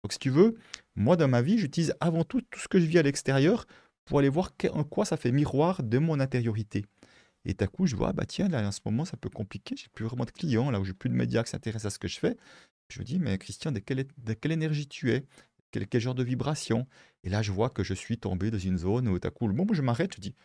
Donc, 0.06 0.14
si 0.14 0.20
tu 0.20 0.30
veux, 0.30 0.56
moi, 0.95 1.18
dans 1.18 1.28
ma 1.28 1.41
vie, 1.41 1.58
j'utilise 1.58 1.95
avant 1.99 2.24
tout 2.24 2.39
tout 2.39 2.60
ce 2.60 2.68
que 2.68 2.80
je 2.80 2.86
vis 2.86 2.99
à 2.99 3.01
l'extérieur 3.01 3.66
pour 4.06 4.20
aller 4.20 4.30
voir 4.30 4.51
en 4.72 4.84
quoi 4.84 5.03
ça 5.03 5.18
fait 5.18 5.32
miroir 5.32 5.82
de 5.82 5.97
mon 5.97 6.20
intériorité. 6.20 6.86
Et 7.43 7.56
à 7.60 7.66
coup, 7.66 7.88
je 7.88 7.95
vois, 7.95 8.10
ah 8.10 8.14
bah 8.14 8.28
tiens, 8.28 8.47
là, 8.47 8.68
en 8.68 8.72
ce 8.72 8.82
moment, 8.86 9.03
ça 9.03 9.18
peut 9.18 9.32
compliquer, 9.32 9.74
j'ai 9.76 9.88
plus 9.91 10.06
vraiment 10.06 10.26
de 10.26 10.30
clients, 10.30 10.70
là 10.70 10.80
où 10.80 10.86
j'ai 10.86 10.93
plus 10.93 11.10
de 11.10 11.16
médias 11.16 11.41
qui 11.43 11.49
s'intéressent 11.49 11.91
à 11.91 11.95
ce 11.95 11.97
que 11.97 12.08
je 12.08 12.20
fais. 12.20 12.38
Je 12.89 12.99
me 12.99 13.03
dis, 13.03 13.18
mais 13.18 13.36
Christian, 13.39 13.72
de 13.72 13.80
quelle, 13.80 14.51
énergie 14.51 14.86
tu 14.88 15.12
es? 15.12 15.26
Quel, 15.72 15.88
quel, 15.88 16.01
genre 16.01 16.14
de 16.14 16.24
vibration? 16.24 16.86
Et 17.24 17.30
là, 17.30 17.41
je 17.41 17.51
vois 17.51 17.72
que 17.72 17.84
je 17.84 17.95
suis 17.95 18.20
tombé 18.20 18.51
dans 18.51 18.60
une 18.60 18.78
zone 18.78 19.08
où, 19.08 19.16
à 19.16 19.30
coup, 19.32 19.47
le 19.47 19.56
moment 19.56 19.72
où 19.72 19.74
je 19.74 19.82
m'arrête, 19.82 20.14
je 20.16 20.22
dis, 20.22 20.36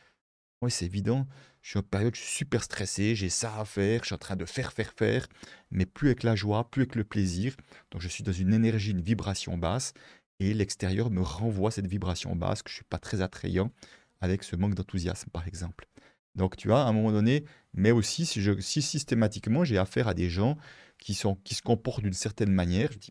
oui, 0.62 0.70
c'est 0.70 0.84
évident. 0.84 1.26
Je 1.62 1.70
suis 1.70 1.78
en 1.78 1.82
période, 1.82 2.14
je 2.14 2.20
suis 2.20 2.36
super 2.36 2.62
stressé, 2.62 3.14
j'ai 3.14 3.28
ça 3.30 3.58
à 3.58 3.64
faire, 3.64 4.00
je 4.02 4.06
suis 4.06 4.14
en 4.14 4.18
train 4.18 4.36
de 4.36 4.44
faire, 4.44 4.72
faire, 4.72 4.92
faire, 4.92 5.26
mais 5.70 5.86
plus 5.86 6.08
avec 6.08 6.22
la 6.22 6.34
joie, 6.36 6.70
plus 6.70 6.82
avec 6.82 6.94
le 6.96 7.04
plaisir. 7.04 7.56
Donc 7.90 8.02
je 8.02 8.08
suis 8.08 8.24
dans 8.24 8.32
une 8.32 8.52
énergie, 8.52 8.90
une 8.90 9.00
vibration 9.00 9.56
basse, 9.58 9.94
et 10.38 10.54
l'extérieur 10.54 11.10
me 11.10 11.22
renvoie 11.22 11.70
cette 11.70 11.86
vibration 11.86 12.36
basse, 12.36 12.62
que 12.62 12.70
je 12.70 12.74
ne 12.74 12.76
suis 12.76 12.84
pas 12.84 12.98
très 12.98 13.20
attrayant 13.22 13.72
avec 14.20 14.42
ce 14.42 14.56
manque 14.56 14.74
d'enthousiasme, 14.74 15.30
par 15.30 15.46
exemple. 15.46 15.86
Donc 16.34 16.56
tu 16.56 16.68
vois, 16.68 16.82
à 16.84 16.88
un 16.88 16.92
moment 16.92 17.12
donné, 17.12 17.44
mais 17.74 17.90
aussi 17.90 18.26
si, 18.26 18.82
systématiquement 18.82 19.64
j'ai 19.64 19.78
affaire 19.78 20.08
à 20.08 20.14
des 20.14 20.30
gens 20.30 20.56
qui, 20.98 21.14
sont, 21.14 21.36
qui 21.36 21.54
se 21.54 21.62
comportent 21.62 22.02
d'une 22.02 22.12
certaine 22.12 22.52
manière, 22.52 22.92
je 22.92 22.98
dis, 22.98 23.10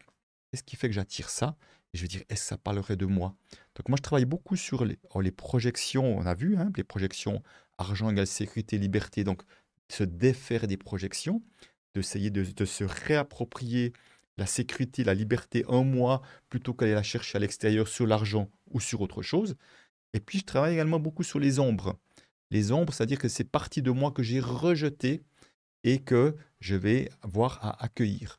qu'est-ce 0.52 0.64
qui 0.64 0.76
fait 0.76 0.88
que 0.88 0.94
j'attire 0.96 1.30
ça? 1.30 1.56
Je 1.94 2.02
veux 2.02 2.08
dire, 2.08 2.22
est-ce 2.30 2.42
que 2.42 2.48
ça 2.48 2.58
parlerait 2.58 2.96
de 2.96 3.06
moi? 3.06 3.36
Donc 3.76 3.90
moi, 3.90 3.98
je 3.98 4.04
travaille 4.04 4.26
beaucoup 4.26 4.56
sur 4.56 4.86
les, 4.86 5.00
oh, 5.14 5.22
projections, 5.36 6.18
on 6.18 6.26
a 6.26 6.36
vu, 6.36 6.58
hein, 6.58 6.72
les 6.76 6.84
projections 6.84 7.42
argent 7.78 8.10
égale 8.10 8.28
sécurité, 8.28 8.78
liberté, 8.78 9.24
donc 9.24 9.42
se 9.90 10.04
défaire 10.04 10.68
des 10.68 10.78
projections, 10.78 11.42
d'essayer 11.96 12.30
de, 12.30 12.44
de 12.44 12.66
se 12.66 12.84
réapproprier 12.84 13.94
la 14.38 14.46
sécurité, 14.46 15.04
la 15.04 15.14
liberté 15.14 15.66
en 15.68 15.84
moi, 15.84 16.22
plutôt 16.50 16.74
qu'aller 16.74 16.94
la 16.94 17.04
chercher 17.04 17.38
à 17.38 17.40
l'extérieur 17.40 17.88
sur 17.88 18.08
l'argent 18.08 18.50
ou 18.72 18.80
sur 18.80 19.02
autre 19.02 19.22
chose. 19.22 19.56
Et 20.14 20.20
puis, 20.20 20.40
je 20.40 20.46
travaille 20.46 20.74
également 20.74 21.00
beaucoup 21.00 21.24
sur 21.24 21.40
les 21.40 21.60
ombres. 21.60 22.00
Les 22.52 22.72
ombres, 22.72 22.94
c'est-à-dire 22.94 23.20
que 23.20 23.28
c'est 23.28 23.44
partie 23.44 23.82
de 23.82 23.92
moi 23.92 24.12
que 24.12 24.24
j'ai 24.24 24.40
rejeté 24.40 25.24
et 25.84 26.00
que 26.00 26.36
je 26.60 26.76
vais 26.76 27.10
avoir 27.22 27.64
à 27.64 27.84
accueillir. 27.84 28.39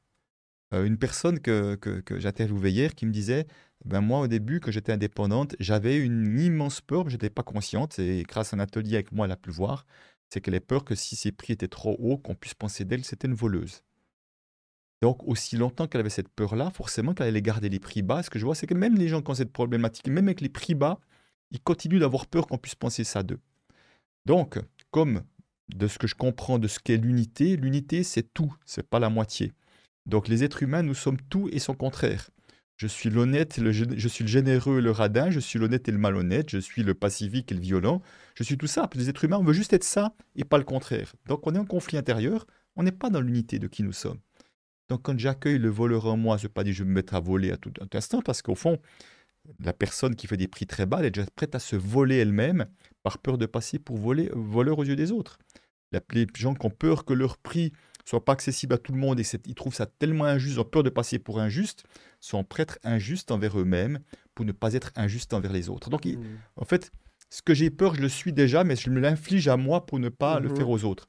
Euh, 0.72 0.84
une 0.84 0.98
personne 0.98 1.40
que, 1.40 1.74
que, 1.76 2.00
que 2.00 2.20
j'interviewais 2.20 2.70
hier 2.70 2.94
qui 2.94 3.06
me 3.06 3.12
disait 3.12 3.46
ben 3.84 4.00
moi, 4.00 4.20
au 4.20 4.26
début, 4.26 4.60
quand 4.60 4.70
j'étais 4.70 4.92
indépendante, 4.92 5.56
j'avais 5.58 5.98
une 5.98 6.38
immense 6.38 6.80
peur, 6.80 7.08
je 7.08 7.14
n'étais 7.14 7.30
pas 7.30 7.42
consciente. 7.42 7.98
Et 7.98 8.24
grâce 8.24 8.52
à 8.52 8.56
un 8.56 8.60
atelier 8.60 8.94
avec 8.94 9.12
moi, 9.12 9.26
elle 9.26 9.32
a 9.32 9.36
pu 9.36 9.50
voir. 9.50 9.86
C'est 10.28 10.40
qu'elle 10.40 10.54
avait 10.54 10.60
peur 10.60 10.84
que 10.84 10.94
si 10.94 11.16
ses 11.16 11.32
prix 11.32 11.54
étaient 11.54 11.68
trop 11.68 11.96
hauts, 11.98 12.18
qu'on 12.18 12.34
puisse 12.34 12.54
penser 12.54 12.84
d'elle 12.84 13.04
c'était 13.04 13.26
une 13.26 13.34
voleuse. 13.34 13.82
Donc, 15.02 15.22
aussi 15.26 15.56
longtemps 15.56 15.86
qu'elle 15.86 16.02
avait 16.02 16.10
cette 16.10 16.28
peur-là, 16.28 16.70
forcément 16.70 17.14
qu'elle 17.14 17.28
allait 17.28 17.40
garder 17.40 17.70
les 17.70 17.80
prix 17.80 18.02
bas. 18.02 18.22
Ce 18.22 18.28
que 18.28 18.38
je 18.38 18.44
vois, 18.44 18.54
c'est 18.54 18.66
que 18.66 18.74
même 18.74 18.96
les 18.96 19.08
gens 19.08 19.22
qui 19.22 19.30
ont 19.30 19.34
cette 19.34 19.52
problématique, 19.52 20.08
même 20.08 20.28
avec 20.28 20.42
les 20.42 20.50
prix 20.50 20.74
bas, 20.74 21.00
ils 21.50 21.60
continuent 21.60 22.00
d'avoir 22.00 22.26
peur 22.26 22.46
qu'on 22.46 22.58
puisse 22.58 22.74
penser 22.74 23.02
ça 23.02 23.22
d'eux. 23.22 23.40
Donc, 24.26 24.58
comme 24.90 25.22
de 25.74 25.86
ce 25.88 25.98
que 25.98 26.06
je 26.06 26.14
comprends 26.14 26.58
de 26.58 26.68
ce 26.68 26.78
qu'est 26.80 26.98
l'unité, 26.98 27.56
l'unité, 27.56 28.02
c'est 28.02 28.34
tout, 28.34 28.54
c'est 28.66 28.86
pas 28.86 28.98
la 28.98 29.08
moitié. 29.08 29.52
Donc 30.06 30.28
les 30.28 30.44
êtres 30.44 30.62
humains, 30.62 30.82
nous 30.82 30.94
sommes 30.94 31.20
tout 31.28 31.48
et 31.52 31.58
son 31.58 31.74
contraire. 31.74 32.30
Je 32.76 32.86
suis 32.86 33.10
l'honnête, 33.10 33.60
je 33.60 34.08
suis 34.08 34.24
le 34.24 34.30
généreux 34.30 34.78
et 34.78 34.80
le 34.80 34.90
radin, 34.90 35.30
je 35.30 35.38
suis 35.38 35.58
l'honnête 35.58 35.86
et 35.88 35.92
le 35.92 35.98
malhonnête, 35.98 36.48
je 36.48 36.56
suis 36.56 36.82
le 36.82 36.94
pacifique 36.94 37.52
et 37.52 37.54
le 37.54 37.60
violent, 37.60 38.00
je 38.34 38.42
suis 38.42 38.56
tout 38.56 38.66
ça. 38.66 38.88
Les 38.94 39.10
êtres 39.10 39.24
humains, 39.24 39.36
on 39.36 39.44
veut 39.44 39.52
juste 39.52 39.74
être 39.74 39.84
ça 39.84 40.14
et 40.34 40.44
pas 40.44 40.56
le 40.56 40.64
contraire. 40.64 41.14
Donc 41.26 41.46
on 41.46 41.54
est 41.54 41.58
en 41.58 41.66
conflit 41.66 41.98
intérieur, 41.98 42.46
on 42.76 42.82
n'est 42.82 42.90
pas 42.90 43.10
dans 43.10 43.20
l'unité 43.20 43.58
de 43.58 43.66
qui 43.66 43.82
nous 43.82 43.92
sommes. 43.92 44.18
Donc 44.88 45.02
quand 45.02 45.18
j'accueille 45.18 45.58
le 45.58 45.68
voleur 45.68 46.06
en 46.06 46.16
moi, 46.16 46.38
je 46.38 46.44
ne 46.44 46.48
veux 46.48 46.52
pas 46.54 46.64
dire 46.64 46.72
je 46.72 46.82
vais 46.82 46.88
me 46.88 46.94
mettre 46.94 47.14
à 47.14 47.20
voler 47.20 47.50
à 47.50 47.58
tout, 47.58 47.72
instant, 47.92 48.22
parce 48.22 48.40
qu'au 48.40 48.54
fond, 48.54 48.78
la 49.58 49.74
personne 49.74 50.16
qui 50.16 50.26
fait 50.26 50.38
des 50.38 50.48
prix 50.48 50.66
très 50.66 50.86
bas, 50.86 51.00
elle 51.00 51.06
est 51.06 51.10
déjà 51.10 51.26
prête 51.36 51.54
à 51.54 51.58
se 51.58 51.76
voler 51.76 52.16
elle-même 52.16 52.66
par 53.02 53.18
peur 53.18 53.36
de 53.36 53.44
passer 53.44 53.78
pour 53.78 53.98
voler, 53.98 54.30
voleur 54.34 54.78
aux 54.78 54.84
yeux 54.84 54.96
des 54.96 55.12
autres. 55.12 55.38
Les 55.92 56.26
gens 56.34 56.54
qui 56.54 56.66
ont 56.66 56.70
peur 56.70 57.04
que 57.04 57.12
leur 57.12 57.36
prix 57.36 57.72
soit 58.10 58.24
pas 58.24 58.32
accessible 58.32 58.74
à 58.74 58.78
tout 58.78 58.92
le 58.92 58.98
monde 58.98 59.20
et 59.20 59.24
ils 59.46 59.54
trouvent 59.54 59.74
ça 59.74 59.86
tellement 59.86 60.24
injuste, 60.24 60.56
ils 60.56 60.60
ont 60.60 60.64
peur 60.64 60.82
de 60.82 60.90
passer 60.90 61.20
pour 61.20 61.38
injuste, 61.38 61.84
sont 62.18 62.42
prêts 62.42 62.66
à 62.82 62.90
injustes 62.90 63.30
envers 63.30 63.56
eux-mêmes 63.56 64.00
pour 64.34 64.44
ne 64.44 64.50
pas 64.50 64.74
être 64.74 64.90
injustes 64.96 65.32
envers 65.32 65.52
les 65.52 65.68
autres. 65.68 65.90
Donc, 65.90 66.04
mmh. 66.04 66.18
en 66.56 66.64
fait, 66.64 66.90
ce 67.30 67.40
que 67.40 67.54
j'ai 67.54 67.70
peur, 67.70 67.94
je 67.94 68.00
le 68.00 68.08
suis 68.08 68.32
déjà, 68.32 68.64
mais 68.64 68.74
je 68.74 68.90
me 68.90 68.98
l'inflige 68.98 69.46
à 69.46 69.56
moi 69.56 69.86
pour 69.86 70.00
ne 70.00 70.08
pas 70.08 70.40
le 70.40 70.48
mmh. 70.48 70.56
faire 70.56 70.68
aux 70.70 70.84
autres. 70.84 71.06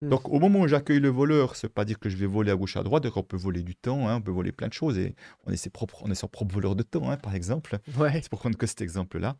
Mmh. 0.00 0.10
Donc, 0.10 0.28
au 0.28 0.38
moment 0.38 0.60
où 0.60 0.68
j'accueille 0.68 1.00
le 1.00 1.08
voleur, 1.08 1.56
ce 1.56 1.66
n'est 1.66 1.72
pas 1.72 1.84
dire 1.84 1.98
que 1.98 2.08
je 2.08 2.16
vais 2.16 2.26
voler 2.26 2.52
à 2.52 2.56
gauche 2.56 2.76
à 2.76 2.84
droite. 2.84 3.02
Donc, 3.02 3.16
on 3.16 3.24
peut 3.24 3.36
voler 3.36 3.64
du 3.64 3.74
temps, 3.74 4.08
hein, 4.08 4.16
on 4.16 4.22
peut 4.22 4.30
voler 4.30 4.52
plein 4.52 4.68
de 4.68 4.72
choses. 4.72 4.96
Et 4.96 5.16
on 5.46 5.50
est, 5.50 5.56
ses 5.56 5.70
propres, 5.70 6.04
on 6.04 6.10
est 6.12 6.14
son 6.14 6.28
propre 6.28 6.54
voleur 6.54 6.76
de 6.76 6.84
temps, 6.84 7.10
hein, 7.10 7.16
par 7.16 7.34
exemple. 7.34 7.78
C'est 8.22 8.28
pour 8.28 8.38
prendre 8.38 8.56
que 8.56 8.68
cet 8.68 8.80
exemple-là. 8.80 9.36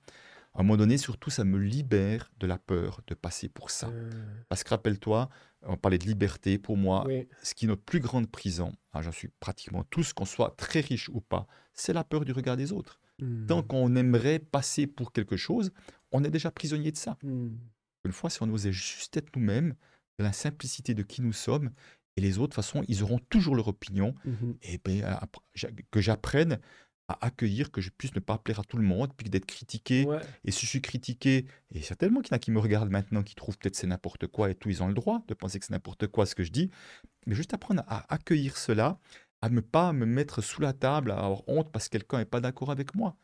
À 0.57 0.61
un 0.61 0.63
moment 0.63 0.77
donné, 0.77 0.99
surtout, 0.99 1.31
ça 1.31 1.43
me 1.43 1.59
libère 1.59 2.31
de 2.39 2.47
la 2.47 2.59
peur 2.59 3.01
de 3.09 3.15
passer 3.15 3.49
pour 3.49 3.71
ça. 3.71 3.89
Euh, 3.89 4.11
Parce 4.49 4.63
que 4.63 4.71
rappelle-toi, 4.71 5.29
on 5.67 5.77
parlait 5.77 5.99
de 5.99 6.05
liberté. 6.07 6.59
Pour 6.59 6.77
moi, 6.77 7.05
oui. 7.07 7.27
ce 7.43 7.55
qui 7.55 7.65
est 7.65 7.69
notre 7.69 7.83
plus 7.83 8.01
grande 8.01 8.31
prison, 8.31 8.73
ah, 8.93 9.03
j'en 9.03 9.13
suis 9.13 9.29
pratiquement 9.41 9.85
tous, 9.85 10.13
qu'on 10.13 10.25
soit 10.25 10.55
très 10.57 10.81
riche 10.81 11.09
ou 11.11 11.21
pas, 11.21 11.47
c'est 11.73 11.93
la 11.93 12.05
peur 12.05 12.25
du 12.25 12.33
regard 12.33 12.57
des 12.57 12.73
autres. 12.73 13.01
Hmm. 13.21 13.47
Tant 13.47 13.63
qu'on 13.63 13.95
aimerait 13.97 14.39
passer 14.41 14.87
pour 14.87 15.13
quelque 15.13 15.37
chose, 15.37 15.73
on 16.13 16.25
est 16.25 16.31
déjà 16.31 16.51
prisonnier 16.51 16.93
de 16.93 16.97
ça. 16.97 17.17
Hmm. 17.23 17.51
Une 18.05 18.13
fois, 18.13 18.29
si 18.31 18.43
on 18.43 18.51
osait 18.51 18.73
juste 18.73 19.17
être 19.17 19.35
nous-mêmes, 19.37 19.75
de 20.19 20.25
la 20.25 20.33
simplicité 20.33 20.95
de 20.95 21.03
qui 21.03 21.23
nous 21.23 21.33
sommes, 21.33 21.71
et 22.17 22.21
les 22.21 22.39
autres, 22.39 22.51
de 22.51 22.55
toute 22.55 22.65
façon, 22.65 22.85
ils 22.87 23.03
auront 23.03 23.19
toujours 23.31 23.57
leur 23.57 23.67
opinion, 23.69 24.15
Mhm. 24.25 24.57
et 24.63 24.79
ben, 24.85 25.03
app- 25.03 25.37
j'a- 25.55 25.71
que 25.91 26.01
j'apprenne 26.01 26.61
à 27.09 27.27
accueillir, 27.27 27.71
que 27.71 27.81
je 27.81 27.91
puisse 27.91 28.15
ne 28.15 28.21
pas 28.21 28.39
plaire 28.39 28.61
à 28.61 28.65
tout 28.65 28.77
le 28.77 28.83
monde, 28.83 29.13
puis 29.17 29.29
d'être 29.29 29.47
critiqué. 29.47 30.07
Ouais. 30.07 30.21
Et 30.45 30.51
si 30.51 30.65
je 30.65 30.71
suis 30.71 30.81
critiqué, 30.81 31.47
et 31.71 31.83
certainement 31.83 32.21
qu'il 32.21 32.33
y 32.33 32.35
en 32.35 32.37
a 32.37 32.39
qui 32.39 32.51
me 32.51 32.59
regardent 32.59 32.91
maintenant, 32.91 33.23
qui 33.23 33.35
trouvent 33.35 33.59
peut-être 33.59 33.77
c'est 33.77 33.87
n'importe 33.87 34.27
quoi, 34.27 34.51
et 34.51 34.55
tout, 34.55 34.71
ils 34.71 34.83
ont 34.83 34.89
le 34.89 34.95
droit 34.95 35.23
de 35.29 35.35
penser 35.35 35.59
que 35.59 35.67
c'est 35.67 35.73
n'importe 35.73 36.07
quoi 36.07 36.25
ce 36.25 36.35
que 36.35 36.45
je 36.45 36.51
dis, 36.51 36.71
mais 37.27 37.35
juste 37.35 37.53
apprendre 37.53 37.83
à 37.89 38.13
accueillir 38.13 38.57
cela, 38.57 38.99
à 39.43 39.51
ne 39.51 39.61
pas 39.61 39.93
me 39.93 40.07
mettre 40.07 40.41
sous 40.41 40.63
la 40.63 40.73
table, 40.73 41.11
à 41.11 41.19
avoir 41.19 41.47
honte 41.47 41.71
parce 41.71 41.87
que 41.89 41.99
quelqu'un 41.99 42.19
n'est 42.19 42.25
pas 42.25 42.41
d'accord 42.41 42.71
avec 42.71 42.95
moi. 42.95 43.17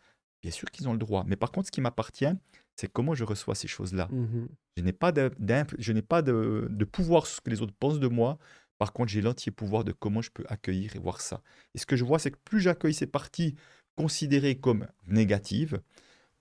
Bien 0.43 0.51
sûr 0.51 0.71
qu'ils 0.71 0.89
ont 0.89 0.93
le 0.93 0.99
droit, 0.99 1.25
mais 1.27 1.37
par 1.37 1.51
contre, 1.51 1.69
ce 1.69 1.73
qui 1.73 1.81
m'appartient, 1.81 2.33
c'est 2.77 2.91
comment 2.91 3.15
je 3.15 3.25
reçois 3.25 3.55
ces 3.55 3.69
choses-là. 3.69 4.09
Mhm. 4.11 4.49
Je 4.77 4.83
n'ai 4.83 4.93
pas, 4.93 5.13
de, 5.13 5.31
je 5.79 5.93
n'ai 5.93 6.03
pas 6.03 6.23
de, 6.23 6.67
de 6.71 6.85
pouvoir 6.85 7.27
sur 7.27 7.37
ce 7.37 7.41
que 7.41 7.51
les 7.51 7.61
autres 7.61 7.75
pensent 7.79 8.01
de 8.01 8.09
moi. 8.09 8.39
Par 8.81 8.93
contre, 8.95 9.11
j'ai 9.13 9.23
l'entier 9.23 9.53
pouvoir 9.53 9.85
de 9.85 9.93
comment 9.93 10.23
je 10.23 10.33
peux 10.33 10.47
accueillir 10.49 10.97
et 10.97 11.01
voir 11.01 11.21
ça. 11.23 11.43
Et 11.77 11.79
ce 11.79 11.87
que 11.87 11.97
je 11.97 12.05
vois, 12.05 12.19
c'est 12.19 12.33
que 12.33 12.39
plus 12.45 12.61
j'accueille 12.61 12.95
ces 12.95 13.07
parties 13.07 13.55
considérées 13.97 14.59
comme 14.59 14.89
négatives, 15.07 15.83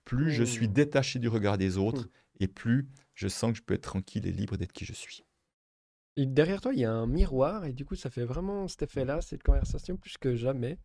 plus 0.04 0.32
je 0.32 0.44
suis 0.44 0.68
Mm. 0.68 0.72
détaché 0.72 1.18
du 1.20 1.28
regard 1.28 1.58
des 1.58 1.78
autres 1.78 2.08
et 2.40 2.48
plus 2.48 2.88
je 3.14 3.28
sens 3.28 3.52
que 3.52 3.58
je 3.58 3.62
peux 3.64 3.74
être 3.74 3.82
tranquille 3.82 4.26
et 4.26 4.32
libre 4.32 4.56
d'être 4.58 4.72
qui 4.72 4.86
je 4.86 4.94
suis. 4.94 5.24
Et 6.16 6.26
derrière 6.26 6.60
toi, 6.60 6.72
il 6.74 6.80
y 6.80 6.84
a 6.84 6.92
un 6.92 7.06
miroir, 7.06 7.64
et 7.64 7.72
du 7.72 7.84
coup, 7.84 7.94
ça 7.96 8.10
fait 8.10 8.24
vraiment 8.24 8.68
cet 8.68 8.82
effet-là, 8.82 9.20
cette 9.22 9.42
conversation, 9.42 9.96
plus 9.96 10.18
que 10.18 10.34
jamais. 10.36 10.78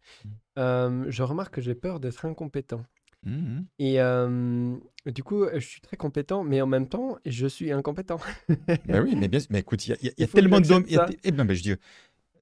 Euh, 0.60 1.06
je 1.10 1.24
remarque 1.24 1.56
que 1.56 1.62
j'ai 1.62 1.76
peur 1.76 1.99
d'être 1.99 2.26
incompétent. 2.26 2.86
Mhm. 3.26 3.65
Et 3.78 3.99
euh, 3.99 4.76
du 5.05 5.23
coup, 5.23 5.45
je 5.53 5.59
suis 5.59 5.82
très 5.82 5.97
compétent, 5.97 6.43
mais 6.43 6.61
en 6.61 6.67
même 6.67 6.88
temps, 6.88 7.17
je 7.26 7.47
suis 7.47 7.71
incompétent. 7.71 8.19
Ben 8.86 9.01
oui, 9.03 9.15
mais 9.15 9.28
bien, 9.28 9.39
mais 9.49 9.59
écoute, 9.59 9.86
il 9.88 9.91
y 9.91 9.93
a, 9.93 9.97
y 10.17 10.23
y 10.23 10.28
tellement 10.28 10.63
ça. 10.63 10.80
t- 10.82 11.19
eh 11.23 11.32
ben, 11.32 11.45
ben, 11.45 11.55
je 11.55 11.61
dis, 11.63 11.73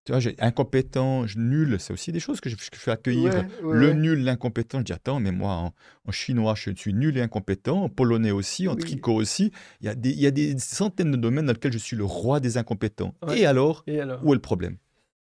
tu 0.06 0.12
vois, 0.12 0.20
j'ai 0.20 0.36
incompétent, 0.40 1.28
je- 1.28 1.40
nul, 1.40 1.78
c'est 1.80 1.94
aussi 1.94 2.12
des 2.12 2.20
choses 2.20 2.42
que 2.42 2.50
je, 2.50 2.56
que 2.58 2.64
je 2.76 2.80
fais 2.80 2.92
accueillir. 2.92 3.34
Ouais, 3.34 3.46
ouais, 3.64 3.72
Le 3.72 3.94
nul, 3.94 4.24
l'incompétent, 4.24 4.80
je 4.80 4.84
dis 4.86 4.94
attends, 4.94 5.20
mais 5.20 5.32
moi 5.32 5.54
en, 5.54 5.74
en 6.06 6.12
chinois, 6.12 6.56
je 6.56 6.72
suis 6.76 6.94
nul 6.94 7.18
et 7.18 7.22
incompétent, 7.22 7.84
en 7.84 7.90
polonais 7.90 8.32
aussi, 8.32 8.68
en 8.68 8.76
Oui. 8.76 8.82
tricot 8.82 9.14
aussi. 9.16 9.52
Il 9.82 9.88
y, 9.88 9.90
a 9.90 9.96
des, 9.96 10.12
il 10.12 10.20
y 10.20 10.28
a 10.28 10.32
des 10.32 10.58
centaines 10.60 11.12
de 11.12 11.18
domaines 11.18 11.46
dans 11.48 11.54
lesquels 11.54 11.74
je 11.74 11.78
suis 11.80 11.96
le 11.98 12.06
roi 12.06 12.40
des 12.42 12.58
incompétents. 12.58 13.14
Ouais. 13.24 13.40
Et 13.40 13.46
alors, 13.46 13.84
Et 13.88 14.00
alors? 14.02 14.24
où 14.24 14.34
est 14.34 14.36
le 14.36 14.42
problème? 14.42 14.78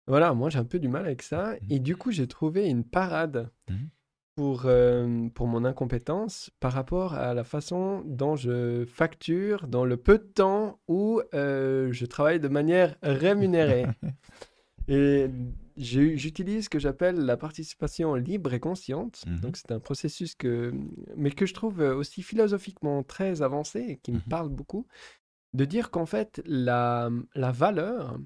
Voilà, 0.08 0.34
moi 0.34 0.50
j'ai 0.50 0.58
un 0.58 0.64
peu 0.64 0.78
du 0.78 0.88
mal 0.88 1.04
avec 1.06 1.22
ça. 1.22 1.54
Mhm. 1.62 1.70
Et 1.70 1.80
du 1.80 1.96
coup, 1.96 2.10
j'ai 2.12 2.26
trouvé 2.28 2.68
une 2.68 2.84
parade 2.84 3.50
Mhm. 3.68 3.90
Pour, 4.36 4.62
euh, 4.66 5.28
pour 5.30 5.46
mon 5.48 5.64
incompétence 5.64 6.50
par 6.60 6.72
rapport 6.72 7.14
à 7.14 7.32
la 7.34 7.42
façon 7.42 8.02
dont 8.04 8.36
je 8.36 8.84
facture 8.84 9.66
dans 9.66 9.84
le 9.86 9.96
peu 9.96 10.18
de 10.18 10.24
temps 10.24 10.78
où 10.88 11.22
euh, 11.34 11.90
je 11.90 12.04
travaille 12.06 12.38
de 12.38 12.48
manière 12.48 12.96
rémunérée. 13.02 13.86
et 14.88 15.28
j'utilise 15.78 16.64
ce 16.64 16.68
que 16.68 16.78
j'appelle 16.78 17.16
la 17.16 17.38
participation 17.38 18.14
libre 18.14 18.52
et 18.52 18.60
consciente. 18.60 19.24
Mhm. 19.26 19.40
Donc 19.40 19.56
c'est 19.56 19.72
un 19.72 19.80
processus 19.80 20.34
que, 20.34 20.72
mais 21.16 21.30
que 21.30 21.46
je 21.46 21.54
trouve 21.54 21.80
aussi 21.80 22.22
philosophiquement 22.22 23.02
très 23.02 23.40
avancé 23.40 23.80
et 23.88 23.96
qui 23.96 24.12
me 24.12 24.18
Mhm. 24.18 24.22
parle 24.28 24.48
beaucoup, 24.50 24.86
de 25.54 25.64
dire 25.64 25.90
qu'en 25.90 26.06
fait, 26.06 26.42
la, 26.44 27.08
la 27.34 27.52
valeur, 27.52 28.18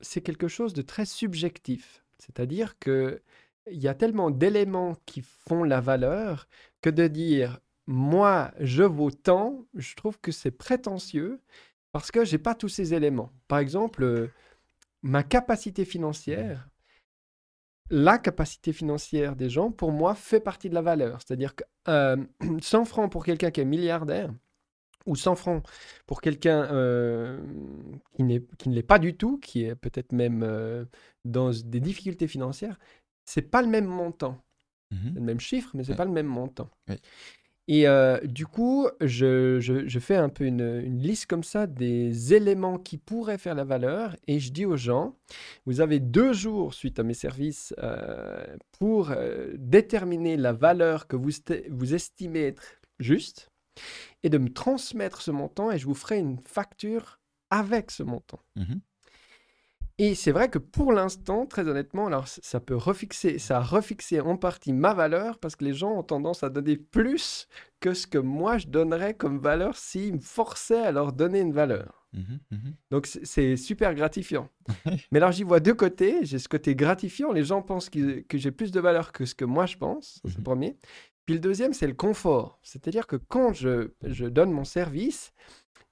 c'est 0.00 0.20
quelque 0.20 0.48
chose 0.48 0.74
de 0.74 0.82
très 0.82 1.06
subjectif. 1.06 2.04
C'est-à-dire 2.18 2.78
que 2.78 3.22
il 3.70 3.82
y 3.82 3.88
a 3.88 3.94
tellement 3.94 4.30
d'éléments 4.30 4.96
qui 5.06 5.22
font 5.22 5.64
la 5.64 5.80
valeur 5.80 6.48
que 6.80 6.90
de 6.90 7.06
dire 7.06 7.60
moi 7.86 8.52
je 8.60 8.82
vaux 8.82 9.10
tant, 9.10 9.66
je 9.74 9.94
trouve 9.94 10.18
que 10.20 10.32
c'est 10.32 10.50
prétentieux 10.50 11.40
parce 11.92 12.10
que 12.10 12.24
j'ai 12.24 12.38
pas 12.38 12.54
tous 12.54 12.68
ces 12.68 12.94
éléments. 12.94 13.30
Par 13.48 13.58
exemple, 13.58 14.02
euh, 14.02 14.30
ma 15.02 15.22
capacité 15.22 15.84
financière, 15.84 16.68
la 17.90 18.18
capacité 18.18 18.72
financière 18.72 19.36
des 19.36 19.50
gens, 19.50 19.70
pour 19.70 19.92
moi, 19.92 20.14
fait 20.14 20.40
partie 20.40 20.68
de 20.68 20.74
la 20.74 20.82
valeur. 20.82 21.20
C'est-à-dire 21.20 21.54
que 21.54 21.64
euh, 21.88 22.16
100 22.60 22.84
francs 22.86 23.12
pour 23.12 23.24
quelqu'un 23.24 23.50
qui 23.50 23.60
est 23.60 23.64
milliardaire, 23.64 24.30
ou 25.06 25.16
100 25.16 25.34
francs 25.36 25.66
pour 26.06 26.20
quelqu'un 26.20 26.64
euh, 26.72 27.38
qui, 28.16 28.22
ne 28.22 28.40
l'est 28.66 28.82
pas 28.82 28.98
du 28.98 29.16
tout, 29.16 29.38
qui 29.38 29.64
est 29.64 29.74
peut-être 29.74 30.12
même 30.12 30.42
euh, 30.42 30.84
dans 31.24 31.50
des 31.50 31.80
difficultés 31.80 32.26
financières, 32.26 32.78
c'est 33.24 33.42
pas 33.50 33.62
le 33.62 33.68
même 33.68 33.86
montant. 33.86 34.38
C'est 34.92 35.14
le 35.14 35.20
même 35.22 35.40
chiffre, 35.40 35.70
mais 35.74 35.82
c'est 35.82 35.90
Ouais. 35.92 35.96
pas 35.96 36.04
le 36.04 36.12
même 36.12 36.26
montant. 36.28 36.70
Et 37.66 37.88
euh, 37.88 38.20
du 38.20 38.46
coup, 38.46 38.86
je, 39.00 39.58
je- 39.58 39.88
je 39.88 39.98
fais 39.98 40.14
un 40.16 40.28
peu 40.28 40.44
une, 40.44 40.60
une 40.84 40.98
liste 40.98 41.26
comme 41.26 41.42
ça 41.42 41.66
des 41.66 42.32
éléments 42.34 42.78
qui 42.78 42.98
pourraient 42.98 43.38
faire 43.38 43.54
la 43.56 43.64
valeur 43.64 44.14
et 44.28 44.38
je 44.38 44.52
dis 44.52 44.66
aux 44.66 44.76
gens, 44.76 45.16
vous 45.66 45.80
avez 45.80 45.98
deux 45.98 46.32
jours 46.34 46.74
suite 46.74 46.98
à 47.00 47.02
mes 47.02 47.14
services 47.14 47.74
euh, 47.78 48.56
pour 48.78 49.10
euh, 49.10 49.52
déterminer 49.56 50.36
la 50.36 50.52
valeur 50.52 51.08
que 51.08 51.16
vous, 51.16 51.30
vous 51.70 51.94
estimez 51.94 52.42
être 52.48 52.62
juste 53.00 53.48
et 54.22 54.28
de 54.28 54.38
me 54.38 54.52
transmettre 54.52 55.22
ce 55.22 55.30
montant 55.32 55.72
et 55.72 55.78
je 55.78 55.86
vous 55.86 55.94
ferai 55.94 56.18
une 56.18 56.38
facture 56.46 57.18
avec 57.50 57.90
ce 57.90 58.02
montant. 58.04 58.38
Mhm. 58.56 58.80
Et 59.98 60.16
c'est 60.16 60.32
vrai 60.32 60.50
que 60.50 60.58
pour 60.58 60.92
l'instant, 60.92 61.46
très 61.46 61.68
honnêtement, 61.68 62.06
alors 62.08 62.26
ça 62.26 62.58
peut 62.58 62.74
refixer, 62.74 63.38
ça 63.38 63.58
a 63.58 63.60
refixé 63.62 64.20
en 64.20 64.36
partie 64.36 64.72
ma 64.72 64.92
valeur 64.92 65.38
parce 65.38 65.54
que 65.54 65.64
les 65.64 65.72
gens 65.72 65.92
ont 65.92 66.02
tendance 66.02 66.42
à 66.42 66.50
donner 66.50 66.76
plus 66.76 67.46
que 67.78 67.94
ce 67.94 68.08
que 68.08 68.18
moi 68.18 68.58
je 68.58 68.66
donnerais 68.66 69.14
comme 69.14 69.38
valeur 69.38 69.76
s'ils 69.76 70.14
me 70.14 70.20
forçaient 70.20 70.80
à 70.84 70.90
leur 70.90 71.12
donner 71.12 71.38
une 71.40 71.52
valeur. 71.52 72.08
Mhm. 72.12 72.40
Mhm. 72.50 72.74
Donc 72.90 73.06
c'est- 73.06 73.56
super 73.56 73.94
gratifiant. 73.94 74.48
Mais 75.12 75.18
alors 75.18 75.30
j'y 75.30 75.44
vois 75.44 75.60
deux 75.60 75.74
côtés. 75.74 76.24
J'ai 76.24 76.40
ce 76.40 76.48
côté 76.48 76.74
gratifiant, 76.74 77.30
les 77.32 77.44
gens 77.44 77.62
pensent 77.62 77.88
que 77.88 78.24
j'ai 78.32 78.50
plus 78.50 78.72
de 78.72 78.80
valeur 78.80 79.12
que 79.12 79.24
ce 79.24 79.36
que 79.36 79.44
moi 79.44 79.66
je 79.66 79.76
pense, 79.76 80.20
c'est 80.24 80.38
le 80.38 80.42
premier. 80.42 80.76
Puis 81.24 81.34
le 81.36 81.40
deuxième, 81.40 81.72
c'est 81.72 81.86
le 81.86 81.94
confort. 81.94 82.58
C'est-à-dire 82.62 83.06
que 83.06 83.16
quand 83.16 83.52
je, 83.52 83.92
je 84.02 84.26
donne 84.26 84.50
mon 84.50 84.64
service, 84.64 85.32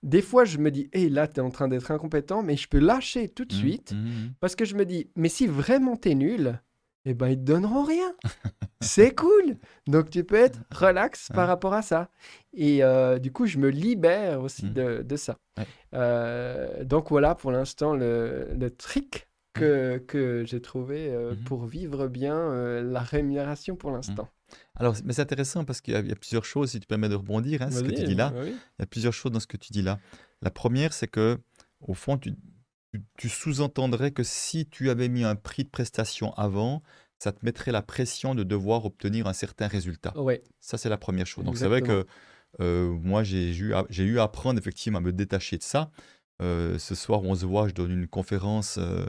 des 0.02 0.22
fois 0.22 0.44
je 0.44 0.58
me 0.58 0.70
dis, 0.70 0.88
hé 0.92 1.08
là, 1.08 1.26
tu 1.28 1.36
es 1.36 1.40
en 1.40 1.50
train 1.50 1.68
d'être 1.68 1.90
incompétent, 1.90 2.42
mais 2.42 2.56
je 2.56 2.68
peux 2.68 2.78
lâcher 2.80 3.28
tout 3.28 3.44
de 3.44 3.52
Mhm. 3.54 3.58
suite 3.60 3.92
Mhm. 3.92 4.32
parce 4.40 4.56
que 4.56 4.64
je 4.64 4.74
me 4.74 4.84
dis, 4.84 5.10
mais 5.16 5.28
si 5.28 5.46
vraiment 5.46 5.96
t'es 5.96 6.14
nul, 6.14 6.60
eh 7.04 7.14
ben 7.14 7.28
ils 7.28 7.36
te 7.36 7.42
donneront 7.42 7.82
rien. 7.84 8.14
C'est 8.80 9.14
cool. 9.14 9.56
Donc 9.86 10.10
tu 10.10 10.24
peux 10.24 10.34
être 10.36 10.58
relax 10.72 11.28
par 11.34 11.46
rapport 11.46 11.72
à 11.72 11.82
ça. 11.82 12.10
Et 12.52 12.82
euh, 12.82 13.18
du 13.18 13.30
coup, 13.32 13.46
je 13.46 13.58
me 13.58 13.68
libère 13.68 14.40
aussi 14.42 14.70
de, 14.70 15.02
de 15.02 15.16
ça. 15.16 15.36
Ouais. 15.58 15.66
Euh, 15.94 16.84
donc 16.84 17.10
voilà 17.10 17.34
pour 17.34 17.52
l'instant 17.52 17.94
le, 17.94 18.48
le 18.58 18.70
trick 18.70 19.28
que, 19.52 19.98
que 19.98 20.44
j'ai 20.46 20.60
trouvé 20.62 21.10
euh, 21.10 21.32
Mhm. 21.34 21.44
pour 21.44 21.66
vivre 21.66 22.08
bien 22.08 22.36
euh, 22.36 22.82
la 22.82 23.00
rémunération 23.00 23.76
pour 23.76 23.90
l'instant. 23.90 24.28
Alors, 24.74 24.94
mais 25.04 25.12
c'est 25.14 25.22
intéressant 25.22 25.64
parce 25.64 25.80
qu'il 25.80 25.94
y, 25.94 25.96
a 25.96 26.00
il 26.00 26.08
y 26.08 26.12
a 26.12 26.16
plusieurs 26.16 26.44
choses, 26.44 26.70
si 26.72 26.80
tu 26.80 26.86
permets 26.86 27.08
de 27.08 27.14
rebondir, 27.14 27.62
hein, 27.62 27.70
ce 27.70 27.82
que 27.82 27.90
tu 27.90 28.02
dis 28.04 28.14
là. 28.14 28.30
bah 28.30 28.40
oui. 28.44 28.50
Il 28.50 28.82
y 28.82 28.82
a 28.82 28.86
plusieurs 28.86 29.12
choses 29.12 29.32
dans 29.32 29.40
ce 29.40 29.46
que 29.46 29.56
tu 29.56 29.72
dis 29.72 29.82
là. 29.82 29.98
La 30.42 30.50
première, 30.50 30.92
c'est 30.92 31.06
que, 31.08 31.38
au 31.80 31.94
fond, 31.94 32.18
tu, 32.18 32.34
tu- 32.92 33.02
tu 33.16 33.28
sous-entendrais 33.28 34.10
que 34.10 34.22
si 34.22 34.66
tu 34.66 34.90
avais 34.90 35.08
mis 35.08 35.24
un 35.24 35.36
prix 35.36 35.64
de 35.64 35.70
prestation 35.70 36.34
avant, 36.34 36.82
ça 37.18 37.32
te 37.32 37.44
mettrait 37.44 37.72
la 37.72 37.82
pression 37.82 38.34
de 38.34 38.42
devoir 38.42 38.84
obtenir 38.84 39.26
un 39.26 39.32
certain 39.32 39.68
résultat. 39.68 40.12
Ouais. 40.18 40.42
Ça, 40.60 40.76
c'est 40.76 40.88
la 40.88 40.98
première 40.98 41.26
chose. 41.26 41.44
Donc, 41.44 41.56
c'est 41.56 41.68
vrai 41.68 41.80
que 41.82 42.04
euh, 42.60 42.90
moi, 42.90 43.22
j'ai 43.22 43.54
eu, 43.56 43.72
à- 43.72 43.86
eu 43.90 44.18
à 44.18 44.24
apprendre 44.24 44.58
effectivement 44.58 44.98
à 44.98 45.02
me 45.02 45.12
détacher 45.12 45.56
de 45.56 45.62
ça. 45.62 45.90
Euh, 46.40 46.78
ce 46.78 46.94
soir, 46.94 47.22
on 47.22 47.34
se 47.34 47.46
voit, 47.46 47.68
je 47.68 47.74
donne 47.74 47.92
une 47.92 48.08
conférence, 48.08 48.78
euh, 48.78 49.06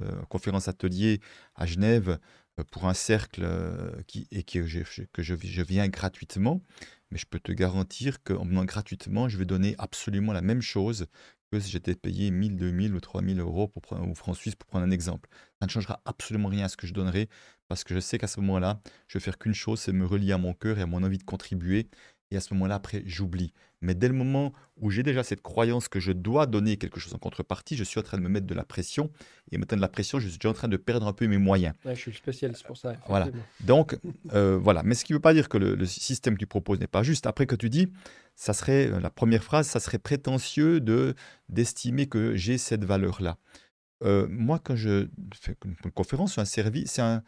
à 1.56 1.66
Genève 1.66 2.20
euh, 2.60 2.64
pour 2.72 2.86
un 2.86 2.94
cercle 2.94 3.48
qui, 4.08 4.28
et 4.32 4.44
que, 4.44 4.66
je, 4.66 4.80
que 5.12 5.24
je 5.24 5.62
viens 5.62 5.88
gratuitement. 5.88 6.62
Mais 7.12 7.18
je 7.18 7.26
peux 7.28 7.40
te 7.40 7.52
garantir 7.52 8.24
qu'en 8.24 8.44
venant 8.46 8.66
gratuitement, 8.66 9.30
je 9.30 9.38
vais 9.38 9.46
donner 9.46 9.76
absolument 9.78 10.34
la 10.34 10.42
même 10.42 10.62
chose 10.62 11.08
que 11.52 11.60
si 11.60 11.70
j'étais 11.70 11.94
payé 11.96 12.32
1000, 12.32 12.56
2000 12.56 12.96
ou 12.96 13.00
3000 13.00 13.40
euros 13.40 13.68
pour 13.68 13.84
prendre, 13.84 14.10
ou 14.10 14.16
francs 14.16 14.36
suisses 14.36 14.56
pour 14.56 14.66
prendre 14.68 14.86
un 14.86 14.92
exemple. 14.92 15.30
Ça 15.60 15.68
ne 15.68 15.72
changera 15.72 16.02
absolument 16.06 16.50
rien 16.50 16.66
à 16.66 16.70
ce 16.70 16.78
que 16.78 16.88
je 16.88 16.94
donnerai 16.94 17.30
parce 17.68 17.84
que 17.84 17.94
je 17.94 18.00
sais 18.00 18.18
qu'à 18.18 18.28
ce 18.28 18.40
moment-là, 18.40 18.82
je 19.08 19.18
vais 19.18 19.24
faire 19.24 19.38
qu'une 19.38 19.54
chose, 19.54 19.80
c'est 19.80 19.94
me 19.94 20.06
relier 20.06 20.32
à 20.32 20.38
mon 20.40 20.54
cœur 20.54 20.80
et 20.80 20.82
à 20.82 20.88
mon 20.88 21.04
envie 21.04 21.20
de 21.20 21.24
contribuer. 21.24 21.90
Et 22.34 22.38
à 22.38 22.42
ce 22.42 22.54
moment-là, 22.56 22.76
après, 22.76 23.04
j'oublie. 23.06 23.54
Mais 23.82 23.94
dès 23.94 24.08
le 24.08 24.14
moment 24.14 24.54
où 24.78 24.90
j'ai 24.90 25.04
déjà 25.04 25.24
cette 25.24 25.42
croyance 25.42 25.88
que 25.88 26.00
je 26.00 26.12
dois 26.12 26.48
donner 26.48 26.78
quelque 26.78 27.00
chose 27.00 27.14
en 27.14 27.20
contrepartie, 27.20 27.76
je 27.76 27.84
suis 27.84 28.00
en 28.00 28.04
train 28.04 28.18
de 28.18 28.24
me 28.24 28.30
mettre 28.30 28.48
de 28.48 28.54
la 28.56 28.66
pression. 28.66 29.12
Et 29.52 29.58
mettant 29.58 29.76
de 29.76 29.82
la 29.82 29.88
pression, 29.88 30.20
je 30.20 30.28
suis 30.28 30.40
déjà 30.40 30.50
en 30.50 30.54
train 30.54 30.68
de 30.68 30.78
perdre 30.78 31.06
un 31.06 31.14
peu 31.14 31.28
mes 31.28 31.38
moyens. 31.38 31.76
Ouais, 31.86 31.94
je 31.96 32.02
suis 32.02 32.14
spécialiste 32.14 32.66
pour 32.66 32.78
ça. 32.78 32.96
Voilà. 33.08 33.30
Donc, 33.60 33.98
euh, 34.34 34.58
voilà. 34.58 34.82
Mais 34.84 34.96
ce 34.96 35.06
qui 35.06 35.14
ne 35.14 35.18
veut 35.18 35.22
pas 35.22 35.34
dire 35.34 35.48
que 35.48 35.58
le, 35.58 35.76
le 35.76 35.86
système 35.86 36.34
que 36.34 36.40
tu 36.40 36.48
proposes 36.48 36.80
n'est 36.80 36.88
pas 36.88 37.04
juste. 37.04 37.28
Après 37.28 37.46
que 37.46 37.56
tu 37.56 37.70
dis, 37.70 37.92
ça 38.36 38.54
serait, 38.54 38.90
la 39.00 39.10
première 39.12 39.44
phrase, 39.44 39.68
ça 39.68 39.80
serait 39.80 40.00
prétentieux 40.00 40.80
de 40.80 41.14
d'estimer 41.50 42.08
que 42.08 42.36
j'ai 42.36 42.58
cette 42.58 42.84
valeur-là. 42.84 43.38
Euh, 44.04 44.28
moi, 44.30 44.60
quand 44.60 44.76
je 44.76 45.08
fais 45.34 45.56
une 45.66 45.92
conférence 45.92 46.34
sur 46.34 46.42
un 46.42 46.46
service, 46.46 46.92
c'est 46.92 47.02
un, 47.02 47.24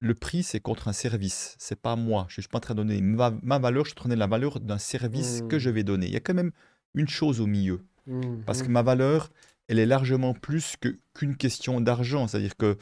le 0.00 0.14
prix, 0.14 0.42
c'est 0.42 0.60
contre 0.60 0.88
un 0.88 0.92
service. 0.92 1.56
C'est 1.58 1.80
pas 1.80 1.96
moi. 1.96 2.26
Je 2.28 2.40
suis 2.40 2.48
pas 2.48 2.58
en 2.58 2.60
train 2.60 2.74
de 2.74 2.82
donner 2.82 3.00
ma, 3.00 3.30
valeur, 3.58 3.84
je 3.84 3.90
suis 3.90 3.94
en 3.94 4.00
train 4.02 4.08
de 4.08 4.14
donner 4.14 4.20
la 4.20 4.26
valeur 4.26 4.60
d'un 4.60 4.78
service 4.78 5.42
que 5.48 5.58
je 5.58 5.70
mmh. 5.70 5.72
vais 5.72 5.82
donner. 5.82 6.06
Il 6.06 6.12
y 6.12 6.16
a 6.16 6.20
quand 6.20 6.34
même 6.34 6.52
une 6.94 7.08
chose 7.08 7.40
au 7.40 7.46
milieu. 7.46 7.84
Parce 8.46 8.62
que 8.62 8.68
mmh. 8.68 8.72
ma 8.72 8.82
valeur, 8.82 9.30
elle 9.66 9.78
est 9.78 9.86
largement 9.86 10.32
plus 10.32 10.76
qu'une 11.14 11.36
question 11.36 11.80
d'argent. 11.80 12.26
C'est-à-dire 12.26 12.56
que 12.56 12.78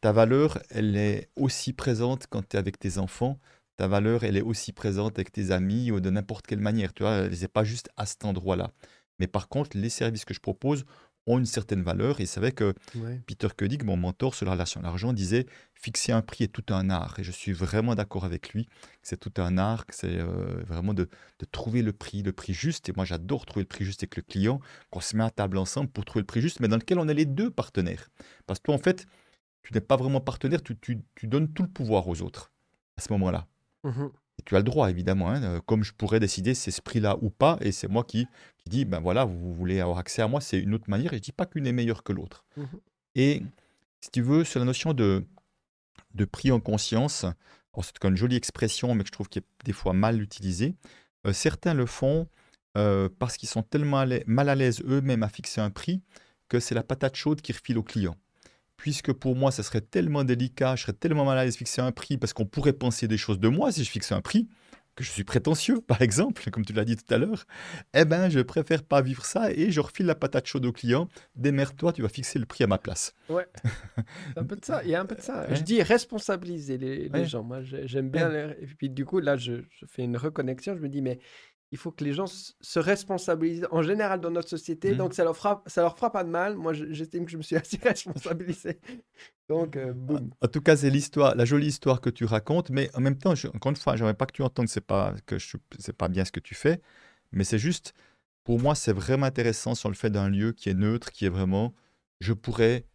ta 0.00 0.12
valeur, 0.12 0.58
elle 0.70 0.96
est 0.96 1.28
aussi 1.36 1.72
présente 1.72 2.26
quand 2.28 2.48
tu 2.48 2.56
es 2.56 2.58
avec 2.58 2.78
tes 2.78 2.98
enfants. 2.98 3.38
Ta 3.76 3.88
valeur, 3.88 4.24
elle 4.24 4.36
est 4.36 4.42
aussi 4.42 4.72
présente 4.72 5.18
avec 5.18 5.32
tes 5.32 5.50
amis 5.50 5.90
ou 5.90 6.00
de 6.00 6.08
n'importe 6.10 6.46
quelle 6.46 6.60
manière. 6.60 6.94
Tu 6.94 7.02
vois, 7.02 7.12
elle 7.16 7.38
n'est 7.38 7.48
pas 7.48 7.64
juste 7.64 7.90
à 7.96 8.06
cet 8.06 8.24
endroit-là. 8.24 8.70
Mais 9.18 9.26
par 9.26 9.48
contre, 9.48 9.76
les 9.76 9.90
services 9.90 10.24
que 10.24 10.32
je 10.32 10.40
propose 10.40 10.84
ont 11.26 11.38
une 11.38 11.46
certaine 11.46 11.82
valeur. 11.82 12.20
Et 12.20 12.26
c'est 12.26 12.40
vrai 12.40 12.52
que 12.52 12.74
Peter 13.26 13.48
Koenig, 13.56 13.84
mon 13.84 13.96
mentor 13.96 14.34
sur 14.34 14.46
la 14.46 14.52
relation 14.52 14.80
à 14.80 14.82
l'argent, 14.82 15.12
disait 15.12 15.46
fixer 15.74 16.12
un 16.12 16.22
prix 16.22 16.44
est 16.44 16.48
tout 16.48 16.64
un 16.72 16.90
art. 16.90 17.18
Et 17.18 17.24
je 17.24 17.30
suis 17.30 17.52
vraiment 17.52 17.94
d'accord 17.94 18.24
avec 18.24 18.50
lui. 18.50 18.68
C'est 19.02 19.18
tout 19.18 19.32
un 19.40 19.58
art, 19.58 19.84
c'est 19.90 20.18
euh, 20.18 20.62
vraiment 20.66 20.94
de, 20.94 21.08
trouver 21.52 21.82
le 21.82 21.92
prix, 21.92 22.22
le 22.22 22.32
prix 22.32 22.52
juste. 22.52 22.88
Et 22.88 22.92
moi, 22.94 23.04
j'adore 23.04 23.46
trouver 23.46 23.62
le 23.62 23.68
prix 23.68 23.84
juste 23.84 24.02
avec 24.02 24.16
le 24.16 24.22
client, 24.22 24.60
qu'on 24.90 25.00
se 25.00 25.16
met 25.16 25.24
à 25.24 25.30
table 25.30 25.58
ensemble 25.58 25.88
pour 25.88 26.04
trouver 26.04 26.22
le 26.22 26.26
prix 26.26 26.40
juste, 26.40 26.60
mais 26.60 26.68
dans 26.68 26.76
lequel 26.76 26.98
on 26.98 27.08
est 27.08 27.14
les 27.14 27.26
deux 27.26 27.50
partenaires. 27.50 28.08
Parce 28.46 28.58
que 28.58 28.64
toi, 28.64 28.74
en 28.74 28.78
fait, 28.78 29.06
tu 29.62 29.74
n'es 29.74 29.80
pas 29.80 29.96
vraiment 29.96 30.20
partenaire, 30.20 30.60
tu, 30.62 31.02
donnes 31.22 31.52
tout 31.52 31.62
le 31.62 31.68
pouvoir 31.68 32.08
aux 32.08 32.22
autres 32.22 32.52
à 32.96 33.02
ce 33.02 33.12
moment-là. 33.12 33.46
Mmh 33.84 34.08
tu 34.42 34.56
as 34.56 34.58
le 34.58 34.64
droit, 34.64 34.90
évidemment, 34.90 35.30
hein, 35.30 35.42
euh, 35.42 35.60
comme 35.60 35.84
je 35.84 35.92
pourrais 35.92 36.20
décider 36.20 36.54
c'est 36.54 36.70
ce 36.70 36.82
prix-là 36.82 37.16
ou 37.22 37.30
pas, 37.30 37.58
et 37.60 37.72
c'est 37.72 37.88
moi 37.88 38.04
qui, 38.04 38.26
qui 38.58 38.70
dis, 38.70 38.84
ben 38.84 39.00
voilà, 39.00 39.24
vous, 39.24 39.54
voulez 39.54 39.80
avoir 39.80 39.98
accès 39.98 40.22
à 40.22 40.28
moi, 40.28 40.40
c'est 40.40 40.58
une 40.58 40.74
autre 40.74 40.88
manière, 40.88 41.12
et 41.12 41.16
je 41.16 41.22
dis 41.22 41.32
pas 41.32 41.46
qu'une 41.46 41.66
est 41.66 41.72
meilleure 41.72 42.02
que 42.02 42.12
l'autre. 42.12 42.44
Mmh 42.56 42.64
et 43.16 43.42
si 44.00 44.10
tu 44.12 44.22
veux, 44.22 44.44
sur 44.44 44.60
la 44.60 44.66
notion 44.66 44.92
de, 44.92 45.24
de 46.14 46.24
prix 46.24 46.52
en 46.52 46.60
conscience, 46.60 47.26
c'est 47.82 48.04
une 48.04 48.16
jolie 48.16 48.36
expression, 48.36 48.94
mais 48.94 49.02
que 49.02 49.08
je 49.08 49.12
trouve 49.12 49.28
qui 49.28 49.40
est 49.40 49.44
des 49.64 49.72
fois 49.72 49.92
mal 49.92 50.22
utilisée, 50.22 50.76
euh, 51.26 51.32
certains 51.32 51.74
le 51.74 51.86
font 51.86 52.28
euh, 52.76 53.08
parce 53.18 53.36
qu'ils 53.36 53.48
sont 53.48 53.62
tellement 53.62 54.04
mal 54.26 54.48
à 54.48 54.54
l'aise 54.54 54.80
eux-mêmes 54.86 55.22
à 55.22 55.28
fixer 55.28 55.60
un 55.60 55.70
prix 55.70 56.02
que 56.48 56.60
c'est 56.60 56.74
la 56.74 56.82
patate 56.82 57.16
chaude 57.16 57.40
qui 57.40 57.52
refile 57.52 57.78
au 57.78 57.82
client 57.82 58.16
puisque 58.80 59.12
pour 59.12 59.36
moi, 59.36 59.50
ça 59.50 59.62
serait 59.62 59.82
tellement 59.82 60.24
délicat, 60.24 60.74
je 60.74 60.84
serais 60.84 60.94
tellement 60.94 61.26
mal 61.26 61.36
à 61.36 61.44
l'aise 61.44 61.54
fixer 61.54 61.82
un 61.82 61.92
prix, 61.92 62.16
parce 62.16 62.32
qu'on 62.32 62.46
pourrait 62.46 62.72
penser 62.72 63.06
des 63.08 63.18
choses 63.18 63.38
de 63.38 63.48
moi 63.48 63.70
si 63.70 63.84
je 63.84 63.90
fixe 63.90 64.10
un 64.10 64.22
prix, 64.22 64.48
que 64.96 65.04
je 65.04 65.10
suis 65.10 65.22
prétentieux, 65.22 65.80
par 65.86 66.00
exemple, 66.00 66.50
comme 66.50 66.64
tu 66.64 66.72
l'as 66.72 66.86
dit 66.86 66.96
tout 66.96 67.12
à 67.12 67.18
l'heure, 67.18 67.44
eh 67.92 68.06
ben, 68.06 68.30
je 68.30 68.40
préfère 68.40 68.82
pas 68.82 69.02
vivre 69.02 69.26
ça 69.26 69.52
et 69.52 69.70
je 69.70 69.80
refile 69.80 70.06
la 70.06 70.14
patate 70.14 70.46
chaude 70.46 70.64
au 70.64 70.72
client. 70.72 71.08
Démerde-toi, 71.36 71.92
tu 71.92 72.00
vas 72.00 72.08
fixer 72.08 72.38
le 72.38 72.46
prix 72.46 72.64
à 72.64 72.66
ma 72.66 72.78
place. 72.78 73.14
Ouais, 73.28 73.46
un 74.36 74.44
peu 74.44 74.56
de 74.56 74.64
ça. 74.64 74.82
Il 74.82 74.88
y 74.88 74.94
a 74.94 75.00
un 75.02 75.06
peu 75.06 75.14
de 75.14 75.20
ça. 75.20 75.52
Je 75.52 75.60
dis 75.60 75.82
responsabiliser 75.82 76.78
les, 76.78 77.24
gens. 77.26 77.42
Moi, 77.42 77.60
j'aime 77.62 78.08
bien. 78.08 78.30
Et 78.62 78.66
puis, 78.78 78.88
du 78.88 79.04
coup, 79.04 79.20
là, 79.20 79.36
je, 79.36 79.60
je, 79.68 79.84
fais 79.84 80.04
une 80.04 80.16
reconnexion. 80.16 80.74
Je 80.74 80.80
me 80.80 80.88
dis, 80.88 81.02
mais 81.02 81.18
il 81.72 81.78
faut 81.78 81.92
que 81.92 82.02
les 82.02 82.12
gens 82.12 82.26
se 82.26 82.78
responsabilisent 82.78 83.68
en 83.70 83.82
général 83.82 84.20
dans 84.20 84.30
notre 84.30 84.48
société. 84.48 84.92
Mmh. 84.92 84.96
Donc, 84.96 85.14
ça 85.14 85.22
leur, 85.22 85.36
fera, 85.36 85.62
ça 85.66 85.82
leur 85.82 85.96
fera 85.96 86.10
pas 86.10 86.24
de 86.24 86.28
mal. 86.28 86.56
Moi, 86.56 86.72
j'estime 86.72 87.24
que 87.24 87.30
je 87.30 87.36
me 87.36 87.42
suis 87.42 87.56
assez 87.56 87.78
responsabilisé. 87.82 88.80
Donc, 89.48 89.76
euh, 89.76 89.92
boum. 89.92 90.30
En 90.40 90.48
tout 90.48 90.60
cas, 90.60 90.76
c'est 90.76 90.90
l'histoire, 90.90 91.36
la 91.36 91.44
jolie 91.44 91.68
histoire 91.68 92.00
que 92.00 92.10
tu 92.10 92.24
racontes. 92.24 92.70
Mais 92.70 92.90
en 92.94 93.00
même 93.00 93.16
temps, 93.16 93.34
encore 93.54 93.70
une 93.70 93.76
fois, 93.76 93.94
j'aimerais 93.94 94.14
pas 94.14 94.26
que 94.26 94.32
tu 94.32 94.42
entendes 94.42 94.68
c'est 94.68 94.80
pas, 94.80 95.14
que 95.26 95.36
c'est 95.78 95.96
pas 95.96 96.08
bien 96.08 96.24
ce 96.24 96.32
que 96.32 96.40
tu 96.40 96.56
fais. 96.56 96.80
Mais 97.30 97.44
c'est 97.44 97.58
juste, 97.58 97.94
pour 98.42 98.58
moi, 98.58 98.74
c'est 98.74 98.92
vraiment 98.92 99.26
intéressant 99.26 99.76
sur 99.76 99.88
le 99.88 99.94
fait 99.94 100.10
d'un 100.10 100.28
lieu 100.28 100.52
qui 100.52 100.70
est 100.70 100.74
neutre, 100.74 101.12
qui 101.12 101.24
est 101.24 101.30
vraiment, 101.30 101.72
je 102.20 102.32
pourrais, 102.32 102.86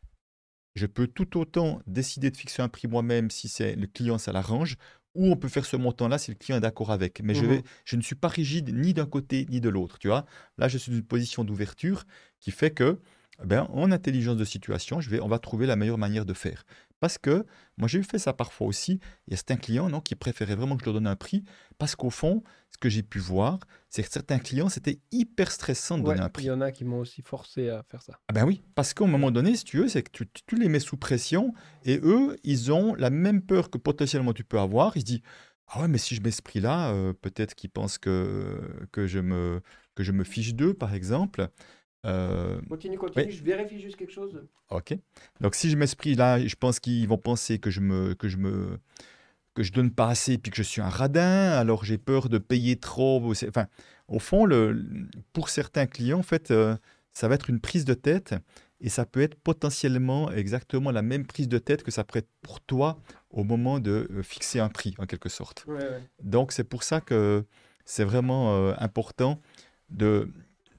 je 0.75 0.85
peux 0.85 1.07
tout 1.07 1.39
autant 1.39 1.81
décider 1.87 2.29
de 2.29 2.35
fixer 2.35 2.61
un 2.61 2.67
prix 2.67 2.89
moi-même 2.89 3.29
si 3.29 3.47
c'est 3.47 3.75
le 3.75 3.87
client, 3.87 4.17
ça 4.17 4.33
l'arrange, 4.33 4.75
ou 5.15 5.31
on 5.31 5.35
peut 5.35 5.47
faire 5.47 5.65
ce 5.65 5.75
montant-là 5.75 6.17
si 6.17 6.31
le 6.31 6.35
client 6.35 6.57
est 6.57 6.61
d'accord 6.61 6.91
avec. 6.91 7.21
Mais 7.23 7.33
je, 7.33 7.45
vais, 7.45 7.63
je 7.85 7.95
ne 7.95 8.01
suis 8.01 8.15
pas 8.15 8.27
rigide 8.27 8.73
ni 8.73 8.93
d'un 8.93 9.05
côté 9.05 9.45
ni 9.49 9.61
de 9.61 9.69
l'autre. 9.69 9.97
Tu 9.99 10.07
vois, 10.07 10.25
là, 10.57 10.67
je 10.67 10.77
suis 10.77 10.91
dans 10.91 10.97
une 10.97 11.03
position 11.03 11.43
d'ouverture 11.43 12.03
qui 12.39 12.51
fait 12.51 12.71
que, 12.71 12.99
ben, 13.43 13.67
en 13.73 13.91
intelligence 13.91 14.37
de 14.37 14.45
situation, 14.45 15.01
je 15.01 15.09
vais, 15.09 15.19
on 15.19 15.27
va 15.27 15.39
trouver 15.39 15.65
la 15.65 15.75
meilleure 15.75 15.97
manière 15.97 16.25
de 16.25 16.33
faire. 16.33 16.65
Parce 16.99 17.17
que 17.17 17.45
moi, 17.77 17.87
j'ai 17.87 18.01
fait 18.03 18.19
ça 18.19 18.33
parfois 18.33 18.67
aussi. 18.67 18.99
Il 19.27 19.31
y 19.31 19.33
a 19.33 19.37
certains 19.37 19.57
clients 19.57 19.89
non, 19.89 20.01
qui 20.01 20.15
préféraient 20.15 20.55
vraiment 20.55 20.75
que 20.75 20.81
je 20.81 20.85
leur 20.85 20.93
donne 20.93 21.07
un 21.07 21.15
prix 21.15 21.43
parce 21.77 21.95
qu'au 21.95 22.09
fond, 22.09 22.43
ce 22.71 22.77
que 22.77 22.89
j'ai 22.89 23.03
pu 23.03 23.19
voir, 23.19 23.59
c'est 23.89 24.03
que 24.03 24.11
certains 24.11 24.39
clients, 24.39 24.69
c'était 24.69 24.99
hyper 25.11 25.51
stressant 25.51 25.97
de 25.97 26.03
donner 26.03 26.21
un 26.21 26.29
prix. 26.29 26.45
Il 26.45 26.47
y 26.47 26.51
en 26.51 26.61
a 26.61 26.71
qui 26.71 26.83
m'ont 26.85 26.99
aussi 26.99 27.21
forcé 27.21 27.69
à 27.69 27.83
faire 27.83 28.01
ça. 28.01 28.19
Ah 28.27 28.33
ben 28.33 28.45
oui, 28.45 28.63
parce 28.75 28.93
qu'à 28.93 29.05
un 29.05 29.07
moment 29.07 29.31
donné, 29.31 29.55
si 29.55 29.63
tu 29.63 29.77
veux, 29.77 29.87
c'est 29.87 30.03
que 30.03 30.11
tu, 30.11 30.27
tu, 30.27 30.55
les 30.55 30.69
mets 30.69 30.79
sous 30.79 30.97
pression 30.97 31.53
et 31.83 31.99
eux, 32.03 32.37
ils 32.43 32.71
ont 32.71 32.95
la 32.95 33.09
même 33.09 33.41
peur 33.41 33.69
que 33.69 33.77
potentiellement 33.77 34.33
tu 34.33 34.43
peux 34.43 34.59
avoir. 34.59 34.95
Ils 34.97 35.01
se 35.01 35.05
disent 35.05 35.21
Ah 35.67 35.81
ouais, 35.81 35.87
mais 35.87 35.97
si 35.97 36.15
je 36.15 36.21
mets 36.21 36.31
ce 36.31 36.41
prix-là, 36.41 36.91
euh, 36.91 37.13
peut-être 37.13 37.55
qu'ils 37.55 37.69
pensent 37.69 37.97
que, 37.97 38.87
que, 38.91 39.07
je 39.07 39.19
me, 39.19 39.61
que 39.95 40.03
je 40.03 40.11
me 40.11 40.23
fiche 40.23 40.53
d'eux, 40.53 40.73
par 40.73 40.93
exemple. 40.93 41.49
Euh, 42.05 42.61
continue, 42.69 42.97
continue, 42.97 43.31
je 43.31 43.43
vérifie 43.43 43.79
juste 43.79 43.95
quelque 43.95 44.13
chose. 44.13 44.43
Ok. 44.69 44.95
Donc 45.41 45.55
si 45.55 45.69
je 45.69 45.75
mets 45.75 45.87
ce 45.87 45.95
prix-là, 45.95 46.45
je 46.45 46.55
pense 46.55 46.79
qu'ils 46.79 47.07
vont 47.07 47.17
penser 47.17 47.57
que 47.57 47.71
je 47.71 47.79
me, 47.79 48.13
que 48.13 48.27
je 48.27 48.37
me, 48.37 48.79
que 49.55 49.63
je 49.63 49.71
donne 49.71 49.91
pas 49.91 50.09
assez, 50.09 50.37
puis 50.37 50.51
que 50.51 50.57
je 50.57 50.63
suis 50.63 50.81
un 50.81 50.89
radin. 50.89 51.51
Alors 51.51 51.83
j'ai 51.83 51.97
peur 51.97 52.29
de 52.29 52.37
payer 52.37 52.75
trop. 52.75 53.33
Enfin, 53.47 53.65
au 54.07 54.19
fond, 54.19 54.45
le, 54.45 54.85
pour 55.33 55.49
certains 55.49 55.87
clients, 55.87 56.19
en 56.19 56.23
fait, 56.23 56.51
euh, 56.51 56.75
ça 57.13 57.27
va 57.27 57.35
être 57.35 57.49
une 57.49 57.59
prise 57.59 57.85
de 57.85 57.95
tête, 57.95 58.35
et 58.81 58.89
ça 58.89 59.05
peut 59.05 59.21
être 59.21 59.35
potentiellement 59.35 60.31
exactement 60.31 60.91
la 60.91 61.01
même 61.01 61.25
prise 61.25 61.47
de 61.47 61.57
tête 61.57 61.81
que 61.81 61.91
ça 61.91 62.03
pourrait 62.03 62.19
être 62.19 62.31
pour 62.41 62.61
toi 62.61 62.99
au 63.31 63.43
moment 63.43 63.79
de 63.79 64.07
euh, 64.11 64.21
fixer 64.21 64.59
un 64.59 64.69
prix, 64.69 64.93
en 64.99 65.05
quelque 65.05 65.29
sorte. 65.29 65.65
Donc 66.21 66.51
c'est 66.51 66.65
pour 66.65 66.83
ça 66.83 67.01
que 67.01 67.45
c'est 67.85 68.03
vraiment 68.03 68.73
important 68.79 69.39
de 69.89 70.29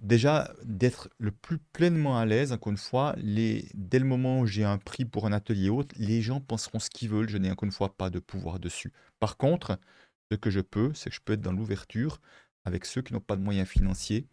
déjà 0.00 0.52
d'être 0.64 1.08
le 1.18 1.30
plus 1.30 1.58
pleinement 1.58 2.18
à 2.18 2.26
l'aise, 2.26 2.52
encore 2.52 2.70
une 2.70 2.76
fois, 2.76 3.14
dès 3.16 3.98
le 3.98 4.04
moment 4.04 4.40
où 4.40 4.46
j'ai 4.46 4.64
un 4.64 4.78
prix 4.78 5.04
pour 5.04 5.26
un 5.26 5.32
atelier 5.32 5.70
haute, 5.70 5.92
les 5.96 6.22
gens 6.22 6.40
penseront 6.40 6.78
ce 6.78 6.90
qu'ils 6.90 7.08
veulent, 7.08 7.28
je 7.28 7.38
n'ai 7.38 7.50
encore 7.50 7.66
une 7.66 7.72
fois 7.72 7.96
pas 7.96 8.10
de 8.10 8.18
pouvoir 8.18 8.58
dessus. 8.58 8.92
Par 9.18 9.36
contre, 9.36 9.78
ce 10.30 10.36
que 10.36 10.50
je 10.50 10.60
peux, 10.60 10.92
c'est 10.94 11.10
que 11.10 11.16
je 11.16 11.20
peux 11.24 11.34
être 11.34 11.40
dans 11.40 11.52
l'ouverture 11.52 12.20
avec 12.64 12.84
ceux 12.84 13.02
qui 13.02 13.12
n'ont 13.12 13.20
pas 13.20 13.36
de 13.36 13.42
moyens 13.42 13.68
financiers. 13.68 14.26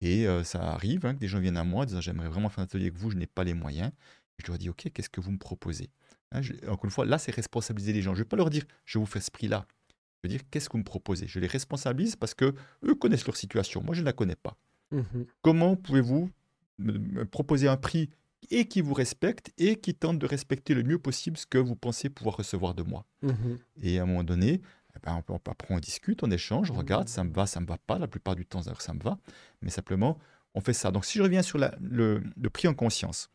Et 0.00 0.28
euh, 0.28 0.44
ça 0.44 0.62
arrive 0.62 1.06
hein, 1.06 1.14
que 1.14 1.18
des 1.20 1.28
gens 1.28 1.40
viennent 1.40 1.56
à 1.56 1.64
moi 1.64 1.86
disant 1.86 2.00
j'aimerais 2.00 2.28
vraiment 2.28 2.48
faire 2.50 2.60
un 2.60 2.64
atelier 2.64 2.86
avec 2.86 2.98
vous, 2.98 3.10
je 3.10 3.16
n'ai 3.16 3.26
pas 3.26 3.44
les 3.44 3.54
moyens. 3.54 3.90
je 4.38 4.46
leur 4.46 4.58
dis 4.58 4.68
ok, 4.68 4.90
qu'est-ce 4.92 5.10
que 5.10 5.20
vous 5.20 5.32
me 5.32 5.38
proposez? 5.38 5.90
Hein, 6.32 6.42
Encore 6.68 6.84
une 6.84 6.90
fois, 6.90 7.04
là 7.06 7.18
c'est 7.18 7.34
responsabiliser 7.34 7.92
les 7.92 8.02
gens. 8.02 8.14
Je 8.14 8.20
ne 8.20 8.24
vais 8.24 8.28
pas 8.28 8.36
leur 8.36 8.50
dire 8.50 8.64
je 8.84 8.98
vous 8.98 9.06
fais 9.06 9.20
ce 9.20 9.30
prix-là. 9.30 9.66
Je 10.22 10.28
veux 10.28 10.36
dire 10.36 10.48
qu'est-ce 10.50 10.68
que 10.68 10.74
vous 10.74 10.78
me 10.78 10.84
proposez? 10.84 11.26
Je 11.26 11.40
les 11.40 11.46
responsabilise 11.46 12.16
parce 12.16 12.34
que 12.34 12.54
eux 12.84 12.94
connaissent 12.94 13.26
leur 13.26 13.36
situation. 13.36 13.82
Moi 13.82 13.94
je 13.94 14.00
ne 14.00 14.06
la 14.06 14.12
connais 14.12 14.36
pas. 14.36 14.56
Mmh 14.90 15.02
Comment 15.42 15.76
pouvez-vous 15.76 16.30
me 16.78 17.24
proposer 17.24 17.68
un 17.68 17.76
prix 17.76 18.10
et 18.50 18.66
qui 18.66 18.80
vous 18.80 18.94
respecte 18.94 19.52
et 19.58 19.76
qui 19.76 19.94
tente 19.94 20.18
de 20.18 20.26
respecter 20.26 20.74
le 20.74 20.82
mieux 20.82 20.98
possible 20.98 21.36
ce 21.36 21.46
que 21.46 21.58
vous 21.58 21.76
pensez 21.76 22.08
pouvoir 22.08 22.36
recevoir 22.36 22.74
de 22.74 22.82
moi? 22.82 23.04
Mmh 23.22 23.32
Et 23.82 23.98
à 23.98 24.02
un 24.02 24.06
moment 24.06 24.24
donné, 24.24 24.60
eh 24.96 24.98
ben, 25.02 25.22
on, 25.70 25.78
discute, 25.78 26.22
on 26.22 26.30
échange, 26.30 26.70
on 26.70 26.74
regarde, 26.74 27.08
ça 27.08 27.24
me 27.24 27.32
va, 27.32 27.46
ça 27.46 27.60
me 27.60 27.66
va 27.66 27.78
pas. 27.78 27.98
La 27.98 28.08
plupart 28.08 28.36
du 28.36 28.46
temps, 28.46 28.62
ça 28.62 28.94
me 28.94 29.00
va. 29.00 29.18
Mais 29.62 29.70
simplement, 29.70 30.18
on 30.54 30.60
fait 30.60 30.72
ça. 30.72 30.90
Donc, 30.90 31.04
si 31.04 31.18
je 31.18 31.22
reviens 31.22 31.42
sur 31.42 31.58
le, 31.58 32.22
le 32.36 32.50
prix 32.50 32.68
en 32.68 32.74
conscience, 32.74 33.30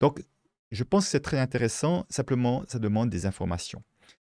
donc 0.00 0.22
je 0.70 0.84
pense 0.84 1.04
que 1.04 1.10
c'est 1.10 1.20
très 1.20 1.38
intéressant. 1.38 2.06
Simplement, 2.08 2.64
ça 2.68 2.78
demande 2.78 3.10
des 3.10 3.26
informations 3.26 3.82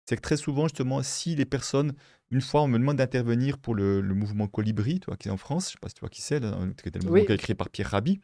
c'est 0.06 0.16
que 0.16 0.22
très 0.22 0.38
souvent, 0.38 0.64
justement, 0.64 1.04
si 1.04 1.36
les 1.36 1.46
personnes, 1.46 1.94
une 2.32 2.42
fois, 2.42 2.62
on 2.64 2.68
me 2.68 2.78
demande 2.78 2.98
d'intervenir 2.98 3.58
pour 3.58 3.76
le, 3.76 4.02
mouvement 4.02 4.48
Colibri, 4.48 5.00
toi, 5.00 5.16
qui 5.18 5.28
est 5.28 5.32
en 5.32 5.38
France, 5.38 5.66
je 5.66 5.70
ne 5.70 5.72
sais 5.74 5.80
pas 5.82 5.90
si 5.90 5.96
tu 5.96 6.00
vois 6.02 6.10
qui 6.10 6.22
c'est, 6.22 6.40
le 6.40 6.50
mouvement 6.50 7.26
qui 7.26 7.32
est 7.32 7.36
écrit 7.36 7.56
par 7.56 7.70
Pierre 7.70 7.90
Rabhi. 7.90 8.20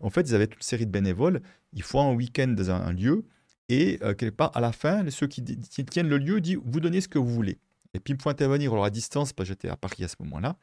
En 0.00 0.10
fait, 0.10 0.22
ils 0.22 0.34
avaient 0.34 0.46
toute 0.46 0.60
une 0.60 0.62
série 0.62 0.86
de 0.86 0.90
bénévoles. 0.90 1.40
Ils 1.72 1.82
font 1.82 2.00
un 2.00 2.14
week-end 2.14 2.48
dans 2.48 2.70
un, 2.70 2.92
lieu 2.92 3.24
et 3.68 3.98
euh, 4.02 4.14
quelque 4.14 4.36
part, 4.36 4.50
à 4.54 4.60
la 4.60 4.72
fin, 4.72 5.08
ceux 5.08 5.26
qui, 5.26 5.42
tiennent 5.42 6.08
le 6.08 6.18
lieu 6.18 6.40
disent 6.40 6.58
Vous 6.64 6.80
donnez 6.80 7.00
ce 7.00 7.08
que 7.08 7.18
vous 7.18 7.32
voulez. 7.32 7.58
Et 7.94 8.00
puis, 8.00 8.12
il 8.12 8.16
me 8.16 8.22
faut 8.22 8.28
intervenir 8.28 8.72
alors 8.72 8.84
à 8.84 8.90
distance, 8.90 9.32
parce 9.32 9.48
que 9.48 9.54
j'étais 9.54 9.68
à 9.68 9.76
Paris 9.76 10.04
à 10.04 10.08
ce 10.08 10.16
moment-là. 10.20 10.56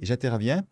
Et 0.00 0.06
j'interviens. 0.06 0.64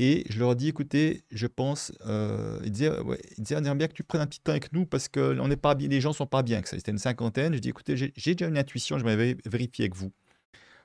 Et 0.00 0.24
je 0.30 0.38
leur 0.38 0.54
dis, 0.54 0.68
écoutez, 0.68 1.24
je 1.32 1.48
pense, 1.48 1.92
euh, 2.06 2.60
ils 2.64 2.70
disaient, 2.70 2.92
ils 3.36 3.54
on 3.54 3.58
aimerait 3.58 3.74
bien 3.74 3.88
que 3.88 3.94
tu 3.94 4.04
prennes 4.04 4.20
un 4.20 4.26
petit 4.28 4.40
temps 4.40 4.52
avec 4.52 4.72
nous 4.72 4.86
parce 4.86 5.08
que 5.08 5.36
on 5.40 5.48
pas 5.56 5.74
bien, 5.74 5.88
les 5.88 6.00
gens 6.00 6.12
sont 6.12 6.26
pas 6.26 6.44
bien. 6.44 6.62
C'était 6.64 6.92
une 6.92 6.98
cinquantaine. 6.98 7.52
Je 7.52 7.58
dis, 7.58 7.70
écoutez, 7.70 7.96
j'ai 7.96 8.34
déjà 8.34 8.48
une 8.48 8.58
intuition, 8.58 8.96
je 8.98 9.04
vais 9.04 9.36
vérifier 9.44 9.86
avec 9.86 9.96
vous. 9.96 10.12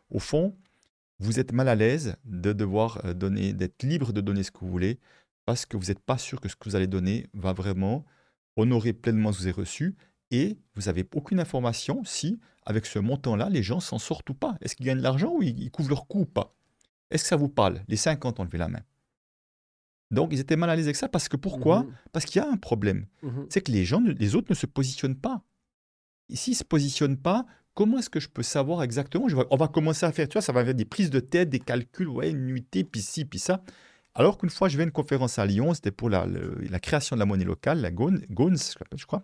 Au 0.09 0.17
fond, 0.17 0.55
vous 1.19 1.39
êtes 1.39 1.51
mal 1.51 1.69
à 1.69 1.75
l'aise 1.75 2.15
de 2.25 2.53
devoir 2.53 3.05
euh, 3.05 3.13
donner, 3.13 3.53
d'être 3.53 3.83
libre 3.83 4.13
de 4.13 4.21
donner 4.21 4.41
ce 4.41 4.49
que 4.49 4.59
vous 4.61 4.69
voulez 4.69 4.99
parce 5.45 5.65
que 5.67 5.77
vous 5.77 5.85
n'êtes 5.85 5.99
pas 5.99 6.17
sûr 6.17 6.41
que 6.41 6.49
ce 6.49 6.55
que 6.55 6.67
vous 6.67 6.75
allez 6.75 6.87
donner 6.87 7.27
va 7.33 7.53
vraiment 7.53 8.05
honorer 8.55 8.93
pleinement 8.93 9.31
ce 9.31 9.37
que 9.37 9.43
vous 9.43 9.47
avez 9.47 9.61
reçu 9.61 9.95
et 10.31 10.57
vous 10.73 10.83
n'avez 10.83 11.07
aucune 11.13 11.39
information 11.39 12.03
si, 12.03 12.39
avec 12.65 12.87
ce 12.87 12.97
montant-là, 12.97 13.49
les 13.49 13.61
gens 13.61 13.79
s'en 13.79 13.99
sortent 13.99 14.29
ou 14.31 14.33
pas. 14.33 14.55
Est-ce 14.61 14.75
qu'ils 14.75 14.87
gagnent 14.87 14.97
de 14.97 15.03
l'argent 15.03 15.33
ou 15.35 15.43
ils 15.43 15.69
couvrent 15.69 15.89
leur 15.89 16.07
coût 16.07 16.21
ou 16.21 16.25
pas? 16.25 16.55
Est-ce 17.11 17.23
que 17.23 17.29
ça 17.29 17.35
vous 17.35 17.49
parle? 17.49 17.81
Les 17.87 17.97
50 17.97 18.39
ont 18.39 18.43
levé 18.43 18.57
la 18.57 18.69
main. 18.69 18.81
Donc, 20.13 20.29
ils 20.31 20.39
étaient 20.39 20.55
mal 20.55 20.69
à 20.69 20.75
l'aise 20.75 20.85
avec 20.85 20.95
ça 20.95 21.07
parce 21.09 21.27
que 21.27 21.37
pourquoi? 21.37 21.83
Mhm. 21.83 21.93
Parce 22.11 22.25
qu'il 22.25 22.41
y 22.41 22.45
a 22.45 22.49
un 22.49 22.57
problème. 22.57 23.05
Mhm. 23.23 23.47
C'est 23.49 23.61
que 23.61 23.71
les 23.71 23.85
gens, 23.85 24.01
les 24.01 24.35
autres 24.35 24.47
ne 24.49 24.55
se 24.55 24.65
positionnent 24.65 25.15
pas. 25.19 25.41
S'ils 26.33 26.53
ne 26.53 26.57
se 26.57 26.63
positionnent 26.63 27.17
pas, 27.17 27.45
comment 27.73 27.99
est-ce 27.99 28.09
que 28.09 28.19
je 28.19 28.29
peux 28.29 28.43
savoir 28.43 28.81
exactement? 28.83 29.27
Je 29.27 29.35
vais- 29.35 29.45
On 29.51 29.57
va 29.57 29.67
commencer 29.67 30.05
à 30.05 30.11
faire, 30.11 30.27
tu 30.27 30.33
vois, 30.33 30.41
ça 30.41 30.53
va 30.53 30.63
faire 30.63 30.73
des 30.75 30.85
prises 30.85 31.09
de 31.09 31.19
tête, 31.19 31.49
des 31.49 31.59
calculs, 31.59 32.07
ouais, 32.07 32.31
une 32.31 32.45
nuitée, 32.45 32.83
puis 32.83 33.01
ci, 33.01 33.25
puis 33.25 33.39
ça. 33.39 33.61
Alors 34.15 34.37
qu'une 34.37 34.49
fois, 34.49 34.69
je 34.69 34.77
vais 34.77 34.83
à 34.83 34.85
une 34.85 34.91
conférence 34.91 35.39
à 35.39 35.45
Lyon, 35.45 35.73
c'était 35.73 35.91
pour 35.91 36.09
la, 36.09 36.25
le- 36.25 36.57
la 36.69 36.79
création 36.79 37.15
de 37.15 37.19
la 37.19 37.25
monnaie 37.25 37.45
locale, 37.45 37.81
la 37.81 37.91
GONS, 37.91 38.75
je 38.95 39.05
crois. 39.05 39.23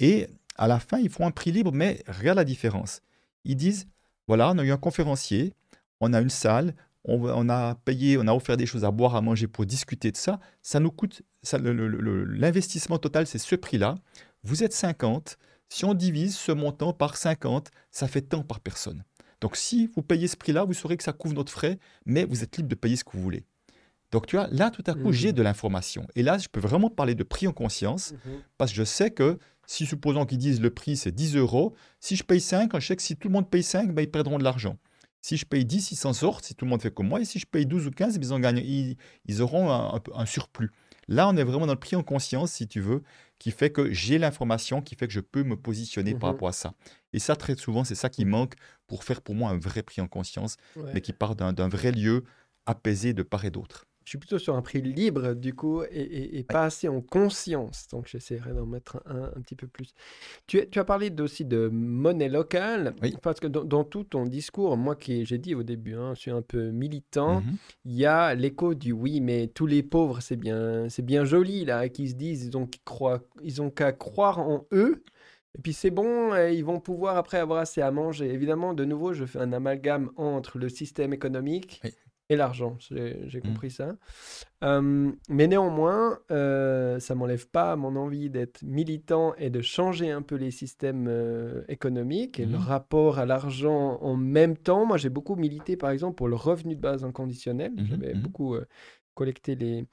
Et 0.00 0.26
à 0.56 0.66
la 0.68 0.80
fin, 0.80 0.98
ils 0.98 1.10
font 1.10 1.26
un 1.26 1.30
prix 1.30 1.52
libre, 1.52 1.72
mais 1.72 2.02
regarde 2.08 2.36
la 2.38 2.44
différence. 2.44 3.02
Ils 3.44 3.56
disent, 3.56 3.86
voilà, 4.26 4.50
on 4.50 4.58
a 4.58 4.64
eu 4.64 4.70
un 4.72 4.76
conférencier, 4.78 5.52
on 6.00 6.12
a 6.12 6.20
une 6.20 6.30
salle, 6.30 6.74
on, 7.08 7.48
a 7.48 7.74
payé, 7.76 8.18
on 8.18 8.26
a 8.26 8.34
offert 8.34 8.56
des 8.56 8.66
choses 8.66 8.84
à 8.84 8.90
boire, 8.90 9.14
à 9.16 9.20
manger 9.20 9.46
pour 9.46 9.64
discuter 9.64 10.10
de 10.10 10.16
ça. 10.16 10.40
Ça 10.62 10.80
nous 10.80 10.90
coûte, 10.90 11.22
l'investissement 12.02 12.98
total, 12.98 13.26
c'est 13.26 13.38
ce 13.38 13.54
prix-là. 13.54 13.96
Vous 14.42 14.62
êtes 14.62 14.72
50. 14.72 15.38
Si 15.68 15.84
on 15.84 15.94
divise 15.94 16.36
ce 16.36 16.52
montant 16.52 16.92
par 16.92 17.16
50, 17.16 17.70
ça 17.90 18.06
fait 18.06 18.22
tant 18.22 18.42
par 18.42 18.60
personne. 18.60 19.02
Donc 19.40 19.56
si 19.56 19.90
vous 19.96 20.02
payez 20.02 20.28
ce 20.28 20.36
prix-là, 20.36 20.64
vous 20.64 20.72
saurez 20.74 20.96
que 20.96 21.02
ça 21.02 21.12
couvre 21.12 21.34
notre 21.34 21.52
frais, 21.52 21.78
mais 22.06 22.24
vous 22.24 22.42
êtes 22.42 22.56
libre 22.56 22.68
de 22.68 22.74
payer 22.74 22.96
ce 22.96 23.04
que 23.04 23.10
vous 23.12 23.22
voulez. 23.22 23.44
Donc 24.12 24.26
tu 24.26 24.36
vois, 24.36 24.46
là, 24.52 24.70
tout 24.70 24.84
à 24.86 24.94
coup, 24.94 25.12
j'ai 25.12 25.32
de 25.32 25.42
l'information. 25.42 26.06
Et 26.14 26.22
là, 26.22 26.38
je 26.38 26.46
peux 26.48 26.60
vraiment 26.60 26.88
parler 26.90 27.14
de 27.16 27.24
prix 27.24 27.48
en 27.48 27.52
conscience, 27.52 28.12
Mhm. 28.24 28.38
parce 28.56 28.70
que 28.70 28.76
je 28.76 28.84
sais 28.84 29.10
que 29.10 29.38
si, 29.66 29.84
supposons 29.84 30.24
qu'ils 30.24 30.38
disent 30.38 30.60
le 30.60 30.70
prix, 30.70 30.96
c'est 30.96 31.10
10 31.10 31.36
euros, 31.36 31.74
si 31.98 32.14
je 32.14 32.22
paye 32.22 32.40
5, 32.40 32.70
je 32.78 32.86
sais 32.86 32.94
que 32.96 33.02
si 33.02 33.16
tout 33.16 33.26
le 33.26 33.32
monde 33.34 33.50
paye 33.50 33.64
5, 33.64 33.92
ben, 33.92 34.02
ils 34.02 34.10
perdront 34.10 34.38
de 34.38 34.44
l'argent. 34.44 34.76
Si 35.26 35.36
je 35.36 35.44
paye 35.44 35.64
10, 35.64 35.90
ils 35.90 35.96
s'en 35.96 36.12
sortent, 36.12 36.44
si 36.44 36.54
tout 36.54 36.66
le 36.66 36.70
monde 36.70 36.80
fait 36.80 36.94
comme 36.94 37.08
moi. 37.08 37.20
Et 37.20 37.24
si 37.24 37.40
je 37.40 37.46
paye 37.46 37.66
12 37.66 37.88
ou 37.88 37.90
15, 37.90 38.14
ils, 38.14 38.32
en 38.32 38.38
gagnent, 38.38 38.58
ils, 38.64 38.96
ils 39.24 39.42
auront 39.42 39.72
un, 39.72 40.24
surplus. 40.24 40.70
Là, 41.08 41.26
on 41.26 41.36
est 41.36 41.42
vraiment 41.42 41.66
dans 41.66 41.72
le 41.72 41.80
prix 41.80 41.96
en 41.96 42.04
conscience, 42.04 42.52
si 42.52 42.68
tu 42.68 42.78
veux, 42.80 43.02
qui 43.40 43.50
fait 43.50 43.70
que 43.70 43.92
j'ai 43.92 44.18
l'information, 44.18 44.80
qui 44.82 44.94
fait 44.94 45.08
que 45.08 45.12
je 45.12 45.18
peux 45.18 45.42
me 45.42 45.56
positionner 45.56 46.12
par 46.12 46.28
Mhm. 46.28 46.34
rapport 46.34 46.48
à 46.50 46.52
ça. 46.52 46.74
Et 47.12 47.18
ça, 47.18 47.34
très 47.34 47.56
souvent, 47.56 47.82
c'est 47.82 47.96
ça 47.96 48.08
qui 48.08 48.24
manque 48.24 48.54
pour 48.86 49.02
faire 49.02 49.20
pour 49.20 49.34
moi 49.34 49.50
un 49.50 49.58
vrai 49.58 49.82
prix 49.82 50.00
en 50.00 50.06
conscience, 50.06 50.58
Ouais. 50.76 50.92
mais 50.94 51.00
qui 51.00 51.12
part 51.12 51.34
d'un 51.34 51.68
vrai 51.68 51.90
lieu 51.90 52.22
apaisé 52.64 53.12
de 53.12 53.24
part 53.24 53.44
et 53.44 53.50
d'autre. 53.50 53.84
Je 54.06 54.10
suis 54.10 54.18
plutôt 54.18 54.38
sur 54.38 54.54
un 54.54 54.62
prix 54.62 54.80
libre, 54.80 55.34
du 55.34 55.52
coup, 55.52 55.82
et, 55.82 55.86
et- 55.90 56.38
et 56.38 56.44
pas 56.44 56.62
assez 56.66 56.86
en 56.86 57.00
conscience. 57.00 57.88
Donc, 57.88 58.06
j'essaierai 58.06 58.52
d'en 58.54 58.64
mettre 58.64 59.02
un, 59.04 59.24
un 59.36 59.40
petit 59.40 59.56
peu 59.56 59.66
plus. 59.66 59.94
Tu, 60.46 60.60
as- 60.60 60.66
tu 60.66 60.78
as 60.78 60.84
parlé 60.84 61.12
aussi 61.20 61.44
de 61.44 61.66
monnaie 61.72 62.28
locale, 62.28 62.94
Oui. 63.02 63.16
parce 63.20 63.40
que 63.40 63.48
dans, 63.48 63.64
dans 63.64 63.82
tout 63.82 64.04
ton 64.04 64.24
discours, 64.24 64.76
moi 64.76 64.94
qui 64.94 65.24
j'ai 65.26 65.38
dit 65.38 65.56
au 65.56 65.64
début, 65.64 65.94
hein, 65.96 66.14
je 66.14 66.20
suis 66.20 66.30
un 66.30 66.40
peu 66.40 66.70
militant, 66.70 67.40
Mhm. 67.40 67.56
il 67.84 67.94
y 67.96 68.06
a 68.06 68.32
l'écho 68.36 68.74
du 68.74 68.92
oui, 68.92 69.20
mais 69.20 69.48
tous 69.48 69.66
les 69.66 69.82
pauvres, 69.82 70.20
c'est 70.20 70.36
bien, 70.36 70.88
c'est 70.88 71.04
bien 71.04 71.24
joli, 71.24 71.64
là, 71.64 71.88
qui 71.88 72.08
se 72.08 72.14
disent, 72.14 72.44
ils 72.46 72.56
ont, 72.56 72.68
croient, 72.84 73.24
ils 73.42 73.60
ont 73.60 73.70
qu'à 73.70 73.90
croire 73.90 74.38
en 74.38 74.68
eux. 74.70 75.02
Et 75.58 75.62
puis 75.62 75.72
c'est 75.72 75.90
bon, 75.90 76.32
ils 76.48 76.64
vont 76.64 76.78
pouvoir 76.78 77.16
après 77.16 77.38
avoir 77.38 77.58
assez 77.58 77.80
à 77.80 77.90
manger. 77.90 78.32
Évidemment, 78.32 78.72
de 78.72 78.84
nouveau, 78.84 79.14
je 79.14 79.24
fais 79.24 79.40
un 79.40 79.52
amalgame 79.52 80.10
entre 80.16 80.58
le 80.58 80.68
système 80.68 81.12
économique 81.12 81.80
Oui. 81.82 81.90
Et 82.28 82.36
l'argent. 82.36 82.76
J'ai 82.80 83.26
Mhm. 83.34 83.40
compris 83.42 83.70
ça. 83.70 83.96
Euh, 84.64 85.12
mais 85.28 85.46
néanmoins, 85.46 86.18
euh, 86.30 86.98
ça 86.98 87.14
m'enlève 87.14 87.46
pas 87.48 87.76
mon 87.76 87.94
envie 87.96 88.30
d'être 88.30 88.62
militant 88.62 89.34
et 89.36 89.50
de 89.50 89.60
changer 89.60 90.10
un 90.10 90.22
peu 90.22 90.34
les 90.36 90.50
systèmes 90.50 91.06
euh, 91.08 91.62
économiques 91.68 92.40
et 92.40 92.46
le 92.46 92.56
Mhm. 92.56 92.64
rapport 92.64 93.18
à 93.18 93.26
l'argent 93.26 93.98
en 94.00 94.16
même 94.16 94.56
temps. 94.56 94.86
Moi, 94.86 94.96
j'ai 94.96 95.10
beaucoup 95.10 95.36
milité, 95.36 95.76
par 95.76 95.90
exemple, 95.90 96.16
pour 96.16 96.28
le 96.28 96.36
revenu 96.36 96.74
de 96.74 96.80
base 96.80 97.04
inconditionnel. 97.04 97.72
Mhm, 97.76 97.86
J'avais 97.90 98.14
beaucoup 98.14 98.54
euh, 98.54 98.66
collecté 99.14 99.54
les, 99.54 99.86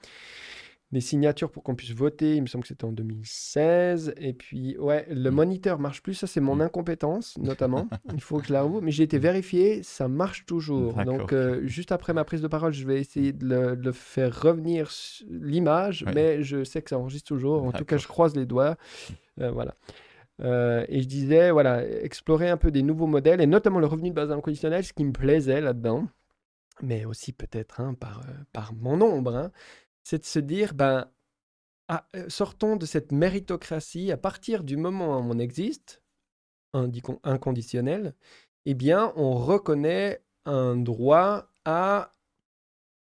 les 0.94 1.00
signatures 1.00 1.50
pour 1.50 1.62
qu'on 1.62 1.74
puisse 1.74 1.90
voter. 1.92 2.36
Il 2.36 2.42
me 2.42 2.46
semble 2.46 2.62
que 2.62 2.68
c'était 2.68 2.84
en 2.84 2.92
2016. 2.92 4.14
Et 4.16 4.32
puis, 4.32 4.78
ouais, 4.78 5.06
le 5.10 5.30
Mhm. 5.30 5.36
moniteur 5.36 5.78
marche 5.78 6.02
plus. 6.02 6.14
Ça, 6.14 6.26
c'est 6.26 6.40
mon 6.40 6.54
Mhm. 6.54 6.62
incompétence, 6.62 7.36
notamment. 7.38 7.88
Il 8.18 8.20
faut 8.20 8.38
que 8.38 8.46
je 8.46 8.52
l'avoue. 8.52 8.80
Mais 8.80 8.90
j'ai 8.90 9.02
été 9.02 9.18
vérifié, 9.18 9.82
ça 9.82 10.08
marche 10.08 10.46
toujours. 10.46 10.94
Donc, 11.04 11.32
euh, 11.32 11.60
juste 11.66 11.92
après 11.92 12.12
ma 12.14 12.24
prise 12.24 12.40
de 12.40 12.48
parole, 12.48 12.72
je 12.72 12.86
vais 12.86 13.00
essayer 13.00 13.32
de 13.32 13.44
le, 13.46 13.76
de 13.76 13.84
le 13.84 13.92
faire 13.92 14.40
revenir 14.40 14.90
l'image. 15.28 16.04
Ouais. 16.06 16.12
Mais 16.14 16.42
je 16.42 16.64
sais 16.64 16.80
que 16.80 16.90
ça 16.90 16.98
enregistre 16.98 17.28
toujours. 17.28 17.64
En 17.64 17.72
tout 17.72 17.84
cas, 17.84 17.96
je 17.96 18.06
croise 18.06 18.34
les 18.36 18.46
doigts. 18.46 18.76
Euh, 19.40 19.50
voilà. 19.50 19.74
Euh, 20.42 20.84
et 20.88 21.00
je 21.00 21.06
disais, 21.06 21.50
voilà, 21.50 21.84
explorer 22.02 22.48
un 22.50 22.56
peu 22.56 22.70
des 22.70 22.82
nouveaux 22.82 23.06
modèles, 23.06 23.40
et 23.40 23.46
notamment 23.46 23.78
le 23.78 23.86
revenu 23.86 24.10
de 24.10 24.14
base 24.14 24.32
inconditionnel, 24.32 24.82
ce 24.84 24.92
qui 24.92 25.04
me 25.04 25.12
plaisait 25.12 25.60
là-dedans, 25.60 26.08
mais 26.82 27.04
aussi 27.04 27.32
peut-être 27.32 27.80
hein, 27.80 27.94
par, 27.94 28.18
euh, 28.28 28.32
par 28.52 28.72
mon 28.74 28.96
nombre, 28.96 29.36
hein, 29.36 29.52
c'est 30.04 30.20
de 30.20 30.24
se 30.26 30.38
dire, 30.38 30.74
ben, 30.74 31.10
ah, 31.88 32.08
euh, 32.16 32.28
sortons 32.28 32.76
de 32.76 32.86
cette 32.86 33.12
méritocratie, 33.12 34.12
à 34.12 34.16
partir 34.16 34.64
du 34.64 34.76
moment 34.76 35.18
où 35.18 35.22
on 35.32 35.38
existe, 35.38 36.02
indiquons 36.74 37.20
inconditionnel, 37.24 38.14
eh 38.66 38.74
bien, 38.74 39.12
on 39.16 39.34
reconnaît 39.34 40.22
un 40.46 40.76
droit 40.76 41.50
à 41.64 42.12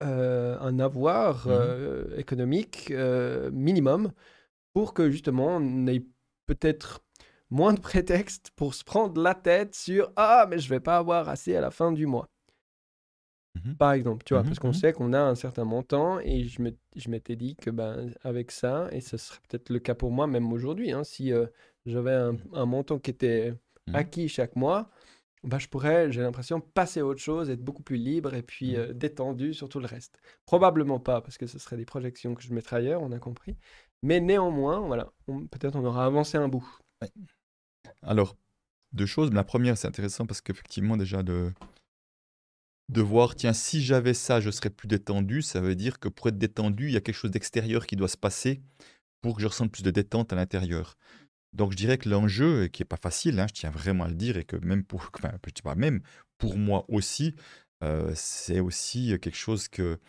euh, 0.04 0.58
un 0.60 0.80
avoir 0.80 1.48
Mhm. 1.48 1.54
euh, 1.54 2.18
économique 2.18 2.92
euh, 2.92 3.50
minimum 3.52 4.12
pour 4.74 4.94
que 4.94 5.10
justement 5.10 5.58
on 5.58 5.88
ait 5.88 6.06
peut-être 6.48 7.02
moins 7.50 7.74
de 7.74 7.80
prétextes 7.82 8.52
pour 8.58 8.74
se 8.76 8.84
prendre 8.84 9.22
la 9.22 9.36
tête 9.36 9.74
sur 9.76 10.12
ah 10.18 10.48
mais 10.50 10.60
je 10.60 10.70
vais 10.70 10.82
pas 10.82 10.98
avoir 10.98 11.30
assez 11.30 11.56
à 11.56 11.62
la 11.62 11.72
fin 11.72 11.94
du 11.94 12.08
mois 12.08 12.28
Mhm. 13.56 13.76
par 13.76 13.94
exemple 13.94 14.24
tu 14.26 14.34
vois 14.34 14.44
Mhm, 14.44 14.50
parce 14.50 14.60
qu'on 14.60 14.68
mhm. 14.70 14.74
sait 14.74 14.94
qu'on 14.94 15.14
a 15.14 15.20
un 15.22 15.36
certain 15.36 15.64
montant 15.66 16.20
et 16.20 16.46
je 16.46 16.62
me 16.62 16.76
je 16.96 17.10
m'étais 17.10 17.36
dit 17.36 17.56
que 17.56 17.70
ben 17.70 18.12
avec 18.24 18.52
ça 18.52 18.88
et 18.92 19.02
ce 19.02 19.18
serait 19.18 19.40
peut-être 19.48 19.70
le 19.70 19.80
cas 19.80 19.96
pour 19.96 20.12
moi 20.12 20.28
même 20.28 20.52
aujourd'hui 20.52 20.92
hein, 20.92 21.04
si 21.04 21.32
euh, 21.32 21.46
j'avais 21.86 22.14
un, 22.14 22.36
un 22.54 22.66
montant 22.66 23.00
qui 23.00 23.12
était 23.12 23.54
acquis 23.94 24.28
chaque 24.28 24.56
mois 24.56 24.90
bah, 25.46 25.60
je 25.60 25.68
pourrais, 25.68 26.12
j'ai 26.12 26.22
l'impression, 26.22 26.60
passer 26.60 27.02
à 27.02 27.06
autre 27.06 27.22
chose, 27.22 27.52
être 27.52 27.64
beaucoup 27.64 27.84
plus 27.84 27.98
libre 27.98 28.34
et 28.34 28.42
puis 28.42 28.76
euh, 28.76 28.94
détendu 28.94 29.54
sur 29.54 29.70
tout 29.70 29.80
le 29.80 29.86
reste. 29.86 30.20
Probablement 30.46 31.00
pas, 31.00 31.22
parce 31.22 31.38
que 31.38 31.46
ce 31.46 31.60
serait 31.60 31.78
des 31.78 31.86
projections 31.86 32.34
que 32.34 32.42
je 32.42 32.52
mettrais 32.52 32.78
ailleurs, 32.78 33.04
on 33.04 33.12
a 33.12 33.20
compris. 33.20 33.56
Mais 34.02 34.20
néanmoins, 34.20 34.80
voilà, 34.80 35.12
peut-être 35.28 35.76
on 35.76 35.86
aura 35.86 36.06
avancé 36.06 36.38
un 36.38 36.48
bout. 36.48 36.68
Alors, 38.02 38.36
deux 38.94 39.06
choses. 39.06 39.32
La 39.34 39.44
première, 39.44 39.78
c'est 39.78 39.88
intéressant 39.88 40.26
parce 40.26 40.42
qu'effectivement, 40.42 40.98
déjà, 40.98 41.22
de, 41.22 41.52
de 42.90 43.02
voir, 43.02 43.36
tiens, 43.36 43.54
si 43.54 43.84
j'avais 43.84 44.14
ça, 44.14 44.40
je 44.40 44.52
serais 44.52 44.70
plus 44.70 44.88
détendu. 44.88 45.42
Ça 45.42 45.62
veut 45.62 45.76
dire 45.76 46.00
que 46.00 46.08
pour 46.08 46.28
être 46.28 46.38
détendu, 46.38 46.88
il 46.88 46.94
y 46.94 46.98
a 46.98 47.02
quelque 47.02 47.16
chose 47.16 47.32
d'extérieur 47.32 47.88
qui 47.88 47.96
doit 47.96 48.08
se 48.08 48.18
passer 48.18 48.62
pour 49.22 49.36
que 49.36 49.42
je 49.42 49.48
ressente 49.48 49.72
plus 49.72 49.84
de 49.84 49.92
détente 49.92 50.32
à 50.34 50.36
l'intérieur. 50.36 50.98
Donc, 51.54 51.72
je 51.72 51.78
dirais 51.78 51.98
que 51.98 52.10
l'enjeu, 52.10 52.68
qui 52.68 52.82
n'est 52.82 52.88
pas 52.88 52.98
facile, 52.98 53.40
hein, 53.40 53.48
je 53.48 53.54
tiens 53.54 53.72
vraiment 53.72 54.04
à 54.04 54.08
le 54.08 54.16
dire, 54.16 54.38
et 54.38 54.44
que 54.44 54.58
même 54.58 54.84
pour, 54.84 55.10
même, 55.78 56.02
pour 56.38 56.58
moi 56.58 56.86
aussi, 56.90 57.36
euh, 57.84 58.12
c'est 58.14 58.60
aussi 58.60 59.18
quelque 59.22 59.38
chose 59.38 59.68
que, 59.68 60.00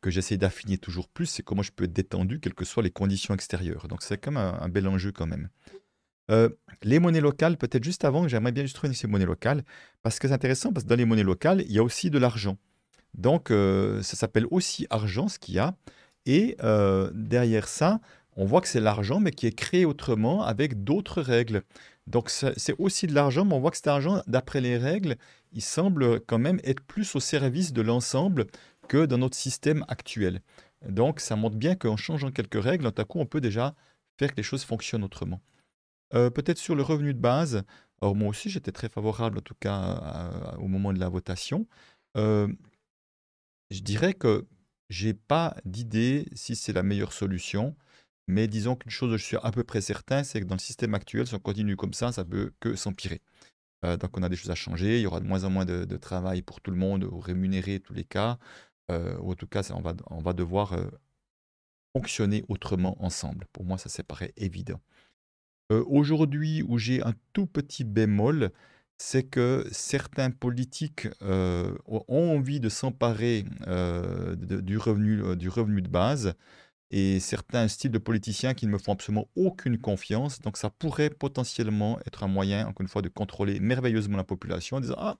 que 0.00 0.10
j'essaie 0.10 0.36
d'affiner 0.36 0.78
toujours 0.78 1.08
plus, 1.08 1.26
c'est 1.26 1.42
comment 1.42 1.62
je 1.62 1.72
peux 1.72 1.84
être 1.84 1.92
détendu, 1.92 2.40
quelles 2.40 2.54
que 2.54 2.64
soient 2.64 2.82
les 2.82 2.90
conditions 2.90 3.34
extérieures. 3.34 3.88
Donc, 3.88 4.02
c'est 4.02 4.18
comme 4.18 4.36
un, 4.36 4.60
un 4.60 4.68
bel 4.68 4.86
enjeu 4.86 5.12
quand 5.12 5.26
même. 5.26 5.48
Euh, 6.32 6.48
les 6.82 6.98
monnaies 6.98 7.20
locales, 7.20 7.56
peut-être 7.56 7.84
juste 7.84 8.04
avant, 8.04 8.26
j'aimerais 8.26 8.52
bien 8.52 8.64
juste 8.64 8.78
revenir 8.78 8.96
sur 8.96 9.06
les 9.06 9.12
monnaies 9.12 9.26
locales, 9.26 9.62
parce 10.02 10.18
que 10.18 10.26
c'est 10.28 10.34
intéressant, 10.34 10.72
parce 10.72 10.84
que 10.84 10.88
dans 10.88 10.96
les 10.96 11.04
monnaies 11.04 11.22
locales, 11.22 11.62
il 11.66 11.72
y 11.72 11.78
a 11.78 11.82
aussi 11.82 12.10
de 12.10 12.18
l'argent. 12.18 12.56
Donc, 13.14 13.50
euh, 13.50 14.02
ça 14.02 14.16
s'appelle 14.16 14.46
aussi 14.50 14.86
argent, 14.90 15.28
ce 15.28 15.38
qu'il 15.38 15.54
y 15.54 15.58
a. 15.58 15.76
Et 16.24 16.56
euh, 16.62 17.10
derrière 17.14 17.68
ça, 17.68 18.00
on 18.36 18.46
voit 18.46 18.62
que 18.62 18.68
c'est 18.68 18.80
l'argent, 18.80 19.20
mais 19.20 19.32
qui 19.32 19.46
est 19.46 19.52
créé 19.52 19.84
autrement, 19.84 20.42
avec 20.42 20.84
d'autres 20.84 21.20
règles. 21.20 21.62
Donc, 22.06 22.30
c'est 22.30 22.74
aussi 22.78 23.06
de 23.06 23.14
l'argent, 23.14 23.44
mais 23.44 23.54
on 23.54 23.60
voit 23.60 23.70
que 23.70 23.76
cet 23.76 23.86
argent, 23.88 24.22
d'après 24.26 24.60
les 24.60 24.78
règles, 24.78 25.16
il 25.52 25.62
semble 25.62 26.20
quand 26.20 26.38
même 26.38 26.60
être 26.64 26.80
plus 26.80 27.14
au 27.14 27.20
service 27.20 27.72
de 27.72 27.82
l'ensemble 27.82 28.46
que 28.88 29.06
dans 29.06 29.18
notre 29.18 29.36
système 29.36 29.84
actuel. 29.88 30.40
Donc, 30.88 31.20
ça 31.20 31.36
montre 31.36 31.56
bien 31.56 31.74
qu'en 31.76 31.96
changeant 31.96 32.30
quelques 32.30 32.62
règles, 32.62 32.90
tout 32.90 33.02
à 33.02 33.04
coup, 33.04 33.20
on 33.20 33.26
peut 33.26 33.40
déjà 33.40 33.74
faire 34.18 34.30
que 34.32 34.36
les 34.38 34.42
choses 34.42 34.64
fonctionnent 34.64 35.04
autrement. 35.04 35.40
Euh, 36.14 36.30
Peut-être 36.30 36.58
sur 36.58 36.74
le 36.74 36.82
revenu 36.82 37.14
de 37.14 37.20
base. 37.20 37.64
Alors 38.00 38.14
moi 38.16 38.28
aussi, 38.28 38.50
j'étais 38.50 38.72
très 38.72 38.88
favorable, 38.88 39.38
en 39.38 39.42
tout 39.42 39.54
cas, 39.54 40.56
au 40.58 40.68
moment 40.68 40.92
de 40.92 40.98
la 40.98 41.08
votation. 41.08 41.66
Euh, 42.16 42.48
je 43.70 43.80
dirais 43.80 44.14
que 44.14 44.46
j'ai 44.90 45.14
pas 45.14 45.56
d'idée 45.64 46.26
si 46.34 46.56
c'est 46.56 46.72
la 46.72 46.82
meilleure 46.82 47.12
solution, 47.12 47.76
mais 48.28 48.48
disons 48.48 48.76
qu'une 48.76 48.90
chose, 48.90 49.12
je 49.16 49.24
suis 49.24 49.36
à 49.42 49.50
peu 49.52 49.64
près 49.64 49.80
certain, 49.80 50.24
c'est 50.24 50.40
que 50.40 50.46
dans 50.46 50.56
le 50.56 50.60
système 50.60 50.94
actuel, 50.94 51.26
si 51.26 51.34
on 51.34 51.38
continue 51.38 51.76
comme 51.76 51.94
ça, 51.94 52.12
ça 52.12 52.24
peut 52.24 52.52
que 52.60 52.74
s'empirer. 52.76 53.22
Euh, 53.84 53.96
donc 53.96 54.16
on 54.18 54.22
a 54.22 54.28
des 54.28 54.36
choses 54.36 54.50
à 54.50 54.54
changer, 54.54 54.98
il 54.98 55.02
y 55.02 55.06
aura 55.06 55.20
de 55.20 55.26
moins 55.26 55.44
en 55.44 55.50
moins 55.50 55.64
de, 55.64 55.96
travail 55.96 56.42
pour 56.42 56.60
tout 56.60 56.70
le 56.70 56.76
monde, 56.76 57.04
ou 57.04 57.20
rémunérer 57.20 57.80
tous 57.80 57.94
les 57.94 58.04
cas, 58.04 58.38
ou 58.90 59.32
en 59.32 59.34
tout 59.34 59.46
cas, 59.46 59.62
on, 59.72 60.20
va, 60.20 60.32
devoir 60.34 60.76
fonctionner 61.96 62.44
autrement 62.48 63.02
ensemble. 63.02 63.46
Pour 63.52 63.64
moi, 63.64 63.78
ça, 63.78 63.88
ça 63.88 64.02
paraît 64.04 64.34
évident. 64.36 64.80
Euh, 65.72 65.84
Aujourd'hui, 65.88 66.62
où 66.68 66.78
j'ai 66.78 67.02
un 67.02 67.14
tout 67.32 67.46
petit 67.46 67.84
bémol, 67.84 68.50
c'est 68.98 69.24
que 69.24 69.66
certains 69.72 70.30
politiques 70.30 71.08
euh, 71.22 71.74
ont 71.88 72.36
envie 72.36 72.60
de 72.60 72.68
s'emparer 72.68 73.44
euh, 73.66 74.36
du, 74.36 74.78
revenu, 74.78 75.16
de 75.82 75.88
base 75.88 76.34
et 76.90 77.20
certains 77.20 77.68
styles 77.68 77.90
de 77.90 77.98
politiciens 77.98 78.54
qui 78.54 78.66
ne 78.66 78.72
me 78.72 78.78
font 78.78 78.92
absolument 78.92 79.28
aucune 79.34 79.78
confiance. 79.78 80.40
Donc 80.40 80.56
ça 80.56 80.70
pourrait 80.70 81.10
potentiellement 81.10 81.98
être 82.06 82.22
un 82.24 82.28
moyen, 82.28 82.66
encore 82.66 82.82
une 82.82 82.88
fois, 82.88 83.02
de 83.02 83.08
contrôler 83.08 83.60
merveilleusement 83.60 84.16
la 84.18 84.24
population 84.24 84.76
en 84.76 84.80
disant 84.80 84.96
Ah, 84.98 85.18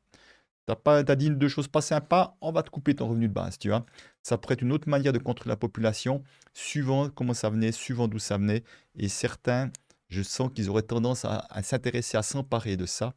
t'as 0.67 1.17
dit 1.17 1.31
deux 1.31 1.49
choses 1.49 1.69
pas 1.69 1.81
sympas, 1.81 2.37
on 2.41 2.53
va 2.53 2.63
te 2.63 2.71
couper 2.71 2.95
ton 2.95 3.09
revenu 3.09 3.29
de 3.29 3.33
base, 3.33 3.59
tu 3.59 3.69
vois. 3.69 3.85
Ça 4.23 4.39
pourrait 4.39 4.55
être 4.55 4.63
une 4.63 4.73
autre 4.73 4.89
manière 4.89 5.13
de 5.13 5.19
contrôler 5.19 5.51
la 5.51 5.57
population, 5.57 6.23
suivant 6.55 7.09
comment 7.11 7.35
ça 7.35 7.51
venait, 7.51 7.73
suivant 7.73 8.07
d'où 8.09 8.19
ça 8.19 8.39
venait. 8.39 8.63
Et 8.97 9.09
certains, 9.09 9.71
je 10.13 10.23
sens 10.23 10.51
qu'ils 10.55 10.71
auraient 10.71 10.83
tendance 10.83 11.25
à, 11.25 11.47
à 11.51 11.63
s'intéresser, 11.63 12.17
à 12.17 12.23
s'emparer 12.23 12.77
de 12.77 12.87
ça. 12.87 13.15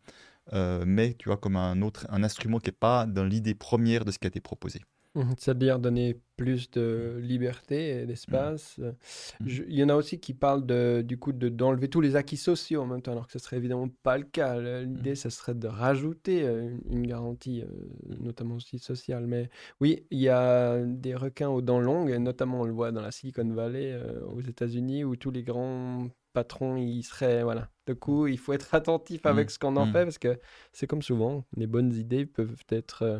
Euh, 0.54 0.84
mais 0.86 1.14
tu 1.14 1.30
vois, 1.30 1.38
comme 1.38 1.56
un 1.56 1.82
autre, 1.82 2.06
un 2.10 2.24
instrument 2.24 2.60
qui 2.60 2.70
n'est 2.70 2.78
pas 2.80 3.06
dans 3.06 3.24
l'idée 3.24 3.56
première 3.56 4.06
de 4.06 4.12
ce 4.12 4.20
qui 4.20 4.28
a 4.28 4.30
été 4.30 4.42
proposé. 4.42 4.82
Mmh, 5.16 5.32
c'est-à-dire 5.38 5.80
donner 5.80 6.20
plus 6.36 6.70
de 6.72 7.18
liberté 7.22 8.02
et 8.02 8.06
d'espace. 8.06 8.78
Mmh. 8.78 8.84
Mmh. 8.84 9.48
Il 9.70 9.76
y 9.76 9.84
en 9.84 9.88
a 9.88 9.96
aussi 9.96 10.20
qui 10.20 10.34
parlent 10.34 10.66
de, 10.66 11.02
du 11.08 11.18
coup 11.18 11.32
de, 11.32 11.48
d'enlever 11.48 11.88
tous 11.88 12.02
les 12.02 12.18
acquis 12.18 12.36
sociaux 12.36 12.82
en 12.82 12.86
même 12.86 13.02
temps, 13.02 13.14
alors 13.14 13.26
que 13.26 13.32
ce 13.32 13.40
serait 13.40 13.56
évidemment 13.56 13.88
pas 14.04 14.18
le 14.18 14.26
cas. 14.26 14.60
L'idée, 14.60 15.16
ce 15.16 15.30
serait 15.30 15.56
de 15.56 15.68
rajouter 15.68 16.44
euh, 16.44 16.70
une, 16.90 17.08
garantie, 17.08 17.62
euh, 17.62 18.18
notamment 18.20 18.56
aussi 18.56 18.78
sociale. 18.78 19.26
Mais 19.26 19.50
oui, 19.80 20.06
il 20.12 20.20
y 20.20 20.30
a 20.30 20.84
des 20.84 21.16
requins 21.16 21.50
aux 21.50 21.62
dents 21.62 21.80
longues, 21.80 22.10
et 22.10 22.20
notamment 22.20 22.62
on 22.62 22.66
le 22.66 22.74
voit 22.74 22.92
dans 22.92 23.02
la 23.02 23.12
Silicon 23.12 23.50
Valley 23.54 23.98
aux 24.28 24.42
États-Unis, 24.42 25.06
où 25.06 25.16
tous 25.16 25.32
les 25.32 25.44
grands 25.44 26.10
patron, 26.36 26.76
il 26.76 27.02
serait. 27.02 27.42
Voilà. 27.42 27.70
De 27.88 27.94
coup, 27.94 28.28
il 28.28 28.38
faut 28.38 28.54
être 28.54 28.76
attentif 28.76 29.26
avec 29.26 29.48
mmh. 29.48 29.50
ce 29.50 29.60
qu'on 29.60 29.76
en 29.78 29.86
mmh. 29.86 29.92
fait 29.92 30.04
parce 30.04 30.18
que 30.18 30.40
c'est 30.74 30.88
comme 30.88 31.02
souvent, 31.02 31.46
les 31.56 31.68
bonnes 31.68 31.94
idées 31.94 32.26
peuvent 32.26 32.64
être 32.70 33.04
euh, 33.04 33.20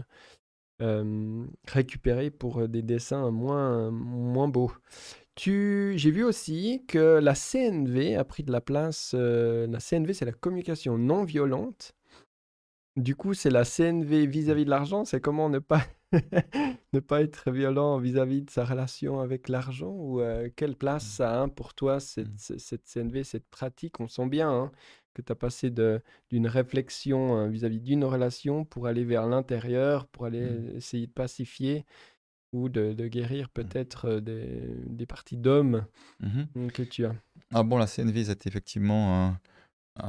euh, 0.82 1.46
récupérées 1.68 2.30
pour 2.30 2.60
euh, 2.62 2.68
des 2.68 2.82
dessins 2.82 3.32
moins, 3.32 3.90
moins 3.92 4.48
beaux. 4.48 4.72
Tu... 5.36 5.94
J'ai 5.98 6.12
vu 6.12 6.24
aussi 6.24 6.84
que 6.88 7.20
la 7.20 7.34
CNV 7.34 8.16
a 8.16 8.24
pris 8.24 8.44
de 8.44 8.52
la 8.52 8.62
place. 8.62 9.14
la 9.14 9.80
CNV, 9.80 10.14
c'est 10.14 10.26
la 10.26 10.32
communication 10.32 10.98
non 10.98 11.24
violente. 11.24 11.94
Du 12.96 13.16
coup, 13.16 13.34
c'est 13.34 13.50
la 13.50 13.66
CNV 13.66 14.26
vis-à-vis 14.26 14.66
de 14.66 14.70
l'argent. 14.70 15.04
C'est 15.04 15.20
comment 15.20 15.50
ne 15.50 15.60
pas 15.60 15.84
ne 16.94 17.00
pas 17.00 17.22
être 17.22 17.52
violent 17.52 17.98
vis-à-vis 17.98 18.42
de 18.42 18.50
sa 18.50 18.66
relation 18.66 19.20
avec 19.20 19.50
l'argent 19.50 19.92
ou 19.92 20.22
euh, 20.22 20.50
quelle 20.56 20.76
place 20.76 21.06
mmh. 21.06 21.12
ça 21.12 21.44
a 21.44 21.48
pour 21.48 21.74
toi, 21.74 22.00
cette, 22.00 22.28
mmh. 22.28 22.58
cette, 22.58 22.86
CNV, 22.86 23.24
cette 23.24 23.48
pratique? 23.48 24.00
On 24.00 24.08
sent 24.08 24.28
bien 24.28 24.50
hein, 24.50 24.72
que 25.14 25.22
tu 25.22 25.32
as 25.32 25.36
passé 25.36 25.70
d'une 25.70 26.48
réflexion 26.48 27.36
hein, 27.36 27.48
vis-à-vis 27.50 27.80
d'une 27.80 28.04
relation 28.04 28.66
pour 28.66 28.88
aller 28.88 29.04
vers 29.04 29.28
l'intérieur, 29.28 30.08
pour 30.08 30.26
aller 30.26 30.46
mmh. 30.50 30.78
essayer 30.78 31.08
de 31.08 31.12
pacifier 31.12 31.86
ou 32.54 32.70
de, 32.70 32.94
guérir 33.08 33.50
peut-être 33.50 34.20
des, 34.22 34.62
des, 34.88 35.06
parties 35.06 35.36
d'hommes 35.36 35.86
que 36.74 36.84
tu 36.84 37.06
as. 37.06 37.14
Ah 37.54 37.64
bon, 37.64 37.78
la 37.78 37.86
CNV, 37.86 38.24
c'est 38.24 38.48
effectivement 38.48 39.26
un 39.26 39.40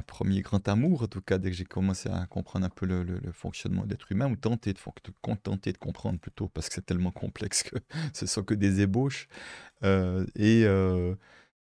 premier 0.07 0.43
grand 0.43 0.67
amour, 0.69 1.03
en 1.03 1.07
tout 1.07 1.21
cas, 1.21 1.39
dès 1.39 1.51
que 1.51 1.57
j'ai 1.57 1.65
commencé 1.65 2.09
à 2.09 2.27
comprendre 2.27 2.67
un 2.67 2.71
peu 2.71 2.87
le, 2.87 3.21
fonctionnement 3.33 3.87
d'être 3.87 4.11
humain, 4.11 4.31
ou 4.31 4.37
tenter 4.37 4.73
de, 4.73 4.81
contenter 5.23 5.73
de 5.73 5.79
comprendre 5.79 6.19
plutôt, 6.19 6.49
parce 6.49 6.69
que 6.69 6.75
c'est 6.75 6.87
tellement 6.87 7.13
complexe 7.13 7.63
que 7.63 7.77
ce 8.13 8.27
sont 8.27 8.43
que 8.43 8.55
des 8.55 8.81
ébauches. 8.81 9.29
Euh, 9.85 10.27
et 10.35 10.65
euh, 10.65 11.15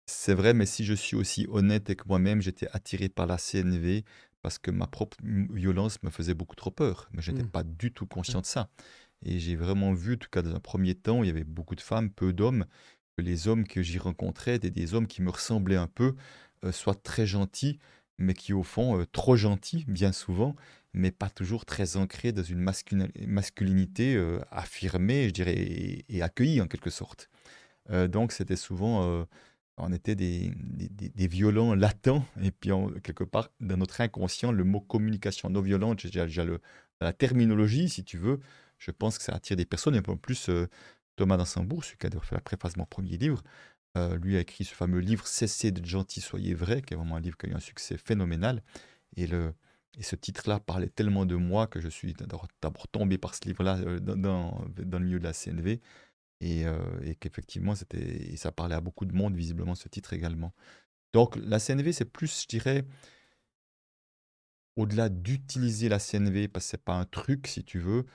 c'est 0.05 0.33
vrai, 0.33 0.53
mais 0.53 0.65
si 0.65 0.83
je 0.83 0.93
suis 0.93 1.15
aussi 1.15 1.47
honnête 1.49 1.89
avec 1.89 2.05
moi-même, 2.05 2.41
j'étais 2.41 2.67
attiré 2.71 3.09
par 3.09 3.27
la 3.27 3.37
CNV 3.37 4.03
parce 4.41 4.59
que 4.59 4.71
ma 4.71 4.87
propre 4.87 5.17
violence 5.23 6.01
me 6.03 6.09
faisait 6.09 6.33
beaucoup 6.33 6.55
trop 6.55 6.71
peur, 6.71 7.09
mais 7.11 7.21
je 7.21 7.31
n'étais 7.31 7.43
mmh. 7.43 7.49
pas 7.49 7.63
du 7.63 7.91
tout 7.91 8.05
conscient 8.05 8.41
de 8.41 8.45
ça. 8.45 8.69
Et 9.23 9.39
j'ai 9.39 9.55
vraiment 9.55 9.93
vu, 9.93 10.13
en 10.13 10.17
tout 10.17 10.29
cas 10.31 10.41
dans 10.41 10.55
un 10.55 10.59
premier 10.59 10.95
temps, 10.95 11.23
il 11.23 11.27
y 11.27 11.29
avait 11.29 11.43
beaucoup 11.43 11.75
de 11.75 11.81
femmes, 11.81 12.09
peu 12.09 12.33
d'hommes, 12.33 12.65
que 13.17 13.23
les 13.23 13.47
hommes 13.47 13.67
que 13.67 13.81
j'y 13.81 13.97
rencontrais 13.97 14.55
étaient 14.55 14.69
des 14.69 14.93
hommes 14.93 15.07
qui 15.07 15.21
me 15.21 15.31
ressemblaient 15.31 15.75
un 15.75 15.87
peu, 15.87 16.15
euh, 16.63 16.71
soit 16.71 16.95
très 16.95 17.25
gentils, 17.25 17.79
mais 18.17 18.33
qui 18.33 18.53
au 18.53 18.63
fond 18.63 18.99
euh, 18.99 19.05
trop 19.05 19.35
gentil 19.35 19.85
bien 19.87 20.11
souvent, 20.11 20.55
mais 20.93 21.11
pas 21.11 21.29
toujours 21.29 21.65
très 21.65 21.97
ancré 21.97 22.31
dans 22.31 22.43
une 22.43 22.59
masculinité 22.59 24.15
euh, 24.15 24.39
affirmée, 24.51 25.27
je 25.27 25.33
dirais, 25.33 25.55
et, 26.09 26.21
accueillie 26.21 26.61
en 26.61 26.67
quelque 26.67 26.89
sorte. 26.89 27.29
Euh, 27.89 28.07
donc 28.07 28.31
c'était 28.31 28.55
souvent, 28.55 29.25
on 29.77 29.93
était 29.93 30.15
des, 30.15 30.51
des, 30.55 31.27
violents 31.27 31.75
latents, 31.75 32.25
et 32.41 32.51
puis 32.51 32.71
quelque 33.03 33.23
part 33.23 33.49
dans 33.59 33.77
notre 33.77 34.01
inconscient, 34.01 34.51
le 34.51 34.63
mot 34.63 34.81
communication 34.81 35.49
non 35.49 35.61
violente, 35.61 36.05
déjà 36.05 36.43
le, 36.43 36.59
la 36.99 37.13
terminologie, 37.13 37.89
si 37.89 38.03
tu 38.03 38.17
veux, 38.17 38.39
je 38.79 38.91
pense 38.91 39.17
que 39.17 39.23
ça 39.23 39.33
attire 39.35 39.55
des 39.55 39.65
personnes, 39.65 39.95
et 39.95 40.01
peu 40.01 40.15
plus 40.15 40.49
Thomas 41.15 41.37
Dansembourg, 41.37 41.83
celui 41.83 41.97
qui 41.97 42.07
a 42.07 42.09
fait 42.09 42.35
la 42.35 42.41
préface 42.41 42.73
de 42.73 42.79
mon 42.79 42.85
premier 42.85 43.17
livre, 43.17 43.43
euh, 43.95 44.17
lui 44.17 44.37
a 44.37 44.41
écrit 44.41 44.65
ce 44.65 44.73
fameux 44.73 44.99
livre 44.99 45.27
Cessez 45.27 45.71
d'être 45.71 45.85
gentil, 45.85 46.21
soyez 46.21 46.53
vrai, 46.53 46.81
qui 46.81 46.93
est 46.93 46.97
vraiment 46.97 47.15
un 47.15 47.19
livre 47.19 47.37
qui 47.37 47.47
a 47.47 47.49
eu 47.49 47.53
un 47.53 47.59
succès 47.59 47.97
phénoménal. 47.97 48.61
Et, 49.15 49.27
le, 49.27 49.53
et 49.97 50.03
ce 50.03 50.15
titre-là 50.15 50.59
parlait 50.59 50.89
tellement 50.89 51.25
de 51.25 51.35
moi 51.35 51.67
que 51.67 51.79
je 51.79 51.87
suis 51.87 52.13
d'abord 52.13 52.87
tombé 52.91 53.17
par 53.17 53.33
ce 53.35 53.45
livre-là 53.45 53.77
euh, 53.79 53.99
dans, 53.99 54.65
dans, 54.75 54.99
le 54.99 55.05
milieu 55.05 55.19
de 55.19 55.23
la 55.23 55.33
CNV. 55.33 55.79
Et, 56.39 56.67
euh, 56.67 56.77
et 57.03 57.15
qu'effectivement, 57.15 57.73
c'était, 57.75 58.35
ça 58.35 58.51
parlait 58.51 58.75
à 58.75 58.81
beaucoup 58.81 59.05
de 59.05 59.13
monde, 59.15 59.35
visiblement, 59.35 59.73
ce 59.75 59.89
titre 59.89 60.13
également. 60.13 60.53
Donc, 61.13 61.35
la 61.37 61.59
CNV, 61.59 61.93
c'est 61.93 62.05
plus, 62.05 62.43
je 62.43 62.47
dirais, 62.47 62.85
au-delà 64.75 65.09
d'utiliser 65.09 65.89
la 65.89 65.99
CNV, 65.99 66.47
parce 66.47 66.65
que 66.65 66.71
c'est 66.71 66.83
pas 66.83 66.93
un 66.93 67.05
truc, 67.05 67.47
si 67.47 67.63
tu 67.63 67.79
veux, 67.79 68.05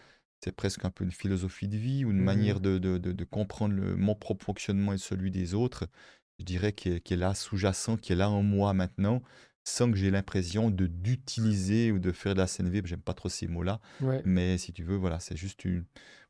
c'est 0.43 0.53
presque 0.53 0.85
un 0.85 0.91
peu 0.91 1.05
une 1.05 1.13
philosophie 1.13 1.69
de 1.69 1.77
vie 1.77 2.05
ou 2.05 2.11
une 2.11 2.19
mmh 2.19 2.25
manière 2.25 2.61
de, 2.61 2.79
de, 2.79 2.99
de, 2.99 3.25
comprendre 3.25 3.75
le, 3.75 3.97
mon 3.97 4.15
propre 4.15 4.45
fonctionnement 4.45 4.93
et 4.93 4.99
celui 4.99 5.31
des 5.31 5.55
autres, 5.55 5.87
je 6.39 6.45
dirais, 6.45 6.73
qui 6.73 6.89
est, 6.89 7.17
là, 7.17 7.35
sous-jacent, 7.35 7.97
qui 7.97 8.13
est 8.13 8.17
là 8.17 8.29
en 8.29 8.43
moi 8.43 8.73
maintenant, 8.73 9.23
sans 9.65 9.91
que 9.91 9.97
j'ai 9.97 10.11
l'impression 10.11 10.71
de 10.71 10.87
d'utiliser 10.87 11.93
ou 11.93 12.01
de 12.01 12.11
faire 12.11 12.35
de 12.35 12.41
la 12.41 12.49
CNV. 12.49 12.83
J'aime 12.85 13.01
pas 13.01 13.15
trop 13.15 13.29
ces 13.29 13.47
mots-là, 13.47 13.81
mais 14.25 14.59
si 14.59 14.73
tu 14.73 14.83
veux, 14.83 14.97
voilà, 14.97 15.21
c'est 15.21 15.37
juste 15.37 15.65
une, 15.65 15.85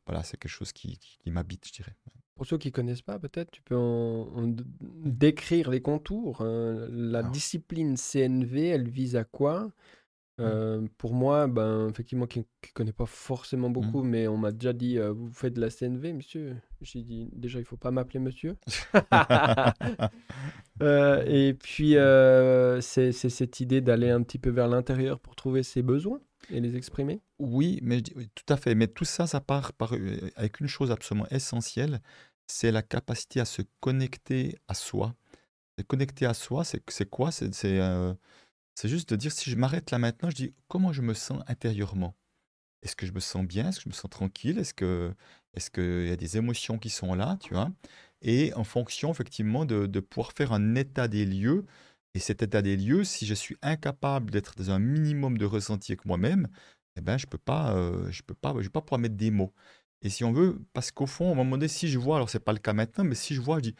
voilà, 0.06 0.22
c'est 0.22 0.36
quelque 0.36 0.52
chose 0.52 0.72
qui, 0.72 0.98
qui, 0.98 1.30
m'habite, 1.30 1.66
je 1.66 1.72
dirais. 1.72 1.96
Pour 2.34 2.46
ceux 2.46 2.58
qui 2.58 2.72
connaissent 2.72 3.02
pas, 3.02 3.18
peut-être, 3.18 3.50
tu 3.50 3.62
peux 3.62 3.76
en, 3.76 4.54
décrire 4.80 5.70
les 5.70 5.80
contours. 5.80 6.42
Hein. 6.42 6.86
La 6.90 7.22
discipline 7.22 7.96
CNV, 7.96 8.68
elle 8.68 8.88
vise 8.88 9.16
à 9.16 9.24
quoi? 9.24 9.70
Euh, 10.40 10.86
pour 10.98 11.14
moi, 11.14 11.46
ben, 11.46 11.88
effectivement, 11.88 12.26
qui 12.26 12.40
ne 12.40 12.44
connaît 12.74 12.92
pas 12.92 13.06
forcément 13.06 13.68
mmh. 13.68 13.72
beaucoup, 13.72 14.02
mais 14.02 14.26
on 14.28 14.36
m'a 14.36 14.50
déjà 14.50 14.72
dit 14.72 14.98
euh, 14.98 15.12
Vous 15.12 15.30
faites 15.32 15.54
de 15.54 15.60
la 15.60 15.70
CNV, 15.70 16.14
monsieur? 16.14 16.56
J'ai 16.80 17.02
dit 17.02 17.28
Déjà, 17.32 17.58
il 17.58 17.64
faut 17.64 17.76
pas 17.76 17.90
m'appeler 17.90 18.20
monsieur. 18.20 18.56
Euh, 20.80 21.22
et 21.26 21.54
puis, 21.54 21.94
c'est 22.82 23.12
cette 23.12 23.60
idée 23.60 23.80
d'aller 23.80 24.10
un 24.10 24.22
petit 24.22 24.38
peu 24.38 24.50
vers 24.50 24.66
l'intérieur 24.66 25.20
pour 25.20 25.36
trouver 25.36 25.62
ses 25.62 25.80
besoins 25.80 26.20
et 26.50 26.60
les 26.60 26.74
exprimer 26.74 27.20
Oui, 27.38 27.78
mais 27.82 28.02
tout 28.02 28.44
à 28.48 28.56
fait. 28.56 28.74
Mais 28.74 28.88
tout 28.88 29.04
ça, 29.04 29.28
ça 29.28 29.40
part 29.40 29.74
par, 29.74 29.92
avec 30.34 30.58
une 30.58 30.66
chose 30.66 30.90
absolument 30.90 31.28
essentielle 31.30 32.00
c'est 32.52 32.70
la 32.70 32.82
capacité 32.82 33.40
à 33.40 33.44
se 33.44 33.62
connecter 33.80 34.58
à 34.68 34.74
soi. 34.74 35.14
Se 35.78 35.84
connecter 35.84 36.26
à 36.26 36.34
soi, 36.34 36.64
c'est 36.64 37.08
quoi? 37.08 37.32
C'est 37.32 37.50
c'est 38.74 38.88
juste 38.88 39.10
de 39.10 39.16
dire, 39.16 39.32
si 39.32 39.50
je 39.50 39.56
m'arrête 39.56 39.90
là 39.90 39.98
maintenant, 39.98 40.30
je 40.30 40.36
dis, 40.36 40.54
comment 40.68 40.92
je 40.92 41.02
me 41.02 41.14
sens 41.14 41.42
intérieurement? 41.46 42.14
Est-ce 42.82 42.96
que 42.96 43.06
je 43.06 43.12
me 43.12 43.20
sens 43.20 43.44
bien? 43.46 43.68
Est-ce 43.68 43.78
que 43.78 43.84
je 43.84 43.88
me 43.90 43.94
sens 43.94 44.10
tranquille? 44.10 44.58
Est-ce 44.58 44.74
que, 44.74 45.14
est-ce 45.54 45.70
qu'il 45.70 46.08
y 46.08 46.10
a 46.10 46.16
des 46.16 46.36
émotions 46.36 46.78
qui 46.78 46.90
sont 46.90 47.14
là, 47.14 47.36
tu 47.40 47.54
vois? 47.54 47.70
Et 48.22 48.52
en 48.54 48.64
fonction, 48.64 49.10
effectivement, 49.12 49.64
de, 49.64 49.86
de 49.86 50.00
pouvoir 50.00 50.32
faire 50.32 50.52
un 50.52 50.74
état 50.74 51.08
des 51.08 51.24
lieux. 51.26 51.64
Et 52.14 52.18
cet 52.18 52.42
état 52.42 52.62
des 52.62 52.76
lieux, 52.76 53.04
si 53.04 53.26
je 53.26 53.34
suis 53.34 53.56
incapable 53.62 54.30
d'être 54.30 54.56
dans 54.56 54.70
un 54.70 54.78
minimum 54.78 55.38
de 55.38 55.46
ressenti 55.46 55.92
avec 55.92 56.04
moi-même, 56.04 56.48
eh 56.96 57.00
ben, 57.00 57.18
je 57.18 57.26
peux 57.26 57.38
pas, 57.38 57.74
euh, 57.76 58.10
je 58.10 58.22
peux 58.22 58.34
pas, 58.34 58.54
pas 58.54 58.80
pouvoir 58.82 59.00
mettre 59.00 59.16
des 59.16 59.30
mots. 59.30 59.54
Et 60.02 60.10
si 60.10 60.24
on 60.24 60.32
veut, 60.32 60.60
parce 60.72 60.90
qu'au 60.90 61.06
fond, 61.06 61.28
à 61.30 61.32
un 61.32 61.34
moment 61.36 61.52
donné, 61.52 61.68
si 61.68 61.88
je 61.88 61.98
vois, 61.98 62.16
alors 62.16 62.28
c'est 62.30 62.40
pas 62.40 62.52
le 62.52 62.58
cas 62.58 62.72
maintenant, 62.72 63.04
mais 63.04 63.14
si 63.14 63.34
je 63.34 63.40
vois, 63.40 63.58
je 63.58 63.62
dis, 63.70 63.74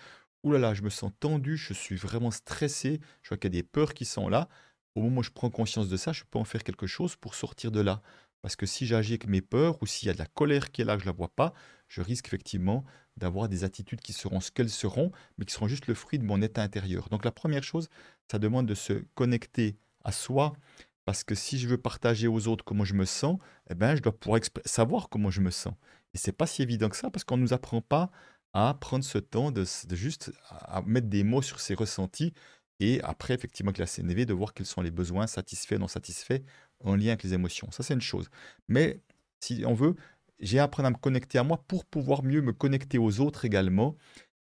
oulala, 0.45 0.61
là 0.63 0.69
là, 0.71 0.75
je 0.75 0.83
me 0.83 0.91
sens 0.91 1.13
tendu, 1.21 1.57
je 1.57 1.73
suis 1.75 1.97
vraiment 1.97 2.31
stressé, 2.31 3.01
je 3.23 3.29
vois 3.31 3.39
qu'il 3.39 3.55
y 3.55 3.59
a 3.59 3.63
des 3.63 3.69
peurs 3.69 3.95
qui 3.95 4.05
sont 4.05 4.29
là 4.29 4.49
au 4.95 5.03
moment 5.03 5.21
où 5.21 5.23
je 5.23 5.31
prends 5.31 5.51
conscience 5.51 5.89
de 5.89 5.97
ça, 5.97 6.13
je 6.13 6.25
peux 6.31 6.39
en 6.39 6.45
faire 6.45 6.65
quelque 6.65 6.87
chose 6.87 7.17
pour 7.17 7.35
sortir 7.35 7.71
de 7.71 7.81
là. 7.81 8.03
Parce 8.43 8.57
que 8.57 8.67
si 8.67 8.87
j'agis 8.87 9.13
avec 9.13 9.29
mes 9.29 9.41
peurs 9.41 9.81
ou 9.83 9.87
s'il 9.87 10.09
y 10.09 10.11
a 10.11 10.15
de 10.15 10.19
la 10.19 10.27
colère 10.27 10.73
qui 10.73 10.83
est 10.83 10.85
là, 10.85 10.99
je 10.99 11.05
ne 11.05 11.07
la 11.07 11.13
vois 11.13 11.29
pas, 11.29 11.55
je 11.89 12.03
risque 12.03 12.27
effectivement 12.27 12.85
d'avoir 13.17 13.49
des 13.49 13.65
attitudes 13.65 14.01
qui 14.01 14.13
seront 14.13 14.41
ce 14.41 14.51
qu'elles 14.51 14.71
seront, 14.71 15.13
mais 15.39 15.45
qui 15.45 15.55
seront 15.55 15.69
juste 15.69 15.87
le 15.87 15.95
fruit 15.95 16.19
de 16.19 16.25
mon 16.25 16.43
état 16.43 16.63
intérieur. 16.63 17.09
Donc 17.09 17.25
la 17.25 17.31
première 17.31 17.63
chose, 17.63 17.89
ça 18.31 18.39
demande 18.39 18.67
de 18.67 18.75
se 18.75 19.05
connecter 19.15 19.77
à 20.05 20.11
soi, 20.11 20.55
parce 21.05 21.23
que 21.25 21.35
si 21.35 21.59
je 21.59 21.69
veux 21.69 21.79
partager 21.79 22.27
aux 22.27 22.49
autres 22.49 22.65
comment 22.65 22.85
je 22.85 22.95
me 22.95 23.05
sens, 23.05 23.39
eh 23.71 23.75
ben, 23.75 23.95
je 23.95 24.03
dois 24.03 24.19
pouvoir 24.19 24.41
savoir 24.65 25.09
comment 25.09 25.31
je 25.31 25.41
me 25.41 25.51
sens. 25.51 25.75
Et 26.15 26.19
c'est 26.19 26.33
pas 26.33 26.47
si 26.47 26.63
évident 26.63 26.89
que 26.89 26.97
ça, 26.97 27.11
parce 27.11 27.25
qu'on 27.25 27.37
ne 27.37 27.43
nous 27.43 27.53
apprend 27.53 27.81
pas 27.81 28.11
à 28.55 28.75
prendre 28.75 29.05
ce 29.05 29.19
temps 29.19 29.51
de, 29.51 29.65
de 29.89 29.97
juste 29.97 30.33
à 30.49 30.83
mettre 30.83 31.09
des 31.09 31.25
mots 31.25 31.43
sur 31.43 31.61
ses 31.61 31.75
ressentis 31.75 32.35
Et 32.83 33.01
après, 33.03 33.33
effectivement, 33.35 33.69
avec 33.69 33.79
la 33.79 33.87
CNV, 33.87 34.27
de 34.27 34.35
voir 34.35 34.55
quels 34.55 34.67
sont 34.67 34.81
les 34.83 34.91
besoins 34.91 35.29
satisfaits, 35.29 35.77
non 35.77 35.87
satisfaits, 35.87 36.41
en 36.81 36.97
lien 36.97 37.11
avec 37.11 37.23
les 37.23 37.33
émotions. 37.33 37.71
Ça, 37.71 37.85
c'est 37.85 37.95
une 37.95 38.01
chose. 38.01 38.29
Mais 38.67 38.99
si 39.39 39.63
on 39.65 39.73
veut, 39.73 39.95
j'ai 40.41 40.59
appris 40.59 40.85
à 40.85 40.91
me 40.91 40.97
connecter 40.97 41.39
à 41.39 41.45
moi 41.45 41.63
pour 41.69 41.85
pouvoir 41.85 42.25
mieux 42.25 42.43
me 42.43 42.53
connecter 42.53 42.99
aux 42.99 43.21
autres 43.21 43.45
également. 43.45 43.97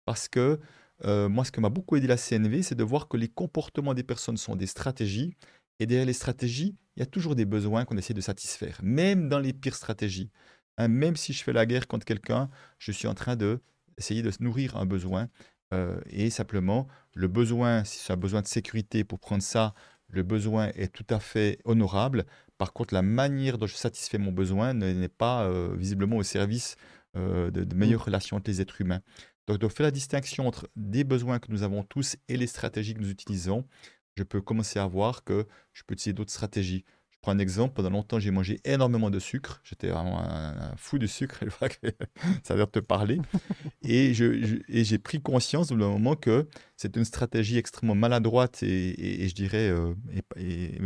Parce 0.06 0.26
que 0.26 0.58
euh, 1.04 1.28
moi, 1.28 1.44
ce 1.44 1.52
que 1.52 1.60
m'a 1.60 1.68
beaucoup 1.68 1.94
aidé 1.94 2.08
la 2.08 2.16
CNV, 2.16 2.64
c'est 2.64 2.74
de 2.74 2.82
voir 2.82 3.06
que 3.06 3.16
les 3.16 3.28
comportements 3.28 3.94
des 3.94 4.02
personnes 4.02 4.36
sont 4.36 4.56
des 4.56 4.66
stratégies. 4.66 5.36
Et 5.78 5.86
derrière 5.86 6.06
les 6.06 6.12
stratégies, 6.12 6.74
il 6.96 7.00
y 7.00 7.02
a 7.04 7.06
toujours 7.06 7.36
des 7.36 7.44
besoins 7.44 7.84
qu'on 7.84 7.96
essaie 7.96 8.12
de 8.12 8.20
satisfaire, 8.20 8.80
même 8.82 9.28
dans 9.28 9.38
les 9.38 9.52
pires 9.52 9.76
stratégies. 9.76 10.30
Hein, 10.78 10.88
même 10.88 11.14
si 11.14 11.32
je 11.32 11.44
fais 11.44 11.52
la 11.52 11.64
guerre 11.64 11.86
contre 11.86 12.06
quelqu'un, 12.06 12.50
je 12.80 12.90
suis 12.90 13.06
en 13.06 13.14
train 13.14 13.36
de 13.36 13.60
essayer 13.98 14.22
de 14.22 14.32
nourrir 14.40 14.76
un 14.76 14.86
besoin. 14.86 15.28
Euh, 15.72 16.00
et 16.10 16.30
simplement, 16.30 16.86
le 17.14 17.28
besoin, 17.28 17.84
si 17.84 17.98
c'est 17.98 18.12
un 18.12 18.16
besoin 18.16 18.42
de 18.42 18.46
sécurité 18.46 19.04
pour 19.04 19.18
prendre 19.18 19.42
ça, 19.42 19.74
le 20.08 20.22
besoin 20.22 20.68
est 20.74 20.92
tout 20.92 21.06
à 21.10 21.20
fait 21.20 21.58
honorable. 21.64 22.26
Par 22.58 22.72
contre, 22.72 22.94
la 22.94 23.02
manière 23.02 23.58
dont 23.58 23.66
je 23.66 23.74
satisfais 23.74 24.18
mon 24.18 24.32
besoin 24.32 24.74
n'est 24.74 25.08
pas 25.08 25.44
euh, 25.44 25.74
visiblement 25.76 26.16
au 26.16 26.22
service 26.22 26.76
de, 27.14 27.50
de, 27.50 27.74
meilleures 27.74 28.00
mmh. 28.00 28.04
relations 28.04 28.36
entre 28.38 28.50
les 28.50 28.62
êtres 28.62 28.80
humains. 28.80 29.02
Donc, 29.46 29.58
de 29.58 29.68
faire 29.68 29.84
la 29.84 29.90
distinction 29.90 30.46
entre 30.46 30.68
des 30.76 31.04
besoins 31.04 31.38
que 31.38 31.50
nous 31.50 31.62
avons 31.62 31.82
tous 31.82 32.16
et 32.28 32.38
les 32.38 32.46
stratégies 32.46 32.94
que 32.94 33.00
nous 33.00 33.10
utilisons, 33.10 33.66
je 34.16 34.22
peux 34.22 34.40
commencer 34.40 34.78
à 34.78 34.86
voir 34.86 35.24
que 35.24 35.46
je 35.72 35.82
peux 35.86 35.94
utiliser 35.94 36.12
d'autres 36.12 36.32
stratégies. 36.32 36.84
Je 37.22 37.28
prends 37.28 37.36
un 37.36 37.38
exemple, 37.38 37.74
pendant 37.74 37.90
longtemps, 37.90 38.18
j'ai 38.18 38.32
mangé 38.32 38.58
énormément 38.64 39.08
de 39.08 39.20
sucre. 39.20 39.60
J'étais 39.62 39.90
vraiment 39.90 40.18
un, 40.18 40.74
fou 40.76 40.98
de 40.98 41.06
sucre, 41.06 41.38
ça 42.42 42.54
a 42.54 42.56
l'air 42.56 42.66
de 42.66 42.72
te 42.72 42.78
parler. 42.80 43.20
et, 43.82 44.12
j'ai 44.12 44.98
pris 44.98 45.22
conscience 45.22 45.70
au 45.70 45.76
moment 45.76 46.16
que 46.16 46.48
c'est 46.76 46.96
une 46.96 47.04
stratégie 47.04 47.58
extrêmement 47.58 47.94
maladroite 47.94 48.64
et, 48.64 49.28
je 49.28 49.34
dirais 49.36 49.70
euh, 49.70 49.94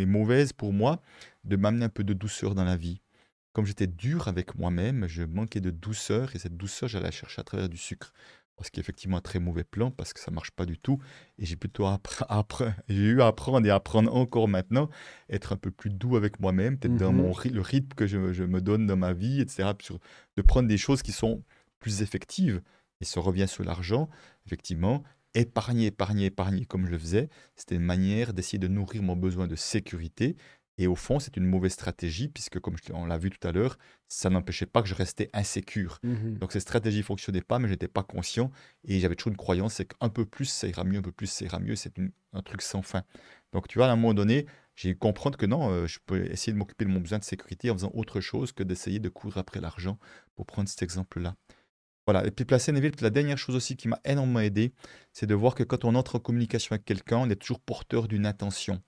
mauvaise 0.05 0.53
pour 0.53 0.75
moi 0.75 1.01
de 1.45 1.57
m'amener 1.57 1.87
un 1.87 1.89
peu 1.89 2.05
de 2.05 2.13
douceur 2.13 2.55
dans 2.55 2.65
la 2.65 2.77
vie. 2.77 3.01
Comme 3.55 3.65
j'étais 3.65 3.87
dur 3.87 4.29
avec 4.29 4.57
moi-même, 4.57 5.07
je 5.09 5.23
manquais 5.23 5.63
de 5.63 5.71
douceur 5.71 6.37
et 6.37 6.39
cette 6.39 6.59
douceur, 6.59 6.91
j'allais 6.91 7.07
la 7.07 7.13
chercher 7.13 7.41
à 7.41 7.45
travers 7.45 7.71
du 7.71 7.79
sucre 7.79 8.13
ce 8.65 8.71
qui 8.71 8.81
est 8.81 8.83
effectivement 8.83 9.19
un 9.19 9.23
très 9.23 9.39
mauvais 9.39 9.65
plan 9.65 9.91
parce 9.91 10.13
que 10.13 10.21
ça 10.21 10.31
marche 10.31 10.51
pas 10.51 10.67
du 10.67 10.79
tout. 10.79 10.99
Et 11.39 11.47
j'ai 11.47 11.57
plutôt 11.57 11.87
j'ai 12.89 12.97
eu 12.97 13.21
à 13.21 13.27
apprendre 13.27 13.67
et 13.67 13.71
apprendre 13.71 14.15
encore 14.15 14.49
maintenant, 14.49 14.89
être 15.29 15.53
un 15.53 15.57
peu 15.57 15.71
plus 15.71 15.91
doux 15.91 16.17
avec 16.17 16.41
moi-même, 16.41 16.79
peut-être 16.79 16.97
dans 16.97 17.13
mon 17.13 17.33
le 17.45 17.61
rythme 17.61 17.95
que 17.95 18.07
je, 18.07 18.19
me 18.45 18.61
donne 18.61 18.87
dans 18.87 18.97
ma 18.97 19.13
vie, 19.13 19.41
etc. 19.41 19.71
de 20.37 20.43
prendre 20.43 20.69
des 20.69 20.79
choses 20.79 21.03
qui 21.03 21.13
sont 21.13 21.43
plus 21.81 22.03
effectives. 22.03 22.63
Et 23.01 23.05
ça 23.05 23.21
revient 23.21 23.49
sur 23.49 23.65
l'argent, 23.65 24.09
effectivement. 24.47 25.03
Épargner, 25.35 25.87
épargner, 25.87 26.27
épargner 26.27 26.65
comme 26.65 26.87
je 26.87 26.91
le 26.91 26.99
faisais, 26.99 27.29
c'était 27.57 27.75
une 27.75 27.83
manière 27.83 28.33
d'essayer 28.33 28.59
de 28.59 28.69
nourrir 28.69 29.03
mon 29.03 29.17
besoin 29.17 29.47
de 29.47 29.55
sécurité 29.55 30.35
et 30.79 30.87
au 30.87 30.95
fond, 30.95 31.19
c'est 31.19 31.37
une 31.37 31.47
mauvaise 31.47 31.73
stratégie, 31.73 32.29
puisque 32.29 32.61
comme 32.61 32.77
on 32.93 33.07
l'a 33.07 33.17
vu 33.17 33.31
tout 33.31 33.49
à 33.49 33.53
l'heure, 33.53 33.79
ça 34.09 34.29
n'empêchait 34.29 34.67
pas 34.67 34.83
que 34.83 34.89
je 34.89 34.95
restais 34.95 35.31
insécure. 35.33 35.99
Mmh 36.03 36.35
Donc 36.39 36.53
cette 36.53 36.63
stratégie 36.63 36.99
ne 36.99 37.03
fonctionnait 37.03 37.41
pas, 37.41 37.59
mais 37.59 37.67
je 37.69 37.73
n'étais 37.73 37.89
pas 37.89 38.03
conscient. 38.03 38.51
Et 38.85 39.01
j'avais 39.01 39.15
toujours 39.15 39.31
une 39.31 39.39
croyance, 39.39 39.75
c'est 39.75 39.87
qu'un 39.87 40.11
peu 40.11 40.27
plus, 40.27 40.45
ça 40.45 40.69
ira 40.69 40.85
mieux, 40.85 40.99
un 40.99 41.03
peu 41.03 41.13
plus, 41.13 41.29
ça 41.29 41.47
ira 41.47 41.61
mieux. 41.61 41.77
C'est 41.77 41.95
un 42.33 42.43
truc 42.43 42.61
sans 42.61 42.83
fin. 42.83 43.05
Donc 43.53 43.69
tu 43.69 43.79
vois, 43.79 43.89
à 43.89 43.93
un 43.93 43.97
moment 43.97 44.13
donné, 44.13 44.47
j'ai 44.75 44.91
eu 44.91 44.97
comprendre 44.97 45.39
que 45.39 45.47
non, 45.47 45.71
euh, 45.71 45.87
je 45.87 45.99
peux 46.05 46.27
essayer 46.27 46.53
de 46.53 46.59
m'occuper 46.59 46.85
de 46.85 46.91
mon 46.91 47.01
besoin 47.01 47.19
de 47.19 47.25
sécurité 47.25 47.71
en 47.71 47.75
faisant 47.75 47.91
autre 47.95 48.21
chose 48.21 48.53
que 48.53 48.63
d'essayer 48.63 48.99
de 48.99 49.09
courir 49.09 49.39
après 49.39 49.61
l'argent, 49.61 49.99
pour 50.35 50.45
prendre 50.45 50.69
cet 50.69 50.83
exemple-là. 50.83 51.37
Voilà. 52.07 52.25
Et 52.27 52.31
puis 52.31 52.45
placer 52.45 52.71
Neville, 52.71 52.93
la 53.01 53.11
dernière 53.11 53.39
chose 53.39 53.57
aussi 53.57 53.77
qui 53.77 53.89
m'a 53.89 53.99
énormément 54.05 54.41
aidé, 54.41 54.73
c'est 55.13 55.27
de 55.27 55.35
voir 55.35 55.55
que 55.55 55.65
quand 55.65 55.85
on 55.85 55.95
entre 55.95 56.17
en 56.17 56.19
communication 56.21 56.75
avec 56.75 56.85
quelqu'un, 56.85 57.17
on 57.17 57.31
est 57.31 57.37
toujours 57.37 57.61
porteur 57.61 58.07
d'une 58.07 58.27
intention. 58.27 58.81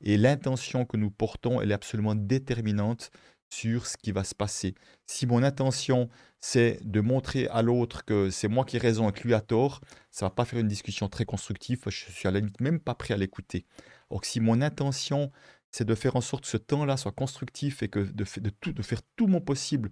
Et 0.00 0.16
l'intention 0.16 0.84
que 0.84 0.96
nous 0.96 1.10
portons, 1.10 1.60
elle 1.60 1.70
est 1.70 1.74
absolument 1.74 2.14
déterminante 2.14 3.10
sur 3.48 3.86
ce 3.86 3.96
qui 3.96 4.12
va 4.12 4.24
se 4.24 4.34
passer. 4.34 4.74
Si 5.06 5.26
mon 5.26 5.42
intention, 5.42 6.08
c'est 6.40 6.80
de 6.82 7.00
montrer 7.00 7.46
à 7.48 7.62
l'autre 7.62 8.04
que 8.04 8.30
c'est 8.30 8.48
moi 8.48 8.64
qui 8.64 8.76
ai 8.76 8.78
raison 8.78 9.08
et 9.08 9.12
que 9.12 9.22
lui 9.22 9.34
a 9.34 9.40
tort, 9.40 9.80
ça 10.10 10.26
va 10.26 10.30
pas 10.30 10.44
faire 10.44 10.58
une 10.58 10.68
discussion 10.68 11.08
très 11.08 11.24
constructive. 11.24 11.80
Je 11.86 12.10
suis 12.10 12.28
à 12.28 12.30
la 12.30 12.40
limite 12.40 12.60
même 12.60 12.80
pas 12.80 12.94
prêt 12.94 13.14
à 13.14 13.16
l'écouter. 13.16 13.64
Or, 14.10 14.24
si 14.24 14.40
mon 14.40 14.60
intention, 14.62 15.30
c'est 15.70 15.84
de 15.84 15.94
faire 15.94 16.16
en 16.16 16.20
sorte 16.20 16.44
que 16.44 16.50
ce 16.50 16.56
temps-là 16.56 16.96
soit 16.96 17.12
constructif 17.12 17.82
et 17.82 17.88
que 17.88 18.00
de 18.00 18.24
faire 18.24 19.02
tout 19.16 19.26
mon 19.26 19.40
possible 19.40 19.90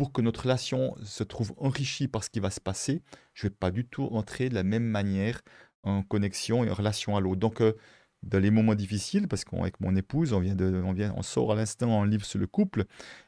pour 0.00 0.12
que 0.12 0.22
notre 0.22 0.44
relation 0.44 0.94
se 1.04 1.22
trouve 1.24 1.52
enrichie 1.58 2.08
par 2.08 2.24
ce 2.24 2.30
qui 2.30 2.40
va 2.40 2.48
se 2.48 2.58
passer, 2.58 3.02
je 3.34 3.46
ne 3.46 3.50
vais 3.50 3.54
pas 3.54 3.70
du 3.70 3.86
tout 3.86 4.04
entrer 4.12 4.48
de 4.48 4.54
la 4.54 4.62
même 4.62 4.84
manière 4.84 5.42
en 5.82 6.02
connexion 6.02 6.64
et 6.64 6.70
en 6.70 6.74
relation 6.74 7.16
à 7.16 7.20
l'autre. 7.20 7.40
Donc, 7.40 7.60
euh, 7.60 7.74
dans 8.22 8.38
les 8.38 8.50
moments 8.50 8.74
difficiles, 8.74 9.28
parce 9.28 9.44
qu'avec 9.44 9.80
mon 9.80 9.96
épouse, 9.96 10.32
on, 10.32 10.40
vient 10.40 10.54
de, 10.54 10.82
on, 10.84 10.92
vient, 10.92 11.14
on 11.16 11.22
sort 11.22 11.52
à 11.52 11.54
l'instant 11.54 12.02
un 12.02 12.06
livre 12.06 12.24
sur 12.24 12.38
le 12.38 12.46
couple, 12.46 12.84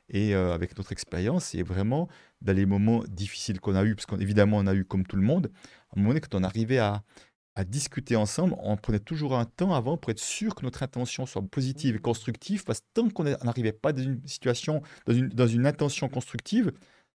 et 0.09 0.35
euh, 0.35 0.53
avec 0.53 0.77
notre 0.77 0.93
expérience, 0.93 1.55
et 1.55 1.63
vraiment, 1.63 2.09
dans 2.43 2.55
les 2.55 2.67
moments 2.67 3.03
difficiles 3.09 3.61
qu'on 3.61 3.75
a 3.75 3.85
eu, 3.85 3.95
parce 3.95 4.07
qu'évidemment, 4.07 4.59
on 4.59 4.67
a 4.67 4.75
eu 4.75 4.85
comme 4.85 5.07
tout 5.07 5.17
le 5.17 5.23
monde, 5.23 5.51
à 5.91 5.97
un 5.97 6.01
moment 6.01 6.11
donné, 6.11 6.21
quand 6.21 6.35
on 6.35 6.45
arrivait 6.45 6.79
à, 6.79 7.03
à 7.55 7.65
discuter 7.65 8.17
ensemble, 8.17 8.55
on 8.59 8.77
prenait 8.77 8.99
toujours 8.99 9.37
un 9.37 9.45
temps 9.45 9.75
avant 9.75 9.97
pour 9.97 10.11
être 10.11 10.21
sûr 10.21 10.55
que 10.55 10.65
notre 10.65 10.83
intention 10.83 11.27
soit 11.27 11.43
positive 11.43 11.97
et 11.97 11.99
constructive, 11.99 12.65
parce 12.65 12.81
que 12.81 12.87
tant 12.95 13.09
qu'on 13.11 13.25
n'arrivait 13.25 13.73
pas 13.73 13.93
dans 13.93 14.03
une 14.03 14.27
situation, 14.27 14.83
dans 15.07 15.15
une, 15.15 15.29
dans 15.29 15.47
une 15.47 15.67
intention 15.67 16.09
constructive, 16.09 16.73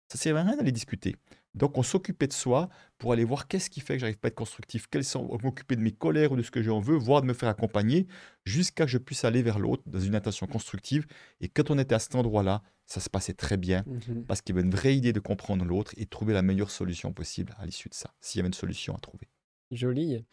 ça 0.09 0.17
ne 0.17 0.21
servait 0.21 0.41
à 0.41 0.45
rien 0.45 0.57
d'aller 0.57 0.73
discuter. 0.73 1.17
Donc, 1.57 1.79
on 1.79 1.83
s'occupait 1.83 2.27
de 2.27 2.33
soi 2.33 2.69
pour 2.99 3.13
aller 3.13 3.25
voir 3.25 3.49
qu'est-ce 3.49 3.71
qui 3.71 3.81
fait 3.81 3.95
que 3.95 4.01
j'arrive 4.01 4.19
pas 4.19 4.29
à 4.29 4.31
être 4.31 4.37
constructif, 4.37 4.87
quels 4.89 5.05
sont 5.05 5.37
m'occuper 5.43 5.77
de 5.77 5.81
mes 5.81 5.93
colères 5.93 6.33
ou 6.33 6.37
de 6.37 6.43
ce 6.43 6.51
que 6.51 6.63
j'en 6.63 6.81
veux, 6.81 6.97
voire 6.97 7.23
de 7.23 7.27
me 7.27 7.35
faire 7.35 7.49
accompagner, 7.49 8.07
jusqu'à 8.45 8.85
que 8.85 8.91
je 8.91 8.99
puisse 8.99 9.25
aller 9.25 9.43
vers 9.43 9.59
l'autre 9.59 9.83
dans 9.87 10.01
une 10.01 10.15
intention 10.15 10.47
constructive. 10.47 11.07
Et 11.41 11.49
quand 11.49 11.71
on 11.71 11.79
était 11.79 11.95
à 11.95 11.99
cet 11.99 12.15
endroit-là, 12.15 12.63
ça 12.87 13.01
se 13.01 13.11
passait 13.11 13.35
très 13.35 13.57
bien 13.57 13.85
mmh 13.87 14.23
parce 14.29 14.41
qu'il 14.41 14.55
y 14.55 14.59
avait 14.59 14.67
une 14.67 14.75
vraie 14.75 14.97
idée 14.97 15.13
de 15.13 15.21
comprendre 15.21 15.65
l'autre 15.65 15.93
et 15.97 16.07
trouver 16.07 16.33
la 16.33 16.43
meilleure 16.43 16.71
solution 16.71 17.13
possible 17.13 17.55
à 17.59 17.67
l'issue 17.67 17.89
de 17.89 17.95
ça, 17.95 18.13
s'il 18.21 18.39
y 18.39 18.41
avait 18.41 18.49
une 18.49 18.55
solution 18.55 18.95
à 18.95 18.99
trouver. 18.99 19.29
Joli. 19.73 20.25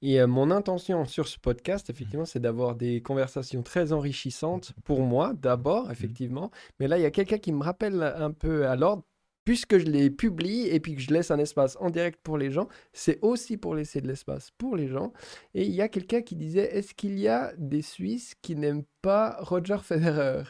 Et 0.00 0.20
euh, 0.20 0.28
mon 0.28 0.52
intention 0.52 1.04
sur 1.06 1.26
ce 1.26 1.38
podcast, 1.38 1.90
effectivement, 1.90 2.24
c'est 2.24 2.38
d'avoir 2.38 2.76
des 2.76 3.02
conversations 3.02 3.62
très 3.62 3.92
enrichissantes 3.92 4.74
pour 4.84 5.02
moi, 5.02 5.32
d'abord, 5.34 5.88
mmh 5.88 5.92
effectivement. 5.92 6.50
Mais 6.78 6.86
là, 6.86 6.98
il 6.98 7.02
y 7.02 7.06
a 7.06 7.10
quelqu'un 7.10 7.38
qui 7.38 7.52
me 7.52 7.64
rappelle 7.64 8.00
un 8.02 8.30
peu 8.30 8.68
à 8.68 8.76
l'ordre 8.76 9.02
puisque 9.46 9.78
je 9.78 9.86
les 9.86 10.10
publie 10.10 10.66
et 10.66 10.80
puis 10.80 10.96
que 10.96 11.00
je 11.00 11.14
laisse 11.14 11.30
un 11.30 11.38
espace 11.38 11.78
en 11.80 11.88
direct 11.88 12.20
pour 12.22 12.36
les 12.36 12.50
gens, 12.50 12.68
c'est 12.92 13.18
aussi 13.22 13.56
pour 13.56 13.74
laisser 13.74 14.02
de 14.02 14.08
l'espace 14.08 14.50
pour 14.58 14.76
les 14.76 14.88
gens. 14.88 15.12
Et 15.54 15.64
il 15.64 15.72
y 15.72 15.80
a 15.80 15.88
quelqu'un 15.88 16.20
qui 16.20 16.34
disait, 16.34 16.76
est-ce 16.76 16.92
qu'il 16.92 17.18
y 17.18 17.28
a 17.28 17.54
des 17.56 17.80
Suisses 17.80 18.34
qui 18.42 18.56
n'aiment 18.56 18.84
pas 19.00 19.38
Roger 19.40 19.78
Federer? 19.82 20.42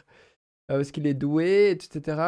Euh, 0.69 0.77
Parce 0.77 0.91
qu'il 0.91 1.05
est 1.05 1.13
doué, 1.13 1.69
etc. 1.69 2.19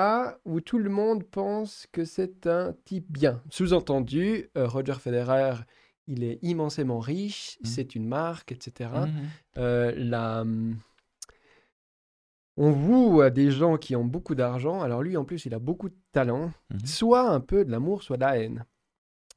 Où 0.45 0.61
tout 0.61 0.77
le 0.77 0.91
monde 0.91 1.23
pense 1.23 1.87
que 1.91 2.05
c'est 2.05 2.45
un 2.45 2.73
type 2.85 3.11
bien? 3.11 3.41
Sous-entendu, 3.49 4.49
euh, 4.55 4.67
Roger 4.67 4.93
Federer, 4.93 5.55
il 6.07 6.23
est 6.23 6.37
immensément 6.43 6.99
riche, 6.99 7.57
mmh. 7.61 7.65
c'est 7.65 7.95
une 7.95 8.07
marque, 8.07 8.51
etc. 8.51 8.91
Mmh 8.91 9.07
euh, 9.57 9.93
la... 9.97 10.45
On 12.61 12.71
voue 12.71 13.21
à 13.21 13.29
des 13.29 13.51
gens 13.51 13.77
qui 13.77 13.95
ont 13.95 14.03
beaucoup 14.03 14.35
d'argent. 14.35 14.81
Alors 14.81 15.01
lui, 15.01 15.15
en 15.15 15.23
plus, 15.23 15.45
il 15.45 15.53
a 15.53 15.59
beaucoup 15.59 15.87
de 15.87 15.95
talent. 16.11 16.51
Mhm. 16.71 16.85
Soit 16.85 17.29
un 17.29 17.39
peu 17.39 17.63
de 17.63 17.71
l'amour, 17.71 18.03
soit 18.03 18.17
de 18.17 18.21
la 18.21 18.37
haine. 18.37 18.65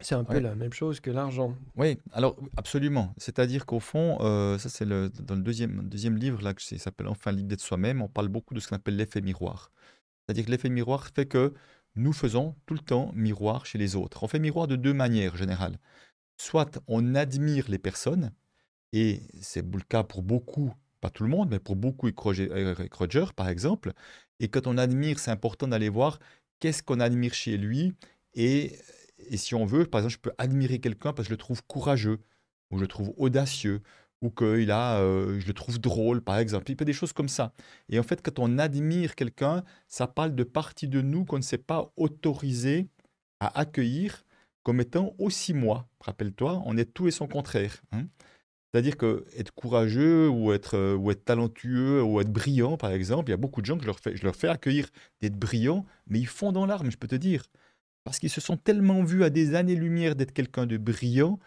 C'est 0.01 0.17
un 0.17 0.25
peu 0.25 0.41
la 0.41 0.57
même 0.57 0.73
chose 0.73 0.99
que 0.99 1.13
l'argent. 1.13 1.55
Oui, 1.77 1.97
alors 2.13 2.37
absolument. 2.57 3.15
C'est-à-dire 3.19 3.65
qu'au 3.65 3.79
fond, 3.79 4.19
euh, 4.21 4.59
ça 4.59 4.69
c'est 4.69 4.85
le, 4.85 5.09
dans 5.09 5.37
le 5.37 5.43
deuxième, 5.43 5.89
deuxième 5.89 6.17
livre 6.17 6.43
là, 6.43 6.53
qui 6.55 6.77
s'appelle 6.81 7.07
Enfin 7.07 7.31
l'idée 7.31 7.55
de 7.55 7.61
soi-même, 7.61 8.03
on 8.03 8.09
parle 8.09 8.27
beaucoup 8.27 8.55
de 8.55 8.59
ce 8.59 8.67
qu'on 8.67 8.75
appelle 8.75 8.97
l'effet 8.97 9.21
miroir. 9.21 9.71
C'est-à-dire 10.27 10.45
que 10.45 10.51
l'effet 10.51 10.71
miroir 10.71 11.07
fait 11.07 11.27
que 11.27 11.55
nous 11.95 12.13
faisons 12.13 12.57
tout 12.67 12.75
le 12.75 12.81
temps 12.81 13.13
miroir 13.15 13.65
chez 13.65 13.79
les 13.79 13.95
autres. 13.95 14.25
On 14.25 14.27
fait 14.27 14.41
miroir 14.41 14.67
de 14.67 14.75
deux 14.75 14.95
manières 14.95 15.37
générales. 15.37 15.79
Soit 16.37 16.81
on 16.89 17.15
admire 17.15 17.67
les 17.69 17.79
personnes, 17.79 18.33
et 18.93 19.23
c'est 19.41 19.65
le 19.65 19.83
cas 19.89 20.03
pour 20.03 20.23
beaucoup 20.23 20.73
pas 21.03 21.11
tout 21.11 21.25
le 21.25 21.29
monde, 21.29 21.51
mais 21.51 21.59
pour 21.59 21.77
beaucoup, 21.77 22.07
avec 22.07 22.95
Roger, 22.95 23.25
par 23.37 23.49
exemple. 23.49 23.93
Et 24.41 24.49
quand 24.49 24.67
on 24.67 24.79
admire, 24.79 25.19
c'est 25.19 25.33
important 25.33 25.69
d'aller 25.69 25.89
voir 25.91 26.21
qu'est-ce 26.61 26.83
qu'on 26.83 27.01
admire 27.01 27.35
chez 27.35 27.59
lui. 27.59 27.93
Et, 28.35 28.79
et 29.19 29.37
si 29.37 29.55
on 29.55 29.67
veut, 29.67 29.85
par 29.85 30.01
exemple, 30.01 30.15
je 30.15 30.21
peux 30.21 30.33
admirer 30.39 30.79
quelqu'un 30.79 31.13
parce 31.13 31.27
que 31.27 31.31
je 31.31 31.35
le 31.35 31.39
trouve 31.39 31.63
courageux, 31.65 32.21
ou 32.71 32.77
je 32.79 32.83
le 32.83 32.87
trouve 32.87 33.13
audacieux, 33.19 33.83
ou 34.23 34.31
qu'il 34.31 34.71
a, 34.71 35.01
euh, 35.01 35.41
je 35.41 35.47
le 35.49 35.53
trouve 35.53 35.81
drôle, 35.81 36.23
par 36.23 36.39
exemple. 36.39 36.71
Il 36.71 36.77
peut 36.77 36.85
des 36.85 36.93
choses 36.93 37.13
comme 37.13 37.29
ça. 37.29 37.53
Et 37.89 37.99
en 37.99 38.05
fait, 38.05 38.23
quand 38.23 38.39
on 38.39 38.57
admire 38.57 39.17
quelqu'un, 39.17 39.65
ça 39.89 40.07
parle 40.07 40.37
de 40.37 40.45
partie 40.45 40.87
de 40.87 41.01
nous 41.03 41.25
qu'on 41.25 41.39
ne 41.39 41.43
s'est 41.43 41.59
pas 41.59 41.93
autorisé 41.97 42.89
à 43.41 43.59
accueillir 43.59 44.23
comme 44.63 44.81
étant 44.81 45.15
aussi 45.19 45.53
moi. 45.53 45.89
Rappelle-toi, 46.01 46.63
on 46.65 46.77
est 46.77 46.95
tout 46.95 47.09
et 47.09 47.11
son 47.11 47.27
contraire. 47.27 47.83
Hein. 47.91 48.07
C'est-à-dire 48.73 48.97
que 48.97 49.25
être 49.37 49.53
courageux 49.53 50.29
ou 50.31 50.53
être, 50.53 50.77
euh, 50.77 50.97
ou 50.97 51.11
être 51.11 51.25
talentueux 51.25 52.03
ou 52.03 52.21
être 52.21 52.33
brillant, 52.33 52.79
par 52.79 52.91
exemple, 52.93 53.29
il 53.29 53.33
y 53.33 53.35
a 53.35 53.39
beaucoup 53.39 53.61
de 53.61 53.67
gens 53.67 53.77
que 53.77 53.85
je 53.85 54.25
leur 54.25 54.37
fais, 54.37 54.49
accueillir 54.49 54.89
d'être 55.21 55.37
brillants, 55.37 55.85
mais 56.07 56.19
ils 56.19 56.27
font 56.27 56.53
dans 56.53 56.65
l'arme, 56.65 56.91
je 56.91 56.97
peux 56.97 57.09
te 57.09 57.15
dire. 57.15 57.45
Parce 58.05 58.19
qu'ils 58.19 58.31
se 58.31 58.41
sont 58.41 58.57
tellement 58.57 59.05
vus 59.05 59.25
à 59.25 59.31
des 59.31 59.55
années-lumière 59.55 60.17
d'être 60.17 60.33
quelqu'un 60.33 60.67
de 60.67 60.77
brillant 60.79 61.39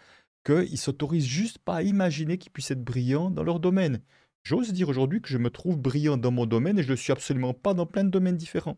qu'ils 0.45 0.77
s'autorisent 0.77 1.25
juste 1.25 1.57
pas 1.57 1.77
à 1.77 1.81
imaginer 1.81 2.37
qu'ils 2.37 2.51
puissent 2.51 2.71
être 2.71 2.83
brillants 2.83 3.31
dans 3.31 3.43
leur 3.43 3.59
domaine. 3.59 4.01
J'ose 4.43 4.71
dire 4.71 4.89
aujourd'hui 4.89 5.21
que 5.21 5.29
je 5.29 5.39
me 5.39 5.49
trouve 5.49 5.77
brillant 5.77 6.17
dans 6.17 6.31
mon 6.31 6.45
domaine 6.45 6.77
et 6.77 6.83
je 6.83 6.87
ne 6.87 6.93
le 6.93 6.97
suis 6.97 7.11
absolument 7.11 7.55
pas 7.55 7.73
dans 7.73 7.87
plein 7.87 8.03
de 8.03 8.11
domaines 8.11 8.37
différents. 8.37 8.77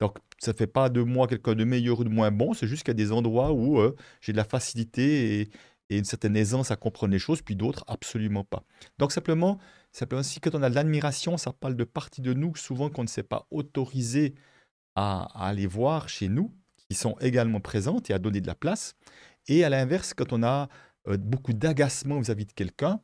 Donc, 0.00 0.18
ça 0.38 0.52
ne 0.52 0.56
fait 0.56 0.66
pas 0.66 0.90
de 0.90 1.00
moi 1.00 1.26
quelqu'un 1.26 1.54
de 1.54 1.64
meilleur 1.64 2.00
ou 2.00 2.04
de 2.04 2.08
moins 2.08 2.30
bon, 2.30 2.52
c'est 2.52 2.66
juste 2.66 2.82
qu'il 2.82 2.90
y 2.90 2.96
a 3.02 3.04
des 3.04 3.12
endroits 3.12 3.52
où 3.52 3.80
euh, 3.80 3.94
j'ai 4.20 4.32
de 4.32 4.36
la 4.36 4.44
facilité 4.44 5.40
et, 5.40 5.50
une 5.90 6.04
certaine 6.04 6.36
aisance 6.36 6.70
à 6.70 6.76
comprendre 6.76 7.12
les 7.12 7.18
choses, 7.18 7.42
puis 7.42 7.56
d'autres 7.56 7.84
absolument 7.86 8.44
pas. 8.44 8.64
Donc, 8.98 9.12
simplement, 9.12 9.58
simplement 9.92 10.22
si 10.22 10.40
quand 10.40 10.54
on 10.54 10.62
a 10.62 10.70
de 10.70 10.74
l'admiration, 10.74 11.36
ça 11.36 11.52
parle 11.52 11.76
de 11.76 11.84
parties 11.84 12.22
de 12.22 12.32
nous 12.32 12.56
souvent 12.56 12.90
qu'on 12.90 13.02
ne 13.02 13.08
s'est 13.08 13.22
pas 13.22 13.46
autorisé 13.50 14.34
à, 14.96 15.28
aller 15.46 15.66
voir 15.66 16.08
chez 16.08 16.28
nous, 16.28 16.52
qui 16.76 16.94
sont 16.94 17.16
également 17.20 17.60
présentes 17.60 18.10
et 18.10 18.14
à 18.14 18.18
donner 18.18 18.40
de 18.40 18.46
la 18.46 18.54
place. 18.54 18.94
Et 19.48 19.64
à 19.64 19.68
l'inverse, 19.68 20.14
quand 20.14 20.32
on 20.32 20.42
a 20.42 20.68
euh, 21.08 21.16
beaucoup 21.16 21.52
d'agacement 21.52 22.18
vis-à-vis 22.18 22.46
de 22.46 22.52
quelqu'un, 22.52 23.00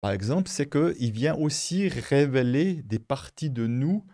par 0.00 0.10
exemple, 0.10 0.48
c'est 0.48 0.68
qu'il 0.68 1.12
vient 1.12 1.34
aussi 1.36 1.88
révéler 1.88 2.82
des 2.82 2.98
parties 2.98 3.50
de 3.50 3.66
nous 3.66 4.04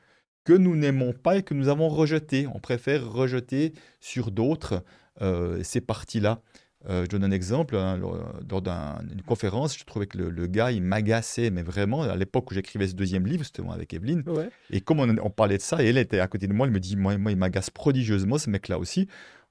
que 0.45 0.53
nous 0.53 0.77
n'aimons 0.77 1.13
pas 1.13 1.37
et 1.37 1.43
que 1.43 1.55
nous 1.55 1.69
avons 1.69 1.89
rejetées. 1.89 2.47
On 2.47 2.59
préfère 2.61 3.11
rejeter 3.11 3.75
sur 4.01 4.31
d'autres 4.31 4.85
euh, 5.21 5.63
ces 5.63 5.81
parties-là. 5.81 6.41
Euh, 6.89 7.05
je 7.05 7.09
donne 7.09 7.25
un 7.25 7.31
exemple. 7.31 7.77
Hein, 7.77 7.97
lors 7.97 8.63
d'une 8.63 9.23
conférence, 9.23 9.77
je 9.77 9.85
trouvais 9.85 10.07
que 10.07 10.19
le, 10.19 10.47
gars, 10.47 10.71
il 10.71 10.83
m'agaçait, 10.83 11.51
mais 11.51 11.63
vraiment, 11.63 12.03
à 12.03 12.17
l'époque 12.17 12.51
où 12.51 12.55
j'écrivais 12.55 12.89
ce 12.89 12.95
deuxième 12.95 13.27
livre, 13.27 13.45
moi 13.63 13.75
avec 13.75 13.93
Evelyne. 13.95 14.23
Et 14.71 14.81
comme 14.81 15.01
on, 15.01 15.31
parlait 15.31 15.57
de 15.57 15.63
ça, 15.63 15.83
et 15.83 15.89
elle 15.89 15.99
était 15.99 16.21
à 16.21 16.29
côté 16.29 16.47
de 16.47 16.53
moi, 16.53 16.67
elle 16.67 16.73
me 16.73 16.81
dit 16.81 16.97
Moi, 16.97 17.19
moi 17.19 17.33
il 17.33 17.37
m'agace 17.37 17.71
prodigieusement, 17.71 18.39
ce 18.39 18.51
mec-là 18.51 18.79
aussi. 18.79 19.09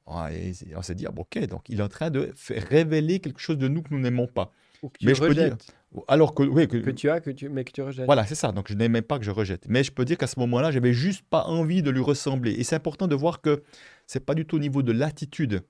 Ah, 0.07 0.29
et 0.31 0.53
on 0.75 0.81
s'est 0.81 0.95
dit 0.95 1.05
ah, 1.05 1.13
Ok, 1.17 1.37
donc 1.47 1.67
il 1.67 1.79
est 1.79 1.83
en 1.83 1.89
train 1.89 2.09
de 2.09 2.33
révéler 2.49 3.19
quelque 3.19 3.39
chose 3.39 3.57
de 3.57 3.67
nous 3.67 3.81
que 3.81 3.89
nous 3.91 3.99
n'aimons 3.99 4.27
pas. 4.27 4.53
mais 5.01 5.13
je 5.13 5.19
peux 5.19 5.33
dire, 5.33 5.57
alors 6.07 6.33
que, 6.33 6.43
oui, 6.43 6.67
que, 6.67 6.91
tu 6.91 7.09
as, 7.09 7.19
que 7.19 7.29
tu, 7.29 7.49
mais 7.49 7.63
que 7.63 7.71
tu 7.71 7.81
rejettes. 7.81 8.05
Voilà, 8.05 8.25
c'est 8.25 8.35
ça. 8.35 8.51
Donc 8.51 8.69
je 8.69 8.73
n'aimais 8.73 9.01
pas 9.01 9.19
que 9.19 9.25
je 9.25 9.31
rejette. 9.31 9.65
Mais 9.67 9.83
je 9.83 9.91
peux 9.91 10.05
dire 10.05 10.17
qu'à 10.17 10.27
ce 10.27 10.39
moment-là, 10.39 10.71
j'avais 10.71 10.93
juste 10.93 11.23
pas 11.29 11.43
envie 11.43 11.81
de 11.81 11.89
lui 11.89 12.01
ressembler. 12.01 12.51
Et 12.53 12.63
c'est 12.63 12.75
important 12.75 13.07
de 13.07 13.15
voir 13.15 13.41
que 13.41 13.63
c'est 14.05 14.25
pas 14.25 14.33
du 14.33 14.45
tout 14.45 14.57
au 14.57 14.59
niveau 14.59 14.83
de 14.83 14.91
l'attitude. 14.91 15.63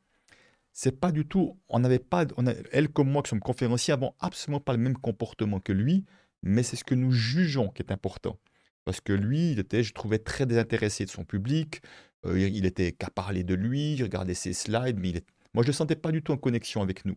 C'est 0.79 0.99
pas 0.99 1.11
du 1.11 1.25
tout. 1.25 1.57
On 1.69 1.79
n'avait 1.79 1.97
pas. 1.97 2.27
On 2.37 2.45
elle 2.45 2.89
comme 2.89 3.09
moi, 3.09 3.23
qui 3.23 3.29
sommes 3.29 3.39
conférenciers, 3.39 3.95
n'avons 3.95 4.13
absolument 4.19 4.59
pas 4.59 4.73
le 4.73 4.77
même 4.77 4.95
comportement 4.95 5.59
que 5.59 5.73
lui. 5.73 6.05
Mais 6.43 6.61
c'est 6.61 6.75
ce 6.75 6.83
que 6.83 6.93
nous 6.93 7.11
jugeons 7.11 7.69
qui 7.69 7.81
est 7.81 7.91
important. 7.91 8.37
Parce 8.85 9.01
que 9.01 9.11
lui, 9.11 9.53
il 9.53 9.59
était, 9.59 9.81
je 9.81 9.91
trouvais 9.91 10.19
très 10.19 10.45
désintéressé 10.45 11.03
de 11.03 11.09
son 11.09 11.25
public. 11.25 11.81
Euh, 12.27 12.39
il 12.39 12.67
était 12.67 12.91
qu'à 12.91 13.09
parler 13.09 13.43
de 13.43 13.55
lui, 13.55 13.95
il 13.95 14.03
regardait 14.03 14.35
ses 14.35 14.53
slides, 14.53 14.99
mais 14.99 15.23
moi 15.55 15.63
je 15.63 15.69
ne 15.69 15.71
le 15.71 15.73
sentais 15.73 15.95
pas 15.95 16.11
du 16.11 16.21
tout 16.21 16.31
en 16.31 16.37
connexion 16.37 16.83
avec 16.83 17.05
nous. 17.05 17.15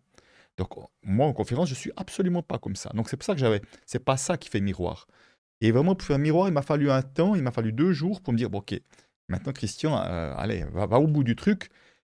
Donc, 0.57 0.71
moi, 1.03 1.27
en 1.27 1.35
conférence, 1.35 1.69
je 1.69 1.75
suis 1.75 1.93
absolument 1.97 2.43
pas 2.43 2.59
comme 2.59 2.77
ça. 2.77 2.89
Donc, 2.95 3.11
c'est 3.11 3.19
pour 3.19 3.27
ça 3.27 3.35
que 3.35 3.41
j'avais. 3.41 3.61
C'est 3.85 4.03
pas 4.03 4.17
ça 4.17 4.39
qui 4.39 4.49
fait 4.49 4.63
miroir. 4.63 5.07
Et 5.61 5.71
vraiment, 5.71 5.95
pour 5.95 6.07
faire 6.07 6.19
miroir, 6.19 6.49
il 6.49 6.53
m'a 6.53 6.63
fallu 6.63 6.91
un 6.91 7.03
temps, 7.03 7.35
il 7.35 7.43
m'a 7.43 7.53
fallu 7.53 7.73
deux 7.73 7.93
jours 7.93 8.23
pour 8.23 8.33
me 8.33 8.39
dire 8.39 8.49
bon, 8.49 8.61
ok, 8.61 8.81
maintenant, 9.29 9.53
Christian, 9.53 9.99
euh, 9.99 10.35
allez, 10.39 10.65
va, 10.73 10.99
au 10.99 11.07
bout 11.07 11.25
du 11.25 11.37
truc. 11.37 11.69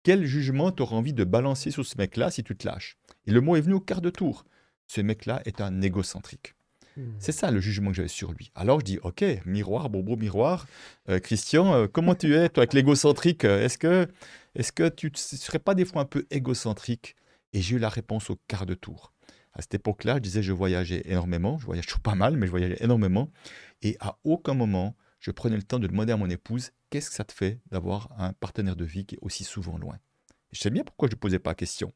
Quel 0.03 0.25
jugement 0.25 0.73
tu 0.73 0.83
auras 0.83 0.97
envie 0.97 1.13
de 1.13 1.25
balancer 1.25 1.71
sur 1.71 1.87
ce 1.87 1.97
mec-là 1.97 2.31
si 2.31 2.43
tu 2.43 2.57
te 2.57 2.67
lâches? 2.67 2.97
Et 3.27 3.31
le 3.31 3.41
mot 3.41 3.55
est 3.55 3.61
venu 3.61 3.75
au 3.75 3.81
quart 3.81 4.01
de 4.01 4.11
tour. 4.11 4.45
Ce 4.89 5.01
mec-là 5.01 5.43
est 5.45 5.61
un 5.61 5.81
égocentrique. 5.81 6.55
Hmm. 6.97 7.13
C'est 7.19 7.33
ça 7.33 7.51
le 7.51 7.61
jugement 7.61 7.91
que 7.91 7.97
j'avais 7.97 8.09
sur 8.09 8.33
lui. 8.33 8.51
Alors 8.55 8.81
je 8.81 8.85
dis, 8.85 8.99
ok, 9.03 9.25
miroir, 9.47 9.89
bobo, 9.91 10.17
miroir. 10.17 10.67
Euh, 11.09 11.21
Christian, 11.21 11.73
euh, 11.73 11.87
comment 11.87 12.15
tu 12.15 12.35
es, 12.35 12.49
toi, 12.49 12.63
avec 12.63 12.75
l'égocentrique? 12.75 13.45
Est-ce 13.45 13.79
que, 13.79 14.09
est 14.57 14.73
que 14.73 14.89
tu 14.89 15.07
ne 15.07 15.17
serais 15.17 15.61
pas 15.61 15.75
des 15.75 15.85
fois 15.85 16.03
un 16.03 16.07
peu 16.07 16.27
égocentrique? 16.31 17.15
Et 17.53 17.63
j'ai 17.63 17.77
eu 17.77 17.79
la 17.79 17.89
réponse 17.89 18.29
au 18.29 18.39
quart 18.49 18.67
de 18.67 18.75
tour. 18.75 19.13
À 19.55 19.63
cette 19.63 19.75
époque-là, 19.75 20.17
je 20.17 20.21
disais, 20.21 20.43
je 20.43 20.53
voyageais 20.53 21.03
énormément. 21.05 21.59
Je 21.59 21.67
voyage 21.67 21.87
toujours 21.87 22.01
pas 22.01 22.15
mal, 22.15 22.37
mais 22.37 22.47
je 22.47 22.51
voyageais 22.51 22.79
énormément. 22.81 23.31
Et 23.83 23.97
à 24.01 24.17
aucun 24.25 24.55
moment, 24.55 24.97
je 25.23 25.31
prenais 25.31 25.57
le 25.57 25.63
temps 25.63 25.79
de 25.79 25.87
demander 25.87 26.13
à 26.13 26.17
mon 26.17 26.29
épouse, 26.29 26.73
qu'est-ce 26.91 27.09
que 27.09 27.17
ça 27.17 27.25
te 27.25 27.33
fait 27.33 27.61
d'avoir 27.71 28.11
un 28.19 28.33
partenaire 28.35 28.77
de 28.77 28.85
vie 28.85 29.07
qui 29.07 29.15
est 29.15 29.19
aussi 29.23 29.45
souvent 29.45 29.79
loin? 29.79 29.99
Je 30.51 30.61
sais 30.61 30.69
bien 30.69 30.83
pourquoi 30.85 31.09
je 31.09 31.15
ne 31.15 31.21
posais 31.21 31.39
pas 31.39 31.51
la 31.51 31.55
question. 31.55 31.93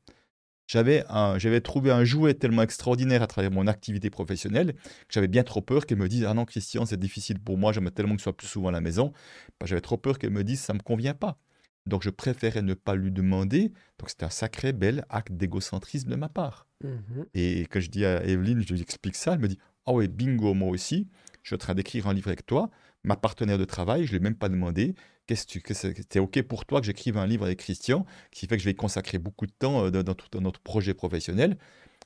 J'avais, 0.69 1.05
j'avais 1.39 1.61
trouvé 1.61 1.91
un 1.91 2.05
jouet 2.05 2.35
tellement 2.35 2.63
extraordinaire 2.63 3.23
à 3.23 3.27
travers 3.27 3.51
mon 3.51 3.67
activité 3.67 4.11
professionnelle 4.11 4.75
que 4.75 5.13
j'avais 5.15 5.29
bien 5.29 5.45
trop 5.45 5.61
peur 5.61 5.87
qu'elle 5.87 5.99
me 5.99 6.09
dise 6.09 6.25
Ah 6.25 6.35
non, 6.35 6.45
Christian, 6.45 6.87
c'est 6.87 6.99
difficile 6.99 7.39
pour 7.39 7.59
moi, 7.59 7.73
j'aimerais 7.73 7.93
tellement 7.93 8.15
que 8.15 8.21
tu 8.21 8.25
sois 8.25 8.37
plus 8.37 8.49
souvent 8.49 8.69
à 8.69 8.73
la 8.73 8.81
maison. 8.81 9.13
Bah, 9.61 9.67
j'avais 9.67 9.81
trop 9.81 9.97
peur 9.97 10.19
qu'elle 10.19 10.31
me 10.31 10.43
dise 10.43 10.61
Ça 10.61 10.73
ne 10.73 10.79
me 10.79 10.83
convient 10.83 11.15
pas. 11.15 11.39
Donc 11.87 12.03
je 12.03 12.11
préférais 12.11 12.63
ne 12.63 12.75
pas 12.75 12.97
lui 12.97 13.13
demander. 13.13 13.73
Donc 13.99 14.11
c'était 14.11 14.25
un 14.25 14.31
sacré 14.31 14.73
bel 14.73 15.05
acte 15.09 15.33
d'égocentrisme 15.33 16.11
de 16.11 16.17
ma 16.17 16.29
part. 16.29 16.67
Mmh 16.83 17.23
Et 17.35 17.67
quand 17.71 17.81
je 17.81 17.91
dis 17.91 18.05
à 18.05 18.25
Evelyne, 18.25 18.61
je 18.61 18.73
lui 18.73 18.81
explique 18.81 19.17
ça, 19.17 19.35
elle 19.35 19.41
me 19.41 19.49
dit 19.49 19.59
Ah 19.87 19.93
oui, 19.93 20.09
bingo, 20.09 20.53
moi 20.53 20.69
aussi, 20.69 21.09
je 21.43 21.51
suis 21.51 21.55
en 21.55 21.59
train 21.59 21.75
d'écrire 21.75 22.09
un 22.09 22.13
livre 22.13 22.27
avec 22.29 22.45
toi. 22.45 22.71
Ma 23.07 23.17
partenaire 23.17 23.57
de 23.57 23.65
travail, 23.65 24.05
je 24.05 24.13
ne 24.13 24.19
l'ai 24.19 24.23
même 24.23 24.35
pas 24.35 24.51
demandé. 24.51 24.95
Qu'est-ce 25.27 25.59
que 25.59 25.75
c'était 25.75 26.19
OK 26.19 26.43
pour 26.43 26.67
toi 26.67 26.81
que 26.81 26.87
j'écrive 26.87 27.17
un 27.17 27.27
livre 27.27 27.45
avec 27.45 27.61
Christian, 27.61 28.05
qui 28.31 28.47
fait 28.47 28.57
que 28.57 28.63
je 28.63 28.69
vais 28.69 28.75
consacrer 28.75 29.19
beaucoup 29.19 29.47
de 29.47 29.53
temps 29.59 29.87
euh, 29.87 29.91
dans, 29.91 30.15
tout 30.15 30.39
notre 30.41 30.61
projet 30.61 30.93
professionnel 30.93 31.57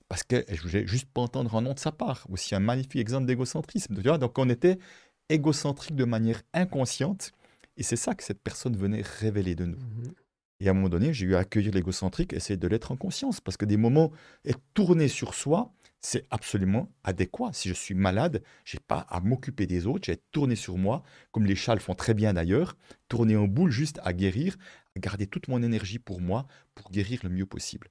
parce 0.08 0.24
que 0.24 0.44
je 0.48 0.60
voulais 0.62 0.86
juste 0.86 1.06
pas 1.06 1.20
entendre 1.20 1.54
un 1.54 1.62
nom 1.62 1.72
de 1.72 1.78
sa 1.78 1.92
part. 1.92 2.26
Aussi 2.30 2.54
un 2.54 2.60
magnifique 2.60 2.96
exemple 2.96 3.26
d'égocentrisme. 3.26 3.94
Donc 3.94 4.38
on 4.38 4.48
était 4.48 4.78
égocentrique 5.28 5.94
de 5.94 6.04
manière 6.04 6.42
inconsciente 6.52 7.32
et 7.76 7.82
c'est 7.82 7.96
ça 7.96 8.14
que 8.14 8.22
cette 8.24 8.42
personne 8.42 8.76
venait 8.76 9.02
révéler 9.02 9.54
de 9.54 9.64
nous. 9.64 9.78
Mhm. 9.78 10.12
Et 10.60 10.68
à 10.68 10.72
un 10.72 10.74
moment 10.74 10.90
donné, 10.90 11.14
j'ai 11.14 11.26
eu 11.26 11.34
à 11.34 11.38
accueillir 11.38 11.72
l'égocentrique, 11.72 12.34
essayer 12.34 12.58
de 12.58 12.68
l'être 12.68 12.92
en 12.92 12.96
conscience, 12.96 13.40
parce 13.40 13.56
que 13.56 13.64
des 13.64 13.78
moments, 13.78 14.12
être 14.44 14.60
tourné 14.74 15.08
sur 15.08 15.32
soi, 15.32 15.72
c'est 16.00 16.26
absolument 16.30 16.90
adéquat. 17.04 17.50
Si 17.52 17.68
je 17.68 17.74
suis 17.74 17.94
malade, 17.94 18.42
j'ai 18.64 18.78
pas 18.78 19.00
à 19.08 19.20
m'occuper 19.20 19.66
des 19.66 19.86
autres, 19.86 20.06
j'ai 20.06 20.12
à 20.12 20.14
être 20.14 20.30
tourné 20.32 20.56
sur 20.56 20.78
moi, 20.78 21.02
comme 21.30 21.44
les 21.44 21.54
chats 21.54 21.74
le 21.74 21.80
font 21.80 21.94
très 21.94 22.14
bien 22.14 22.34
d'ailleurs, 22.34 22.76
tourner 23.08 23.36
en 23.36 23.46
boule 23.46 23.70
juste 23.70 24.00
à 24.02 24.12
guérir, 24.12 24.56
à 24.96 25.00
garder 25.00 25.26
toute 25.26 25.48
mon 25.48 25.62
énergie 25.62 25.98
pour 25.98 26.20
moi, 26.20 26.46
pour 26.74 26.90
guérir 26.90 27.20
le 27.22 27.30
mieux 27.30 27.46
possible. 27.46 27.88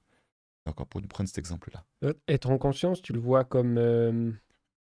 Donc, 0.66 0.76
pour 0.88 1.00
prendre 1.02 1.28
cet 1.28 1.38
exemple-là. 1.38 1.84
Euh, 2.04 2.14
être 2.28 2.50
en 2.50 2.58
conscience, 2.58 3.00
tu 3.00 3.12
le 3.12 3.20
vois 3.20 3.44
comme 3.44 3.78
euh, 3.78 4.30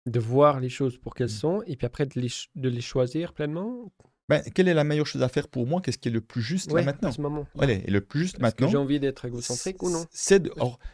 de 0.06 0.20
voir 0.20 0.60
les 0.60 0.70
choses 0.70 0.98
pour 0.98 1.16
qu'elles 1.16 1.28
mmh. 1.28 1.30
sont, 1.30 1.64
et 1.66 1.76
puis 1.76 1.86
après 1.86 2.06
de 2.06 2.20
les, 2.20 2.30
de 2.56 2.70
les 2.70 2.82
choisir 2.82 3.34
pleinement? 3.34 3.92
Ben, 4.28 4.42
quelle 4.54 4.68
est 4.68 4.74
la 4.74 4.84
meilleure 4.84 5.06
chose 5.06 5.22
à 5.22 5.30
faire 5.30 5.48
pour 5.48 5.68
moi? 5.68 5.82
Qu'est-ce 5.82 5.98
qui 5.98 6.10
est 6.10 6.12
le 6.12 6.22
plus 6.22 6.42
juste 6.42 6.72
là 6.72 6.82
maintenant? 6.82 7.12
ce 7.12 7.22
moment. 7.22 7.46
et 7.62 7.92
le 7.92 8.02
plus 8.02 8.22
juste 8.22 8.40
maintenant. 8.40 8.68
J'ai 8.70 8.78
envie 8.78 9.00
d'être 9.00 9.26
égocentrique 9.26 9.82
ou 9.84 9.90
non? 9.90 10.06
C'est 10.12 10.50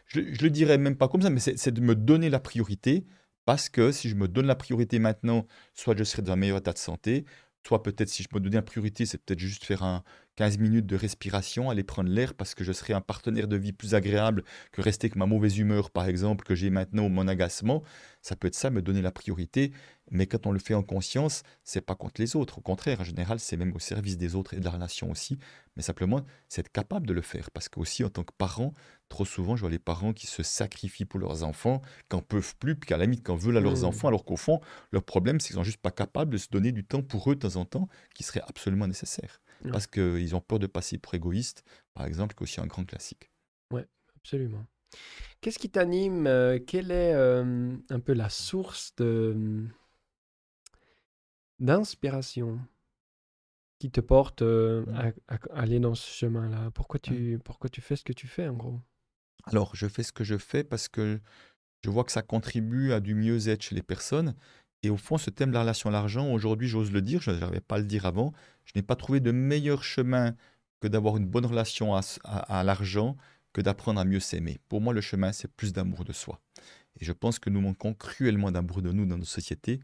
je, 0.08 0.22
je 0.32 0.42
le 0.42 0.50
dirais 0.50 0.78
même 0.78 0.98
pas 0.98 1.08
comme 1.08 1.22
ça, 1.22 1.30
mais 1.30 1.40
c'est 1.40 1.72
de 1.72 1.82
me 1.82 1.96
donner 1.96 2.30
la 2.30 2.40
priorité 2.40 3.06
parce 3.46 3.70
que 3.70 3.92
si 3.92 4.10
je 4.10 4.16
me 4.16 4.28
donne 4.28 4.46
la 4.48 4.56
priorité 4.56 5.00
maintenant, 5.00 5.46
soit 5.74 5.98
je 5.98 6.04
serai 6.04 6.22
dans 6.22 6.34
un 6.34 6.36
meilleur 6.36 6.58
état 6.58 6.74
de 6.74 6.78
santé, 6.78 7.26
soit 7.66 7.84
peut-être 7.84 8.10
si 8.10 8.24
je 8.24 8.30
me 8.34 8.40
donne 8.40 8.54
la 8.54 8.62
priorité, 8.62 9.06
c'est 9.06 9.18
peut-être 9.18 9.40
juste 9.40 9.66
faire 9.66 9.84
un 9.84 10.04
15 10.36 10.58
minutes 10.58 10.86
de 10.86 10.96
respiration, 10.96 11.70
aller 11.70 11.84
prendre 11.84 12.10
l'air 12.10 12.34
parce 12.34 12.56
que 12.56 12.64
je 12.64 12.72
serai 12.72 12.94
un 12.94 13.02
partenaire 13.02 13.48
de 13.48 13.58
vie 13.58 13.74
plus 13.74 13.96
agréable 13.96 14.44
que 14.72 14.82
rester 14.82 15.06
avec 15.06 15.16
ma 15.16 15.26
mauvaise 15.26 15.58
humeur, 15.58 15.92
par 15.92 16.08
exemple, 16.08 16.46
que 16.46 16.56
j'ai 16.56 16.70
maintenant, 16.70 17.06
ou 17.06 17.10
mon 17.10 17.28
agacement. 17.28 17.84
Ça 18.22 18.36
peut 18.36 18.48
être 18.48 18.56
ça, 18.56 18.70
me 18.70 18.82
donner 18.82 19.02
la 19.02 19.12
priorité. 19.12 19.72
Mais 20.12 20.28
quand 20.28 20.46
on 20.46 20.52
le 20.52 20.60
fait 20.60 20.74
en 20.74 20.84
conscience, 20.84 21.44
c'est 21.64 21.82
pas 21.82 21.96
contre 21.96 22.22
les 22.22 22.36
autres. 22.36 22.60
Au 22.60 22.62
contraire, 22.62 23.00
en 23.00 23.04
général, 23.06 23.40
c'est 23.40 23.58
même 23.58 23.74
au 23.74 23.80
service 23.80 24.18
des 24.18 24.36
autres 24.36 24.54
et 24.54 24.60
de 24.60 24.66
la 24.66 24.72
relation 24.72 25.10
aussi. 25.10 25.40
Mais 25.76 25.82
simplement, 25.82 26.26
c'est 26.50 26.62
être 26.62 26.72
capable 26.72 27.08
de 27.08 27.14
le 27.14 27.22
faire. 27.22 27.50
Parce 27.52 27.70
que 27.70 27.80
aussi, 27.80 28.04
en 28.04 28.10
tant 28.10 28.24
que 28.24 28.34
parent, 28.38 28.74
trop 29.08 29.24
souvent, 29.24 29.56
je 29.56 29.62
vois 29.62 29.70
les 29.70 29.80
parents 29.80 30.12
qui 30.12 30.28
se 30.28 30.44
sacrifient 30.44 31.06
pour 31.06 31.20
leurs 31.20 31.44
enfants, 31.44 31.82
qui 32.10 32.16
n'en 32.18 32.22
peuvent 32.22 32.56
plus, 32.58 32.76
puis 32.76 32.88
qu'à 32.88 32.98
la 32.98 33.06
limite, 33.06 33.24
qu'en 33.24 33.38
veulent 33.38 33.58
à 33.58 33.62
leurs 33.62 33.80
mmh. 33.80 33.86
enfants, 33.86 34.10
alors 34.10 34.26
qu'au 34.26 34.36
fond, 34.36 34.60
leur 34.92 35.04
problème, 35.04 35.40
c'est 35.40 35.48
qu'ils 35.48 35.56
sont 35.56 35.64
juste 35.64 35.82
pas 35.82 35.92
capables 35.92 36.34
de 36.34 36.38
se 36.38 36.50
donner 36.50 36.74
du 36.74 36.84
temps 36.84 37.02
pour 37.02 37.32
eux 37.32 37.36
de 37.36 37.40
temps 37.40 37.56
en 37.56 37.66
temps, 37.66 37.88
qui 38.14 38.24
serait 38.24 38.44
absolument 38.48 38.88
nécessaire. 38.88 39.42
Mmh. 39.64 39.72
Parce 39.72 39.88
qu'ils 39.88 40.36
ont 40.36 40.42
peur 40.42 40.60
de 40.60 40.68
passer 40.68 40.98
pour 40.98 41.14
égoïstes, 41.14 41.64
par 41.94 42.06
exemple, 42.06 42.36
qui 42.36 42.42
est 42.42 42.44
aussi 42.44 42.60
un 42.60 42.68
grand 42.68 42.84
classique. 42.84 43.32
Oui, 43.72 43.82
absolument. 44.18 44.66
Qu'est-ce 45.40 45.58
qui 45.58 45.70
t'anime 45.70 46.28
euh, 46.28 46.60
Quelle 46.60 46.92
est 46.92 47.14
euh, 47.14 47.76
un 47.90 48.00
peu 48.00 48.14
la 48.14 48.30
source 48.30 48.94
de 48.98 49.66
d'inspiration 51.62 52.60
qui 53.80 53.90
te 53.90 54.02
porte 54.02 54.42
euh, 54.42 54.86
à, 55.28 55.38
aller 55.54 55.80
dans 55.80 55.96
ce 55.96 56.10
chemin-là? 56.12 56.72
Pourquoi 56.74 57.00
tu, 57.00 57.40
pourquoi 57.44 57.70
tu 57.70 57.82
fais 57.82 57.96
ce 57.96 58.04
que 58.04 58.14
tu 58.14 58.28
fais 58.28 58.48
en 58.48 58.54
gros? 58.54 58.80
Alors, 59.46 59.76
je 59.76 59.88
fais 59.88 60.04
ce 60.04 60.12
que 60.12 60.24
je 60.24 60.38
fais 60.38 60.64
parce 60.64 60.88
que 60.88 61.20
je 61.84 61.90
vois 61.90 62.04
que 62.04 62.12
ça 62.12 62.22
contribue 62.22 62.92
à 62.92 63.00
du 63.00 63.16
mieux-être 63.16 63.64
chez 63.64 63.76
les 63.76 63.82
personnes. 63.82 64.36
Et 64.84 64.90
au 64.90 64.98
fond, 64.98 65.18
ce 65.18 65.30
thème 65.30 65.50
de 65.50 65.54
la 65.54 65.62
relation 65.62 65.90
à 65.90 65.94
l'argent, 65.94 66.32
aujourd'hui, 66.32 66.68
j'ose 66.68 66.92
le 66.92 67.02
dire, 67.02 67.22
je 67.22 67.32
n'arrivais 67.32 67.62
pas 67.62 67.76
à 67.76 67.80
le 67.80 67.86
dire 67.86 68.06
avant, 68.06 68.34
je 68.66 68.74
n'ai 68.76 68.82
pas 68.82 68.96
trouvé 68.96 69.20
de 69.20 69.32
meilleur 69.32 69.84
chemin 69.84 70.36
que 70.80 70.88
d'avoir 70.88 71.18
une 71.18 71.28
bonne 71.28 71.46
relation 71.46 71.96
à, 71.96 72.02
à 72.24 72.64
l'argent 72.64 73.16
que 73.54 73.62
d'apprendre 73.62 74.00
à 74.00 74.06
mieux 74.06 74.20
s'aimer. 74.20 74.60
Pour 74.70 74.82
moi, 74.82 74.94
le 74.94 75.02
chemin, 75.02 75.32
c'est 75.32 75.52
plus 75.52 75.74
d'amour 75.74 76.04
de 76.04 76.14
soi. 76.14 76.40
Et 77.00 77.06
je 77.06 77.12
pense 77.14 77.40
que 77.40 77.50
nous 77.50 77.62
manquons 77.62 77.94
cruellement 77.94 78.52
d'amour 78.52 78.82
de 78.82 78.92
nous 78.92 79.06
dans 79.06 79.18
nos 79.18 79.26
sociétés. 79.26 79.80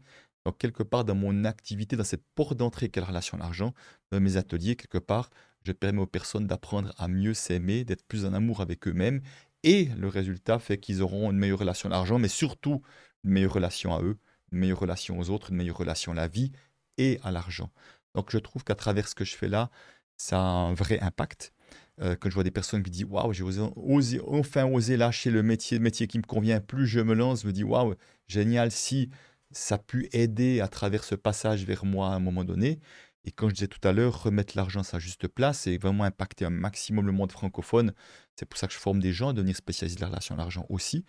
Donc, 0.48 0.56
quelque 0.56 0.82
part, 0.82 1.04
dans 1.04 1.14
mon 1.14 1.44
activité, 1.44 1.94
dans 1.94 2.04
cette 2.04 2.24
porte 2.34 2.56
d'entrée 2.56 2.88
qu'est 2.88 3.00
la 3.00 3.06
relation 3.06 3.36
à 3.36 3.40
l'argent, 3.40 3.74
dans 4.10 4.18
mes 4.18 4.38
ateliers, 4.38 4.76
quelque 4.76 4.96
part, 4.96 5.28
je 5.62 5.72
permets 5.72 6.00
aux 6.00 6.06
personnes 6.06 6.46
d'apprendre 6.46 6.94
à 6.96 7.06
mieux 7.06 7.34
s'aimer, 7.34 7.84
d'être 7.84 8.02
plus 8.06 8.24
en 8.24 8.32
amour 8.32 8.62
avec 8.62 8.88
eux-mêmes 8.88 9.20
et 9.62 9.90
le 9.98 10.08
résultat 10.08 10.58
fait 10.58 10.78
qu'ils 10.78 11.02
auront 11.02 11.30
une 11.30 11.36
meilleure 11.36 11.58
relation 11.58 11.90
à 11.90 11.92
l'argent, 11.92 12.18
mais 12.18 12.28
surtout 12.28 12.80
une 13.24 13.32
meilleure 13.32 13.52
relation 13.52 13.94
à 13.94 14.00
eux, 14.00 14.16
une 14.50 14.60
meilleure 14.60 14.78
relation 14.78 15.18
aux 15.18 15.28
autres, 15.28 15.50
une 15.50 15.58
meilleure 15.58 15.76
relation 15.76 16.12
à 16.12 16.14
la 16.14 16.28
vie 16.28 16.50
et 16.96 17.20
à 17.24 17.30
l'argent. 17.30 17.70
Donc 18.14 18.30
je 18.30 18.38
trouve 18.38 18.64
qu'à 18.64 18.74
travers 18.74 19.06
ce 19.06 19.14
que 19.14 19.26
je 19.26 19.36
fais 19.36 19.48
là, 19.48 19.68
ça 20.16 20.38
a 20.38 20.42
un 20.42 20.72
vrai 20.72 20.98
impact. 21.00 21.52
Euh, 22.00 22.16
quand 22.18 22.30
je 22.30 22.34
vois 22.34 22.44
des 22.44 22.50
personnes 22.50 22.82
qui 22.82 22.90
disent 22.90 23.04
waouh, 23.04 23.34
j'ai 23.34 23.42
osé, 23.42 24.20
enfin 24.26 24.64
osé 24.64 24.96
lâcher 24.96 25.30
le 25.30 25.42
métier, 25.42 25.76
le 25.76 25.84
métier 25.84 26.06
qui 26.06 26.16
me 26.16 26.22
convient, 26.22 26.58
plus 26.58 26.86
je 26.86 27.00
me 27.00 27.12
lance, 27.12 27.42
je 27.42 27.48
me 27.48 27.52
dis 27.52 27.64
waouh, 27.64 27.94
génial, 28.28 28.70
si 28.70 29.10
ça 29.50 29.76
a 29.76 29.78
pu 29.78 30.08
aider 30.12 30.60
à 30.60 30.68
travers 30.68 31.04
ce 31.04 31.14
passage 31.14 31.64
vers 31.64 31.84
moi 31.84 32.10
à 32.10 32.14
un 32.14 32.20
moment 32.20 32.44
donné. 32.44 32.80
Et 33.24 33.30
comme 33.30 33.50
je 33.50 33.54
disais 33.54 33.68
tout 33.68 33.86
à 33.86 33.92
l'heure, 33.92 34.22
remettre 34.22 34.56
l'argent 34.56 34.80
à 34.80 34.84
sa 34.84 34.98
juste 34.98 35.28
place 35.28 35.66
et 35.66 35.76
vraiment 35.76 36.04
impacter 36.04 36.44
un 36.44 36.50
maximum 36.50 37.06
le 37.06 37.12
monde 37.12 37.32
francophone. 37.32 37.92
C'est 38.36 38.46
pour 38.46 38.58
ça 38.58 38.66
que 38.66 38.72
je 38.72 38.78
forme 38.78 39.00
des 39.00 39.12
gens 39.12 39.30
à 39.30 39.32
devenir 39.32 39.56
spécialistes 39.56 39.98
de 39.98 40.02
la 40.02 40.08
relation 40.08 40.34
à 40.34 40.38
l'argent 40.38 40.64
aussi. 40.68 41.04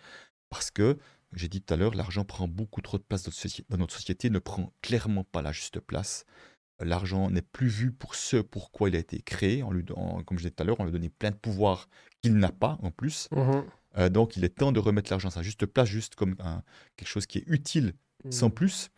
Parce 0.50 0.70
que, 0.70 0.98
j'ai 1.32 1.48
dit 1.48 1.62
tout 1.62 1.72
à 1.72 1.76
l'heure, 1.76 1.94
l'argent 1.94 2.24
prend 2.24 2.48
beaucoup 2.48 2.80
trop 2.80 2.98
de 2.98 3.04
place 3.04 3.22
dans 3.68 3.78
notre 3.78 3.94
société, 3.94 4.30
ne 4.30 4.40
prend 4.40 4.72
clairement 4.82 5.24
pas 5.24 5.42
la 5.42 5.52
juste 5.52 5.80
place. 5.80 6.24
L'argent 6.80 7.30
n'est 7.30 7.42
plus 7.42 7.68
vu 7.68 7.92
pour 7.92 8.14
ce 8.14 8.38
pourquoi 8.38 8.88
il 8.88 8.96
a 8.96 8.98
été 8.98 9.20
créé. 9.22 9.62
Lui, 9.70 9.84
comme 9.84 10.24
je 10.32 10.36
disais 10.38 10.50
tout 10.50 10.62
à 10.62 10.66
l'heure, 10.66 10.80
on 10.80 10.84
lui 10.84 10.90
a 10.90 10.92
donné 10.92 11.10
plein 11.10 11.30
de 11.30 11.36
pouvoirs 11.36 11.88
qu'il 12.20 12.34
n'a 12.36 12.50
pas 12.50 12.78
en 12.82 12.90
plus. 12.90 13.28
Mmh 13.32 13.62
euh, 13.98 14.08
donc 14.08 14.36
il 14.36 14.44
est 14.44 14.50
temps 14.50 14.70
de 14.70 14.78
remettre 14.78 15.10
l'argent 15.10 15.30
à 15.30 15.32
sa 15.32 15.42
juste 15.42 15.66
place, 15.66 15.88
juste 15.88 16.14
comme 16.14 16.36
quelque 16.96 17.08
chose 17.08 17.26
qui 17.26 17.38
est 17.38 17.44
utile 17.48 17.94
sans 18.28 18.48
mmh. 18.48 18.54
plus. 18.54 18.90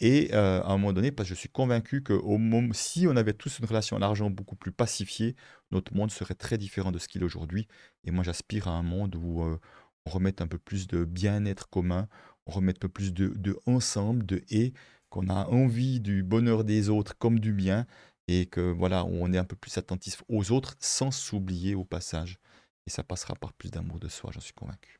Et 0.00 0.30
euh, 0.32 0.62
à 0.62 0.68
un 0.68 0.78
moment 0.78 0.94
donné, 0.94 1.12
parce 1.12 1.28
que 1.28 1.34
je 1.34 1.38
suis 1.38 1.50
convaincu 1.50 2.02
que 2.02 2.14
au 2.14 2.38
moment, 2.38 2.72
si 2.72 3.06
on 3.06 3.16
avait 3.16 3.34
tous 3.34 3.58
une 3.58 3.66
relation 3.66 3.96
à 3.96 3.98
l'argent 3.98 4.30
beaucoup 4.30 4.56
plus 4.56 4.72
pacifiée, 4.72 5.36
notre 5.70 5.94
monde 5.94 6.10
serait 6.10 6.34
très 6.34 6.56
différent 6.56 6.90
de 6.90 6.98
ce 6.98 7.06
qu'il 7.06 7.20
est 7.20 7.24
aujourd'hui. 7.24 7.68
Et 8.04 8.10
moi, 8.10 8.24
j'aspire 8.24 8.68
à 8.68 8.72
un 8.72 8.82
monde 8.82 9.14
où 9.16 9.42
euh, 9.42 9.58
on 10.06 10.10
remette 10.10 10.40
un 10.40 10.46
peu 10.46 10.58
plus 10.58 10.86
de 10.86 11.04
bien-être 11.04 11.68
commun, 11.68 12.08
on 12.46 12.52
remette 12.52 12.78
un 12.78 12.80
peu 12.80 12.88
plus 12.88 13.12
de, 13.12 13.28
de 13.28 13.58
ensemble, 13.66 14.24
de 14.24 14.42
et, 14.48 14.72
qu'on 15.10 15.28
a 15.28 15.46
envie 15.46 16.00
du 16.00 16.22
bonheur 16.22 16.64
des 16.64 16.88
autres 16.88 17.18
comme 17.18 17.38
du 17.38 17.52
bien, 17.52 17.86
et 18.26 18.46
que 18.46 18.60
voilà, 18.60 19.04
on 19.04 19.32
est 19.32 19.38
un 19.38 19.44
peu 19.44 19.56
plus 19.56 19.76
attentif 19.76 20.22
aux 20.28 20.52
autres 20.52 20.76
sans 20.80 21.10
s'oublier 21.10 21.74
au 21.74 21.84
passage. 21.84 22.38
Et 22.86 22.90
ça 22.90 23.02
passera 23.02 23.34
par 23.34 23.52
plus 23.52 23.70
d'amour 23.70 23.98
de 23.98 24.08
soi, 24.08 24.30
j'en 24.32 24.40
suis 24.40 24.54
convaincu. 24.54 24.99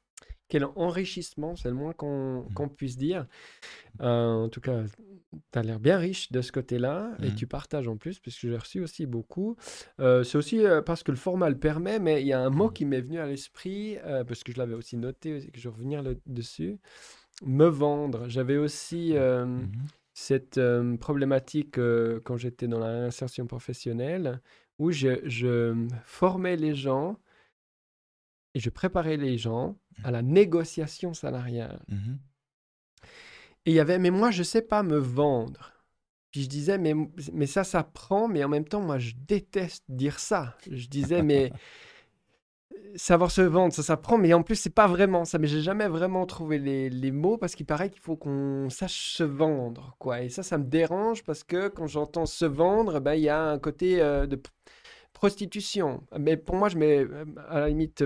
Quel 0.51 0.64
enrichissement, 0.74 1.55
c'est 1.55 1.68
le 1.68 1.77
moins 1.77 1.93
qu'on 1.93 2.44
mmh. 2.51 2.74
puisse 2.77 2.98
dire. 2.98 3.27
Euh, 4.01 4.44
en 4.44 4.48
tout 4.48 4.60
cas, 4.60 4.82
tu 5.52 5.59
as 5.59 5.62
l'air 5.62 5.78
bien 5.78 5.97
riche 5.97 6.32
de 6.32 6.43
ce 6.43 6.51
côté-là 6.51 7.12
et 7.22 7.28
mmh. 7.28 7.35
tu 7.36 7.47
partages 7.47 7.86
en 7.86 7.97
plus, 7.97 8.18
puisque 8.18 8.40
j'ai 8.40 8.56
reçu 8.56 8.81
aussi 8.81 9.06
beaucoup. 9.06 9.56
Euh, 10.01 10.24
c'est 10.24 10.36
aussi 10.36 10.66
euh, 10.66 10.82
parce 10.82 11.05
que 11.05 11.12
le 11.12 11.16
format 11.16 11.48
le 11.48 11.56
permet, 11.56 12.01
mais 12.01 12.20
il 12.20 12.27
y 12.27 12.32
a 12.32 12.40
un 12.40 12.51
mot 12.51 12.68
mmh. 12.68 12.72
qui 12.72 12.85
m'est 12.85 13.01
venu 13.01 13.20
à 13.20 13.27
l'esprit, 13.27 13.97
parce 14.27 14.43
que 14.43 14.52
je 14.52 14.59
l'avais 14.59 14.74
aussi 14.74 14.97
noté, 14.97 15.48
que 15.52 15.60
je 15.60 15.68
vais 15.68 15.74
revenir 15.74 16.02
dessus. 16.27 16.81
Me 17.47 17.66
vendre. 17.66 18.28
J'avais 18.28 18.56
aussi 18.56 19.14
cette 20.14 20.60
problématique 20.98 21.78
quand 22.24 22.36
j'étais 22.36 22.66
dans 22.66 22.81
la 22.81 23.05
insertion 23.05 23.47
professionnelle, 23.47 24.40
où 24.81 24.90
je, 24.90 25.20
je 25.27 25.77
formais 26.05 26.56
les 26.56 26.74
gens 26.74 27.20
et 28.55 28.60
je 28.60 28.70
préparais 28.70 29.16
les 29.16 29.39
gens 29.39 29.77
à 30.05 30.10
la 30.10 30.22
négociation 30.22 31.14
salariale. 31.14 31.81
Mmh 31.89 32.16
et 33.66 33.72
il 33.72 33.74
y 33.74 33.81
avait, 33.81 33.98
mais 33.98 34.10
moi, 34.10 34.31
je 34.31 34.39
ne 34.39 34.44
sais 34.44 34.62
pas 34.62 34.82
me 34.82 34.97
vendre. 34.97 35.72
Puis 36.31 36.43
je 36.43 36.48
disais, 36.48 36.78
mais, 36.78 36.94
mais 37.32 37.47
ça 37.47 37.64
ça 37.64 37.82
prend 37.82 38.28
mais 38.28 38.43
en 38.44 38.48
même 38.48 38.64
temps, 38.64 38.81
moi, 38.81 38.98
je 38.98 39.12
déteste 39.27 39.85
dire 39.89 40.18
ça. 40.18 40.56
Je 40.70 40.86
disais, 40.89 41.22
mais 41.22 41.52
savoir 42.97 43.31
se 43.31 43.43
vendre, 43.43 43.72
ça 43.72 43.82
s'apprend, 43.82 44.16
mais 44.18 44.32
en 44.32 44.43
plus, 44.43 44.56
c'est 44.56 44.74
pas 44.74 44.86
vraiment 44.86 45.24
ça. 45.24 45.39
Mais 45.39 45.47
j'ai 45.47 45.60
jamais 45.60 45.89
vraiment 45.89 46.24
trouvé 46.27 46.59
les, 46.59 46.89
les 46.89 47.10
mots 47.10 47.36
parce 47.36 47.55
qu'il 47.55 47.66
paraît 47.66 47.90
qu'il 47.90 48.01
faut 48.01 48.16
qu'on 48.16 48.70
sache 48.70 49.12
se 49.12 49.24
vendre, 49.24 49.97
quoi. 49.98 50.22
Et 50.22 50.28
ça, 50.28 50.43
ça 50.43 50.56
me 50.56 50.64
dérange 50.64 51.24
parce 51.24 51.44
que 51.44 51.68
quand 51.68 51.86
j'entends 51.86 52.27
se 52.27 52.44
vendre, 52.44 53.01
ben, 53.01 53.14
il 53.14 53.22
y 53.22 53.28
a 53.28 53.51
un 53.51 53.59
côté 53.59 54.01
euh, 54.01 54.27
de 54.27 54.40
prostitution. 55.12 56.02
Mais 56.18 56.36
pour 56.36 56.56
moi, 56.56 56.68
je 56.68 56.78
mets 56.78 57.01
euh, 57.01 57.24
à 57.48 57.60
la 57.60 57.68
limite 57.68 58.05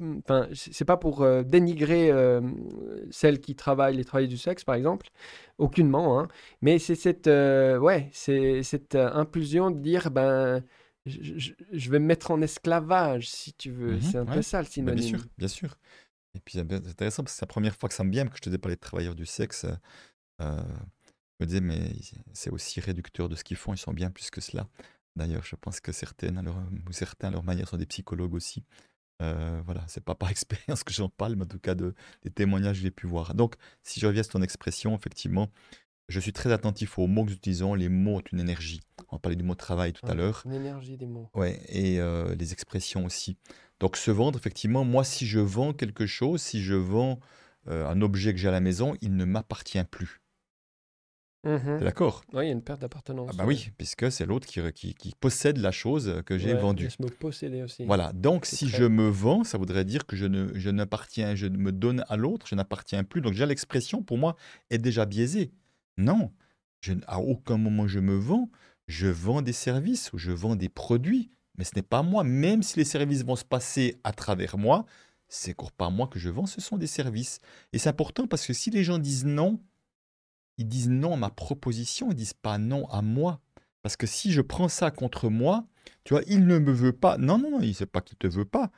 Enfin, 0.00 0.48
c'est 0.52 0.84
pas 0.84 0.96
pour 0.96 1.22
euh, 1.22 1.44
dénigrer 1.44 2.10
euh, 2.10 2.40
celles 3.10 3.40
qui 3.40 3.54
travaillent 3.54 3.96
les 3.96 4.04
travailleurs 4.04 4.30
du 4.30 4.38
sexe, 4.38 4.64
par 4.64 4.74
exemple, 4.74 5.08
aucunement, 5.58 6.18
hein. 6.18 6.28
mais 6.62 6.80
c'est 6.80 6.96
cette, 6.96 7.28
euh, 7.28 7.78
ouais, 7.78 8.08
c'est 8.12 8.64
cette 8.64 8.96
impulsion 8.96 9.70
de 9.70 9.78
dire, 9.78 10.10
ben, 10.10 10.64
je, 11.06 11.90
vais 11.90 12.00
me 12.00 12.06
mettre 12.06 12.32
en 12.32 12.42
esclavage, 12.42 13.28
si 13.28 13.52
tu 13.52 13.70
veux. 13.70 13.96
Mmh 13.96 14.00
c'est 14.00 14.18
un 14.18 14.26
peu 14.26 14.42
ça 14.42 14.60
le 14.60 14.66
synonyme. 14.66 14.96
Bah, 14.96 15.00
bien 15.00 15.08
sûr, 15.08 15.26
bien 15.38 15.48
sûr. 15.48 15.78
Et 16.34 16.40
puis 16.40 16.54
c'est 16.54 16.72
intéressant 16.72 17.22
parce 17.22 17.34
que 17.34 17.38
c'est 17.38 17.44
la 17.44 17.52
première 17.52 17.76
fois 17.76 17.88
que 17.88 17.94
ça 17.94 18.02
me 18.02 18.10
vient 18.10 18.26
que 18.26 18.36
je 18.36 18.42
te 18.42 18.50
dis 18.50 18.58
parler 18.58 18.74
de 18.74 18.80
travailleurs 18.80 19.14
du 19.14 19.26
sexe. 19.26 19.64
je 20.40 20.44
me 21.40 21.46
disais, 21.46 21.60
mais 21.60 21.92
c'est 22.32 22.50
aussi 22.50 22.80
réducteur 22.80 23.28
de 23.28 23.36
ce 23.36 23.44
qu'ils 23.44 23.56
font, 23.56 23.74
ils 23.74 23.78
sont 23.78 23.92
bien 23.92 24.10
plus 24.10 24.30
que 24.30 24.40
cela. 24.40 24.66
D'ailleurs, 25.14 25.44
je 25.44 25.54
pense 25.54 25.78
que 25.78 25.92
certaines, 25.92 26.36
alors, 26.38 26.56
ou 26.88 26.92
certains, 26.92 27.28
à 27.28 27.30
leur 27.30 27.44
manière, 27.44 27.68
sont 27.68 27.76
des 27.76 27.86
psychologues 27.86 28.34
aussi. 28.34 28.64
Euh, 29.22 29.60
voilà, 29.64 29.82
c'est 29.86 30.04
pas 30.04 30.14
par 30.14 30.30
expérience 30.30 30.84
que 30.84 30.92
j'en 30.92 31.08
parle, 31.08 31.36
mais 31.36 31.44
en 31.44 31.48
tout 31.48 31.58
cas 31.58 31.74
de, 31.74 31.94
des 32.22 32.30
témoignages 32.30 32.78
que 32.78 32.82
j'ai 32.82 32.90
pu 32.90 33.06
voir. 33.06 33.34
Donc, 33.34 33.54
si 33.82 34.00
je 34.00 34.06
reviens 34.06 34.22
à 34.22 34.24
ton 34.24 34.42
expression, 34.42 34.94
effectivement, 34.96 35.50
je 36.08 36.20
suis 36.20 36.32
très 36.32 36.52
attentif 36.52 36.98
aux 36.98 37.06
mots 37.06 37.24
que 37.24 37.30
nous 37.30 37.36
utilisons. 37.36 37.74
Les 37.74 37.88
mots 37.88 38.16
ont 38.16 38.22
une 38.32 38.40
énergie. 38.40 38.80
On 39.10 39.18
parlait 39.18 39.36
du 39.36 39.44
mot 39.44 39.54
travail 39.54 39.92
tout 39.92 40.06
à 40.06 40.14
l'heure. 40.14 40.42
L'énergie 40.46 40.96
des 40.96 41.06
mots. 41.06 41.30
Ouais, 41.34 41.60
et 41.68 42.00
euh, 42.00 42.34
les 42.34 42.52
expressions 42.52 43.04
aussi. 43.04 43.38
Donc, 43.80 43.96
se 43.96 44.10
vendre, 44.10 44.38
effectivement, 44.38 44.84
moi, 44.84 45.04
si 45.04 45.26
je 45.26 45.40
vends 45.40 45.72
quelque 45.72 46.06
chose, 46.06 46.42
si 46.42 46.62
je 46.62 46.74
vends 46.74 47.20
euh, 47.68 47.86
un 47.88 48.02
objet 48.02 48.32
que 48.32 48.38
j'ai 48.38 48.48
à 48.48 48.52
la 48.52 48.60
maison, 48.60 48.94
il 49.00 49.16
ne 49.16 49.24
m'appartient 49.24 49.82
plus. 49.84 50.20
Mmh 51.44 51.80
d'accord? 51.80 52.24
Oui, 52.32 52.44
il 52.44 52.46
y 52.46 52.50
a 52.50 52.52
une 52.52 52.62
perte 52.62 52.80
d'appartenance. 52.80 53.30
Ah 53.32 53.36
bah 53.36 53.44
oui, 53.46 53.70
puisque 53.76 54.10
c'est 54.10 54.24
l'autre 54.24 54.46
qui, 54.46 54.94
qui, 54.94 55.14
possède 55.18 55.58
la 55.58 55.70
chose 55.70 56.22
que 56.24 56.38
j'ai 56.38 56.54
vendue. 56.54 56.88
me 57.00 57.08
posséder 57.08 57.62
aussi. 57.62 57.84
Voilà, 57.84 58.12
donc 58.12 58.46
si 58.46 58.68
je 58.68 58.84
me 58.84 59.08
vends, 59.08 59.44
ça 59.44 59.58
voudrait 59.58 59.84
dire 59.84 60.06
que 60.06 60.16
je 60.16 60.26
ne 60.26 60.48
je 60.54 60.70
n'appartiens, 60.70 61.34
je 61.34 61.46
me 61.46 61.72
donne 61.72 62.04
à 62.08 62.16
l'autre, 62.16 62.46
je 62.46 62.54
n'appartiens 62.54 63.04
plus. 63.04 63.20
Donc 63.20 63.32
déjà 63.32 63.46
l'expression 63.46 64.02
pour 64.02 64.18
moi 64.18 64.36
est 64.70 64.78
déjà 64.78 65.04
biaisée. 65.04 65.52
Non, 65.98 66.32
je, 66.80 66.94
à 67.06 67.20
aucun 67.20 67.58
moment 67.58 67.86
je 67.86 68.00
me 68.00 68.16
vends, 68.16 68.48
je 68.88 69.06
vends 69.06 69.42
des 69.42 69.52
services 69.52 70.12
ou 70.12 70.18
je 70.18 70.32
vends 70.32 70.56
des 70.56 70.68
produits, 70.68 71.30
mais 71.58 71.64
ce 71.64 71.72
n'est 71.76 71.82
pas 71.82 72.02
moi. 72.02 72.24
Même 72.24 72.62
si 72.62 72.78
les 72.78 72.84
services 72.84 73.24
vont 73.24 73.36
se 73.36 73.44
passer 73.44 73.98
à 74.02 74.12
travers 74.12 74.56
moi, 74.58 74.86
c'est 75.28 75.56
pas 75.76 75.90
moi 75.90 76.06
que 76.06 76.18
je 76.18 76.30
vends, 76.30 76.46
ce 76.46 76.60
sont 76.60 76.76
des 76.76 76.86
services. 76.86 77.40
Et 77.72 77.78
c'est 77.78 77.88
important 77.88 78.26
parce 78.26 78.46
que 78.46 78.52
si 78.52 78.70
les 78.70 78.84
gens 78.84 78.98
disent 78.98 79.24
non, 79.24 79.60
ils 80.58 80.68
disent 80.68 80.88
non 80.88 81.14
à 81.14 81.16
ma 81.16 81.30
proposition, 81.30 82.10
ils 82.10 82.16
disent 82.16 82.34
pas 82.34 82.58
non 82.58 82.86
à 82.88 83.02
moi. 83.02 83.40
Parce 83.82 83.96
que 83.96 84.06
si 84.06 84.32
je 84.32 84.40
prends 84.40 84.68
ça 84.68 84.90
contre 84.90 85.28
moi, 85.28 85.66
tu 86.04 86.14
vois, 86.14 86.22
il 86.26 86.46
ne 86.46 86.58
me 86.58 86.72
veut 86.72 86.92
pas. 86.92 87.18
Non, 87.18 87.38
non, 87.38 87.50
non, 87.50 87.60
il 87.60 87.68
ne 87.68 87.72
sait 87.74 87.86
pas 87.86 88.00
qu'il 88.00 88.16
te 88.16 88.26
veut 88.26 88.44
pas. 88.44 88.70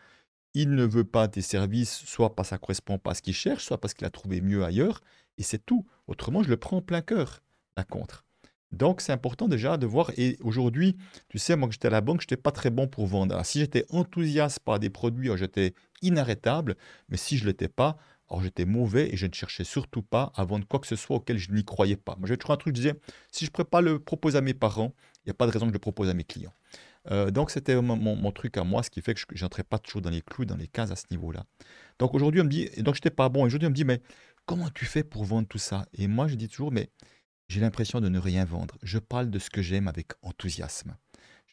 Il 0.55 0.71
ne 0.71 0.85
veut 0.85 1.05
pas 1.05 1.29
tes 1.29 1.43
services, 1.43 2.03
soit 2.07 2.35
parce 2.35 2.49
que 2.49 2.51
ça 2.51 2.59
correspond 2.59 2.99
pas 2.99 3.13
à 3.13 3.15
ce 3.15 3.23
qu'il 3.23 3.35
cherche, 3.35 3.65
soit 3.65 3.79
parce 3.79 3.95
qu'il 3.95 4.07
a 4.07 4.11
trouvé 4.11 4.41
mieux 4.41 4.65
ailleurs, 4.65 5.01
et 5.39 5.43
c'est 5.43 5.65
tout. 5.65 5.87
Autrement, 6.07 6.43
je 6.43 6.49
le 6.49 6.57
prends 6.57 6.79
en 6.79 6.83
plein 6.83 7.03
cœur, 7.03 7.43
la 7.77 7.85
contre. 7.85 8.25
Donc, 8.73 9.01
c'est 9.01 9.13
important 9.13 9.49
déjà 9.49 9.77
de 9.77 9.87
voir. 9.87 10.11
Et 10.17 10.37
aujourd'hui, 10.41 10.97
tu 11.29 11.39
sais, 11.39 11.57
moi, 11.57 11.69
que 11.69 11.75
j'étais 11.75 11.89
à 11.89 11.91
la 11.91 12.01
banque, 12.01 12.21
je 12.21 12.25
n'étais 12.27 12.37
pas 12.37 12.53
très 12.53 12.71
bon 12.71 12.89
pour 12.89 13.07
vendre. 13.07 13.41
si 13.45 13.61
j'étais 13.61 13.85
enthousiaste 13.91 14.61
par 14.61 14.79
des 14.79 14.91
produits, 14.91 15.31
j'étais 15.37 15.75
inarrêtable. 16.03 16.77
Mais 17.09 17.17
si 17.17 17.37
je 17.37 17.45
ne 17.45 17.49
l'étais 17.49 17.69
pas, 17.69 17.97
alors 18.29 18.43
j'étais 18.43 18.65
mauvais 18.65 19.13
et 19.13 19.17
je 19.17 19.27
ne 19.27 19.33
cherchais 19.33 19.65
surtout 19.65 20.03
pas 20.03 20.33
à 20.35 20.45
vendre 20.45 20.67
quoi 20.67 20.81
que 20.81 20.87
ce 20.87 20.97
soit 20.97 21.17
auquel 21.17 21.39
je 21.39 21.53
n'y 21.53 21.65
croyais 21.65 21.97
pas. 21.97 22.17
Moi 22.17 22.27
j'avais 22.27 22.39
toujours 22.39 22.55
un 22.55 22.57
truc, 22.57 22.75
je 22.75 22.81
disais, 22.81 22.95
si 23.31 23.45
je 23.45 23.51
ne 23.51 23.53
pourrais 23.53 23.67
pas 23.67 23.81
le 23.81 23.99
proposer 23.99 24.39
à 24.39 24.41
mes 24.41 24.55
parents, 24.55 24.95
il 25.19 25.29
n'y 25.29 25.31
a 25.31 25.35
pas 25.35 25.47
de 25.47 25.53
raison 25.53 25.67
que 25.67 25.71
je 25.71 25.75
le 25.75 25.79
propose 25.81 26.09
à 26.09 26.15
mes 26.15 26.25
clients. 26.25 26.55
Euh, 27.11 27.31
donc 27.31 27.51
c'était 27.51 27.81
mon, 27.81 28.33
truc 28.33 28.57
à 28.57 28.65
moi, 28.65 28.83
ce 28.83 28.91
qui 28.91 29.01
fait 29.01 29.15
que 29.15 29.21
je 29.33 29.45
n'entrais 29.45 29.63
pas 29.63 29.79
toujours 29.79 30.03
dans 30.03 30.11
les 30.11 30.23
clous, 30.23 30.45
dans 30.45 30.57
les 30.57 30.67
cases 30.67 30.91
à 30.91 30.97
ce 30.97 31.05
niveau-là. 31.11 31.45
Donc 31.99 32.15
aujourd'hui 32.15 32.41
on 32.41 32.45
me 32.45 32.51
dit, 32.51 32.69
et 32.75 32.83
donc 32.83 32.95
j'étais 32.97 33.11
pas 33.11 33.29
bon, 33.29 33.45
et 33.45 33.47
aujourd'hui 33.47 33.67
on 33.67 33.71
me 33.71 33.77
dit, 33.77 33.85
mais 33.85 34.01
comment 34.45 34.71
tu 34.71 34.87
fais 34.87 35.05
pour 35.05 35.25
vendre 35.25 35.47
tout 35.47 35.59
ça? 35.59 35.87
Et 35.95 36.09
moi 36.09 36.27
je 36.27 36.35
dis 36.35 36.49
toujours, 36.49 36.73
mais 36.73 36.91
j'ai 37.49 37.61
l'impression 37.61 38.01
de 38.01 38.09
ne 38.09 38.19
rien 38.19 38.45
vendre. 38.45 38.77
Je 38.83 38.99
parle 38.99 39.31
de 39.31 39.39
ce 39.39 39.51
que 39.51 39.63
j'aime 39.63 39.87
avec 39.87 40.13
enthousiasme. 40.23 40.97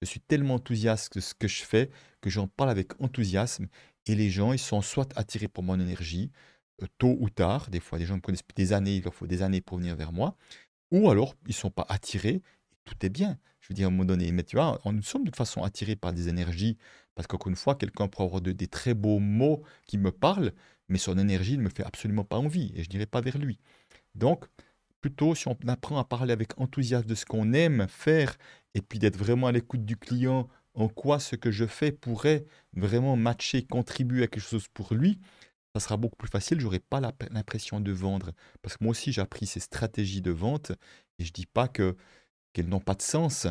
Je 0.02 0.06
suis 0.06 0.20
tellement 0.20 0.56
enthousiaste 0.56 1.16
de 1.16 1.22
ce 1.22 1.36
que 1.36 1.48
je 1.48 1.64
fais 1.64 1.90
que 2.20 2.32
j'en 2.32 2.48
parle 2.48 2.72
avec 2.72 3.00
enthousiasme 3.00 3.68
et 4.06 4.16
les 4.16 4.30
gens, 4.30 4.54
ils 4.54 4.60
sont 4.60 4.82
soit 4.82 5.18
attirés 5.18 5.48
pour 5.48 5.64
mon 5.64 5.80
énergie, 5.80 6.32
tôt 6.98 7.18
ou 7.20 7.30
tard. 7.30 7.70
Des 7.70 7.80
fois, 7.80 7.98
des 8.00 8.06
gens 8.06 8.16
me 8.16 8.22
connaissent 8.22 8.42
depuis 8.42 8.56
des 8.56 8.74
années, 8.74 8.98
il 8.98 9.04
leur 9.04 9.14
faut 9.14 9.28
des 9.28 9.42
années 9.42 9.62
pour 9.62 9.78
venir 9.78 9.96
vers 9.96 10.12
moi. 10.12 10.36
Ou 10.92 11.10
alors, 11.10 11.36
ils 11.46 11.50
ne 11.50 11.54
sont 11.54 11.72
pas 11.72 11.86
attirés, 11.90 12.42
et 12.72 12.76
tout 12.86 12.96
est 13.06 13.10
bien. 13.10 13.38
Je 13.62 13.70
veux 13.70 13.76
dire, 13.76 13.86
à 13.86 13.88
un 13.88 13.92
moment 13.92 14.06
donné, 14.06 14.32
mais 14.32 14.44
tu 14.44 14.58
vois, 14.58 14.80
nous 14.86 15.02
sommes 15.02 15.24
de 15.24 15.30
toute 15.30 15.38
façon 15.38 15.64
attirés 15.64 15.96
par 15.96 16.14
des 16.14 16.28
énergies, 16.28 16.78
parce 17.16 17.28
qu'encore 17.28 17.50
une 17.50 17.56
fois, 17.56 17.76
quelqu'un 17.76 18.08
peut 18.08 18.22
avoir 18.22 18.42
des 18.42 18.68
très 18.68 18.94
beaux 18.94 19.20
mots 19.20 19.64
qui 19.86 19.98
me 19.98 20.12
parlent, 20.12 20.52
mais 20.90 20.98
son 20.98 21.18
énergie 21.18 21.58
ne 21.58 21.64
me 21.64 21.70
fait 21.70 21.84
absolument 21.84 22.26
pas 22.26 22.38
envie, 22.38 22.74
et 22.76 22.84
je 22.84 22.90
n'irai 22.90 23.06
pas 23.06 23.22
vers 23.22 23.38
lui. 23.38 23.60
Donc, 24.16 24.46
plutôt, 25.00 25.34
si 25.36 25.48
on 25.48 25.58
apprend 25.68 25.98
à 25.98 26.04
parler 26.04 26.34
avec 26.34 26.60
enthousiasme 26.60 27.08
de 27.08 27.16
ce 27.16 27.26
qu'on 27.26 27.54
aime 27.54 27.88
faire, 27.88 28.36
et 28.74 28.82
puis 28.82 29.00
d'être 29.00 29.18
vraiment 29.18 29.48
à 29.48 29.52
l'écoute 29.52 29.86
du 29.86 29.98
client 29.98 30.50
en 30.74 30.88
quoi 30.88 31.20
ce 31.20 31.36
que 31.36 31.52
je 31.52 31.66
fais 31.66 31.92
pourrait 31.92 32.46
vraiment 32.74 33.16
matcher, 33.16 33.64
contribuer 33.64 34.24
à 34.24 34.28
quelque 34.28 34.44
chose 34.44 34.68
pour 34.74 34.94
lui, 34.94 35.20
ça 35.74 35.80
sera 35.80 35.98
beaucoup 35.98 36.16
plus 36.16 36.30
facile. 36.30 36.60
J'aurai 36.60 36.80
pas 36.80 37.02
l'impression 37.02 37.80
de 37.80 37.92
vendre. 37.92 38.32
Parce 38.62 38.78
que 38.78 38.84
moi 38.84 38.92
aussi, 38.92 39.12
j'ai 39.12 39.22
appris 39.22 39.46
ces 39.46 39.60
stratégies 39.60 40.22
de 40.22 40.32
vente 40.32 40.72
et 41.20 41.26
je 41.26 41.34
dis 41.34 41.46
pas 41.46 41.68
que 41.68 41.96
qu'elles 42.54 42.70
n'ont 42.70 42.80
pas 42.80 42.94
de 42.94 43.02
sens, 43.02 43.48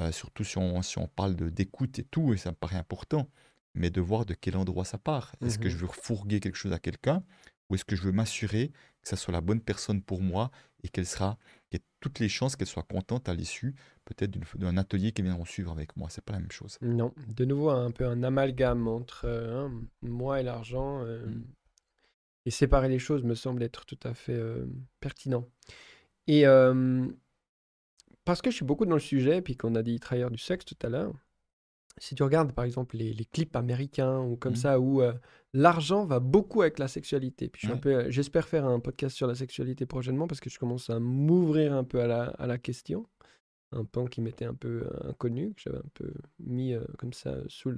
euh, 0.00 0.10
surtout 0.12 0.42
si 0.42 0.56
on, 0.56 0.80
si 0.80 0.98
on 0.98 1.08
parle 1.08 1.34
d'écoute 1.34 1.98
et 1.98 2.04
tout, 2.04 2.32
et 2.32 2.38
ça 2.38 2.50
me 2.50 2.56
paraît 2.56 2.76
important, 2.76 3.28
mais 3.74 3.90
de 3.90 4.00
voir 4.00 4.24
de 4.24 4.32
quel 4.32 4.56
endroit 4.56 4.86
ça 4.86 4.96
part. 4.96 5.32
Est-ce 5.44 5.58
que 5.58 5.68
je 5.68 5.76
mmh 5.76 5.80
veux 5.80 5.88
fourguer 5.88 6.40
quelque 6.40 6.56
chose 6.56 6.72
à 6.72 6.78
quelqu'un 6.78 7.22
ou 7.68 7.74
est-ce 7.74 7.84
que 7.84 7.96
je 7.96 8.02
veux 8.02 8.12
m'assurer 8.12 8.68
que 9.02 9.08
ça 9.08 9.16
soit 9.16 9.32
la 9.32 9.40
bonne 9.40 9.60
personne 9.60 10.00
pour 10.00 10.22
moi 10.22 10.50
et 10.82 10.88
qu'elle 10.88 11.06
sera, 11.06 11.36
qu'il 11.68 11.78
y 11.78 11.82
ait 11.82 11.86
toutes 12.00 12.20
les 12.20 12.28
chances 12.28 12.56
qu'elle 12.56 12.66
soit 12.66 12.84
contente 12.84 13.28
à 13.28 13.34
l'issue 13.34 13.74
peut-être 14.04 14.38
d'un 14.56 14.76
atelier 14.76 15.12
qui 15.12 15.22
viendront 15.22 15.44
suivre 15.44 15.72
avec 15.72 15.96
moi. 15.96 16.08
C'est 16.10 16.24
pas 16.24 16.32
la 16.32 16.38
même 16.38 16.52
chose. 16.52 16.78
Non, 16.80 17.12
de 17.26 17.44
nouveau 17.44 17.70
un 17.70 17.90
peu 17.90 18.06
un 18.06 18.22
amalgame 18.22 18.88
entre 18.88 19.24
euh, 19.24 19.66
hein, 19.66 19.72
moi 20.02 20.40
et 20.40 20.42
l'argent. 20.42 21.02
Euh, 21.02 21.26
mmh. 21.26 21.44
Et 22.46 22.50
séparer 22.50 22.88
les 22.88 22.98
choses 22.98 23.22
me 23.24 23.34
semble 23.34 23.62
être 23.62 23.84
tout 23.84 23.98
à 24.04 24.14
fait 24.14 24.32
euh, 24.32 24.64
pertinent. 25.00 25.46
Et 26.26 26.44
parce 28.24 28.42
que 28.42 28.50
je 28.50 28.56
suis 28.56 28.64
beaucoup 28.64 28.86
dans 28.86 28.94
le 28.94 29.00
sujet, 29.00 29.40
puis 29.42 29.56
qu'on 29.56 29.76
a 29.76 29.82
dit 29.82 30.00
travailleurs 30.00 30.32
du 30.32 30.38
sexe 30.38 30.64
tout 30.64 30.76
à 30.82 30.88
l'heure, 30.88 31.12
si 31.98 32.16
tu 32.16 32.24
regardes 32.24 32.52
par 32.52 32.64
exemple 32.64 32.96
les, 32.96 33.14
clips 33.26 33.54
américains 33.54 34.18
ou 34.20 34.36
comme 34.36 34.54
mmh. 34.54 34.56
ça, 34.56 34.80
où 34.80 35.00
l'argent 35.52 36.04
va 36.04 36.18
beaucoup 36.18 36.62
avec 36.62 36.80
la 36.80 36.88
sexualité. 36.88 37.48
Puis 37.48 37.68
j'espère 38.08 38.48
faire 38.48 38.66
un 38.66 38.80
podcast 38.80 39.14
sur 39.14 39.28
la 39.28 39.36
sexualité 39.36 39.86
prochainement 39.86 40.26
parce 40.26 40.40
que 40.40 40.50
je 40.50 40.58
commence 40.58 40.90
à 40.90 40.98
m'ouvrir 40.98 41.72
un 41.72 41.84
peu 41.84 42.00
à 42.00 42.08
la, 42.08 42.24
à 42.24 42.48
la, 42.48 42.58
question. 42.58 43.06
Un 43.70 43.84
pan 43.84 44.06
qui 44.06 44.20
m'était 44.20 44.44
un 44.44 44.54
peu 44.54 44.88
inconnu, 45.04 45.54
que 45.54 45.62
j'avais 45.62 45.78
un 45.78 45.90
peu 45.94 46.12
mis 46.40 46.74
comme 46.98 47.12
ça 47.12 47.36
sous 47.46 47.72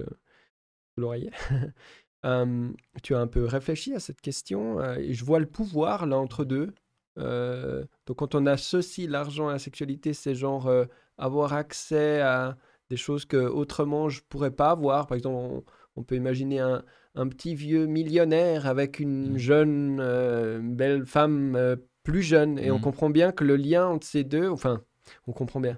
l'oreiller. 0.97 1.29
tu 2.23 3.15
as 3.15 3.19
un 3.19 3.27
peu 3.27 3.45
réfléchi 3.45 3.93
à 3.93 3.99
cette 3.99 4.21
question 4.21 4.83
et 4.95 5.13
je 5.13 5.23
vois 5.23 5.39
le 5.39 5.45
pouvoir 5.45 6.05
là 6.05 6.17
entre 6.17 6.45
deux. 6.45 6.73
donc 7.17 8.17
quand 8.17 8.35
on 8.35 8.45
associe 8.45 9.09
l'argent 9.09 9.47
à 9.47 9.53
la 9.53 9.59
sexualité, 9.59 10.13
c'est 10.13 10.35
genre 10.35 10.71
avoir 11.17 11.53
accès 11.53 12.21
à 12.21 12.57
des 12.89 12.97
choses 12.97 13.25
que 13.25 13.37
autrement 13.37 14.09
je 14.09 14.21
pourrais 14.27 14.51
pas 14.51 14.71
avoir. 14.71 15.07
Par 15.07 15.17
exemple, 15.17 15.63
on, 15.95 16.03
peut 16.03 16.15
imaginer 16.15 16.59
un, 16.59 16.83
un, 17.15 17.27
petit 17.27 17.55
vieux 17.55 17.85
millionnaire 17.85 18.67
avec 18.67 18.99
une 18.99 19.33
mmh. 19.33 19.37
jeune 19.37 20.75
belle 20.75 21.05
femme 21.05 21.77
plus 22.03 22.23
jeune 22.23 22.57
et 22.57 22.71
on 22.71 22.79
mmh. 22.79 22.81
comprend 22.81 23.09
bien 23.09 23.31
que 23.31 23.43
le 23.43 23.55
lien 23.55 23.87
entre 23.87 24.07
ces 24.07 24.23
deux, 24.23 24.49
enfin, 24.49 24.83
on 25.27 25.31
comprend 25.33 25.59
bien. 25.59 25.77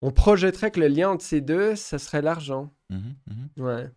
On 0.00 0.10
projetterait 0.10 0.70
que 0.70 0.80
le 0.80 0.88
lien 0.88 1.10
entre 1.10 1.24
ces 1.24 1.40
deux, 1.40 1.74
ça 1.74 1.98
serait 1.98 2.22
l'argent. 2.22 2.72
Mmh 2.90 3.62
ouais 3.62 3.90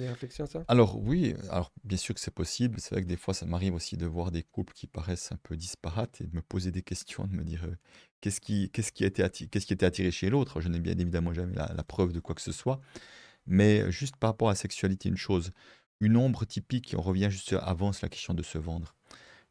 des 0.00 0.08
réflexions 0.08 0.46
ça 0.46 0.64
Alors 0.68 0.98
oui, 0.98 1.34
alors 1.50 1.72
bien 1.84 1.98
sûr 1.98 2.14
que 2.14 2.20
c'est 2.20 2.32
possible. 2.32 2.80
C'est 2.80 2.94
vrai 2.94 3.02
que 3.02 3.08
des 3.08 3.16
fois, 3.16 3.34
ça 3.34 3.46
m'arrive 3.46 3.74
aussi 3.74 3.96
de 3.96 4.06
voir 4.06 4.30
des 4.30 4.42
couples 4.42 4.72
qui 4.72 4.86
paraissent 4.86 5.32
un 5.32 5.38
peu 5.42 5.56
disparates 5.56 6.20
et 6.20 6.24
de 6.24 6.34
me 6.34 6.42
poser 6.42 6.70
des 6.70 6.82
questions, 6.82 7.26
de 7.26 7.34
me 7.34 7.44
dire 7.44 7.64
euh, 7.64 7.76
qu'est-ce 8.20 8.40
qui, 8.40 8.70
était 9.04 9.84
attiré 9.84 10.10
chez 10.10 10.30
l'autre? 10.30 10.60
Je 10.60 10.68
n'ai 10.68 10.80
bien 10.80 10.96
évidemment 10.98 11.34
jamais 11.34 11.54
la, 11.54 11.84
preuve 11.84 12.12
de 12.12 12.20
quoi 12.20 12.34
que 12.34 12.40
ce 12.40 12.52
soit. 12.52 12.80
Mais 13.46 13.90
juste 13.90 14.16
par 14.16 14.30
rapport 14.30 14.48
à 14.48 14.52
la 14.52 14.56
sexualité, 14.56 15.08
une 15.08 15.16
chose, 15.16 15.50
une 16.00 16.16
ombre 16.16 16.44
typique, 16.44 16.94
on 16.96 17.02
revient 17.02 17.28
juste 17.30 17.54
avant 17.60 17.90
la 18.02 18.08
question 18.08 18.34
de 18.34 18.42
se 18.42 18.58
vendre. 18.58 18.94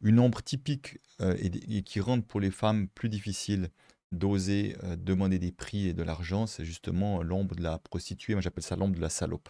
Une 0.02 0.20
ombre 0.20 0.42
typique 0.42 0.98
euh, 1.22 1.36
et, 1.40 1.84
qui 1.84 2.00
rend 2.00 2.22
pour 2.22 2.40
les 2.40 2.52
femmes 2.52 2.88
plus 2.88 3.10
difficile 3.10 3.70
d'oser 4.12 4.76
euh, 4.84 4.96
demander 4.96 5.40
des 5.40 5.52
prix 5.52 5.88
et 5.88 5.94
de 5.94 6.04
l'argent, 6.04 6.48
c'est 6.48 6.66
justement 6.66 7.22
l'ombre 7.22 7.56
de 7.56 7.62
la 7.62 7.78
prostituée. 7.78 8.34
Moi, 8.34 8.42
j'appelle 8.42 8.64
ça 8.64 8.76
l'ombre 8.76 8.96
de 8.96 9.02
la 9.02 9.10
salope. 9.10 9.50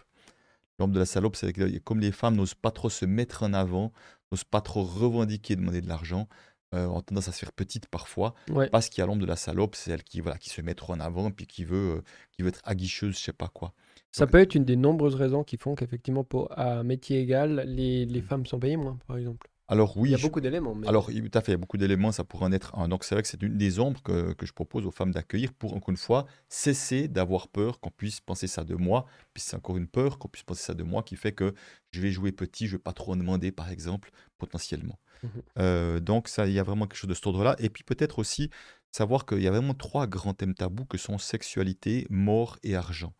L'ombre 0.78 0.94
de 0.94 0.98
la 0.98 1.06
salope, 1.06 1.36
c'est 1.36 1.52
que 1.52 1.78
comme 1.78 2.00
les 2.00 2.12
femmes 2.12 2.36
n'osent 2.36 2.54
pas 2.54 2.70
trop 2.70 2.90
se 2.90 3.04
mettre 3.04 3.42
en 3.42 3.52
avant, 3.52 3.92
n'osent 4.30 4.44
pas 4.44 4.60
trop 4.60 4.82
revendiquer, 4.82 5.56
demander 5.56 5.80
de 5.80 5.88
l'argent, 5.88 6.28
euh, 6.74 6.86
ont 6.86 7.02
tendance 7.02 7.28
à 7.28 7.32
se 7.32 7.38
faire 7.40 7.52
petite 7.52 7.86
parfois, 7.86 8.34
parce 8.70 8.88
qu'il 8.88 9.00
y 9.00 9.04
a 9.04 9.06
l'ombre 9.06 9.20
de 9.20 9.26
la 9.26 9.36
salope, 9.36 9.76
c'est 9.76 9.90
elle 9.90 10.02
qui, 10.02 10.20
voilà, 10.20 10.38
qui 10.38 10.48
se 10.48 10.62
met 10.62 10.74
trop 10.74 10.94
en 10.94 11.00
avant, 11.00 11.30
puis 11.30 11.46
qui 11.46 11.64
veut, 11.64 11.96
euh, 11.96 12.02
qui 12.32 12.42
veut 12.42 12.48
être 12.48 12.62
aguicheuse, 12.64 13.18
je 13.18 13.24
sais 13.24 13.32
pas 13.34 13.48
quoi. 13.48 13.74
Ça 14.10 14.26
peut 14.26 14.38
être 14.38 14.54
une 14.54 14.64
des 14.64 14.76
nombreuses 14.76 15.14
raisons 15.14 15.44
qui 15.44 15.58
font 15.58 15.74
qu'effectivement, 15.74 16.24
pour 16.24 16.48
à 16.58 16.82
métier 16.82 17.20
égal, 17.20 17.64
les, 17.66 18.06
les 18.06 18.20
mmh. 18.20 18.24
femmes 18.24 18.46
sont 18.46 18.58
payées 18.58 18.76
moins, 18.76 18.98
par 19.06 19.18
exemple. 19.18 19.51
Alors 19.72 19.96
oui. 19.96 20.10
Il 20.10 20.12
y 20.12 20.14
a 20.14 20.18
beaucoup 20.18 20.42
d'éléments. 20.42 20.76
Alors 20.86 21.06
tout 21.06 21.38
à 21.38 21.40
fait, 21.40 21.52
il 21.52 21.54
y 21.54 21.54
a 21.54 21.58
beaucoup 21.58 21.78
d'éléments, 21.78 22.12
ça 22.12 22.24
pourrait 22.24 22.44
en 22.44 22.52
être 22.52 22.78
un. 22.78 22.88
Donc 22.88 23.04
c'est 23.04 23.14
vrai 23.14 23.22
que 23.22 23.28
c'est 23.28 23.42
une 23.42 23.56
des 23.56 23.80
ombres 23.80 24.02
que, 24.02 24.34
que, 24.34 24.44
je 24.44 24.52
propose 24.52 24.84
aux 24.86 24.90
femmes 24.90 25.12
d'accueillir 25.12 25.54
pour, 25.54 25.74
encore 25.74 25.88
une 25.88 25.96
fois, 25.96 26.26
cesser 26.50 27.08
d'avoir 27.08 27.48
peur 27.48 27.80
qu'on 27.80 27.90
puisse 27.90 28.20
penser 28.20 28.46
ça 28.46 28.64
de 28.64 28.74
moi. 28.74 29.06
Puis 29.32 29.42
c'est 29.42 29.56
encore 29.56 29.78
une 29.78 29.88
peur 29.88 30.18
qu'on 30.18 30.28
puisse 30.28 30.44
penser 30.44 30.62
ça 30.62 30.74
de 30.74 30.82
moi 30.82 31.02
qui 31.02 31.16
fait 31.16 31.32
que 31.32 31.54
je 31.90 32.02
vais 32.02 32.10
jouer 32.10 32.32
petit, 32.32 32.66
je 32.66 32.72
vais 32.72 32.82
pas 32.82 32.92
trop 32.92 33.12
en 33.12 33.16
demander, 33.16 33.50
par 33.50 33.70
exemple, 33.70 34.10
potentiellement. 34.36 34.98
Mmh 35.22 35.28
euh, 35.58 36.00
donc 36.00 36.28
ça, 36.28 36.46
il 36.46 36.52
y 36.52 36.58
a 36.58 36.62
vraiment 36.62 36.86
quelque 36.86 36.98
chose 36.98 37.08
de 37.08 37.14
cet 37.14 37.26
ordre-là. 37.26 37.56
Et 37.58 37.70
puis 37.70 37.82
peut-être 37.82 38.18
aussi 38.18 38.50
savoir 38.90 39.24
qu'il 39.24 39.40
y 39.40 39.48
a 39.48 39.50
vraiment 39.50 39.74
trois 39.74 40.06
grands 40.06 40.34
thèmes 40.34 40.54
tabous 40.54 40.84
que 40.84 40.98
sont 40.98 41.16
sexualité, 41.16 42.06
mort 42.10 42.58
et 42.62 42.76
argent. 42.76 43.14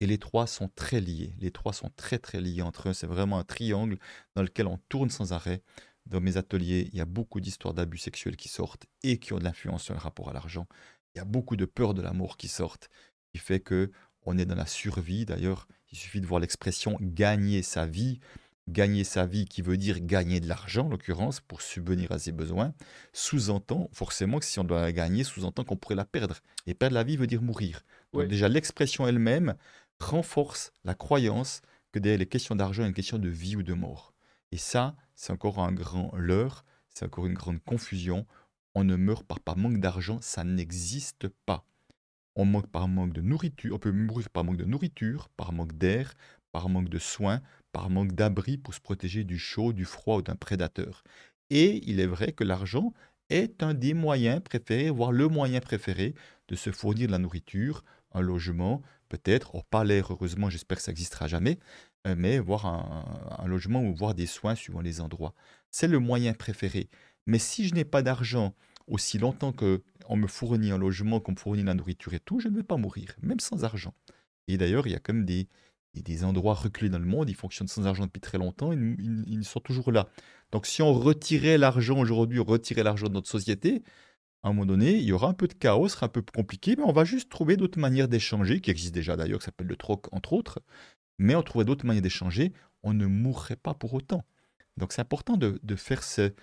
Et 0.00 0.06
les 0.06 0.18
trois 0.18 0.46
sont 0.46 0.68
très 0.68 1.00
liés. 1.00 1.34
Les 1.40 1.50
trois 1.50 1.72
sont 1.72 1.90
très 1.96 2.18
très 2.18 2.40
liés 2.40 2.62
entre 2.62 2.90
eux. 2.90 2.92
C'est 2.92 3.06
vraiment 3.06 3.38
un 3.38 3.44
triangle 3.44 3.98
dans 4.34 4.42
lequel 4.42 4.66
on 4.66 4.78
tourne 4.88 5.10
sans 5.10 5.32
arrêt 5.32 5.62
dans 6.06 6.20
mes 6.20 6.36
ateliers, 6.36 6.88
il 6.92 6.98
y 6.98 7.00
a 7.00 7.04
beaucoup 7.04 7.40
d'histoires 7.40 7.74
d'abus 7.74 7.98
sexuels 7.98 8.36
qui 8.36 8.48
sortent 8.48 8.86
et 9.02 9.18
qui 9.18 9.32
ont 9.32 9.38
de 9.38 9.44
l'influence 9.44 9.82
sur 9.82 9.94
le 9.94 10.00
rapport 10.00 10.28
à 10.28 10.32
l'argent. 10.32 10.66
Il 11.14 11.18
y 11.18 11.20
a 11.20 11.24
beaucoup 11.24 11.56
de 11.56 11.64
peur 11.64 11.94
de 11.94 12.02
l'amour 12.02 12.36
qui 12.36 12.48
sortent, 12.48 12.88
qui 13.32 13.38
fait 13.38 13.60
que 13.60 13.90
on 14.24 14.38
est 14.38 14.44
dans 14.44 14.54
la 14.54 14.66
survie. 14.66 15.24
D'ailleurs, 15.24 15.68
il 15.90 15.98
suffit 15.98 16.20
de 16.20 16.26
voir 16.26 16.40
l'expression 16.40 16.96
gagner 17.00 17.62
sa 17.62 17.86
vie. 17.86 18.20
Gagner 18.68 19.04
sa 19.04 19.26
vie 19.26 19.44
qui 19.44 19.62
veut 19.62 19.76
dire 19.76 20.00
gagner 20.00 20.40
de 20.40 20.48
l'argent, 20.48 20.86
en 20.86 20.88
l'occurrence, 20.88 21.38
pour 21.40 21.62
subvenir 21.62 22.10
à 22.10 22.18
ses 22.18 22.32
besoins, 22.32 22.74
sous-entend 23.12 23.88
forcément 23.92 24.40
que 24.40 24.44
si 24.44 24.58
on 24.58 24.64
doit 24.64 24.80
la 24.80 24.90
gagner, 24.90 25.22
sous-entend 25.22 25.62
qu'on 25.62 25.76
pourrait 25.76 25.94
la 25.94 26.04
perdre. 26.04 26.40
Et 26.66 26.74
perdre 26.74 26.94
la 26.94 27.04
vie 27.04 27.16
veut 27.16 27.28
dire 27.28 27.42
mourir. 27.42 27.82
Donc 28.12 28.26
déjà, 28.26 28.48
l'expression 28.48 29.06
elle-même 29.06 29.54
renforce 30.00 30.72
la 30.82 30.94
croyance 30.94 31.62
que 31.92 32.00
derrière 32.00 32.18
les 32.18 32.26
questions 32.26 32.56
d'argent, 32.56 32.82
il 32.82 32.86
y 32.86 32.86
a 32.86 32.88
une 32.88 32.94
question 32.94 33.18
de 33.18 33.28
vie 33.28 33.54
ou 33.54 33.62
de 33.62 33.72
mort. 33.72 34.15
Et 34.56 34.58
ça, 34.58 34.96
c'est 35.14 35.34
encore 35.34 35.58
un 35.58 35.70
grand 35.70 36.10
leurre, 36.16 36.64
c'est 36.88 37.04
encore 37.04 37.26
une 37.26 37.34
grande 37.34 37.62
confusion. 37.62 38.26
On 38.74 38.84
ne 38.84 38.96
meurt 38.96 39.22
pas 39.22 39.36
par 39.44 39.58
manque 39.58 39.80
d'argent, 39.80 40.18
ça 40.22 40.44
n'existe 40.44 41.28
pas. 41.44 41.66
On 42.36 42.46
meurt 42.46 42.66
par 42.66 42.88
manque 42.88 43.12
de 43.12 43.20
nourriture, 43.20 43.74
on 43.74 43.78
peut 43.78 43.92
mourir 43.92 44.30
par 44.30 44.44
manque 44.44 44.56
de 44.56 44.64
nourriture, 44.64 45.28
par 45.36 45.52
manque 45.52 45.76
d'air, 45.76 46.14
par 46.52 46.70
manque 46.70 46.88
de 46.88 46.98
soins, 46.98 47.42
par 47.70 47.90
manque 47.90 48.12
d'abri 48.12 48.56
pour 48.56 48.72
se 48.72 48.80
protéger 48.80 49.24
du 49.24 49.38
chaud, 49.38 49.74
du 49.74 49.84
froid 49.84 50.16
ou 50.16 50.22
d'un 50.22 50.36
prédateur. 50.36 51.04
Et 51.50 51.86
il 51.86 52.00
est 52.00 52.06
vrai 52.06 52.32
que 52.32 52.42
l'argent 52.42 52.94
est 53.28 53.62
un 53.62 53.74
des 53.74 53.92
moyens 53.92 54.40
préférés, 54.42 54.88
voire 54.88 55.12
le 55.12 55.28
moyen 55.28 55.60
préféré 55.60 56.14
de 56.48 56.56
se 56.56 56.72
fournir 56.72 57.08
de 57.08 57.12
la 57.12 57.18
nourriture, 57.18 57.84
un 58.12 58.22
logement, 58.22 58.80
peut-être, 59.10 59.54
oh, 59.54 59.62
pas 59.68 59.84
l'air, 59.84 60.12
heureusement, 60.12 60.48
j'espère 60.48 60.78
que 60.78 60.82
ça 60.82 60.92
n'existera 60.92 61.26
jamais, 61.28 61.58
euh, 62.06 62.14
mais 62.16 62.38
voir 62.38 62.66
un, 62.66 63.46
logement 63.46 63.82
ou 63.82 63.94
voir 63.94 64.14
des 64.14 64.26
soins 64.26 64.54
suivant 64.54 64.80
les 64.80 65.00
endroits. 65.00 65.34
C'est 65.70 65.88
le 65.88 65.98
moyen 65.98 66.34
préféré. 66.34 66.88
Mais 67.26 67.38
si 67.38 67.66
je 67.66 67.74
n'ai 67.74 67.84
pas 67.84 68.02
d'argent, 68.02 68.54
aussi 68.86 69.18
longtemps 69.18 69.52
qu'on 69.52 70.16
me 70.16 70.26
fournit 70.28 70.70
un 70.70 70.78
logement, 70.78 71.20
qu'on 71.20 71.32
me 71.32 71.36
fournit 71.36 71.64
la 71.64 71.74
nourriture 71.74 72.14
et 72.14 72.20
tout, 72.20 72.38
je 72.38 72.48
ne 72.48 72.56
vais 72.56 72.62
pas 72.62 72.76
mourir, 72.76 73.16
même 73.22 73.40
sans 73.40 73.64
argent. 73.64 73.94
Et 74.46 74.56
d'ailleurs, 74.56 74.86
il 74.86 74.92
y 74.92 74.96
a 74.96 75.00
comme 75.00 75.24
des, 75.24 75.48
des 75.94 76.24
endroits 76.24 76.54
reculés 76.54 76.90
dans 76.90 77.00
le 77.00 77.06
monde, 77.06 77.28
ils 77.28 77.34
fonctionnent 77.34 77.68
sans 77.68 77.86
argent 77.86 78.06
depuis 78.06 78.20
très 78.20 78.38
longtemps, 78.38 78.72
ils, 78.72 79.24
ils 79.26 79.44
sont 79.44 79.60
toujours 79.60 79.90
là. 79.90 80.08
Donc 80.52 80.66
si 80.66 80.82
on 80.82 80.92
retirait 80.92 81.58
l'argent 81.58 81.98
aujourd'hui, 81.98 82.38
on 82.38 82.44
retirait 82.44 82.84
l'argent 82.84 83.08
de 83.08 83.14
notre 83.14 83.28
société, 83.28 83.82
à 84.46 84.50
un 84.50 84.52
moment 84.52 84.66
donné, 84.66 84.92
il 84.92 85.02
y 85.02 85.12
aura 85.12 85.28
un 85.28 85.34
peu 85.34 85.48
de 85.48 85.54
chaos, 85.54 85.88
ce 85.88 85.94
sera 85.94 86.06
un 86.06 86.08
peu 86.08 86.22
compliqué, 86.22 86.76
mais 86.76 86.84
on 86.84 86.92
va 86.92 87.04
juste 87.04 87.28
trouver 87.28 87.56
d'autres 87.56 87.80
manières 87.80 88.06
d'échanger, 88.06 88.60
qui 88.60 88.70
existent 88.70 88.94
déjà 88.94 89.16
d'ailleurs, 89.16 89.40
qui 89.40 89.46
s'appellent 89.46 89.66
le 89.66 89.74
troc, 89.74 90.06
entre 90.12 90.34
autres, 90.34 90.60
mais 91.18 91.34
on 91.34 91.42
trouverait 91.42 91.64
d'autres 91.64 91.86
manières 91.86 92.02
d'échanger, 92.02 92.52
on 92.82 92.92
ne 92.94 93.06
mourrait 93.06 93.56
pas 93.56 93.74
pour 93.74 93.94
autant. 93.94 94.24
Donc 94.76 94.92
c'est 94.92 95.00
important 95.00 95.36
de, 95.36 95.76
faire 95.76 96.02
cette 96.02 96.34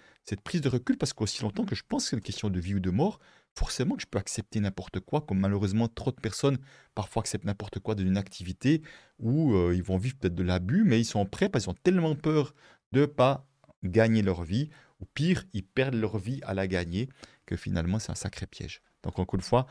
prise 0.43 0.61
de 0.61 0.69
recul, 0.69 0.97
parce 0.97 1.13
qu'aussi 1.13 1.41
longtemps 1.43 1.65
que 1.65 1.75
je 1.75 1.83
pense 1.87 2.03
que 2.03 2.09
c'est 2.09 2.15
une 2.15 2.21
question 2.21 2.49
de 2.49 2.59
vie 2.59 2.75
ou 2.75 2.79
de 2.79 2.89
mort, 2.89 3.19
forcément 3.55 3.95
que 3.95 4.01
je 4.01 4.07
peux 4.07 4.17
accepter 4.17 4.59
n'importe 4.59 4.99
quoi, 4.99 5.21
comme 5.21 5.39
malheureusement 5.39 5.87
trop 5.87 6.11
de 6.11 6.19
personnes 6.19 6.57
parfois 6.95 7.21
acceptent 7.21 7.45
n'importe 7.45 7.79
quoi 7.79 7.93
d'une 7.93 8.17
activité 8.17 8.81
où 9.19 9.53
euh, 9.53 9.75
ils 9.75 9.83
vont 9.83 9.97
vivre 9.97 10.15
peut-être 10.15 10.33
de 10.33 10.43
l'abus, 10.43 10.83
mais 10.83 10.99
ils 10.99 11.05
sont 11.05 11.25
prêts 11.25 11.49
parce 11.49 11.65
qu'ils 11.65 11.71
ont 11.71 11.77
tellement 11.83 12.15
peur 12.15 12.55
de 12.91 13.01
ne 13.01 13.05
pas 13.05 13.45
gagner 13.83 14.23
leur 14.23 14.43
vie, 14.43 14.69
ou 14.99 15.05
pire, 15.13 15.43
ils 15.53 15.63
perdent 15.63 15.95
leur 15.95 16.17
vie 16.17 16.39
à 16.43 16.53
la 16.53 16.67
gagner, 16.67 17.09
que 17.45 17.55
finalement 17.55 17.99
c'est 17.99 18.11
un 18.11 18.15
sacré 18.15 18.47
piège. 18.47 18.81
Donc 19.03 19.19
encore 19.19 19.35
une 19.35 19.41
fois, 19.41 19.67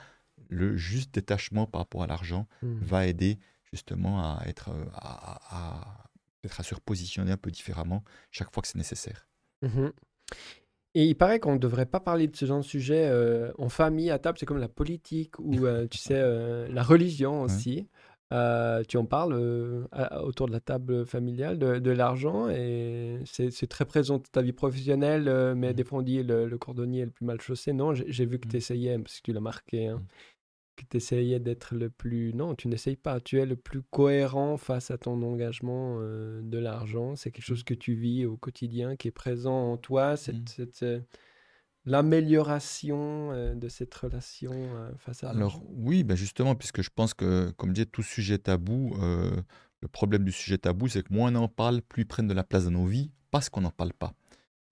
le 0.49 0.77
juste 0.77 1.15
détachement 1.15 1.67
par 1.67 1.81
rapport 1.81 2.03
à 2.03 2.07
l'argent 2.07 2.47
mmh. 2.63 2.79
va 2.81 3.07
aider 3.07 3.39
justement 3.73 4.21
à 4.21 4.43
être 4.47 4.71
euh, 4.71 4.85
à, 4.95 6.05
être 6.45 6.61
à 6.61 6.63
se 6.63 6.75
repositionner 6.75 7.33
un 7.33 7.37
peu 7.37 7.51
différemment 7.51 8.03
chaque 8.31 8.53
fois 8.53 8.63
que 8.63 8.69
c'est 8.69 8.79
nécessaire. 8.79 9.27
Mmh 9.63 9.89
Et 10.95 11.05
il 11.07 11.15
paraît 11.15 11.41
qu'on 11.41 11.55
ne 11.55 11.59
devrait 11.59 11.87
pas 11.87 12.01
parler 12.01 12.27
de 12.27 12.37
ce 12.37 12.47
genre 12.47 12.59
de 12.59 12.65
sujet 12.65 13.07
euh, 13.07 13.53
en 13.59 13.69
famille, 13.69 14.11
à 14.11 14.19
table, 14.19 14.39
c'est 14.39 14.47
comme 14.47 14.59
la 14.59 14.69
politique 14.69 15.39
ou, 15.39 15.67
euh, 15.67 15.87
tu 15.89 15.99
sais, 15.99 16.21
la 16.69 16.83
religion 16.83 17.43
aussi. 17.43 17.89
Tu 18.89 18.97
en 18.97 19.05
parles 19.05 19.35
autour 20.25 20.49
de 20.49 20.53
la 20.53 20.61
table 20.61 21.07
familiale 21.07 21.59
de, 21.59 21.91
l'argent 21.91 22.49
et 22.49 23.21
c'est 23.25 23.69
très 23.69 23.85
présent 23.85 24.17
dans 24.17 24.31
ta 24.33 24.43
vie 24.43 24.53
professionnelle, 24.53 25.55
mais 25.55 25.71
mmh. 25.71 25.75
des 25.75 25.85
fois 25.85 25.99
on 25.99 26.03
dit 26.03 26.23
le, 26.23 26.57
cordonnier 26.57 27.03
est 27.03 27.05
le 27.05 27.11
plus 27.11 27.27
mal 27.27 27.41
chaussé. 27.41 27.73
Non, 27.73 27.95
j'ai 27.95 28.27
vu 28.27 28.39
que 28.41 28.49
mmh. 28.49 28.51
tu 28.51 28.57
essayais, 28.57 28.99
parce 28.99 29.19
que 29.19 29.23
tu 29.23 29.33
l'as 29.33 29.41
marqué, 29.41 29.89
hein, 29.89 29.99
mmh. 29.99 30.07
Que 30.77 30.85
tu 30.89 30.97
essayais 30.97 31.41
d'être 31.41 31.75
le 31.75 31.91
plus... 31.91 32.33
Non, 32.35 32.55
tu 32.55 32.69
n'essayes 32.69 32.97
pas, 32.97 33.21
tu 33.21 33.39
es 33.39 33.47
le 33.47 33.57
plus 33.57 33.83
cohérent 33.83 34.57
face 34.57 34.91
à 34.91 34.99
ton 34.99 35.23
engagement 35.23 35.99
de 36.01 36.59
l'argent. 36.59 37.17
C'est 37.17 37.31
quelque 37.31 37.45
chose 37.45 37.65
que 37.65 37.75
tu 37.75 37.95
vis 37.95 38.27
au 38.27 38.37
quotidien, 38.37 38.97
qui 38.97 39.09
est 39.09 39.13
présent 39.13 39.73
en 39.73 39.77
toi, 39.77 40.17
cette 40.17 40.85
l'amélioration 41.85 43.33
euh, 43.33 43.55
de 43.55 43.69
cette 43.69 43.93
relation 43.95 44.53
face 44.99 45.25
à 45.25 45.31
Alors 45.31 45.61
oui, 45.69 46.05
ben 46.05 46.17
justement, 46.17 46.55
puisque 46.55 46.83
je 46.83 46.91
pense 46.95 47.13
que, 47.15 47.51
comme 47.57 47.71
je 47.71 47.75
disais, 47.75 47.87
tout 47.87 48.03
sujet 48.03 48.39
tabou, 48.39 48.95
le 49.83 49.89
problème 49.89 50.25
du 50.25 50.33
sujet 50.33 50.59
tabou, 50.59 50.89
c'est 50.89 51.03
que 51.03 51.13
moins 51.13 51.35
on 51.35 51.43
en 51.43 51.49
parle, 51.49 51.83
plus 51.83 52.03
ils 52.03 52.07
prennent 52.07 52.29
de 52.29 52.35
la 52.35 52.45
place 52.45 52.65
dans 52.65 52.71
nos 52.71 52.87
vies, 52.87 53.11
parce 53.31 53.49
qu'on 53.49 53.63
n'en 53.63 53.71
parle 53.71 53.93
pas. 53.93 54.15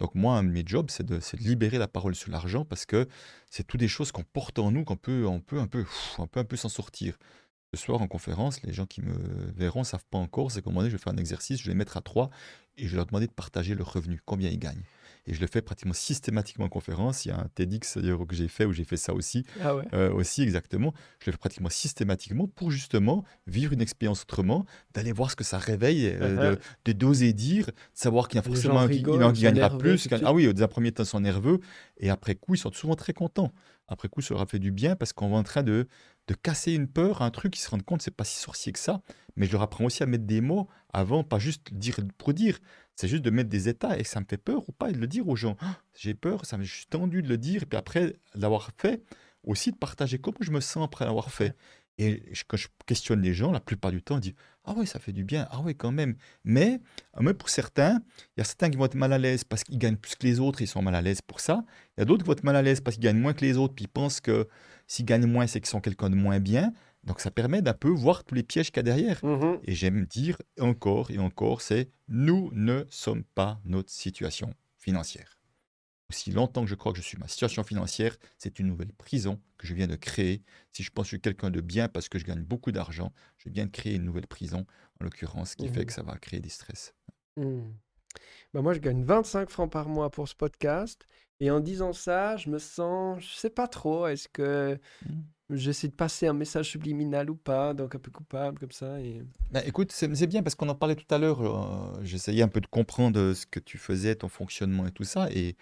Donc 0.00 0.14
moi, 0.14 0.38
un 0.38 0.42
de 0.42 0.48
mes 0.48 0.62
jobs, 0.66 0.90
c'est 0.90 1.04
de, 1.04 1.20
libérer 1.38 1.78
la 1.78 1.86
parole 1.86 2.14
sur 2.14 2.30
l'argent, 2.30 2.64
parce 2.64 2.86
que 2.86 3.06
c'est 3.50 3.66
toutes 3.66 3.80
des 3.80 3.88
choses 3.88 4.10
qu'on 4.10 4.24
porte 4.24 4.58
en 4.58 4.70
nous, 4.70 4.82
qu'on 4.84 4.96
peut, 4.96 5.26
on 5.26 5.40
peut 5.40 5.60
un 5.60 5.66
peu, 5.66 5.84
on 6.18 6.26
peut 6.26 6.40
un 6.40 6.44
peu 6.44 6.56
s'en 6.56 6.70
sortir. 6.70 7.18
Ce 7.74 7.80
soir 7.80 8.00
en 8.00 8.08
conférence, 8.08 8.62
les 8.62 8.72
gens 8.72 8.86
qui 8.86 9.02
me 9.02 9.14
verront 9.52 9.80
ne 9.80 9.84
savent 9.84 10.06
pas 10.10 10.18
encore, 10.18 10.50
c'est 10.50 10.62
qu'à 10.62 10.70
un 10.70 10.72
moment 10.72 10.80
donné, 10.80 10.90
je 10.90 10.96
vais 10.96 11.02
faire 11.02 11.12
un 11.12 11.18
exercice, 11.18 11.60
je 11.60 11.66
vais 11.66 11.72
les 11.72 11.78
mettre 11.78 11.98
à 11.98 12.00
trois, 12.00 12.30
et 12.78 12.86
je 12.86 12.90
vais 12.90 12.96
leur 12.96 13.06
demander 13.06 13.26
de 13.26 13.32
partager 13.32 13.74
leur 13.74 13.92
revenu, 13.92 14.20
combien 14.24 14.48
ils 14.48 14.58
gagnent? 14.58 14.82
Et 15.26 15.34
je 15.34 15.40
le 15.40 15.46
fais 15.46 15.62
pratiquement 15.62 15.92
systématiquement 15.92 16.66
en 16.66 16.68
conférence. 16.68 17.24
Il 17.24 17.28
y 17.28 17.30
a 17.32 17.38
un 17.38 17.48
TEDx 17.54 17.94
que 17.94 18.34
j'ai 18.34 18.48
fait 18.48 18.64
où 18.64 18.72
j'ai 18.72 18.84
fait 18.84 18.96
ça 18.96 19.14
aussi. 19.14 19.44
Ah 19.62 19.76
ouais. 19.76 19.84
Euh, 19.92 20.12
aussi, 20.12 20.42
exactement. 20.42 20.92
Je 21.20 21.26
le 21.26 21.32
fais 21.32 21.38
pratiquement 21.38 21.68
systématiquement 21.68 22.46
pour 22.46 22.70
justement 22.70 23.24
vivre 23.46 23.72
une 23.72 23.80
expérience 23.80 24.22
autrement, 24.22 24.64
d'aller 24.94 25.12
voir 25.12 25.30
ce 25.30 25.36
que 25.36 25.44
ça 25.44 25.58
réveille, 25.58 26.06
euh, 26.06 26.54
uh-huh. 26.54 26.58
de, 26.84 26.92
d'oser 26.92 27.32
dire, 27.32 27.66
de 27.66 27.72
savoir 27.94 28.28
qu'il 28.28 28.36
y 28.36 28.40
a 28.40 28.42
forcément 28.42 28.80
un 28.80 28.88
qui, 28.88 29.02
gagnera 29.02 29.76
plus. 29.76 30.08
ah 30.24 30.32
oui, 30.32 30.46
au 30.46 30.62
un 30.62 30.68
premier 30.68 30.92
temps, 30.92 31.02
ils 31.02 31.06
sont 31.06 31.20
nerveux. 31.20 31.60
Et 31.98 32.10
après 32.10 32.34
coup, 32.34 32.54
ils 32.54 32.58
sont 32.58 32.72
souvent 32.72 32.96
très 32.96 33.12
contents. 33.12 33.52
Après 33.90 34.08
coup, 34.08 34.20
ça 34.20 34.34
leur 34.34 34.42
a 34.42 34.46
fait 34.46 34.60
du 34.60 34.70
bien 34.70 34.94
parce 34.94 35.12
qu'on 35.12 35.32
est 35.32 35.36
en 35.36 35.42
train 35.42 35.64
de, 35.64 35.88
de 36.28 36.34
casser 36.34 36.72
une 36.72 36.86
peur, 36.86 37.22
un 37.22 37.30
truc, 37.30 37.56
ils 37.56 37.60
se 37.60 37.68
rendent 37.68 37.82
compte, 37.82 38.02
c'est 38.02 38.14
pas 38.14 38.24
si 38.24 38.38
sorcier 38.38 38.72
que 38.72 38.78
ça. 38.78 39.02
Mais 39.36 39.46
je 39.46 39.52
leur 39.52 39.62
apprends 39.62 39.84
aussi 39.84 40.02
à 40.02 40.06
mettre 40.06 40.24
des 40.24 40.40
mots 40.40 40.68
avant, 40.92 41.24
pas 41.24 41.38
juste 41.38 41.74
dire 41.74 41.96
pour 42.16 42.32
dire. 42.32 42.58
C'est 42.96 43.08
juste 43.08 43.22
de 43.22 43.30
mettre 43.30 43.48
des 43.48 43.68
états 43.68 43.98
et 43.98 44.04
ça 44.04 44.20
me 44.20 44.26
fait 44.28 44.36
peur 44.36 44.68
ou 44.68 44.72
pas 44.72 44.90
et 44.90 44.92
de 44.92 44.98
le 44.98 45.06
dire 45.06 45.26
aux 45.28 45.36
gens. 45.36 45.56
Ah, 45.60 45.78
j'ai 45.94 46.14
peur, 46.14 46.44
ça 46.44 46.58
me, 46.58 46.64
je 46.64 46.74
suis 46.74 46.86
tendu 46.86 47.22
de 47.22 47.28
le 47.28 47.38
dire 47.38 47.62
et 47.62 47.66
puis 47.66 47.78
après 47.78 48.16
l'avoir 48.34 48.70
fait, 48.76 49.02
aussi 49.44 49.72
de 49.72 49.76
partager 49.76 50.18
comment 50.18 50.36
je 50.40 50.50
me 50.50 50.60
sens 50.60 50.84
après 50.84 51.04
l'avoir 51.06 51.30
fait. 51.30 51.56
Et 51.98 52.22
quand 52.48 52.56
je 52.56 52.68
questionne 52.86 53.20
les 53.20 53.34
gens, 53.34 53.52
la 53.52 53.60
plupart 53.60 53.90
du 53.90 54.02
temps, 54.02 54.16
ils 54.16 54.20
disent 54.20 54.34
Ah 54.64 54.72
oui, 54.74 54.86
ça 54.86 54.98
fait 54.98 55.12
du 55.12 55.22
bien, 55.22 55.46
ah 55.50 55.60
oui, 55.62 55.74
quand 55.74 55.92
même. 55.92 56.16
Mais, 56.44 56.80
euh, 57.18 57.22
même 57.22 57.34
pour 57.34 57.50
certains, 57.50 58.00
il 58.36 58.38
y 58.38 58.40
a 58.40 58.44
certains 58.44 58.70
qui 58.70 58.78
vont 58.78 58.86
être 58.86 58.94
mal 58.94 59.12
à 59.12 59.18
l'aise 59.18 59.44
parce 59.44 59.64
qu'ils 59.64 59.76
gagnent 59.76 59.98
plus 59.98 60.14
que 60.14 60.26
les 60.26 60.40
autres, 60.40 60.62
ils 60.62 60.66
sont 60.66 60.80
mal 60.80 60.94
à 60.94 61.02
l'aise 61.02 61.20
pour 61.20 61.40
ça. 61.40 61.62
Il 61.96 62.00
y 62.00 62.02
a 62.02 62.06
d'autres 62.06 62.22
qui 62.22 62.26
vont 62.26 62.32
être 62.32 62.44
mal 62.44 62.56
à 62.56 62.62
l'aise 62.62 62.80
parce 62.80 62.96
qu'ils 62.96 63.04
gagnent 63.04 63.20
moins 63.20 63.34
que 63.34 63.44
les 63.44 63.58
autres, 63.58 63.74
puis 63.74 63.84
ils 63.84 63.88
pensent 63.88 64.20
que 64.20 64.48
s'ils 64.86 65.04
gagnent 65.04 65.26
moins, 65.26 65.46
c'est 65.46 65.60
qu'ils 65.60 65.68
sont 65.68 65.82
quelqu'un 65.82 66.08
de 66.08 66.14
moins 66.14 66.40
bien. 66.40 66.72
Donc 67.04 67.20
ça 67.20 67.30
permet 67.30 67.62
d'un 67.62 67.74
peu 67.74 67.88
voir 67.88 68.24
tous 68.24 68.34
les 68.34 68.42
pièges 68.42 68.70
qu'il 68.70 68.78
y 68.78 68.80
a 68.80 68.82
derrière. 68.82 69.24
Mmh 69.24 69.58
et 69.64 69.74
j'aime 69.74 70.06
dire 70.06 70.36
encore 70.58 71.10
et 71.10 71.18
encore, 71.18 71.62
c'est 71.62 71.90
nous 72.08 72.50
ne 72.52 72.84
sommes 72.90 73.24
pas 73.24 73.60
notre 73.64 73.90
situation 73.90 74.54
financière. 74.76 75.40
Aussi 76.10 76.32
longtemps 76.32 76.62
que 76.62 76.68
je 76.68 76.74
crois 76.74 76.92
que 76.92 76.98
je 76.98 77.04
suis 77.04 77.18
ma 77.18 77.28
situation 77.28 77.62
financière, 77.62 78.16
c'est 78.36 78.58
une 78.58 78.66
nouvelle 78.66 78.92
prison 78.92 79.40
que 79.58 79.66
je 79.66 79.74
viens 79.74 79.86
de 79.86 79.94
créer. 79.94 80.42
Si 80.72 80.82
je 80.82 80.90
pense 80.90 81.04
que 81.04 81.06
je 81.06 81.16
suis 81.16 81.20
quelqu'un 81.20 81.50
de 81.50 81.60
bien 81.60 81.88
parce 81.88 82.08
que 82.08 82.18
je 82.18 82.24
gagne 82.24 82.42
beaucoup 82.42 82.72
d'argent, 82.72 83.12
je 83.38 83.48
viens 83.48 83.66
de 83.66 83.70
créer 83.70 83.94
une 83.94 84.04
nouvelle 84.04 84.26
prison, 84.26 84.66
en 85.00 85.04
l'occurrence, 85.04 85.54
qui 85.54 85.68
fait 85.68 85.82
mmh 85.82 85.86
que 85.86 85.92
ça 85.92 86.02
va 86.02 86.16
créer 86.18 86.40
des 86.40 86.48
stress. 86.48 86.94
Mmh. 87.36 87.60
Bah 88.54 88.62
moi, 88.62 88.72
je 88.74 88.80
gagne 88.80 89.04
25 89.04 89.50
francs 89.50 89.70
par 89.70 89.88
mois 89.88 90.10
pour 90.10 90.28
ce 90.28 90.34
podcast. 90.34 91.06
Et 91.40 91.50
en 91.50 91.60
disant 91.60 91.92
ça, 91.92 92.36
je 92.36 92.50
me 92.50 92.58
sens, 92.58 93.22
je 93.22 93.34
sais 93.34 93.50
pas 93.50 93.66
trop, 93.66 94.06
est-ce 94.06 94.28
que 94.28 94.78
j'essaie 95.48 95.88
de 95.88 95.94
passer 95.94 96.26
un 96.26 96.32
message 96.32 96.70
subliminal 96.70 97.30
ou 97.30 97.34
pas, 97.34 97.74
donc 97.74 97.94
un 97.94 97.98
peu 97.98 98.10
coupable 98.10 98.58
comme 98.58 98.70
ça. 98.70 99.00
Et... 99.00 99.22
Bah, 99.50 99.62
écoute, 99.64 99.92
c'est 99.92 100.26
bien 100.26 100.42
parce 100.42 100.54
qu'on 100.54 100.68
en 100.68 100.74
parlait 100.74 100.96
tout 100.96 101.12
à 101.12 101.18
l'heure. 101.18 101.40
Euh, 101.40 101.98
j'essayais 102.02 102.42
un 102.42 102.48
peu 102.48 102.60
de 102.60 102.66
comprendre 102.66 103.32
ce 103.32 103.46
que 103.46 103.58
tu 103.58 103.78
faisais, 103.78 104.14
ton 104.14 104.28
fonctionnement 104.28 104.86
et 104.86 104.92
tout 104.92 105.04
ça. 105.04 105.28
Et, 105.32 105.56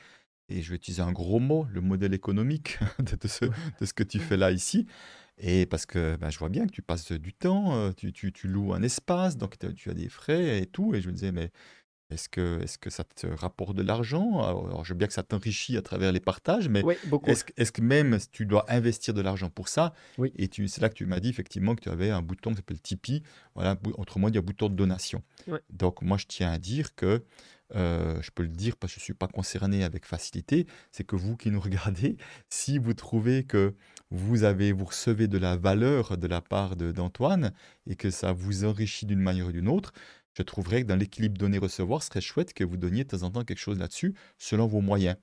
et 0.48 0.62
je 0.62 0.70
vais 0.70 0.76
utiliser 0.76 1.02
un 1.02 1.12
gros 1.12 1.38
mot, 1.38 1.66
le 1.70 1.80
modèle 1.80 2.14
économique 2.14 2.78
de, 2.98 3.28
ce, 3.28 3.44
de 3.46 3.86
ce 3.86 3.92
que 3.92 4.02
tu 4.02 4.18
fais 4.18 4.36
là 4.36 4.50
ici. 4.50 4.86
Et 5.40 5.66
parce 5.66 5.86
que 5.86 6.16
bah, 6.16 6.30
je 6.30 6.38
vois 6.38 6.48
bien 6.48 6.66
que 6.66 6.72
tu 6.72 6.82
passes 6.82 7.12
du 7.12 7.32
temps, 7.32 7.76
euh, 7.76 7.92
tu, 7.92 8.12
tu, 8.12 8.32
tu 8.32 8.48
loues 8.48 8.74
un 8.74 8.82
espace, 8.82 9.36
donc 9.36 9.56
tu 9.76 9.90
as 9.90 9.94
des 9.94 10.08
frais 10.08 10.60
et 10.60 10.66
tout. 10.66 10.94
Et 10.94 11.00
je 11.00 11.06
me 11.08 11.12
disais, 11.12 11.30
mais 11.30 11.52
est-ce 12.10 12.28
que, 12.28 12.60
est 12.62 12.78
que 12.78 12.90
ça 12.90 13.04
te 13.04 13.26
rapporte 13.26 13.76
de 13.76 13.82
l'argent? 13.82 14.42
Alors, 14.42 14.84
je 14.84 14.92
veux 14.92 14.98
bien 14.98 15.06
que 15.06 15.12
ça 15.12 15.22
t'enrichit 15.22 15.76
à 15.76 15.82
travers 15.82 16.10
les 16.10 16.20
partages, 16.20 16.68
mais 16.68 16.82
est-ce 17.26 17.72
que 17.72 17.82
même 17.82 18.18
tu 18.32 18.46
dois 18.46 18.64
investir 18.68 19.12
de 19.14 19.20
l'argent 19.20 19.50
pour 19.50 19.68
ça 19.68 19.92
oui. 20.16 20.32
Et 20.36 20.48
c'est 20.66 20.80
là 20.80 20.88
que 20.88 20.94
tu 20.94 21.06
m'as 21.06 21.20
dit 21.20 21.28
effectivement 21.28 21.74
que 21.74 21.82
tu 21.82 21.90
avais 21.90 22.10
un 22.10 22.22
bouton 22.22 22.50
qui 22.50 22.56
s'appelle 22.56 22.80
Tipeee. 22.80 23.22
Voilà, 23.54 23.76
autrement 23.96 24.30
dit, 24.30 24.38
un 24.38 24.42
bouton 24.42 24.68
de 24.68 24.74
donation. 24.74 25.22
Donc 25.70 26.02
moi, 26.02 26.16
je 26.16 26.26
tiens 26.26 26.50
à 26.50 26.58
dire 26.58 26.94
que, 26.94 27.22
euh, 27.74 28.18
je 28.22 28.30
peux 28.30 28.42
le 28.42 28.48
dire 28.48 28.76
parce 28.76 28.94
que 28.94 28.98
je 28.98 29.02
ne 29.02 29.04
suis 29.04 29.14
pas 29.14 29.28
concerné 29.28 29.84
avec 29.84 30.06
facilité, 30.06 30.66
c'est 30.90 31.04
que 31.04 31.16
vous 31.16 31.36
qui 31.36 31.50
nous 31.50 31.60
regardez, 31.60 32.16
si 32.48 32.78
vous 32.78 32.94
trouvez 32.94 33.44
que 33.44 33.74
vous 34.10 34.44
avez, 34.44 34.72
vous 34.72 34.86
recevez 34.86 35.28
de 35.28 35.36
la 35.36 35.56
valeur 35.56 36.16
de 36.16 36.26
la 36.26 36.40
part 36.40 36.76
d'Antoine 36.76 37.52
et 37.86 37.94
que 37.94 38.10
ça 38.10 38.32
vous 38.32 38.64
enrichit 38.64 39.04
d'une 39.04 39.20
manière 39.20 39.48
ou 39.48 39.52
d'une 39.52 39.68
autre, 39.68 39.92
je 40.38 40.42
trouverais 40.44 40.82
que 40.82 40.86
dans 40.86 40.96
l'équilibre 40.96 41.36
donner-recevoir, 41.36 42.00
ce 42.00 42.08
serait 42.08 42.20
chouette 42.20 42.54
que 42.54 42.62
vous 42.62 42.76
donniez 42.76 43.02
de 43.02 43.08
temps 43.08 43.24
en 43.24 43.30
temps 43.30 43.44
quelque 43.44 43.58
chose 43.58 43.78
là-dessus, 43.78 44.14
selon 44.38 44.68
vos 44.68 44.80
moyens. 44.80 45.16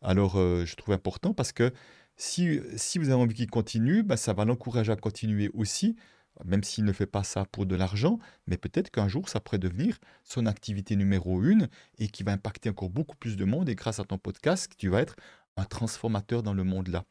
Alors, 0.00 0.38
euh, 0.38 0.64
je 0.64 0.76
trouve 0.76 0.94
important 0.94 1.34
parce 1.34 1.52
que 1.52 1.72
si, 2.16 2.60
si 2.76 2.98
vous 2.98 3.06
avez 3.06 3.20
envie 3.20 3.34
qu'il 3.34 3.50
continue, 3.50 4.04
bah, 4.04 4.16
ça 4.16 4.32
va 4.32 4.44
l'encourager 4.44 4.92
à 4.92 4.96
continuer 4.96 5.50
aussi, 5.54 5.96
même 6.44 6.62
s'il 6.62 6.84
ne 6.84 6.92
fait 6.92 7.06
pas 7.06 7.24
ça 7.24 7.44
pour 7.50 7.66
de 7.66 7.74
l'argent, 7.74 8.20
mais 8.46 8.56
peut-être 8.58 8.90
qu'un 8.90 9.08
jour, 9.08 9.28
ça 9.28 9.40
pourrait 9.40 9.58
devenir 9.58 9.98
son 10.22 10.46
activité 10.46 10.94
numéro 10.94 11.42
une 11.42 11.68
et 11.98 12.06
qui 12.06 12.22
va 12.22 12.30
impacter 12.30 12.70
encore 12.70 12.90
beaucoup 12.90 13.16
plus 13.16 13.36
de 13.36 13.44
monde. 13.44 13.68
Et 13.68 13.74
grâce 13.74 13.98
à 13.98 14.04
ton 14.04 14.18
podcast, 14.18 14.70
tu 14.78 14.88
vas 14.88 15.00
être 15.00 15.16
un 15.56 15.64
transformateur 15.64 16.44
dans 16.44 16.54
le 16.54 16.62
monde-là. 16.62 17.04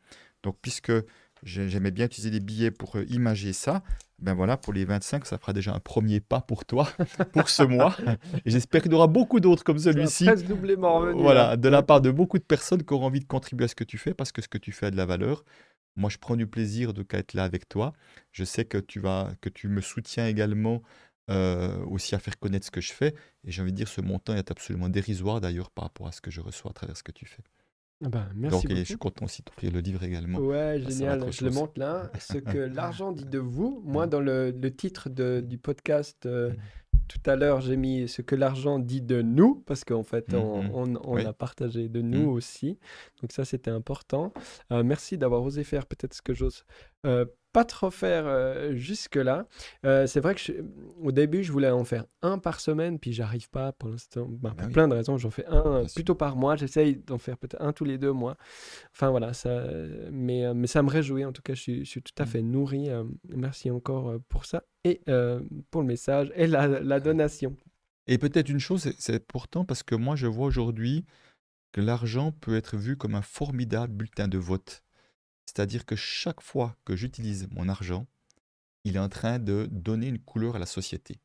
Donc, 0.44 0.57
puisque 0.61 0.94
J'aimais 1.44 1.91
bien 1.91 2.06
utiliser 2.06 2.32
des 2.32 2.40
billets 2.40 2.72
pour 2.72 2.98
euh, 2.98 3.06
imager 3.10 3.53
ça. 3.53 3.84
Ben 4.20 4.34
voilà, 4.34 4.57
pour 4.57 4.74
les 4.74 4.84
25, 4.84 5.26
ça 5.26 5.38
fera 5.38 5.53
déjà 5.53 5.74
un 5.74 5.80
premier 5.80 6.20
pas 6.20 6.41
pour 6.41 6.66
toi, 6.66 6.90
pour 7.34 7.49
ce 7.49 7.64
mois. 7.64 7.95
Et 8.45 8.52
j'espère 8.52 8.82
qu'il 8.82 8.91
y 8.91 8.95
aura 8.95 9.07
beaucoup 9.07 9.40
d'autres 9.40 9.64
comme 9.64 9.80
celui-ci. 9.80 10.26
doublement 10.45 10.99
revenu. 10.99 11.22
Voilà, 11.22 11.56
de 11.56 11.70
la 11.70 11.84
part 11.84 12.02
de 12.02 12.11
beaucoup 12.11 12.38
de 12.38 12.44
personnes 12.44 12.84
qui 12.84 12.94
auront 12.94 13.06
envie 13.06 13.22
de 13.22 13.26
contribuer 13.26 13.66
à 13.66 13.68
ce 13.70 13.76
que 13.76 13.86
tu 13.86 13.98
fais, 13.98 14.14
parce 14.14 14.32
que 14.34 14.41
ce 14.41 14.49
que 14.49 14.57
tu 14.57 14.72
fais 14.74 14.88
a 14.88 14.91
de 14.91 14.98
la 14.98 15.06
valeur. 15.06 15.45
Moi, 15.95 16.10
je 16.10 16.18
prends 16.18 16.36
du 16.36 16.48
plaisir 16.48 16.94
de 16.94 17.06
être 17.11 17.34
là 17.34 17.44
avec 17.44 17.68
toi. 17.68 17.94
Je 18.32 18.44
sais 18.44 18.66
que 18.66 18.78
tu, 18.78 18.99
vas, 18.99 19.32
que 19.41 19.49
tu 19.49 19.68
me 19.68 19.82
soutiens 19.82 20.28
également 20.28 20.82
euh, 21.30 21.78
aussi 21.86 22.16
à 22.16 22.20
faire 22.20 22.40
connaître 22.40 22.66
ce 22.66 22.72
que 22.72 22.82
je 22.82 22.91
fais. 22.91 23.14
Et 23.45 23.52
j'ai 23.52 23.61
envie 23.61 23.72
de 23.72 23.78
dire, 23.78 23.88
ce 23.88 24.02
montant 24.02 24.36
est 24.36 24.49
absolument 24.49 24.90
dérisoire 24.90 25.41
d'ailleurs 25.41 25.72
par 25.72 25.86
rapport 25.86 26.07
à 26.07 26.11
ce 26.11 26.22
que 26.22 26.32
je 26.32 26.41
reçois 26.41 26.72
à 26.72 26.74
travers 26.74 26.98
ce 26.98 27.03
que 27.03 27.11
tu 27.11 27.26
fais. 27.26 27.44
Ah 28.04 28.10
bah, 28.10 28.28
merci 28.34 28.68
Donc, 28.68 28.78
je 28.78 28.84
suis 28.84 28.98
content 28.98 29.26
aussi 29.26 29.42
d'offrir 29.42 29.72
le 29.74 29.80
livre 29.82 30.04
également. 30.04 30.40
Ouais, 30.40 30.80
génial. 30.80 31.32
Je 31.32 31.44
le 31.44 31.52
montre 31.52 31.74
là. 31.78 32.10
Ce 32.18 32.38
que 32.38 32.58
l'argent 32.76 33.12
dit 33.12 33.26
de 33.26 33.40
vous. 33.40 33.82
Moi, 33.86 34.08
dans 34.08 34.22
le, 34.22 34.52
le 34.52 34.74
titre 34.74 35.10
de, 35.10 35.42
du 35.46 35.58
podcast, 35.58 36.26
euh, 36.26 36.52
mm. 36.52 36.56
tout 37.10 37.30
à 37.30 37.36
l'heure, 37.36 37.60
j'ai 37.60 37.76
mis 37.76 38.08
ce 38.08 38.22
que 38.22 38.36
l'argent 38.36 38.80
dit 38.80 39.02
de 39.02 39.22
nous, 39.22 39.56
parce 39.66 39.84
qu'en 39.84 40.04
fait, 40.04 40.34
on, 40.34 40.64
mm, 40.64 40.94
mm. 40.94 41.00
on, 41.04 41.18
a 41.18 41.34
partagé 41.34 41.90
de 41.90 42.02
nous 42.02 42.30
aussi. 42.30 42.80
Donc 43.22 43.34
ça, 43.34 43.44
c'était 43.44 43.72
important. 43.72 44.32
Euh, 44.72 44.82
merci 44.82 45.18
d'avoir 45.18 45.44
osé 45.44 45.66
faire 45.66 45.86
peut-être 45.86 46.14
ce 46.14 46.22
que 46.22 46.34
j'ose 46.34 46.64
euh, 47.06 47.26
pas 47.52 47.66
trop 47.66 47.92
faire 47.92 48.26
euh, 48.28 48.76
jusque-là. 48.76 49.48
Euh, 49.86 50.08
c'est 50.08 50.20
vrai 50.20 50.36
que 50.36 50.52
au 51.02 51.12
début, 51.12 51.44
je 51.44 51.52
voulais 51.52 51.70
en 51.70 51.84
faire 51.84 52.06
un 52.22 52.38
par 52.38 52.60
semaine, 52.60 53.00
puis 53.00 53.14
j'arrive 53.14 53.50
pas 53.50 53.72
pour 53.72 53.90
l'instant. 53.90 54.26
Pour 54.26 54.52
ah 54.58 54.68
plein 54.68 54.88
de 54.88 54.94
raisons, 54.94 55.18
j'en 55.18 55.32
fais 55.32 55.46
un 55.48 55.86
plutôt 55.94 56.16
par 56.16 56.36
mois. 56.36 56.56
J'essaye 56.56 56.98
d'en 56.98 57.18
faire 57.18 57.38
peut-être 57.38 57.62
un 57.62 57.74
tous 57.74 57.86
les 57.86 57.98
deux 57.98 58.12
mois. 58.12 58.38
Enfin 58.92 59.10
voilà, 59.10 59.34
ça, 59.34 59.64
mais, 60.12 60.46
euh, 60.46 60.54
mais 60.54 60.68
ça 60.68 60.84
me 60.84 60.90
réjouit. 60.90 61.26
En 61.26 61.32
tout 61.32 61.42
cas, 61.42 61.54
je 61.54 61.62
suis, 61.62 61.86
je 61.86 61.90
suis 61.90 62.02
tout 62.02 62.14
à 62.18 62.24
mmh. 62.24 62.28
fait 62.28 62.42
nourri. 62.42 62.90
merci 63.30 63.72
encore 63.72 64.16
pour 64.30 64.46
ça 64.46 64.64
et 64.84 65.02
pour 65.72 65.82
le 65.82 65.88
message 65.88 66.32
et 66.36 66.48
la, 66.48 66.68
la 66.68 67.00
donation. 67.00 67.56
Et 68.08 68.18
peut-être 68.18 68.50
une 68.50 68.60
chose, 68.60 68.92
c'est 68.98 69.16
important 69.16 69.66
parce 69.66 69.84
que 69.84 69.96
moi, 69.96 70.16
je 70.16 70.26
vois 70.26 70.48
aujourd'hui 70.48 71.06
que 71.72 71.82
l'argent 71.82 72.32
peut 72.32 72.56
être 72.56 72.78
vu 72.78 72.98
comme 72.98 73.16
un 73.16 73.22
formidable 73.22 73.94
bulletin 73.94 74.28
de 74.28 74.38
vote. 74.38 74.84
C'est-à-dire 75.50 75.88
que 75.88 75.96
chaque 75.96 76.42
fois 76.42 76.78
que 76.86 76.96
j'utilise 76.96 77.48
mon 77.50 77.70
argent, 77.70 78.06
il 78.84 78.98
est 78.98 79.00
en 79.00 79.10
train 79.10 79.40
de 79.40 79.68
donner 79.72 80.06
une 80.06 80.20
couleur 80.20 80.56
à 80.56 80.60
la 80.60 80.68
société. 80.68 81.20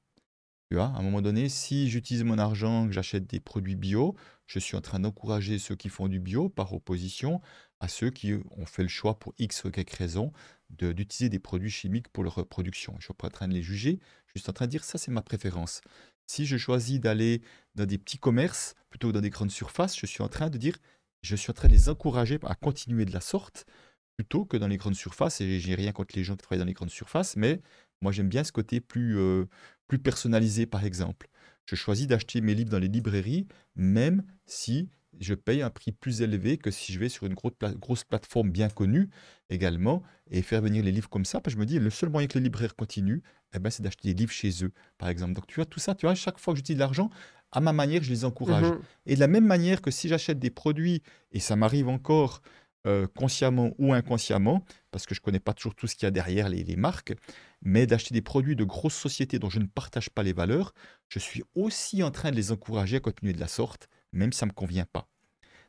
Tu 0.71 0.77
vois, 0.77 0.87
à 0.87 0.99
un 0.99 1.03
moment 1.03 1.21
donné, 1.21 1.51
si 1.51 1.91
j'utilise 1.91 2.25
mon 2.25 2.39
argent, 2.39 2.87
que 2.87 2.93
j'achète 2.95 3.27
des 3.27 3.39
produits 3.39 3.77
bio, 3.77 4.17
je 4.47 4.59
suis 4.59 4.79
en 4.79 4.81
train 4.81 4.99
d'encourager 4.99 5.59
ceux 5.59 5.77
qui 5.77 5.91
font 5.91 6.09
du 6.09 6.21
bio 6.21 6.49
par 6.49 6.73
opposition 6.73 7.43
à 7.81 7.89
ceux 7.89 8.09
qui 8.09 8.33
ont 8.53 8.65
fait 8.65 8.83
le 8.83 8.89
choix 8.89 9.19
pour 9.19 9.35
X 9.39 9.63
ou 9.65 9.69
Y 9.69 9.95
raison 9.95 10.33
d'utiliser 10.71 11.29
des 11.29 11.39
produits 11.39 11.71
chimiques 11.71 12.09
pour 12.09 12.25
leur 12.25 12.47
production. 12.47 12.93
Je 12.95 12.97
ne 12.97 13.03
suis 13.03 13.15
pas 13.15 13.27
en 13.27 13.31
train 13.31 13.49
de 13.49 13.53
les 13.53 13.63
juger, 13.63 13.99
je 14.01 14.31
suis 14.31 14.39
juste 14.39 14.49
en 14.49 14.55
train 14.55 14.65
de 14.65 14.71
dire 14.71 14.85
ça, 14.85 14.97
c'est 14.97 15.11
ma 15.11 15.23
préférence. 15.23 15.83
Si 16.27 16.47
je 16.47 16.57
choisis 16.57 16.99
d'aller 16.99 17.43
dans 17.75 17.85
des 17.85 17.99
petits 17.99 18.19
commerces 18.19 18.75
plutôt 18.89 19.09
que 19.09 19.13
dans 19.13 19.21
des 19.21 19.29
grandes 19.29 19.51
surfaces, 19.51 19.99
je 19.99 20.07
suis 20.07 20.23
en 20.23 20.29
train 20.29 20.49
de 20.49 20.57
dire, 20.57 20.79
je 21.21 21.37
suis 21.37 21.51
en 21.51 21.55
train 21.55 21.69
de 21.69 21.75
les 21.75 21.91
encourager 21.91 22.39
à 22.45 22.55
continuer 22.55 23.05
de 23.05 23.13
la 23.13 23.21
sorte 23.21 23.67
plutôt 24.17 24.45
que 24.45 24.57
dans 24.57 24.69
les 24.69 24.77
grandes 24.77 24.95
surfaces. 24.95 25.41
Et 25.41 25.61
j'ai 25.61 25.75
rien 25.75 25.93
contre 25.93 26.17
les 26.17 26.25
gens 26.25 26.35
qui 26.35 26.43
travaillent 26.43 26.61
dans 26.61 26.65
les 26.65 26.73
grandes 26.73 26.91
surfaces, 26.91 27.37
mais 27.37 27.61
moi 28.01 28.13
j'aime 28.13 28.29
bien 28.29 28.45
ce 28.45 28.53
côté 28.53 28.81
plus, 28.81 29.19
euh, 29.19 29.47
plus 29.89 29.99
personnalisé, 29.99 30.67
par 30.67 30.85
exemple. 30.85 31.29
Je 31.67 31.77
choisis 31.77 32.07
d'acheter 32.07 32.41
mes 32.41 32.55
livres 32.55 32.71
dans 32.71 32.79
les 32.79 32.89
librairies, 32.89 33.47
même 33.75 34.23
si 34.47 34.91
je 35.21 35.35
paye 35.35 35.63
un 35.63 35.71
prix 35.71 35.93
plus 35.93 36.23
élevé 36.23 36.59
que 36.59 36.71
si 36.71 36.93
je 36.93 36.99
vais 36.99 37.09
sur 37.09 37.27
une 37.27 37.35
grosse, 37.35 37.53
grosse 37.77 38.05
plateforme 38.05 38.51
bien 38.51 38.69
connue 38.69 39.09
également 39.49 40.03
et 40.31 40.43
faire 40.43 40.61
venir 40.61 40.83
les 40.85 40.93
livres 40.93 41.09
comme 41.09 41.25
ça. 41.25 41.41
Parce 41.41 41.55
que 41.55 41.61
je 41.61 41.61
me 41.61 41.67
dis, 41.67 41.79
le 41.79 41.91
seul 41.91 42.09
moyen 42.11 42.27
que 42.27 42.39
les 42.39 42.45
libraires 42.45 42.75
continuent, 42.75 43.21
eh 43.55 43.59
ben, 43.59 43.71
c'est 43.71 43.83
d'acheter 43.83 44.09
des 44.09 44.15
livres 44.15 44.33
chez 44.33 44.65
eux, 44.65 44.73
par 44.99 45.09
exemple. 45.09 45.33
Donc 45.35 45.47
tu 45.47 45.57
vois, 45.57 45.67
tout 45.67 45.79
ça, 45.79 45.95
tu 45.95 46.07
vois, 46.07 46.15
chaque 46.15 46.39
fois 46.39 46.53
que 46.53 46.59
j'utilise 46.59 46.79
de 46.79 46.81
l'argent, 46.81 47.11
à 47.53 47.61
ma 47.61 47.73
manière, 47.73 48.03
je 48.03 48.11
les 48.11 48.25
encourage. 48.25 48.67
Mhm. 48.67 48.79
Et 49.07 49.15
de 49.15 49.21
la 49.21 49.29
même 49.29 49.47
manière 49.47 49.81
que 49.81 49.91
si 49.91 50.09
j'achète 50.09 50.39
des 50.41 50.51
produits, 50.51 51.03
et 51.31 51.41
ça 51.41 51.55
m'arrive 51.55 51.89
encore 51.89 52.43
euh, 52.87 53.07
consciemment 53.07 53.73
ou 53.79 53.93
inconsciemment, 53.95 54.65
parce 54.91 55.07
que 55.07 55.15
je 55.15 55.21
ne 55.21 55.25
connais 55.25 55.41
pas 55.41 55.55
toujours 55.55 55.75
tout 55.75 55.87
ce 55.87 55.95
qu'il 55.95 56.05
y 56.05 56.09
a 56.09 56.11
derrière 56.11 56.49
les, 56.49 56.77
marques, 56.77 57.15
mais 57.63 57.87
d'acheter 57.87 58.13
des 58.13 58.21
produits 58.21 58.57
de 58.57 58.65
grosses 58.65 58.95
sociétés 58.95 59.39
dont 59.39 59.49
je 59.49 59.59
ne 59.59 59.67
partage 59.67 60.11
pas 60.11 60.23
les 60.23 60.35
valeurs, 60.35 60.75
je 61.09 61.19
suis 61.19 61.43
aussi 61.55 62.03
en 62.03 62.11
train 62.11 62.31
de 62.31 62.37
les 62.37 62.53
encourager 62.53 62.97
à 62.97 63.01
continuer 63.01 63.33
de 63.33 63.41
la 63.41 63.49
sorte, 63.49 63.89
même 64.13 64.33
si 64.33 64.41
ça 64.41 64.47
ne 64.47 64.51
me 64.51 64.55
convient 64.55 64.85
pas. 64.85 65.09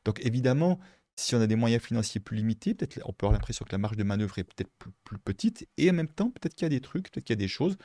Donc 0.04 0.20
évidemment, 0.26 0.80
si 1.16 1.36
on 1.36 1.42
a 1.42 1.48
des 1.48 1.56
moyens 1.56 1.82
financiers 1.82 2.20
plus 2.20 2.38
limités, 2.38 2.74
peut-être 2.74 3.00
on 3.06 3.14
peut 3.14 3.26
avoir 3.26 3.34
l'impression 3.34 3.66
que 3.66 3.72
la 3.72 3.78
marge 3.78 3.98
de 3.98 4.04
manœuvre 4.04 4.38
est 4.40 4.44
peut-être 4.44 4.72
plus, 5.04 5.18
petite, 5.18 5.68
et 5.78 5.90
en 5.90 5.94
même 5.94 6.10
temps, 6.10 6.30
peut-être 6.32 6.56
qu'il 6.56 6.66
y 6.66 6.68
a 6.68 6.70
des 6.70 6.82
trucs, 6.82 7.10
peut-être 7.12 7.24
qu'il 7.24 7.34
y 7.34 7.40
a 7.40 7.44
des 7.44 7.48
choses. 7.48 7.78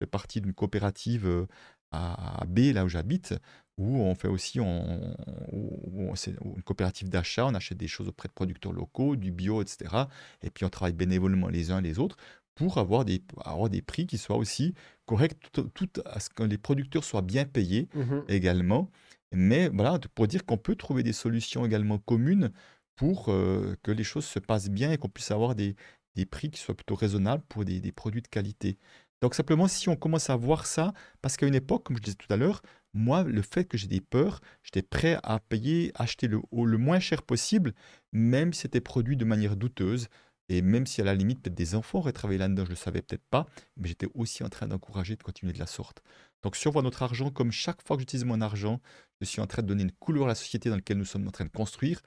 Je 0.00 0.04
fais 0.04 0.06
partie 0.06 0.40
d'une 0.40 0.54
coopérative 0.54 1.26
euh, 1.26 1.46
à 1.90 2.44
B, 2.46 2.72
là 2.72 2.84
où 2.84 2.88
j'habite, 2.88 3.34
où 3.78 4.00
on 4.02 4.14
fait 4.14 4.28
aussi 4.28 4.60
on, 4.60 5.14
une 5.52 6.62
coopérative 6.64 7.08
d'achat, 7.08 7.46
on 7.46 7.54
achète 7.54 7.78
des 7.78 7.88
choses 7.88 8.08
auprès 8.08 8.28
de 8.28 8.34
producteurs 8.34 8.72
locaux, 8.72 9.16
du 9.16 9.30
bio, 9.30 9.62
etc. 9.62 9.94
Et 10.42 10.50
puis 10.50 10.64
on 10.64 10.68
travaille 10.68 10.92
bénévolement 10.92 11.48
les 11.48 11.70
uns 11.70 11.80
les 11.80 11.98
autres 11.98 12.16
pour 12.56 12.78
avoir 12.78 13.04
des, 13.04 13.22
avoir 13.44 13.70
des 13.70 13.82
prix 13.82 14.06
qui 14.06 14.18
soient 14.18 14.36
aussi 14.36 14.74
corrects, 15.06 15.38
tout, 15.52 15.88
à 16.04 16.18
ce 16.18 16.28
que 16.28 16.42
les 16.42 16.58
producteurs 16.58 17.04
soient 17.04 17.22
bien 17.22 17.44
payés 17.44 17.88
mmh 17.94 18.22
également. 18.28 18.90
Mais 19.32 19.68
voilà, 19.68 19.98
pour 20.14 20.26
dire 20.26 20.44
qu'on 20.44 20.56
peut 20.56 20.74
trouver 20.74 21.02
des 21.04 21.12
solutions 21.12 21.64
également 21.64 21.98
communes 21.98 22.50
pour 22.96 23.28
euh, 23.28 23.76
que 23.84 23.92
les 23.92 24.02
choses 24.02 24.24
se 24.24 24.40
passent 24.40 24.70
bien 24.70 24.90
et 24.90 24.98
qu'on 24.98 25.08
puisse 25.08 25.30
avoir 25.30 25.54
des, 25.54 25.76
des, 26.16 26.26
prix 26.26 26.50
qui 26.50 26.58
soient 26.58 26.74
plutôt 26.74 26.96
raisonnables 26.96 27.44
pour 27.48 27.64
des, 27.64 27.78
des, 27.80 27.92
produits 27.92 28.22
de 28.22 28.28
qualité. 28.28 28.76
Donc 29.20 29.34
simplement, 29.34 29.68
si 29.68 29.88
on 29.88 29.96
commence 29.96 30.30
à 30.30 30.36
voir 30.36 30.66
ça, 30.66 30.92
parce 31.22 31.36
qu'à 31.36 31.46
une 31.46 31.54
époque, 31.54 31.84
comme 31.84 31.96
je 31.96 32.02
disais 32.02 32.16
tout 32.16 32.32
à 32.32 32.36
l'heure, 32.36 32.62
moi, 32.94 33.24
le 33.24 33.42
fait 33.42 33.64
que 33.64 33.76
j'ai 33.76 33.88
des 33.88 34.00
peurs, 34.00 34.40
j'étais 34.62 34.82
prêt 34.82 35.18
à 35.22 35.40
payer, 35.40 35.92
acheter 35.94 36.28
le, 36.28 36.40
le 36.52 36.78
moins 36.78 37.00
cher 37.00 37.22
possible, 37.22 37.74
même 38.12 38.52
si 38.52 38.62
c'était 38.62 38.80
produit 38.80 39.16
de 39.16 39.24
manière 39.24 39.56
douteuse. 39.56 40.08
Et 40.50 40.62
même 40.62 40.86
si 40.86 41.02
à 41.02 41.04
la 41.04 41.14
limite, 41.14 41.42
peut-être 41.42 41.54
des 41.54 41.74
enfants 41.74 41.98
auraient 41.98 42.12
travaillé 42.12 42.38
là-dedans, 42.38 42.64
je 42.64 42.70
ne 42.70 42.74
le 42.74 42.76
savais 42.76 43.02
peut-être 43.02 43.26
pas, 43.28 43.46
mais 43.76 43.88
j'étais 43.88 44.08
aussi 44.14 44.42
en 44.44 44.48
train 44.48 44.66
d'encourager 44.66 45.14
de 45.14 45.22
continuer 45.22 45.52
de 45.52 45.58
la 45.58 45.66
sorte. 45.66 46.02
Donc 46.42 46.56
si 46.56 46.66
on 46.68 46.70
voit 46.70 46.82
notre 46.82 47.02
argent 47.02 47.30
comme 47.30 47.52
chaque 47.52 47.86
fois 47.86 47.96
que 47.96 48.00
j'utilise 48.00 48.24
mon 48.24 48.40
argent, 48.40 48.80
je 49.20 49.26
suis 49.26 49.42
en 49.42 49.46
train 49.46 49.60
de 49.60 49.66
donner 49.66 49.82
une 49.82 49.92
couleur 49.92 50.24
à 50.24 50.28
la 50.28 50.34
société 50.34 50.70
dans 50.70 50.76
laquelle 50.76 50.96
nous 50.96 51.04
sommes 51.04 51.26
en 51.28 51.32
train 51.32 51.44
de 51.44 51.50
construire, 51.50 52.00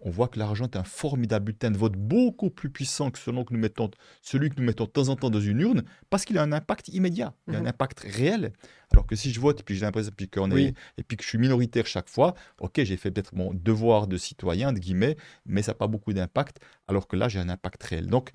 on 0.00 0.10
voit 0.10 0.28
que 0.28 0.38
l'argent 0.38 0.64
est 0.66 0.76
un 0.76 0.84
formidable 0.84 1.46
bulletin 1.46 1.70
de 1.70 1.76
vote 1.76 1.96
beaucoup 1.96 2.50
plus 2.50 2.70
puissant 2.70 3.10
que 3.10 3.18
celui 3.18 3.44
que 3.44 3.52
nous 3.52 3.58
mettons, 3.58 3.90
celui 4.22 4.50
que 4.50 4.54
nous 4.56 4.64
mettons 4.64 4.84
de 4.84 4.90
temps 4.90 5.08
en 5.08 5.16
temps 5.16 5.30
dans 5.30 5.40
une 5.40 5.60
urne, 5.60 5.82
parce 6.08 6.24
qu'il 6.24 6.38
a 6.38 6.42
un 6.42 6.52
impact 6.52 6.88
immédiat, 6.88 7.34
il 7.48 7.54
a 7.54 7.58
un 7.58 7.62
mhm. 7.62 7.68
impact 7.68 8.00
réel. 8.00 8.52
Alors 8.92 9.06
que 9.06 9.16
si 9.16 9.32
je 9.32 9.40
vote 9.40 9.60
et 9.60 9.62
puis 9.62 9.74
j'ai 9.74 9.84
l'impression 9.84 10.12
puis 10.16 10.28
qu'on 10.28 10.50
est 10.52 10.74
et 10.96 11.02
puis 11.02 11.16
que 11.16 11.22
je 11.22 11.28
suis 11.28 11.38
minoritaire 11.38 11.86
chaque 11.86 12.08
fois, 12.08 12.34
ok, 12.60 12.82
j'ai 12.84 12.96
fait 12.96 13.10
peut-être 13.10 13.34
mon 13.34 13.52
devoir 13.52 14.06
de 14.06 14.16
citoyen 14.16 14.72
de 14.72 14.78
guillemets, 14.78 15.16
mais 15.44 15.62
ça 15.62 15.72
n'a 15.72 15.76
pas 15.76 15.88
beaucoup 15.88 16.12
d'impact. 16.12 16.58
Alors 16.86 17.08
que 17.08 17.16
là, 17.16 17.28
j'ai 17.28 17.40
un 17.40 17.48
impact 17.48 17.82
réel. 17.82 18.06
Donc 18.06 18.30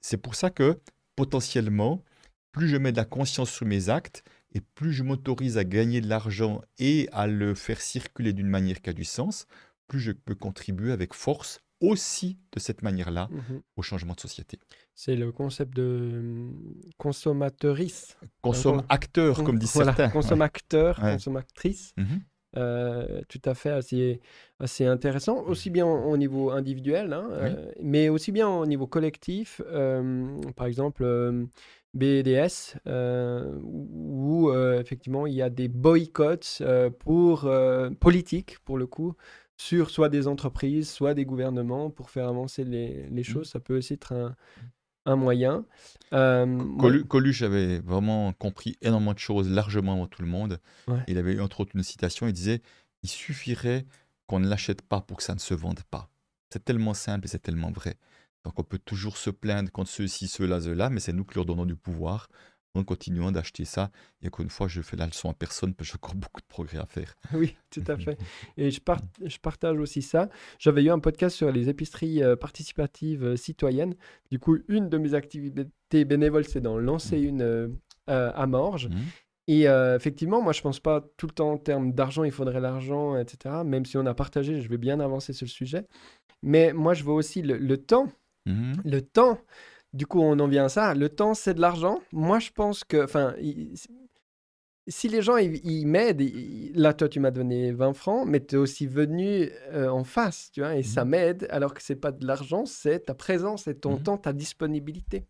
c'est 0.00 0.16
pour 0.16 0.34
ça 0.34 0.50
que 0.50 0.78
potentiellement, 1.16 2.02
plus 2.52 2.68
je 2.68 2.76
mets 2.76 2.92
de 2.92 2.96
la 2.96 3.04
conscience 3.04 3.50
sur 3.50 3.66
mes 3.66 3.88
actes 3.88 4.22
et 4.54 4.60
plus 4.60 4.92
je 4.92 5.02
m'autorise 5.02 5.58
à 5.58 5.64
gagner 5.64 6.00
de 6.00 6.08
l'argent 6.08 6.60
et 6.78 7.08
à 7.12 7.26
le 7.26 7.54
faire 7.54 7.80
circuler 7.80 8.32
d'une 8.32 8.48
manière 8.48 8.80
qui 8.82 8.90
a 8.90 8.92
du 8.92 9.04
sens, 9.04 9.46
plus 9.92 10.00
je 10.00 10.12
peux 10.12 10.34
contribuer 10.34 10.90
avec 10.90 11.12
force 11.12 11.60
aussi 11.82 12.38
de 12.52 12.58
cette 12.60 12.82
manière-là 12.82 13.28
mmh 13.30 13.60
au 13.76 13.82
changement 13.82 14.14
de 14.14 14.20
société. 14.20 14.58
C'est 14.94 15.16
le 15.16 15.32
concept 15.32 15.76
de 15.76 16.10
hum, 16.14 16.74
consommateurice. 16.96 18.16
Consomme-acteur, 18.40 19.44
comme 19.44 19.58
disent 19.58 19.74
voilà, 19.74 19.94
certains. 19.94 20.10
Consomme-acteur, 20.10 20.98
consommatrice. 20.98 21.92
Mmh 21.98 22.04
euh, 22.58 23.22
tout 23.28 23.40
à 23.46 23.54
fait 23.54 23.70
assez, 23.70 24.20
assez 24.60 24.84
intéressant, 24.84 25.42
aussi 25.44 25.70
bien 25.70 25.86
au, 25.86 26.16
niveau 26.18 26.50
individuel, 26.50 27.14
hein, 27.14 27.28
euh, 27.32 27.72
mais 27.82 28.10
aussi 28.10 28.30
bien 28.30 28.46
au 28.46 28.66
niveau 28.66 28.86
collectif. 28.86 29.62
Euh, 29.66 30.38
par 30.54 30.66
exemple, 30.66 31.02
BDS, 31.94 32.76
où 33.64 34.52
effectivement 34.52 35.26
il 35.26 35.32
y 35.32 35.40
a 35.40 35.48
des 35.48 35.68
boycotts 35.68 36.62
pour 36.98 37.50
politiques, 38.00 38.58
pour 38.66 38.76
le 38.76 38.86
coup, 38.86 39.14
sur 39.62 39.90
soit 39.90 40.08
des 40.08 40.26
entreprises, 40.26 40.90
soit 40.90 41.14
des 41.14 41.24
gouvernements 41.24 41.88
pour 41.90 42.10
faire 42.10 42.28
avancer 42.28 42.64
les, 42.64 43.08
les 43.08 43.20
mmh. 43.20 43.24
choses. 43.24 43.48
Ça 43.48 43.60
peut 43.60 43.76
aussi 43.78 43.94
être 43.94 44.12
un, 44.12 44.34
un 45.06 45.16
moyen. 45.16 45.64
Euh, 46.12 47.04
Coluche 47.04 47.42
avait 47.42 47.78
vraiment 47.78 48.32
compris 48.32 48.76
énormément 48.82 49.14
de 49.14 49.20
choses 49.20 49.48
largement 49.48 49.92
avant 49.92 50.08
tout 50.08 50.22
le 50.22 50.28
monde. 50.28 50.58
Il 51.06 51.16
avait 51.16 51.38
entre 51.40 51.60
autres 51.60 51.72
une 51.74 51.82
citation, 51.84 52.26
il 52.26 52.32
disait, 52.32 52.60
il 53.02 53.08
suffirait 53.08 53.86
qu'on 54.26 54.40
ne 54.40 54.48
l'achète 54.48 54.82
pas 54.82 55.00
pour 55.00 55.18
que 55.18 55.22
ça 55.22 55.34
ne 55.34 55.40
se 55.40 55.54
vende 55.54 55.82
pas. 55.90 56.10
C'est 56.50 56.64
tellement 56.64 56.94
simple 56.94 57.26
et 57.26 57.28
c'est 57.28 57.42
tellement 57.42 57.70
vrai. 57.70 57.94
Donc 58.44 58.58
on 58.58 58.64
peut 58.64 58.80
toujours 58.84 59.16
se 59.16 59.30
plaindre 59.30 59.70
contre 59.70 59.90
ceux-ci, 59.90 60.26
ceux-là, 60.26 60.60
ceux-là, 60.60 60.90
mais 60.90 60.98
c'est 60.98 61.12
nous 61.12 61.24
qui 61.24 61.36
leur 61.36 61.46
donnons 61.46 61.66
du 61.66 61.76
pouvoir 61.76 62.28
en 62.74 62.84
continuant 62.84 63.30
d'acheter 63.32 63.64
ça. 63.64 63.90
Et 64.22 64.28
encore 64.28 64.42
une 64.42 64.50
fois, 64.50 64.68
je 64.68 64.80
fais 64.80 64.96
la 64.96 65.06
leçon 65.06 65.30
à 65.30 65.34
personne 65.34 65.74
parce 65.74 65.90
que 65.90 65.92
j'ai 65.92 65.98
encore 65.98 66.14
beaucoup 66.14 66.40
de 66.40 66.46
progrès 66.46 66.78
à 66.78 66.86
faire. 66.86 67.16
Oui, 67.34 67.56
tout 67.70 67.84
à 67.86 67.96
fait. 67.96 68.18
Et 68.56 68.70
je, 68.70 68.80
je 69.24 69.38
partage 69.38 69.78
aussi 69.78 70.02
ça. 70.02 70.28
J'avais 70.58 70.84
eu 70.84 70.90
un 70.90 70.98
podcast 70.98 71.36
sur 71.36 71.50
les 71.50 71.68
épiceries 71.68 72.22
euh, 72.22 72.36
participatives 72.36 73.24
euh, 73.24 73.36
citoyennes. 73.36 73.94
Du 74.30 74.38
coup, 74.38 74.58
une 74.68 74.88
de 74.88 74.98
mes 74.98 75.14
activités 75.14 76.04
bénévoles, 76.04 76.44
c'est 76.44 76.60
d'en 76.60 76.78
lancer 76.78 77.20
mmh. 77.20 77.28
une 77.28 77.42
euh, 77.42 77.68
à 78.06 78.46
Morges. 78.46 78.88
Mmh. 78.88 78.98
Et 79.48 79.64
effectivement, 79.64 80.40
moi, 80.40 80.52
je 80.52 80.62
pense 80.62 80.78
pas 80.78 81.04
tout 81.16 81.26
le 81.26 81.32
temps 81.32 81.50
en 81.50 81.58
termes 81.58 81.92
d'argent, 81.92 82.22
il 82.22 82.30
faudrait 82.30 82.60
l'argent, 82.60 83.18
etc. 83.18 83.56
Même 83.66 83.84
si 83.84 83.98
on 83.98 84.06
a 84.06 84.14
partagé, 84.14 84.62
je 84.62 84.68
vais 84.68 84.78
bien 84.78 85.00
avancer 85.00 85.32
sur 85.32 85.44
le 85.44 85.50
sujet. 85.50 85.84
Mais 86.42 86.72
moi, 86.72 86.94
je 86.94 87.02
vois 87.02 87.14
aussi 87.14 87.42
le, 87.42 87.76
temps. 87.76 88.06
Mmh. 88.46 88.72
Le 88.84 89.02
temps 89.02 89.38
du 89.92 90.06
coup, 90.06 90.20
on 90.20 90.38
en 90.38 90.48
vient 90.48 90.66
à 90.66 90.68
ça. 90.68 90.94
Le 90.94 91.08
temps, 91.08 91.34
c'est 91.34 91.54
de 91.54 91.60
l'argent. 91.60 92.00
Moi, 92.12 92.38
je 92.38 92.50
pense 92.50 92.84
que, 92.84 93.04
enfin, 93.04 93.34
si 94.88 95.08
les 95.08 95.22
gens 95.22 95.36
ils, 95.36 95.86
m'aident, 95.86 96.22
là, 96.74 96.92
toi, 96.92 97.08
tu 97.08 97.20
m'as 97.20 97.30
donné 97.30 97.72
20 97.72 97.92
francs, 97.92 98.26
mais 98.26 98.44
tu 98.44 98.56
es 98.56 98.58
aussi 98.58 98.86
venu 98.86 99.48
euh, 99.72 99.88
en 99.88 100.02
face, 100.02 100.50
tu 100.52 100.60
vois, 100.60 100.76
et 100.76 100.82
ça 100.82 101.04
mmh 101.04 101.08
m'aide, 101.08 101.46
alors 101.50 101.72
que 101.74 101.82
c'est 101.82 101.96
pas 101.96 102.10
de 102.10 102.26
l'argent, 102.26 102.66
c'est 102.66 103.00
ta 103.00 103.14
présence, 103.14 103.64
c'est 103.64 103.80
ton 103.80 103.96
mmh 103.96 104.02
temps, 104.02 104.16
ta 104.16 104.32
disponibilité. 104.32 105.24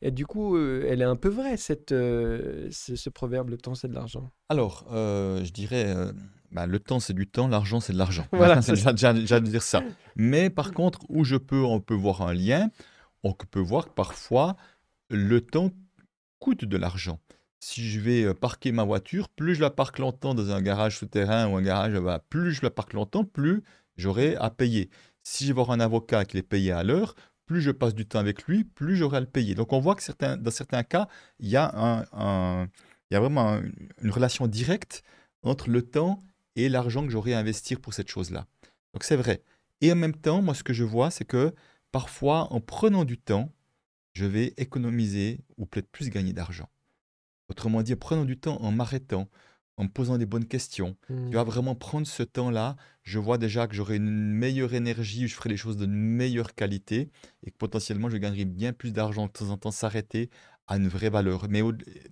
Et 0.00 0.10
du 0.10 0.26
coup, 0.26 0.56
euh, 0.56 0.86
elle 0.88 1.00
est 1.00 1.06
un 1.06 1.16
peu 1.16 1.28
vraie, 1.28 1.56
cette, 1.56 1.92
euh, 1.92 2.68
ce, 2.70 3.10
proverbe, 3.10 3.50
le 3.50 3.56
temps, 3.56 3.74
c'est 3.74 3.88
de 3.88 3.94
l'argent. 3.94 4.30
Alors, 4.48 4.84
je 4.90 5.50
dirais, 5.50 5.92
bah, 6.52 6.66
le 6.66 6.78
temps, 6.78 7.00
c'est 7.00 7.14
du 7.14 7.26
temps, 7.26 7.48
l'argent, 7.48 7.80
c'est 7.80 7.92
de 7.92 7.98
l'argent. 7.98 8.26
Voilà, 8.32 8.60
j'allais 8.94 9.40
dire 9.40 9.62
ça. 9.62 9.82
Mais 10.14 10.50
par 10.50 10.72
contre, 10.72 11.00
où 11.08 11.24
je 11.24 11.36
peux, 11.36 11.64
on 11.64 11.80
peut 11.80 11.94
voir 11.94 12.22
un 12.22 12.32
lien, 12.32 12.70
on 13.24 13.32
peut 13.32 13.60
voir 13.60 13.86
que 13.86 13.94
parfois, 13.94 14.56
le 15.10 15.40
temps 15.40 15.70
coûte 16.38 16.64
de 16.64 16.76
l'argent. 16.76 17.18
Si 17.60 17.88
je 17.88 17.98
vais 17.98 18.24
euh, 18.24 18.34
parquer 18.34 18.70
ma 18.70 18.84
voiture, 18.84 19.28
plus 19.30 19.54
je 19.54 19.62
la 19.62 19.70
parque 19.70 19.98
longtemps 19.98 20.34
dans 20.34 20.50
un 20.50 20.60
garage 20.60 20.98
souterrain 20.98 21.48
ou 21.48 21.56
un 21.56 21.62
garage, 21.62 21.94
bah, 21.94 22.22
plus 22.28 22.52
je 22.52 22.62
la 22.62 22.70
parque 22.70 22.92
longtemps, 22.92 23.24
plus 23.24 23.62
j'aurai 23.96 24.36
à 24.36 24.50
payer. 24.50 24.90
Si 25.22 25.44
je 25.44 25.48
vais 25.48 25.54
voir 25.54 25.70
un 25.70 25.80
avocat 25.80 26.26
qui 26.26 26.36
est 26.36 26.42
payé 26.42 26.72
à 26.72 26.82
l'heure, 26.82 27.14
plus 27.46 27.62
je 27.62 27.70
passe 27.70 27.94
du 27.94 28.06
temps 28.06 28.18
avec 28.18 28.44
lui, 28.44 28.64
plus 28.64 28.96
j'aurai 28.96 29.16
à 29.16 29.20
le 29.20 29.26
payer. 29.26 29.54
Donc 29.54 29.72
on 29.72 29.80
voit 29.80 29.94
que 29.94 30.36
dans 30.36 30.50
certains 30.50 30.82
cas, 30.82 31.08
il 31.38 31.48
y 31.48 31.56
a, 31.56 31.70
un, 32.12 32.68
il 33.10 33.14
y 33.14 33.16
a 33.16 33.20
vraiment 33.20 33.60
une 34.02 34.10
relation 34.10 34.46
directe 34.46 35.02
entre 35.42 35.70
le 35.70 35.82
temps 35.82 36.22
et 36.56 36.68
l'argent 36.68 37.04
que 37.04 37.10
j'aurai 37.10 37.34
à 37.34 37.38
investir 37.38 37.80
pour 37.80 37.94
cette 37.94 38.08
chose-là. 38.08 38.46
Donc 38.92 39.04
c'est 39.04 39.16
vrai. 39.16 39.42
Et 39.80 39.92
en 39.92 39.96
même 39.96 40.14
temps, 40.14 40.42
moi 40.42 40.54
ce 40.54 40.62
que 40.62 40.72
je 40.72 40.84
vois, 40.84 41.10
c'est 41.10 41.24
que 41.24 41.54
parfois, 41.94 42.52
en 42.52 42.60
prenant 42.60 43.04
du 43.04 43.18
temps, 43.18 43.52
je 44.14 44.24
vais 44.24 44.52
économiser 44.56 45.38
ou 45.58 45.64
peut-être 45.64 45.88
plus 45.92 46.10
gagner 46.10 46.32
d'argent. 46.32 46.68
Autrement 47.48 47.82
dit, 47.82 47.92
en 47.92 47.96
prenant 47.96 48.24
du 48.24 48.36
temps, 48.36 48.60
en 48.62 48.72
m'arrêtant, 48.72 49.28
en 49.76 49.84
me 49.84 49.88
posant 49.88 50.18
des 50.18 50.26
bonnes 50.26 50.46
questions, 50.46 50.96
tu 51.06 51.30
vas 51.30 51.44
mmh. 51.44 51.46
vraiment 51.46 51.76
prendre 51.76 52.08
ce 52.08 52.24
temps-là 52.24 52.74
je 53.04 53.18
vois 53.18 53.38
déjà 53.38 53.68
que 53.68 53.76
j'aurai 53.76 53.96
une 53.96 54.10
meilleure 54.10 54.74
énergie, 54.74 55.28
je 55.28 55.34
ferai 55.36 55.50
les 55.50 55.56
choses 55.56 55.76
de 55.76 55.86
meilleure 55.86 56.54
qualité 56.54 57.10
et 57.44 57.50
que 57.50 57.56
potentiellement 57.56 58.08
je 58.08 58.16
gagnerai 58.16 58.46
bien 58.46 58.72
plus 58.72 58.92
d'argent 58.92 59.26
de 59.26 59.30
temps 59.30 59.50
en 59.50 59.58
temps 59.58 59.70
s'arrêter 59.70 60.30
à 60.66 60.78
une 60.78 60.88
vraie 60.88 61.10
valeur. 61.10 61.46
Mais 61.50 61.60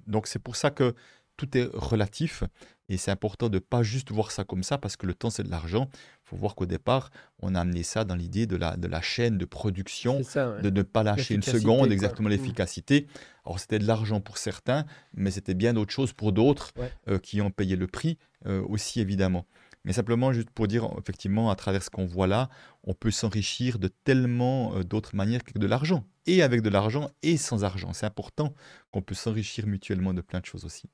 donc 0.06 0.26
c'est 0.26 0.38
pour 0.38 0.54
ça 0.54 0.70
que 0.70 0.94
tout 1.36 1.56
est 1.56 1.68
relatif 1.72 2.44
et 2.88 2.96
c'est 2.96 3.10
important 3.10 3.48
de 3.48 3.59
pas 3.59 3.82
juste 3.82 4.10
voir 4.10 4.30
ça 4.30 4.44
comme 4.44 4.62
ça 4.62 4.76
parce 4.76 4.96
que 4.96 5.06
le 5.06 5.14
temps 5.14 5.30
c'est 5.30 5.42
de 5.42 5.50
l'argent. 5.50 5.88
Il 5.94 6.28
faut 6.28 6.36
voir 6.36 6.54
qu'au 6.54 6.66
départ, 6.66 7.10
on 7.40 7.54
a 7.54 7.60
amené 7.60 7.82
ça 7.82 8.04
dans 8.04 8.14
l'idée 8.14 8.46
de 8.46 8.56
la, 8.56 8.76
de 8.76 8.86
la 8.86 9.00
chaîne 9.00 9.38
de 9.38 9.44
production, 9.44 10.20
de 10.20 10.70
ne 10.70 10.82
pas 10.82 11.02
lâcher 11.02 11.34
une 11.34 11.42
seconde, 11.42 11.90
exactement 11.90 12.28
mmh. 12.28 12.32
l'efficacité. 12.32 13.06
Alors 13.44 13.60
c'était 13.60 13.78
de 13.78 13.86
l'argent 13.86 14.20
pour 14.20 14.38
certains, 14.38 14.84
mais 15.14 15.30
c'était 15.30 15.54
bien 15.54 15.72
d'autres 15.72 15.92
choses 15.92 16.12
pour 16.12 16.32
d'autres 16.32 16.72
euh, 17.09 17.18
qui 17.18 17.40
ont 17.40 17.50
payé 17.50 17.76
le 17.76 17.86
prix 17.86 18.18
euh, 18.46 18.62
aussi 18.68 19.00
évidemment. 19.00 19.46
Mais 19.84 19.92
simplement, 19.92 20.32
juste 20.32 20.50
pour 20.50 20.68
dire, 20.68 20.88
effectivement, 20.98 21.50
à 21.50 21.56
travers 21.56 21.82
ce 21.82 21.90
qu'on 21.90 22.06
voit 22.06 22.28
là, 22.28 22.48
on 22.84 22.94
peut 22.94 23.10
s'enrichir 23.10 23.78
de 23.78 23.88
tellement 23.88 24.76
euh, 24.76 24.84
d'autres 24.84 25.16
manières 25.16 25.42
que 25.42 25.59
de 25.59 25.66
l'argent. 25.66 26.04
Et 26.26 26.42
avec 26.42 26.62
de 26.62 26.68
l'argent 26.68 27.10
et 27.22 27.36
sans 27.36 27.64
argent. 27.64 27.92
C'est 27.92 28.06
important 28.06 28.54
qu'on 28.92 29.02
peut 29.02 29.14
s'enrichir 29.14 29.66
mutuellement 29.66 30.14
de 30.14 30.20
plein 30.20 30.38
de 30.38 30.46
choses 30.46 30.64
aussi. 30.64 30.88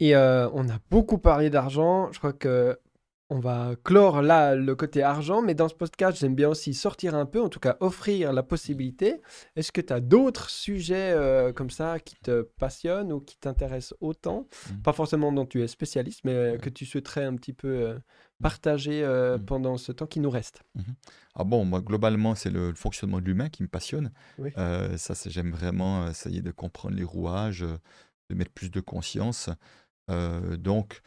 Et 0.00 0.14
euh, 0.14 0.48
on 0.52 0.68
a 0.68 0.78
beaucoup 0.90 1.18
parlé 1.18 1.50
d'argent. 1.50 2.10
Je 2.12 2.18
crois 2.18 2.32
que 2.32 2.78
on 3.30 3.40
va 3.40 3.72
clore 3.84 4.22
là 4.22 4.54
le 4.54 4.74
côté 4.74 5.02
argent, 5.02 5.42
mais 5.42 5.54
dans 5.54 5.68
ce 5.68 5.74
podcast, 5.74 6.18
j'aime 6.18 6.34
bien 6.34 6.48
aussi 6.48 6.72
sortir 6.72 7.14
un 7.14 7.26
peu, 7.26 7.42
en 7.42 7.48
tout 7.48 7.60
cas 7.60 7.76
offrir 7.80 8.32
la 8.32 8.42
possibilité. 8.42 9.20
Est-ce 9.54 9.70
que 9.70 9.82
tu 9.82 9.92
as 9.92 10.00
d'autres 10.00 10.48
sujets 10.48 11.12
euh, 11.12 11.52
comme 11.52 11.68
ça 11.68 11.98
qui 12.00 12.16
te 12.16 12.42
passionnent 12.42 13.12
ou 13.12 13.20
qui 13.20 13.36
t'intéressent 13.36 13.94
autant? 14.00 14.46
Mmh. 14.70 14.82
Pas 14.82 14.92
forcément 14.94 15.30
dont 15.30 15.44
tu 15.44 15.62
es 15.62 15.68
spécialiste, 15.68 16.20
mais 16.24 16.32
euh, 16.32 16.56
que 16.56 16.70
tu 16.70 16.86
souhaiterais 16.86 17.24
un 17.24 17.34
petit 17.34 17.52
peu 17.52 17.68
euh, 17.68 17.98
partager 18.42 19.04
mmh. 19.04 19.44
pendant 19.44 19.76
ce 19.76 19.92
temps 19.92 20.06
qui 20.06 20.20
nous 20.20 20.30
reste? 20.30 20.62
Mmh 20.74 20.82
Ah 21.34 21.44
bon, 21.44 21.66
moi 21.66 21.82
globalement, 21.82 22.34
c'est 22.34 22.50
le, 22.50 22.72
fonctionnement 22.72 23.20
de 23.20 23.26
l'humain 23.26 23.50
qui 23.50 23.62
me 23.62 23.68
passionne. 23.68 24.10
ça, 24.56 25.14
j'aime 25.26 25.50
vraiment 25.50 26.08
essayer 26.08 26.40
de 26.40 26.50
comprendre 26.50 26.96
les 26.96 27.04
rouages, 27.04 27.60
de 28.30 28.34
mettre 28.34 28.52
plus 28.52 28.70
de 28.70 28.80
conscience. 28.80 29.50
Donc, 30.08 31.02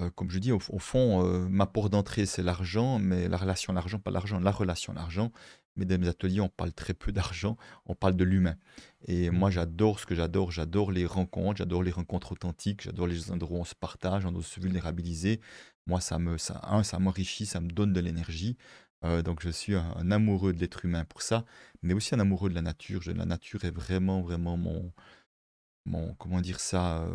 euh, 0.00 0.10
comme 0.10 0.30
je 0.30 0.38
dis, 0.38 0.52
au, 0.52 0.58
fond, 0.60 1.26
euh, 1.26 1.46
ma 1.48 1.66
porte 1.66 1.92
d'entrée, 1.92 2.24
c'est 2.26 2.42
l'argent, 2.42 2.98
mais 2.98 3.28
la 3.28 3.36
relation 3.36 3.72
à 3.72 3.74
l'argent, 3.74 3.98
pas 3.98 4.10
l'argent, 4.10 4.40
la 4.40 4.50
relation 4.50 4.92
à 4.92 4.96
l'argent. 4.96 5.32
Mais 5.76 5.84
dans 5.84 5.98
mes 5.98 6.08
ateliers, 6.08 6.40
on 6.40 6.48
parle 6.48 6.72
très 6.72 6.94
peu 6.94 7.12
d'argent, 7.12 7.56
on 7.86 7.94
parle 7.94 8.14
de 8.14 8.24
l'humain. 8.24 8.56
Et 9.06 9.30
mmh. 9.30 9.34
moi, 9.34 9.50
j'adore 9.50 10.00
ce 10.00 10.06
que 10.06 10.14
j'adore. 10.14 10.50
J'adore 10.50 10.92
les 10.92 11.06
rencontres, 11.06 11.58
j'adore 11.58 11.82
les 11.82 11.90
rencontres 11.90 12.32
authentiques, 12.32 12.82
j'adore 12.82 13.06
les 13.06 13.30
endroits 13.32 13.58
où 13.58 13.60
on 13.62 13.64
se 13.64 13.74
partage, 13.74 14.26
on 14.26 14.40
se 14.42 14.60
vulnérabiliser. 14.60 15.40
Moi, 15.86 16.00
ça 16.00 16.18
me, 16.18 16.38
ça, 16.38 16.60
un, 16.64 16.82
ça 16.82 16.98
m'enrichit, 16.98 17.46
ça 17.46 17.60
me 17.60 17.70
donne 17.70 17.92
de 17.92 18.00
l'énergie. 18.00 18.56
Euh, 19.04 19.22
donc, 19.22 19.42
je 19.42 19.50
suis 19.50 19.74
un, 19.74 20.10
amoureux 20.10 20.52
de 20.52 20.60
l'être 20.60 20.84
humain 20.84 21.04
pour 21.04 21.22
ça, 21.22 21.44
mais 21.82 21.94
aussi 21.94 22.14
un 22.14 22.20
amoureux 22.20 22.50
de 22.50 22.54
la 22.54 22.62
nature. 22.62 23.02
la 23.06 23.26
nature 23.26 23.64
est 23.64 23.70
vraiment, 23.70 24.22
vraiment 24.22 24.56
mon, 24.56 24.92
mon 25.86 26.14
comment 26.14 26.40
dire 26.40 26.60
ça, 26.60 27.06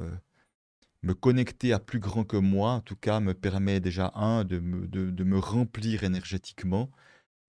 me 1.03 1.13
connecter 1.13 1.73
à 1.73 1.79
plus 1.79 1.99
grand 1.99 2.23
que 2.23 2.37
moi, 2.37 2.71
en 2.71 2.81
tout 2.81 2.95
cas, 2.95 3.19
me 3.19 3.33
permet 3.33 3.79
déjà, 3.79 4.11
un, 4.15 4.43
de 4.43 4.59
me, 4.59 4.87
de, 4.87 5.23
me 5.23 5.39
remplir 5.39 6.03
énergétiquement, 6.03 6.91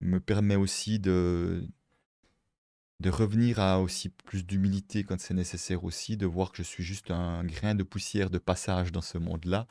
me 0.01 0.19
permet 0.19 0.55
aussi 0.55 0.99
de, 0.99 1.67
de 2.99 3.09
revenir 3.09 3.59
à 3.59 3.81
aussi 3.81 4.09
plus 4.09 4.45
d'humilité 4.45 5.03
quand 5.03 5.19
c'est 5.19 5.33
nécessaire 5.33 5.83
aussi, 5.83 6.17
de 6.17 6.25
voir 6.25 6.51
que 6.51 6.57
je 6.57 6.63
suis 6.63 6.83
juste 6.83 7.11
un 7.11 7.43
grain 7.43 7.75
de 7.75 7.83
poussière 7.83 8.29
de 8.29 8.37
passage 8.37 8.91
dans 8.91 9.01
ce 9.01 9.17
monde-là 9.17 9.67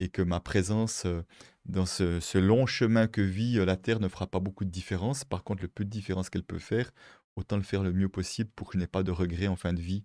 et 0.00 0.08
que 0.08 0.22
ma 0.22 0.40
présence 0.40 1.06
euh, 1.06 1.22
dans 1.64 1.86
ce, 1.86 2.20
ce, 2.20 2.38
long 2.38 2.66
chemin 2.66 3.06
que 3.06 3.22
vit 3.22 3.58
euh, 3.58 3.64
la 3.64 3.76
Terre 3.76 4.00
ne 4.00 4.08
fera 4.08 4.26
pas 4.26 4.40
beaucoup 4.40 4.64
de 4.64 4.70
différence. 4.70 5.24
Par 5.24 5.42
contre, 5.42 5.62
le 5.62 5.68
peu 5.68 5.84
de 5.84 5.90
différence 5.90 6.28
qu'elle 6.30 6.42
peut 6.42 6.58
faire, 6.58 6.90
autant 7.34 7.56
le 7.56 7.62
faire 7.62 7.82
le 7.82 7.92
mieux 7.92 8.08
possible 8.08 8.50
pour 8.54 8.68
que 8.68 8.74
je 8.74 8.78
n'ai 8.78 8.86
pas 8.86 9.02
de 9.02 9.10
regrets 9.10 9.46
en 9.46 9.56
fin 9.56 9.72
de 9.72 9.80
vie 9.80 10.04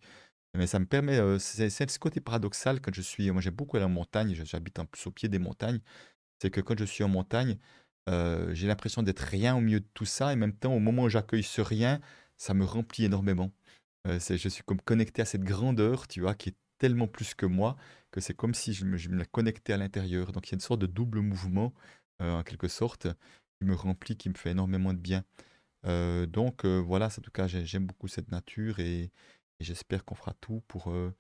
mais 0.58 0.68
ça 0.68 0.80
me 0.80 0.86
permet, 0.86 1.40
c'est 1.40 1.70
ce 1.70 2.00
côté 2.00 2.20
paradoxal 2.22 2.82
quand 2.82 2.94
je 2.94 3.02
suis, 3.02 3.32
moi 3.32 3.42
j'aime 3.42 3.56
beaucoup 3.56 3.78
la 3.78 3.88
montagne, 3.88 4.36
j'habite 4.44 4.80
en 4.80 4.86
plus 4.86 5.08
au 5.08 5.12
pied 5.12 5.30
des 5.30 5.40
montagnes, 5.40 5.80
c'est 6.42 6.50
que 6.50 6.62
quand 6.62 6.78
je 6.78 6.86
suis 6.86 7.04
en 7.04 7.10
montagne, 7.10 7.58
j'ai 8.08 8.68
l'impression 8.68 9.04
d'être 9.04 9.20
rien 9.20 9.56
au 9.56 9.62
milieu 9.62 9.80
de 9.80 9.88
tout 9.94 10.06
ça, 10.06 10.32
et 10.32 10.34
en 10.34 10.38
même 10.38 10.54
temps, 10.54 10.74
au 10.74 10.80
moment 10.80 11.04
où 11.04 11.10
j'accueille 11.10 11.44
ce 11.44 11.62
rien, 11.62 12.02
ça 12.38 12.54
me 12.54 12.66
remplit 12.66 13.06
énormément. 13.06 13.52
je 14.06 14.50
suis 14.50 14.64
comme 14.64 14.82
connecté 14.82 15.22
à 15.22 15.26
cette 15.26 15.44
grandeur, 15.44 16.08
tu 16.08 16.22
vois, 16.22 16.36
qui 16.36 16.50
est 16.50 16.56
tellement 16.80 17.08
plus 17.08 17.36
que 17.36 17.46
moi, 17.46 17.78
que 18.10 18.20
c'est 18.20 18.34
comme 18.34 18.54
si 18.54 18.74
je 18.74 18.84
me, 18.86 18.98
je 18.98 19.10
me 19.10 19.18
la 19.18 19.26
connectais 19.26 19.74
à 19.74 19.78
l'intérieur. 19.78 20.32
Donc 20.32 20.48
il 20.48 20.52
y 20.52 20.56
a 20.56 20.58
une 20.58 20.62
sorte 20.62 20.82
de 20.82 20.88
double 20.88 21.20
mouvement, 21.20 21.74
en 22.20 22.44
quelque 22.44 22.68
sorte, 22.68 23.08
qui 23.60 23.68
me 23.68 23.76
remplit, 23.76 24.18
qui 24.18 24.30
me 24.30 24.34
fait 24.36 24.52
énormément 24.52 24.92
de 24.94 25.00
bien. 25.00 25.24
donc 26.28 26.66
voilà, 26.66 27.08
en 27.08 27.22
tout 27.22 27.32
cas, 27.32 27.48
j'aime 27.48 27.86
beaucoup 27.86 28.08
cette 28.08 28.32
nature 28.32 28.80
et, 28.80 29.12
et 29.62 29.64
j'espère 29.64 30.04
qu'on 30.04 30.16
fera 30.16 30.34
tout 30.42 30.64
pour 30.68 30.90
euh, 30.90 31.14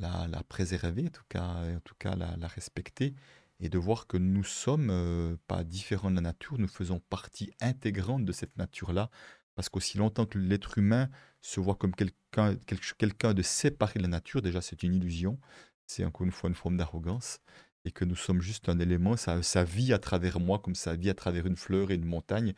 la, 0.00 0.42
préserver, 0.48 1.06
en 1.06 1.10
tout 1.10 1.22
cas, 1.28 1.44
en 1.44 1.80
tout 1.84 1.94
cas 1.96 2.16
la, 2.16 2.48
respecter, 2.48 3.14
et 3.60 3.68
de 3.68 3.78
voir 3.78 4.08
que 4.08 4.16
nous 4.16 4.42
sommes 4.42 4.90
euh, 4.90 5.36
pas 5.46 5.62
différents 5.62 6.10
de 6.10 6.16
la 6.16 6.20
nature, 6.20 6.58
nous 6.58 6.66
faisons 6.66 6.98
partie 6.98 7.52
intégrante 7.60 8.24
de 8.24 8.32
cette 8.32 8.56
nature-là, 8.56 9.10
parce 9.54 9.68
qu'aussi 9.68 9.96
longtemps 9.96 10.26
que 10.26 10.38
l'être 10.38 10.76
humain 10.76 11.08
se 11.40 11.60
voit 11.60 11.76
comme 11.76 11.94
quelqu'un 11.94 13.34
de 13.34 13.42
séparé 13.42 14.00
de 14.00 14.02
la 14.02 14.08
nature, 14.08 14.42
déjà 14.42 14.60
c'est 14.60 14.82
une 14.82 14.94
illusion, 14.94 15.38
c'est 15.86 16.04
encore 16.04 16.26
une 16.26 16.32
fois 16.32 16.48
une 16.48 16.56
forme 16.56 16.76
d'arrogance, 16.76 17.38
et 17.84 17.92
que 17.92 18.04
nous 18.04 18.16
sommes 18.16 18.40
juste 18.40 18.68
un 18.68 18.80
élément, 18.80 19.16
ça, 19.16 19.40
ça 19.44 19.62
vit 19.62 19.92
à 19.92 20.00
travers 20.00 20.40
moi 20.40 20.58
comme 20.58 20.74
ça 20.74 20.96
vit 20.96 21.10
à 21.10 21.14
travers 21.14 21.46
une 21.46 21.56
fleur 21.56 21.92
et 21.92 21.94
une 21.94 22.06
montagne. 22.06 22.54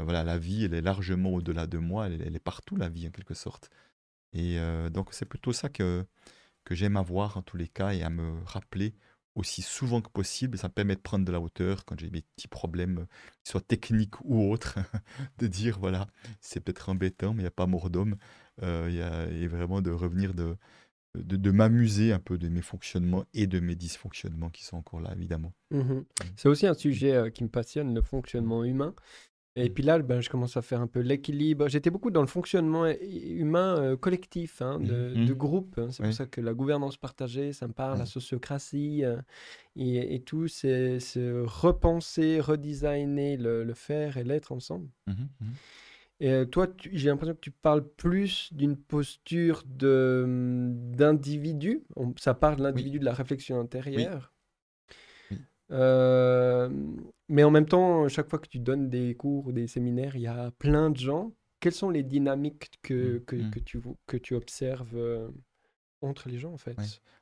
Voilà, 0.00 0.24
la 0.24 0.38
vie, 0.38 0.64
elle 0.64 0.74
est 0.74 0.80
largement 0.80 1.30
au-delà 1.34 1.66
de 1.68 1.78
moi, 1.78 2.08
elle 2.08 2.34
est 2.34 2.40
partout, 2.40 2.74
la 2.74 2.88
vie, 2.88 3.06
en 3.06 3.10
quelque 3.10 3.34
sorte. 3.34 3.70
Et 4.32 4.58
donc 4.90 5.12
c'est 5.12 5.24
plutôt 5.24 5.52
ça 5.52 5.68
que, 5.68 6.06
que 6.64 6.74
j'aime 6.74 6.96
avoir 6.96 7.36
en 7.36 7.42
tous 7.42 7.56
les 7.56 7.68
cas 7.68 7.92
et 7.92 8.02
à 8.02 8.10
me 8.10 8.42
rappeler 8.44 8.94
aussi 9.34 9.62
souvent 9.62 10.00
que 10.00 10.10
possible. 10.10 10.58
Ça 10.58 10.68
me 10.68 10.72
permet 10.72 10.94
de 10.94 11.00
prendre 11.00 11.24
de 11.24 11.32
la 11.32 11.40
hauteur 11.40 11.84
quand 11.84 11.98
j'ai 11.98 12.10
mes 12.10 12.22
petits 12.22 12.48
problèmes, 12.48 13.06
soit 13.44 13.60
techniques 13.60 14.20
ou 14.22 14.50
autres, 14.50 14.78
de 15.38 15.46
dire 15.46 15.78
voilà, 15.78 16.06
c'est 16.40 16.60
peut-être 16.60 16.88
embêtant, 16.88 17.32
mais 17.34 17.40
il 17.40 17.44
n'y 17.44 17.48
a 17.48 17.52
pas 17.52 17.66
mort 17.66 17.90
d'homme. 17.90 18.16
et 18.62 19.46
vraiment 19.48 19.82
de 19.82 19.90
revenir 19.90 20.34
de, 20.34 20.56
de, 21.18 21.36
de 21.36 21.50
m'amuser 21.50 22.12
un 22.12 22.18
peu 22.18 22.38
de 22.38 22.48
mes 22.48 22.62
fonctionnements 22.62 23.24
et 23.34 23.46
de 23.46 23.60
mes 23.60 23.74
dysfonctionnements 23.74 24.50
qui 24.50 24.64
sont 24.64 24.76
encore 24.76 25.00
là, 25.00 25.12
évidemment. 25.14 25.52
Mmh 25.70 25.80
mmh. 25.80 26.04
C'est 26.36 26.48
aussi 26.48 26.66
un 26.66 26.74
sujet 26.74 27.30
qui 27.32 27.44
me 27.44 27.48
passionne, 27.48 27.94
le 27.94 28.02
fonctionnement 28.02 28.64
humain. 28.64 28.94
Et 29.64 29.70
puis 29.70 29.82
là, 29.82 29.98
ben, 29.98 30.20
je 30.20 30.30
commence 30.30 30.56
à 30.56 30.62
faire 30.62 30.80
un 30.80 30.86
peu 30.86 31.00
l'équilibre. 31.00 31.68
J'étais 31.68 31.90
beaucoup 31.90 32.10
dans 32.10 32.20
le 32.20 32.26
fonctionnement 32.26 32.86
humain 32.86 33.76
euh, 33.78 33.96
collectif, 33.96 34.62
hein, 34.62 34.78
de, 34.80 35.14
mmh. 35.14 35.32
groupe. 35.32 35.78
Hein. 35.78 35.88
C'est 35.90 36.02
pour 36.02 36.12
ça 36.12 36.26
que 36.26 36.40
la 36.40 36.54
gouvernance 36.54 36.96
partagée, 36.96 37.52
ça 37.52 37.68
me 37.68 37.72
parle, 37.72 37.98
la 37.98 38.06
sociocratie 38.06 39.04
euh, 39.04 39.20
et, 39.76 40.20
tout, 40.20 40.48
c'est 40.48 40.98
repenser, 41.16 42.40
redesigner 42.40 43.36
le, 43.36 43.72
faire 43.74 44.16
et 44.16 44.24
l'être 44.24 44.50
ensemble. 44.52 44.88
Mmh 45.06 45.12
mmh. 45.12 45.44
Et 46.22 46.30
euh, 46.30 46.44
toi, 46.44 46.66
j'ai 46.92 47.08
l'impression 47.08 47.34
que 47.34 47.40
tu 47.40 47.50
parles 47.50 47.88
plus 47.96 48.52
d'une 48.52 48.76
posture 48.76 49.62
d'individu. 49.66 51.82
Ça 52.18 52.34
part 52.34 52.56
de 52.56 52.62
l'individu, 52.62 52.98
de 52.98 53.06
la 53.06 53.14
réflexion 53.14 53.58
intérieure. 53.58 54.30
Euh, 55.70 56.68
mais 57.28 57.44
en 57.44 57.50
même 57.50 57.66
temps, 57.66 58.08
chaque 58.08 58.28
fois 58.28 58.38
que 58.38 58.48
tu 58.48 58.58
donnes 58.58 58.90
des 58.90 59.14
cours 59.14 59.46
ou 59.46 59.52
des 59.52 59.66
séminaires, 59.66 60.16
il 60.16 60.22
y 60.22 60.26
a 60.26 60.50
plein 60.52 60.90
de 60.90 60.96
gens. 60.96 61.32
Quelles 61.60 61.74
sont 61.74 61.90
les 61.90 62.02
dynamiques 62.02 62.70
que, 62.82 63.18
que, 63.26 63.36
mmh. 63.36 63.50
que 63.50 63.58
tu, 63.58 63.80
que 64.06 64.16
tu 64.16 64.34
observes 64.34 64.96
euh, 64.96 65.28
entre 66.00 66.28
les 66.28 66.38
gens, 66.38 66.52
en 66.52 66.58
fait? 66.58 66.76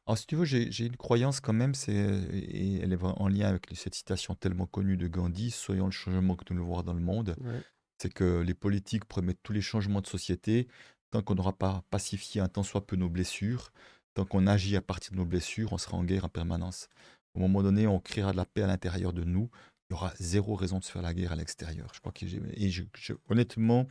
Alors, 0.06 0.16
si 0.16 0.26
tu 0.26 0.36
veux, 0.36 0.44
j'ai 0.44 0.86
une 0.86 0.96
croyance 0.96 1.40
quand 1.40 1.52
même, 1.52 1.74
c'est, 1.74 1.92
et 1.92 2.80
elle 2.80 2.92
est 2.92 3.02
en 3.02 3.28
lien 3.28 3.48
avec 3.48 3.66
cette 3.74 3.94
citation 3.94 4.34
tellement 4.34 4.66
connue 4.66 4.96
de 4.96 5.06
Gandhi 5.06 5.50
Soyons 5.50 5.86
le 5.86 5.90
changement 5.90 6.34
que 6.34 6.44
nous 6.54 6.60
le 6.60 6.64
voir 6.64 6.84
dans 6.84 6.94
le 6.94 7.00
monde. 7.00 7.36
C'est 7.98 8.12
que 8.12 8.40
les 8.40 8.54
politiques 8.54 9.04
promettent 9.04 9.42
tous 9.42 9.52
les 9.52 9.60
changements 9.60 10.00
de 10.00 10.06
société 10.06 10.68
tant 11.10 11.22
qu'on 11.22 11.34
n'aura 11.34 11.52
pas 11.52 11.82
pacifié 11.90 12.40
un 12.40 12.48
tant 12.48 12.62
soit 12.62 12.86
peu 12.86 12.96
nos 12.96 13.08
blessures, 13.08 13.72
tant 14.14 14.24
qu'on 14.24 14.46
agit 14.46 14.76
à 14.76 14.82
partir 14.82 15.12
de 15.12 15.16
nos 15.16 15.24
blessures, 15.24 15.72
on 15.72 15.78
sera 15.78 15.96
en 15.96 16.04
guerre 16.04 16.24
en 16.24 16.28
permanence. 16.28 16.88
Au 17.38 17.40
moment 17.40 17.62
donné, 17.62 17.86
on 17.86 18.00
créera 18.00 18.32
de 18.32 18.36
la 18.36 18.44
paix 18.44 18.62
à 18.62 18.66
l'intérieur 18.66 19.12
de 19.12 19.22
nous. 19.22 19.48
Il 19.88 19.92
y 19.92 19.94
aura 19.94 20.12
zéro 20.18 20.56
raison 20.56 20.80
de 20.80 20.84
se 20.84 20.90
faire 20.90 21.02
la 21.02 21.14
guerre 21.14 21.30
à 21.30 21.36
l'extérieur. 21.36 21.88
Je 21.94 22.00
crois 22.00 22.10
que 22.10 22.26
honnêtement, 23.28 23.86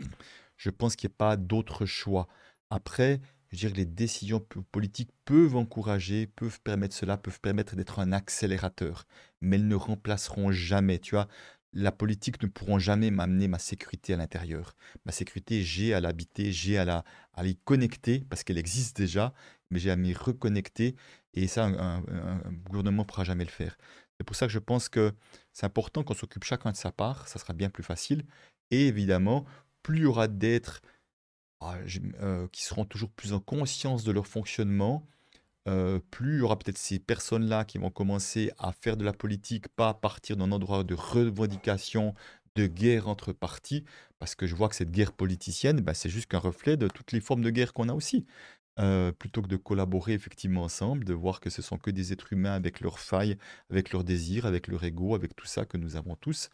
je 0.57 0.69
pense 0.69 0.97
qu'il 0.97 1.07
n'y 1.07 1.13
a 1.13 1.17
pas 1.17 1.37
d'autre 1.37 1.85
choix. 1.85 2.27
Après, 2.69 3.21
je 3.51 3.57
dire, 3.59 3.73
les 3.73 3.85
décisions 3.85 4.45
politiques 4.73 5.11
peuvent 5.23 5.55
encourager, 5.55 6.27
peuvent 6.27 6.59
permettre 6.59 6.93
cela, 6.93 7.15
peuvent 7.15 7.39
permettre 7.39 7.77
d'être 7.77 7.99
un 7.99 8.11
accélérateur, 8.11 9.05
mais 9.39 9.55
elles 9.55 9.67
ne 9.67 9.75
remplaceront 9.75 10.51
jamais. 10.51 10.99
Tu 10.99 11.15
vois, 11.15 11.29
la 11.71 11.93
politique 11.93 12.43
ne 12.43 12.47
pourront 12.47 12.79
jamais 12.79 13.11
m'amener 13.11 13.47
ma 13.47 13.59
sécurité 13.59 14.13
à 14.13 14.17
l'intérieur. 14.17 14.75
Ma 15.05 15.13
sécurité, 15.13 15.63
j'ai 15.63 15.93
à 15.93 16.01
l'habiter, 16.01 16.51
j'ai 16.51 16.77
à 16.77 16.83
la 16.83 17.05
à 17.33 17.43
l'y 17.43 17.55
connecter 17.55 18.25
parce 18.29 18.43
qu'elle 18.43 18.57
existe 18.57 18.97
déjà, 18.97 19.33
mais 19.71 19.79
j'ai 19.79 19.91
à 19.91 19.95
m'y 19.95 20.13
reconnecter 20.13 20.95
et 21.43 21.47
ça, 21.47 21.65
un, 21.65 22.01
gouvernement 22.65 23.03
ne 23.03 23.07
pourra 23.07 23.23
jamais 23.23 23.43
le 23.43 23.49
faire. 23.49 23.77
C'est 24.18 24.23
pour 24.23 24.35
ça 24.35 24.47
que 24.47 24.53
je 24.53 24.59
pense 24.59 24.89
que 24.89 25.14
c'est 25.53 25.65
important 25.65 26.03
qu'on 26.03 26.15
s'occupe 26.15 26.43
chacun 26.43 26.72
de 26.72 26.77
sa 26.77 26.91
part, 26.91 27.27
ça 27.27 27.39
sera 27.39 27.53
bien 27.53 27.69
plus 27.69 27.84
facile. 27.84 28.26
Et 28.72 28.88
évidemment, 28.88 29.45
plus 29.84 29.97
il 29.97 30.03
y 30.03 30.05
aura 30.05 30.27
d'êtres 30.27 30.81
ah, 31.61 31.77
euh, 32.22 32.47
qui 32.51 32.64
seront 32.64 32.85
toujours 32.85 33.11
plus 33.11 33.34
en 33.34 33.39
conscience 33.39 34.03
de 34.03 34.11
leur 34.11 34.27
fonctionnement, 34.27 35.07
euh, 35.68 35.99
plus 36.11 36.38
il 36.38 36.39
y 36.39 36.41
aura 36.41 36.57
peut-être 36.57 36.77
ces 36.77 36.99
personnes-là 36.99 37.65
qui 37.65 37.77
vont 37.77 37.91
commencer 37.91 38.51
à 38.57 38.72
faire 38.72 38.97
de 38.97 39.05
la 39.05 39.14
politique, 39.14 39.68
pas 39.69 39.89
à 39.89 39.93
partir 39.93 40.38
d'un 40.38 40.51
endroit 40.51 40.84
de 40.84 40.95
revendication, 40.95 42.15
de 42.55 42.68
guerre 42.68 43.07
entre 43.07 43.34
partis, 43.34 43.85
parce 44.19 44.34
que 44.35 44.47
je 44.47 44.55
vois 44.55 44.69
que 44.69 44.76
cette 44.76 44.91
guerre 44.91 45.14
politicienne, 45.14 45.81
ben, 45.81 45.93
c'est 45.93 46.09
juste 46.09 46.27
qu'un 46.27 46.39
reflet 46.39 46.77
de 46.77 46.88
toutes 46.88 47.11
les 47.11 47.22
formes 47.22 47.43
de 47.43 47.51
guerre 47.51 47.73
qu'on 47.73 47.89
a 47.89 47.93
aussi. 47.93 48.26
Euh, 48.79 49.11
plutôt 49.11 49.41
que 49.41 49.47
de 49.47 49.55
collaborer 49.55 50.13
effectivement 50.13 50.61
ensemble, 50.61 51.03
de 51.03 51.13
voir 51.13 51.39
que 51.39 51.49
ce 51.49 51.63
sont 51.63 51.79
que 51.79 51.89
des 51.89 52.13
êtres 52.13 52.31
humains 52.31 52.53
avec 52.53 52.79
leurs 52.81 52.99
failles, 52.99 53.35
avec 53.71 53.91
leurs 53.91 54.03
désirs, 54.03 54.45
avec 54.45 54.67
leur 54.67 54.83
ego, 54.83 55.15
avec 55.15 55.35
tout 55.35 55.47
ça 55.47 55.65
que 55.65 55.77
nous 55.77 55.95
avons 55.95 56.15
tous. 56.15 56.49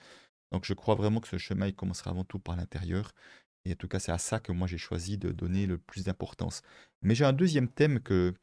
Donc 0.54 0.64
je 0.64 0.74
crois 0.74 0.96
vraiment 0.96 1.20
que 1.20 1.28
ce 1.28 1.38
chemin, 1.38 1.68
il 1.68 1.76
commencera 1.76 2.12
avant 2.12 2.24
tout 2.24 2.40
par 2.40 2.56
l'intérieur. 2.56 3.12
Et 3.66 3.74
en 3.74 3.76
tout 3.76 3.90
cas, 3.90 4.00
c'est 4.00 4.14
à 4.14 4.18
ça 4.18 4.40
que 4.40 4.54
moi 4.54 4.68
j'ai 4.68 4.78
choisi 4.78 5.18
de 5.18 5.32
donner 5.32 5.66
le 5.66 5.78
plus 5.78 6.06
d'importance. 6.06 6.62
Mais 7.02 7.14
j'ai 7.14 7.26
un 7.26 7.34
deuxième 7.34 7.68
thème 7.68 8.00
que, 8.00 8.34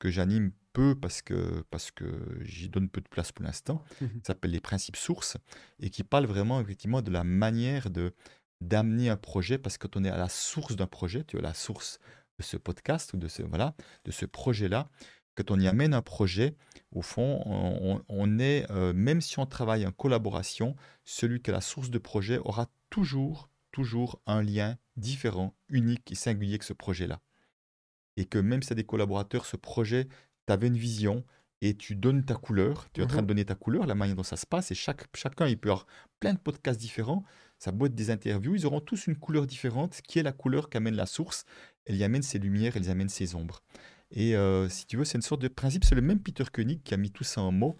que 0.00 0.10
j'anime 0.10 0.50
peu 0.72 0.96
parce 0.96 1.22
que, 1.22 1.62
parce 1.70 1.92
que 1.92 2.06
j'y 2.40 2.68
donne 2.68 2.88
peu 2.88 3.00
de 3.00 3.08
place 3.08 3.30
pour 3.30 3.44
l'instant. 3.44 3.84
Mmh 4.00 4.06
ça 4.24 4.32
s'appelle 4.32 4.50
les 4.50 4.60
principes 4.60 4.96
sources 4.96 5.36
et 5.78 5.90
qui 5.90 6.02
parle 6.02 6.26
vraiment 6.26 6.60
effectivement 6.60 7.02
de 7.02 7.10
la 7.12 7.22
manière 7.22 7.90
de 7.90 8.12
d'amener 8.60 9.08
un 9.08 9.16
projet 9.16 9.56
parce 9.56 9.78
que 9.78 9.86
quand 9.86 10.00
on 10.00 10.04
est 10.04 10.10
à 10.10 10.16
la 10.16 10.28
source 10.28 10.74
d'un 10.74 10.88
projet, 10.88 11.22
tu 11.22 11.38
as 11.38 11.40
la 11.40 11.54
source 11.54 12.00
de 12.38 12.44
ce 12.44 12.56
podcast 12.56 13.12
ou 13.12 13.16
de 13.16 13.28
ce 13.28 13.42
voilà 13.42 13.74
de 14.04 14.10
ce 14.10 14.26
projet-là, 14.26 14.88
quand 15.38 15.52
on 15.52 15.60
y 15.60 15.68
amène 15.68 15.94
un 15.94 16.02
projet, 16.02 16.56
au 16.90 17.00
fond, 17.00 17.40
on, 18.08 18.38
est, 18.40 18.68
euh, 18.72 18.92
même 18.92 19.20
si 19.20 19.38
on 19.38 19.46
travaille 19.46 19.86
en 19.86 19.92
collaboration, 19.92 20.74
celui 21.04 21.40
qui 21.40 21.50
est 21.50 21.52
la 21.52 21.60
source 21.60 21.90
de 21.90 21.98
projet 21.98 22.38
aura 22.38 22.66
toujours, 22.90 23.48
toujours 23.70 24.20
un 24.26 24.42
lien 24.42 24.78
différent, 24.96 25.54
unique 25.68 26.10
et 26.10 26.16
singulier 26.16 26.58
que 26.58 26.64
ce 26.64 26.72
projet-là. 26.72 27.20
Et 28.16 28.24
que 28.24 28.38
même 28.38 28.62
si 28.62 28.68
tu 28.68 28.72
as 28.72 28.76
des 28.76 28.84
collaborateurs, 28.84 29.46
ce 29.46 29.56
projet, 29.56 30.08
tu 30.48 30.52
avais 30.52 30.66
une 30.66 30.76
vision 30.76 31.24
et 31.60 31.76
tu 31.76 31.94
donnes 31.94 32.24
ta 32.24 32.34
couleur, 32.34 32.88
tu 32.92 33.00
es 33.00 33.04
en 33.04 33.06
train 33.06 33.18
de 33.18 33.22
mmh 33.22 33.26
donner 33.26 33.44
ta 33.44 33.54
couleur, 33.54 33.86
la 33.86 33.94
manière 33.94 34.16
dont 34.16 34.24
ça 34.24 34.36
se 34.36 34.46
passe, 34.46 34.72
et 34.72 34.74
chaque, 34.74 35.04
chacun, 35.14 35.46
il 35.46 35.58
peut 35.58 35.70
avoir 35.70 35.86
plein 36.18 36.34
de 36.34 36.38
podcasts 36.38 36.80
différents, 36.80 37.22
peut 37.58 37.86
être 37.86 37.94
des 37.94 38.10
interviews, 38.10 38.54
ils 38.54 38.66
auront 38.66 38.80
tous 38.80 39.06
une 39.06 39.16
couleur 39.16 39.46
différente, 39.46 40.00
qui 40.06 40.18
est 40.18 40.22
la 40.22 40.32
couleur 40.32 40.68
qu'amène 40.68 40.94
la 40.94 41.06
source, 41.06 41.44
elle 41.84 41.96
y 41.96 42.04
amène 42.04 42.22
ses 42.22 42.38
lumières, 42.38 42.76
elle 42.76 42.86
y 42.86 42.90
amène 42.90 43.08
ses 43.08 43.34
ombres. 43.34 43.62
Et 44.10 44.36
euh, 44.36 44.68
si 44.68 44.86
tu 44.86 44.96
veux, 44.96 45.04
c'est 45.04 45.18
une 45.18 45.22
sorte 45.22 45.42
de 45.42 45.48
principe. 45.48 45.84
C'est 45.84 45.94
le 45.94 46.02
même 46.02 46.20
Peter 46.20 46.44
Koenig 46.50 46.82
qui 46.82 46.94
a 46.94 46.96
mis 46.96 47.10
tout 47.10 47.24
ça 47.24 47.40
en 47.40 47.52
mots. 47.52 47.76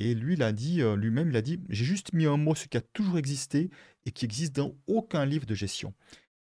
Et 0.00 0.14
lui, 0.14 0.34
il 0.34 0.42
a 0.42 0.52
dit, 0.52 0.80
euh, 0.80 0.96
lui-même, 0.96 1.30
il 1.30 1.36
a 1.36 1.42
dit, 1.42 1.60
j'ai 1.68 1.84
juste 1.84 2.12
mis 2.12 2.26
en 2.26 2.36
mots 2.36 2.54
ce 2.54 2.66
qui 2.68 2.76
a 2.76 2.80
toujours 2.80 3.18
existé 3.18 3.70
et 4.06 4.12
qui 4.12 4.24
existe 4.24 4.54
dans 4.54 4.74
aucun 4.86 5.24
livre 5.24 5.46
de 5.46 5.54
gestion. 5.54 5.92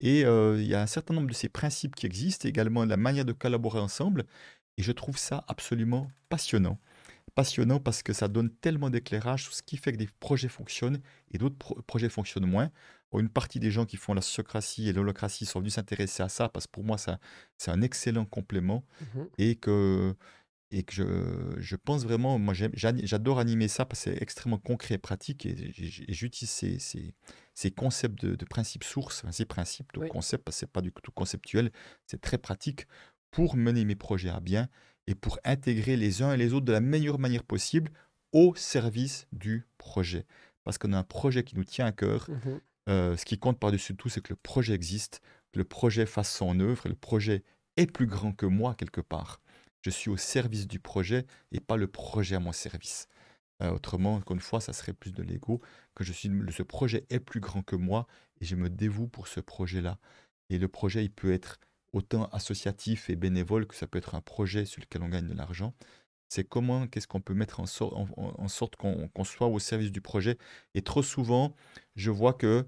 Et 0.00 0.24
euh, 0.24 0.60
il 0.60 0.66
y 0.66 0.74
a 0.74 0.82
un 0.82 0.86
certain 0.86 1.14
nombre 1.14 1.28
de 1.28 1.34
ces 1.34 1.48
principes 1.48 1.94
qui 1.94 2.06
existent, 2.06 2.48
également 2.48 2.84
la 2.84 2.96
manière 2.96 3.24
de 3.24 3.32
collaborer 3.32 3.78
ensemble. 3.78 4.24
Et 4.76 4.82
je 4.82 4.92
trouve 4.92 5.18
ça 5.18 5.44
absolument 5.48 6.08
passionnant. 6.28 6.78
Passionnant 7.34 7.80
parce 7.80 8.02
que 8.02 8.12
ça 8.12 8.28
donne 8.28 8.50
tellement 8.50 8.90
d'éclairage 8.90 9.44
sur 9.44 9.54
ce 9.54 9.62
qui 9.62 9.76
fait 9.76 9.92
que 9.92 9.96
des 9.96 10.08
projets 10.20 10.48
fonctionnent 10.48 11.00
et 11.32 11.38
d'autres 11.38 11.56
projets 11.82 12.08
fonctionnent 12.08 12.46
moins. 12.46 12.70
Une 13.18 13.28
partie 13.28 13.60
des 13.60 13.70
gens 13.70 13.86
qui 13.86 13.96
font 13.96 14.14
la 14.14 14.22
sociocratie 14.22 14.88
et 14.88 14.92
l'holocratie 14.92 15.46
sont 15.46 15.60
venus 15.60 15.74
s'intéresser 15.74 16.22
à 16.22 16.28
ça 16.28 16.48
parce 16.48 16.66
que 16.66 16.72
pour 16.72 16.84
moi, 16.84 16.98
ça, 16.98 17.18
c'est 17.58 17.70
un 17.70 17.80
excellent 17.80 18.24
complément 18.24 18.84
mmh 19.00 19.22
et 19.38 19.56
que, 19.56 20.14
et 20.70 20.82
que 20.82 20.92
je, 20.92 21.04
je 21.58 21.76
pense 21.76 22.04
vraiment, 22.04 22.38
moi 22.38 22.54
j'adore 22.54 23.38
animer 23.38 23.68
ça 23.68 23.84
parce 23.84 24.04
que 24.04 24.10
c'est 24.10 24.22
extrêmement 24.22 24.58
concret 24.58 24.96
et 24.96 24.98
pratique 24.98 25.46
et, 25.46 25.72
j'utilise 26.08 26.50
ces, 26.50 26.78
ces, 26.78 27.14
ces, 27.54 27.70
concepts 27.70 28.24
de, 28.24 28.44
principes 28.44 28.84
sources, 28.84 29.24
ces 29.30 29.44
principes 29.44 29.92
de 29.94 30.08
concepts, 30.08 30.44
parce 30.44 30.56
que 30.56 30.60
c'est 30.60 30.72
pas 30.72 30.80
du 30.80 30.90
tout 30.90 31.12
conceptuel, 31.12 31.70
c'est 32.06 32.20
très 32.20 32.38
pratique 32.38 32.86
pour 33.30 33.56
mener 33.56 33.84
mes 33.84 33.96
projets 33.96 34.30
à 34.30 34.40
bien 34.40 34.68
et 35.06 35.14
pour 35.14 35.38
intégrer 35.44 35.96
les 35.96 36.22
uns 36.22 36.32
et 36.32 36.36
les 36.36 36.52
autres 36.52 36.66
de 36.66 36.72
la 36.72 36.80
meilleure 36.80 37.18
manière 37.18 37.44
possible 37.44 37.90
au 38.32 38.54
service 38.54 39.26
du 39.32 39.66
projet. 39.78 40.26
Parce 40.64 40.78
qu'on 40.78 40.92
a 40.92 40.98
un 40.98 41.04
projet 41.04 41.44
qui 41.44 41.56
nous 41.56 41.64
tient 41.64 41.86
à 41.86 41.92
cœur. 41.92 42.28
Mmh 42.30 42.58
euh, 42.88 43.16
ce 43.16 43.24
qui 43.24 43.38
compte 43.38 43.58
par-dessus 43.58 43.96
tout, 43.96 44.08
c'est 44.08 44.20
que 44.20 44.32
le 44.32 44.38
projet 44.42 44.74
existe, 44.74 45.22
que 45.52 45.58
le 45.58 45.64
projet 45.64 46.06
fasse 46.06 46.30
son 46.30 46.60
œuvre, 46.60 46.86
et 46.86 46.90
le 46.90 46.94
projet 46.94 47.42
est 47.76 47.90
plus 47.90 48.06
grand 48.06 48.32
que 48.32 48.46
moi 48.46 48.74
quelque 48.74 49.00
part. 49.00 49.40
Je 49.80 49.90
suis 49.90 50.10
au 50.10 50.16
service 50.16 50.66
du 50.66 50.80
projet 50.80 51.26
et 51.52 51.60
pas 51.60 51.76
le 51.76 51.86
projet 51.86 52.36
à 52.36 52.40
mon 52.40 52.52
service. 52.52 53.08
Euh, 53.62 53.70
autrement, 53.70 54.16
encore 54.16 54.34
une 54.34 54.40
fois, 54.40 54.60
ça 54.60 54.72
serait 54.72 54.92
plus 54.92 55.12
de 55.12 55.22
l'ego, 55.22 55.60
que 55.94 56.04
je 56.04 56.12
suis, 56.12 56.30
ce 56.50 56.62
projet 56.62 57.06
est 57.10 57.20
plus 57.20 57.40
grand 57.40 57.62
que 57.62 57.76
moi 57.76 58.06
et 58.40 58.44
je 58.44 58.56
me 58.56 58.68
dévoue 58.68 59.08
pour 59.08 59.28
ce 59.28 59.40
projet-là. 59.40 59.98
Et 60.50 60.58
le 60.58 60.68
projet, 60.68 61.04
il 61.04 61.10
peut 61.10 61.32
être 61.32 61.60
autant 61.94 62.26
associatif 62.26 63.08
et 63.08 63.16
bénévole 63.16 63.66
que 63.66 63.74
ça 63.74 63.86
peut 63.86 63.98
être 63.98 64.14
un 64.14 64.20
projet 64.20 64.66
sur 64.66 64.82
lequel 64.82 65.02
on 65.02 65.08
gagne 65.08 65.28
de 65.28 65.34
l'argent 65.34 65.74
c'est 66.34 66.44
comment, 66.44 66.88
qu'est-ce 66.88 67.06
qu'on 67.06 67.20
peut 67.20 67.34
mettre 67.34 67.60
en, 67.60 67.66
sorte 67.66 68.76
qu'on 68.76 69.24
soit 69.24 69.46
au 69.46 69.60
service 69.60 69.92
du 69.92 70.00
projet. 70.00 70.36
Et 70.74 70.82
trop 70.82 71.02
souvent, 71.02 71.54
je 71.94 72.10
vois 72.10 72.32
que 72.32 72.66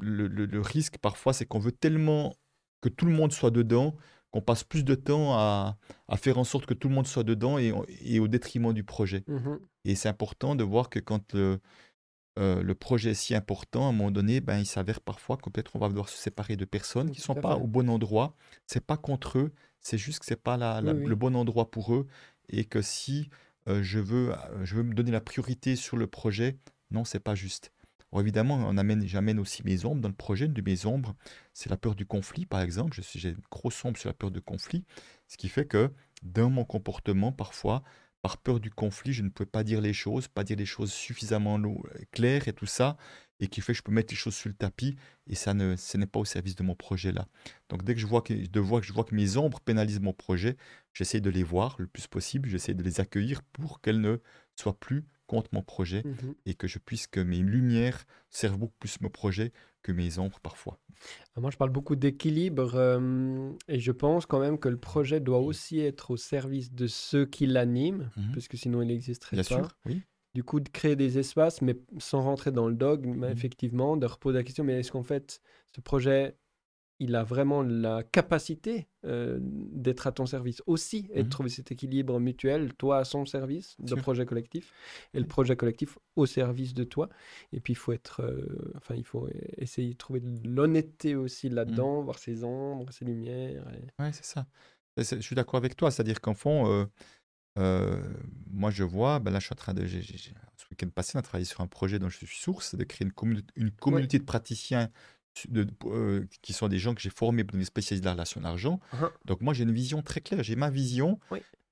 le, 0.00 0.60
risque 0.60 0.96
parfois, 0.98 1.34
c'est 1.34 1.44
qu'on 1.44 1.58
veut 1.58 1.72
tellement 1.72 2.34
que 2.80 2.88
tout 2.88 3.04
le 3.04 3.12
monde 3.12 3.32
soit 3.32 3.50
dedans, 3.50 3.94
qu'on 4.30 4.40
passe 4.40 4.64
plus 4.64 4.84
de 4.84 4.94
temps 4.94 5.34
à, 5.34 5.76
faire 6.16 6.38
en 6.38 6.44
sorte 6.44 6.64
que 6.64 6.72
tout 6.72 6.88
le 6.88 6.94
monde 6.94 7.06
soit 7.06 7.24
dedans 7.24 7.58
et, 7.58 8.18
au 8.18 8.28
détriment 8.28 8.72
du 8.72 8.84
projet. 8.84 9.24
Mmh 9.26 9.56
et 9.86 9.96
c'est 9.96 10.08
important 10.08 10.54
de 10.54 10.64
voir 10.64 10.88
que 10.88 10.98
quand 10.98 11.34
le, 11.34 11.60
euh, 12.38 12.62
le 12.62 12.74
projet 12.74 13.12
est 13.12 13.14
si 13.14 13.34
important, 13.34 13.86
à 13.86 13.88
un 13.90 13.92
moment 13.92 14.10
donné, 14.10 14.40
ben, 14.40 14.58
il 14.58 14.66
s'avère 14.66 15.00
parfois 15.00 15.36
que 15.36 15.48
peut-être 15.50 15.76
on 15.76 15.78
va 15.78 15.88
devoir 15.88 16.08
se 16.08 16.16
séparer 16.16 16.56
de 16.56 16.64
personnes 16.64 17.10
qui 17.10 17.20
ne 17.20 17.24
sont 17.24 17.34
pas 17.34 17.56
au 17.56 17.66
bon 17.66 17.88
endroit. 17.88 18.34
C'est 18.66 18.84
pas 18.84 18.96
contre 18.96 19.38
eux, 19.38 19.52
c'est 19.80 19.98
juste 19.98 20.20
que 20.20 20.26
c'est 20.26 20.42
pas 20.42 20.80
le 20.80 21.14
bon 21.14 21.36
endroit 21.36 21.70
pour 21.70 21.94
eux 21.94 22.06
et 22.48 22.64
que 22.64 22.82
si 22.82 23.30
je, 23.66 23.98
veux, 23.98 24.32
je 24.62 24.74
veux 24.74 24.82
me 24.82 24.94
donner 24.94 25.12
la 25.12 25.20
priorité 25.20 25.76
sur 25.76 25.96
le 25.96 26.06
projet, 26.06 26.58
non, 26.90 27.04
c'est 27.04 27.20
pas 27.20 27.34
juste. 27.34 27.72
évidemment, 28.16 28.56
on 28.56 28.76
amène, 28.78 29.06
j'amène 29.06 29.38
aussi 29.38 29.62
mes 29.64 29.84
ombres 29.84 30.00
dans 30.00 30.08
le 30.08 30.14
projet. 30.14 30.46
Une 30.46 30.52
de 30.52 30.62
mes 30.62 30.86
ombres, 30.86 31.14
c'est 31.52 31.70
la 31.70 31.76
peur 31.76 31.94
du 31.94 32.06
conflit, 32.06 32.46
par 32.46 32.60
exemple. 32.60 32.98
J'ai 33.14 33.30
une 33.30 33.36
grosse 33.50 33.84
ombre 33.84 33.98
sur 33.98 34.08
la 34.08 34.14
peur 34.14 34.30
du 34.30 34.40
conflit, 34.40 34.84
ce 35.28 35.36
qui 35.36 35.48
fait 35.48 35.66
que 35.66 35.90
dans 36.22 36.50
mon 36.50 36.64
comportement, 36.64 37.32
parfois, 37.32 37.82
par 38.24 38.38
peur 38.38 38.58
du 38.58 38.70
conflit, 38.70 39.12
je 39.12 39.22
ne 39.22 39.28
peux 39.28 39.44
pas 39.44 39.64
dire 39.64 39.82
les 39.82 39.92
choses, 39.92 40.28
pas 40.28 40.44
dire 40.44 40.56
les 40.56 40.64
choses 40.64 40.90
suffisamment 40.90 41.60
claires 42.10 42.48
et 42.48 42.54
tout 42.54 42.64
ça, 42.64 42.96
et 43.38 43.48
qui 43.48 43.60
fait 43.60 43.74
que 43.74 43.76
je 43.76 43.82
peux 43.82 43.92
mettre 43.92 44.14
les 44.14 44.16
choses 44.16 44.34
sur 44.34 44.48
le 44.48 44.54
tapis, 44.54 44.96
et 45.26 45.34
ça 45.34 45.52
ce 45.76 45.96
n'est 45.98 46.06
pas 46.06 46.20
au 46.20 46.24
service 46.24 46.56
de 46.56 46.62
mon 46.62 46.74
projet 46.74 47.12
là. 47.12 47.28
Donc 47.68 47.84
dès 47.84 47.92
que 47.92 48.00
je 48.00 48.06
vois 48.06 48.22
que, 48.22 48.32
de 48.32 48.60
voir, 48.60 48.80
que 48.80 48.86
je 48.86 48.94
vois 48.94 49.04
que 49.04 49.14
mes 49.14 49.36
ombres 49.36 49.60
pénalisent 49.60 50.00
mon 50.00 50.14
projet, 50.14 50.56
j'essaie 50.94 51.20
de 51.20 51.28
les 51.28 51.42
voir 51.42 51.76
le 51.78 51.86
plus 51.86 52.06
possible, 52.06 52.48
j'essaie 52.48 52.72
de 52.72 52.82
les 52.82 52.98
accueillir 52.98 53.42
pour 53.42 53.82
qu'elles 53.82 54.00
ne 54.00 54.16
soient 54.56 54.80
plus 54.80 55.04
mon 55.52 55.62
projet, 55.62 56.02
mmh 56.04 56.34
et 56.46 56.54
que 56.54 56.66
je 56.66 56.78
puisse 56.78 57.06
que 57.06 57.20
mes 57.20 57.38
lumières 57.38 58.04
servent 58.30 58.58
beaucoup 58.58 58.76
plus 58.78 59.00
mon 59.00 59.08
projet 59.08 59.52
que 59.82 59.92
mes 59.92 60.18
ombres 60.18 60.40
parfois. 60.40 60.78
Ah, 61.36 61.40
moi, 61.40 61.50
je 61.50 61.56
parle 61.56 61.70
beaucoup 61.70 61.96
d'équilibre 61.96 63.00
et 63.68 63.80
je 63.80 63.92
pense 63.92 64.26
quand 64.26 64.40
même 64.40 64.58
que 64.58 64.68
le 64.68 64.76
projet 64.76 65.20
doit 65.20 65.40
mmh. 65.40 65.44
aussi 65.44 65.80
être 65.80 66.10
au 66.10 66.16
service 66.16 66.72
de 66.72 66.86
ceux 66.86 67.26
qui 67.26 67.46
l'animent, 67.46 68.10
mmh 68.16 68.32
parce 68.32 68.48
que 68.48 68.56
sinon 68.56 68.82
il 68.82 68.88
n'existerait 68.88 69.36
pas. 69.36 69.42
Sûr, 69.42 69.68
oui. 69.86 70.02
Du 70.34 70.42
coup, 70.42 70.58
de 70.58 70.68
créer 70.68 70.96
des 70.96 71.18
espaces, 71.18 71.62
mais 71.62 71.76
sans 71.98 72.22
rentrer 72.22 72.50
dans 72.50 72.66
le 72.66 72.74
dogme, 72.74 73.20
mmh. 73.20 73.30
effectivement, 73.30 73.96
de 73.96 74.06
reposer 74.06 74.38
la 74.38 74.42
question, 74.42 74.64
mais 74.64 74.80
est-ce 74.80 74.90
qu'en 74.90 75.04
fait, 75.04 75.40
ce 75.74 75.80
projet 75.80 76.36
il 77.04 77.14
a 77.16 77.22
vraiment 77.22 77.62
la 77.62 78.02
capacité 78.02 78.88
euh, 79.04 79.38
d'être 79.40 80.06
à 80.06 80.12
ton 80.12 80.24
service 80.24 80.62
aussi 80.66 81.06
et 81.12 81.22
de 81.22 81.26
mmh 81.26 81.30
trouver 81.34 81.48
cet 81.50 81.70
équilibre 81.70 82.18
mutuel, 82.18 82.72
toi 82.74 82.98
à 82.98 83.04
son 83.04 83.26
service 83.26 83.76
de 83.78 83.94
projet 83.94 84.24
collectif 84.24 84.72
et 85.12 85.20
le 85.20 85.26
projet 85.26 85.54
collectif 85.54 85.98
au 86.16 86.24
service 86.24 86.72
de 86.72 86.84
toi. 86.84 87.10
Et 87.52 87.60
puis 87.60 87.74
il 87.74 87.76
faut 87.76 87.92
être, 87.92 88.22
euh, 88.22 88.72
enfin 88.76 88.94
il 88.94 89.04
faut 89.04 89.28
essayer 89.58 89.92
de 89.92 89.98
trouver 89.98 90.20
de 90.20 90.48
l'honnêteté 90.48 91.14
aussi 91.14 91.50
mmh. 91.50 91.54
là-dedans, 91.54 92.02
voir 92.02 92.18
ses 92.18 92.42
ombres, 92.42 92.90
ses 92.92 93.04
lumières. 93.04 93.66
Oui, 93.98 94.06
c'est 94.12 94.24
ça. 94.24 94.46
Je 94.96 95.20
suis 95.20 95.36
d'accord 95.36 95.58
avec 95.58 95.76
toi, 95.76 95.90
c'est-à-dire 95.90 96.20
qu'en 96.20 96.34
fond, 96.34 96.86
euh, 97.58 98.02
moi 98.50 98.70
je 98.70 98.82
vois, 98.82 99.18
ben 99.18 99.30
là 99.30 99.40
je 99.40 99.46
suis 99.46 99.52
en 99.52 99.56
train 99.56 99.74
de, 99.74 99.86
ce 99.86 100.66
week-end 100.70 100.88
passé, 100.88 101.12
on 101.16 101.18
a 101.18 101.22
travaillé 101.22 101.44
sur 101.44 101.60
un 101.60 101.66
projet 101.66 101.98
dont 101.98 102.08
je 102.08 102.16
suis 102.16 102.26
source, 102.26 102.74
de 102.74 102.84
créer 102.84 103.06
une, 103.06 103.42
une 103.56 103.70
communauté 103.72 104.18
de 104.18 104.24
praticiens 104.24 104.90
de, 105.48 105.66
euh, 105.86 106.24
qui 106.42 106.52
sont 106.52 106.68
des 106.68 106.78
gens 106.78 106.94
que 106.94 107.00
j'ai 107.00 107.10
formés 107.10 107.44
pour 107.44 107.58
des 107.58 107.64
spécialistes 107.64 108.02
de 108.02 108.08
la 108.08 108.12
relation 108.12 108.40
d'argent. 108.40 108.80
Uh-huh. 108.92 109.10
Donc 109.24 109.40
moi, 109.40 109.54
j'ai 109.54 109.64
une 109.64 109.72
vision 109.72 110.02
très 110.02 110.20
claire, 110.20 110.42
j'ai 110.42 110.56
ma 110.56 110.70
vision. 110.70 111.18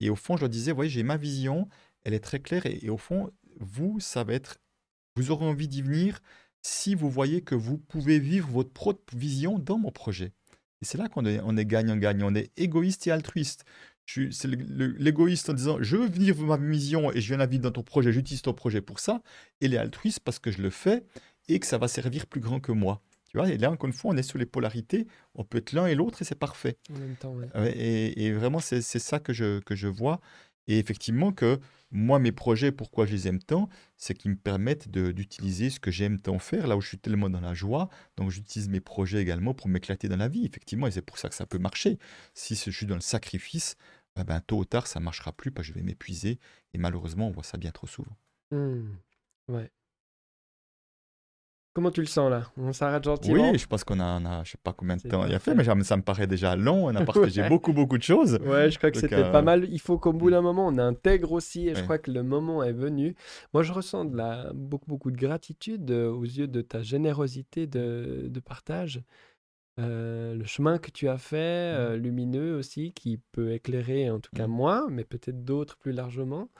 Et 0.01 0.10
au 0.10 0.16
fond, 0.16 0.36
je 0.36 0.43
leur 0.43 0.48
disais, 0.48 0.72
voyez, 0.72 0.90
j'ai 0.90 1.02
ma 1.02 1.16
vision, 1.16 1.68
elle 2.05 2.14
est 2.14 2.20
très 2.20 2.40
claire. 2.40 2.66
Et, 2.66 2.90
au 2.90 2.97
fond, 2.97 3.30
vous, 3.60 4.01
ça 4.01 4.24
va 4.24 4.34
être, 4.34 4.59
vous 5.16 5.30
aurez 5.30 5.47
envie 5.47 5.68
d'y 5.68 5.82
venir 5.82 6.20
si 6.62 6.94
vous 6.94 7.10
voyez 7.10 7.43
que 7.43 7.55
vous 7.55 7.78
pouvez 7.78 8.18
vivre 8.18 8.48
votre 8.48 8.72
propre 8.72 9.16
vision 9.16 9.59
dans 9.59 9.78
mon 9.78 9.90
projet. 9.90 10.32
Et 10.80 10.84
c'est 10.84 10.98
là 10.98 11.09
qu'on 11.09 11.24
est, 11.24 11.40
on 11.44 11.56
est 11.56 11.64
gagnant-gagnant, 11.64 12.32
on 12.32 12.34
est 12.34 12.51
égoïste 12.56 13.06
et 13.06 13.12
altruiste. 13.12 13.64
c'est 14.06 14.48
l'égoïste 14.48 15.51
en 15.51 15.55
disant 15.55 15.78
je 15.80 15.97
veux 15.97 16.09
venir 16.09 16.36
ma 16.39 16.56
vision 16.56 17.12
et 17.12 17.20
je 17.20 17.28
viens 17.28 17.36
la 17.36 17.47
vivre 17.47 17.62
dans 17.62 17.70
ton 17.70 17.82
projet, 17.82 18.12
j'utilise 18.12 18.43
ton 18.43 18.55
projet 18.55 18.80
pour 18.80 18.98
ça. 18.98 19.22
Et 19.60 19.68
les 19.68 19.76
altruistes 19.76 20.20
parce 20.20 20.39
que 20.39 20.51
je 20.51 20.62
le 20.62 20.70
fais 20.70 21.05
et 21.48 21.60
que 21.60 21.66
ça 21.66 21.78
va 21.78 21.89
servir 21.89 22.26
plus 22.26 22.40
grand 22.40 22.60
que 22.60 22.72
moi. 22.72 23.02
Tu 23.32 23.38
vois, 23.38 23.48
et 23.48 23.56
là, 23.56 23.70
encore 23.70 23.86
une 23.86 23.94
fois, 23.94 24.12
on 24.12 24.16
est 24.16 24.22
sur 24.22 24.38
les 24.38 24.44
polarités. 24.44 25.06
On 25.34 25.42
peut 25.42 25.59
être 25.59 25.72
l'un 25.72 25.86
et 25.86 25.94
l'autre 25.94 26.20
et 26.20 26.24
c'est 26.24 26.38
parfait. 26.38 26.76
En 26.94 26.98
même 26.98 27.16
temps, 27.16 27.34
et, 27.64 28.26
et, 28.26 28.32
vraiment, 28.32 28.60
c'est 28.60 28.82
ça 28.82 29.20
que 29.20 29.32
je, 29.32 29.59
que 29.60 29.74
je 29.74 29.88
vois. 29.88 30.20
Et 30.66 30.78
effectivement, 30.78 31.32
que 31.32 31.59
moi, 31.90 32.18
mes 32.18 32.30
projets, 32.30 32.72
pourquoi 32.72 33.06
je 33.06 33.12
les 33.12 33.28
aime 33.28 33.42
tant, 33.42 33.70
c'est 33.96 34.12
qu'ils 34.12 34.32
me 34.32 34.36
permettent 34.36 34.90
d'utiliser 34.90 35.70
ce 35.70 35.80
que 35.80 35.90
j'aime 35.90 36.20
tant 36.20 36.38
faire, 36.38 36.66
là 36.66 36.76
où 36.76 36.82
je 36.82 36.88
suis 36.88 36.98
tellement 36.98 37.30
dans 37.30 37.40
la 37.40 37.54
joie. 37.54 37.88
Donc, 38.18 38.30
j'utilise 38.30 38.68
mes 38.68 38.80
projets 38.80 39.22
également 39.22 39.54
pour 39.54 39.68
m'éclater 39.68 40.09
dans 40.09 40.16
la 40.16 40.28
vie, 40.28 40.44
effectivement, 40.44 40.86
et 40.86 40.90
c'est 40.90 41.02
pour 41.02 41.16
ça 41.16 41.30
que 41.30 41.34
ça 41.34 41.46
peut 41.46 41.59
marcher. 41.59 41.98
Si 42.34 42.54
je 42.54 42.70
suis 42.70 42.86
dans 42.86 42.94
le 42.94 43.00
sacrifice, 43.00 43.76
eh 44.20 44.24
ben, 44.24 44.40
tôt 44.40 44.59
ou 44.59 44.64
tard, 44.66 44.86
ça 44.86 45.00
ne 45.00 45.04
marchera 45.04 45.32
plus, 45.32 45.50
parce 45.50 45.66
que 45.66 45.72
je 45.72 45.78
vais 45.78 45.84
m'épuiser. 45.84 46.38
Et 46.74 46.78
malheureusement, 46.78 47.28
on 47.28 47.30
voit 47.30 47.44
ça 47.44 47.56
bien 47.56 47.70
trop 47.70 47.86
souvent. 47.86 48.16
Mmh. 48.50 48.82
Ouais. 49.48 49.70
Comment 51.74 51.90
tu 51.90 52.01
le 52.01 52.07
sens 52.07 52.31
là? 52.31 52.43
On 52.59 52.74
s'arrête 52.74 53.03
gentiment 53.03 53.51
Oui, 53.51 53.59
je 53.59 53.66
pense 53.66 53.82
qu'on 53.82 53.99
a, 53.99 54.05
a, 54.05 54.44
je 54.44 54.51
sais 54.51 54.59
pas 54.62 54.74
combien 54.74 54.97
de 54.97 55.03
temps 55.03 55.24
il 55.24 55.35
a 55.35 55.39
fait, 55.39 55.55
mais 55.55 55.65
ça 55.65 55.97
me 55.97 56.03
paraît 56.03 56.27
déjà 56.27 56.55
long. 56.55 56.86
On 56.86 56.94
a 56.94 57.03
partagé 57.05 57.49
beaucoup, 57.49 57.73
beaucoup 57.73 57.97
de 57.97 58.03
choses. 58.03 58.39
Ouais, 58.44 58.70
je 58.70 58.77
crois 58.77 58.90
que 58.90 58.99
c'était 58.99 59.31
pas 59.31 59.39
euh, 59.39 59.43
mal. 59.43 59.66
Il 59.70 59.81
faut 59.81 59.99
qu'au 59.99 60.12
bout 60.12 60.31
d'un 60.31 60.43
moment, 60.43 60.66
on 60.66 60.77
intègre 60.77 61.32
aussi, 61.32 61.69
et 61.69 61.74
je 61.74 61.82
crois 61.82 61.97
que 61.97 62.11
le 62.11 62.23
moment 62.23 62.62
est 62.62 62.73
venu. 62.73 63.15
Moi, 63.55 63.62
je 63.62 63.73
ressens 63.73 64.05
de 64.05 64.16
la, 64.16 64.53
beaucoup, 64.53 64.86
beaucoup 64.86 65.11
de 65.11 65.16
gratitude 65.16 65.90
euh, 65.90 66.11
aux 66.11 66.24
yeux 66.24 66.47
de 66.47 66.61
ta 66.61 66.82
générosité 66.82 67.66
de, 67.66 68.27
de 68.28 68.40
partage. 68.40 69.01
Euh, 69.81 70.35
le 70.35 70.44
chemin 70.44 70.77
que 70.77 70.90
tu 70.90 71.09
as 71.09 71.16
fait, 71.16 71.97
lumineux 71.97 72.55
aussi, 72.59 72.93
qui 72.93 73.19
peut 73.32 73.53
éclairer 73.53 74.11
en 74.11 74.20
tout 74.20 74.31
cas 74.36 74.47
moi, 74.47 74.89
mais 74.90 75.05
peut-être 75.05 75.43
d'autres 75.43 75.78
plus 75.78 75.93
largement. 75.93 76.51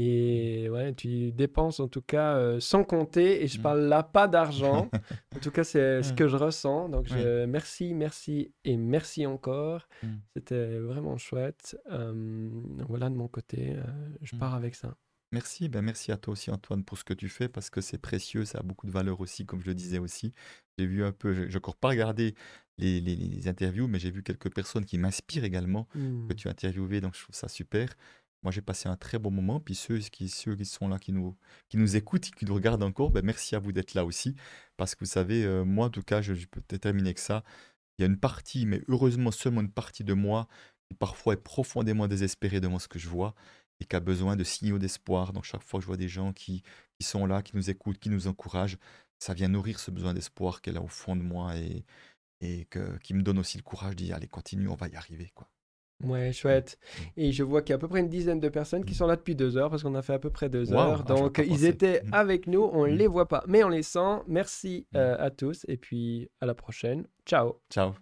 Et 0.00 0.68
ouais, 0.70 0.94
tu 0.94 1.32
dépenses 1.32 1.80
en 1.80 1.88
tout 1.88 2.02
cas 2.02 2.36
euh, 2.36 2.60
sans 2.60 2.84
compter. 2.84 3.42
Et 3.42 3.48
je 3.48 3.58
mmh. 3.58 3.62
parle 3.62 3.80
là 3.80 4.04
pas 4.04 4.28
d'argent. 4.28 4.88
en 5.34 5.40
tout 5.40 5.50
cas, 5.50 5.64
c'est 5.64 6.04
ce 6.04 6.12
que 6.12 6.28
je 6.28 6.36
ressens. 6.36 6.88
Donc, 6.88 7.08
je, 7.08 7.46
merci, 7.46 7.94
merci 7.94 8.52
et 8.64 8.76
merci 8.76 9.26
encore. 9.26 9.88
Mmh. 10.04 10.06
C'était 10.36 10.78
vraiment 10.78 11.18
chouette. 11.18 11.76
voilà 12.88 13.10
de 13.10 13.16
mon 13.16 13.26
côté, 13.26 13.72
euh, 13.72 13.82
je 14.22 14.36
mmh. 14.36 14.38
pars 14.38 14.54
avec 14.54 14.76
ça. 14.76 14.94
Merci, 15.32 15.68
ben 15.68 15.82
merci 15.82 16.10
à 16.10 16.16
toi 16.16 16.32
aussi 16.32 16.50
Antoine 16.50 16.84
pour 16.84 16.96
ce 16.96 17.04
que 17.04 17.12
tu 17.12 17.28
fais 17.28 17.50
parce 17.50 17.68
que 17.68 17.82
c'est 17.82 17.98
précieux, 17.98 18.46
ça 18.46 18.60
a 18.60 18.62
beaucoup 18.62 18.86
de 18.86 18.92
valeur 18.92 19.20
aussi, 19.20 19.44
comme 19.44 19.60
je 19.60 19.66
le 19.66 19.74
disais 19.74 19.98
aussi. 19.98 20.32
J'ai 20.78 20.86
vu 20.86 21.04
un 21.04 21.12
peu, 21.12 21.34
je 21.34 21.42
n'ai 21.42 21.56
encore 21.56 21.76
pas 21.76 21.88
regardé 21.88 22.34
les, 22.78 22.98
les, 23.02 23.14
les 23.14 23.48
interviews, 23.48 23.88
mais 23.88 23.98
j'ai 23.98 24.10
vu 24.10 24.22
quelques 24.22 24.50
personnes 24.54 24.86
qui 24.86 24.96
m'inspirent 24.96 25.44
également, 25.44 25.86
que 25.92 26.32
tu 26.32 26.48
as 26.48 26.52
interviewé, 26.52 27.02
donc 27.02 27.14
je 27.14 27.24
trouve 27.24 27.34
ça 27.34 27.48
super. 27.48 27.94
Moi, 28.42 28.52
j'ai 28.52 28.60
passé 28.62 28.88
un 28.88 28.96
très 28.96 29.18
bon 29.18 29.30
moment. 29.30 29.60
Puis 29.60 29.74
ceux 29.74 29.98
qui, 29.98 30.28
sont 30.28 30.88
là, 30.88 30.98
qui 30.98 31.12
nous, 31.12 31.36
qui 31.68 31.76
nous 31.76 31.96
écoutent, 31.96 32.30
qui 32.30 32.44
nous 32.44 32.54
regardent 32.54 32.82
encore, 32.82 33.10
ben 33.10 33.24
merci 33.24 33.56
à 33.56 33.58
vous 33.58 33.72
d'être 33.72 33.94
là 33.94 34.04
aussi. 34.04 34.36
Parce 34.76 34.94
que 34.94 35.00
vous 35.00 35.10
savez, 35.10 35.44
euh, 35.44 35.64
moi, 35.64 35.86
en 35.86 35.90
tout 35.90 36.02
cas, 36.02 36.22
je, 36.22 36.34
peux 36.46 36.78
terminer 36.78 37.14
que 37.14 37.20
ça. 37.20 37.44
Il 37.98 38.02
y 38.02 38.04
a 38.04 38.08
une 38.08 38.18
partie, 38.18 38.66
mais 38.66 38.82
heureusement 38.88 39.32
seulement 39.32 39.60
une 39.60 39.72
partie 39.72 40.04
de 40.04 40.14
moi, 40.14 40.48
qui 40.88 40.94
parfois 40.94 41.34
est 41.34 41.36
profondément 41.36 42.08
désespérée 42.08 42.60
devant 42.60 42.78
ce 42.78 42.88
que 42.88 42.98
je 42.98 43.08
vois 43.08 43.34
et 43.80 43.84
qui 43.84 43.96
a 43.96 44.00
besoin 44.00 44.36
de 44.36 44.44
signaux 44.44 44.78
d'espoir. 44.78 45.32
Donc, 45.32 45.44
chaque 45.44 45.62
fois 45.62 45.80
que 45.80 45.82
je 45.82 45.88
vois 45.88 45.96
des 45.96 46.08
gens 46.08 46.32
qui, 46.32 46.62
sont 47.00 47.26
là, 47.26 47.42
qui 47.42 47.56
nous 47.56 47.70
écoutent, 47.70 47.98
qui 47.98 48.10
nous 48.10 48.28
encouragent, 48.28 48.78
ça 49.18 49.34
vient 49.34 49.48
nourrir 49.48 49.80
ce 49.80 49.90
besoin 49.90 50.14
d'espoir 50.14 50.62
qu'elle 50.62 50.76
a 50.76 50.82
au 50.82 50.88
fond 50.88 51.16
de 51.16 51.22
moi 51.22 51.56
et, 51.56 51.84
et 52.40 52.68
qui 53.02 53.14
me 53.14 53.22
donne 53.22 53.38
aussi 53.38 53.58
le 53.58 53.62
courage 53.64 53.96
d'y 53.96 54.12
aller, 54.12 54.28
continue, 54.28 54.68
on 54.68 54.76
va 54.76 54.88
y 54.88 54.96
arriver. 54.96 55.30
quoi. 55.34 55.48
Ouais, 56.04 56.32
chouette. 56.32 56.78
Et 57.16 57.32
je 57.32 57.42
vois 57.42 57.62
qu'il 57.62 57.70
y 57.70 57.74
a 57.74 57.76
à 57.76 57.78
peu 57.78 57.88
près 57.88 58.00
une 58.00 58.08
dizaine 58.08 58.40
de 58.40 58.48
personnes 58.48 58.84
qui 58.84 58.92
mmh. 58.92 58.96
sont 58.96 59.06
là 59.06 59.16
depuis 59.16 59.34
deux 59.34 59.56
heures 59.56 59.70
parce 59.70 59.82
qu'on 59.82 59.94
a 59.94 60.02
fait 60.02 60.14
à 60.14 60.18
peu 60.18 60.30
près 60.30 60.48
deux 60.48 60.72
heures. 60.72 61.04
Ah, 61.04 61.12
Donc, 61.12 61.42
ils 61.44 61.64
étaient 61.64 62.02
mmh. 62.02 62.14
avec 62.14 62.46
nous. 62.46 62.70
On 62.72 62.86
ne 62.86 62.92
les 62.92 63.06
voit 63.06 63.26
pas, 63.26 63.42
mais 63.48 63.64
on 63.64 63.68
les 63.68 63.82
sent. 63.82 64.20
Merci 64.28 64.86
euh, 64.94 65.16
à 65.18 65.30
tous 65.30 65.64
et 65.68 65.76
puis 65.76 66.30
à 66.40 66.46
la 66.46 66.54
prochaine. 66.54 67.06
Ciao. 67.26 67.60
Ciao. 67.70 67.92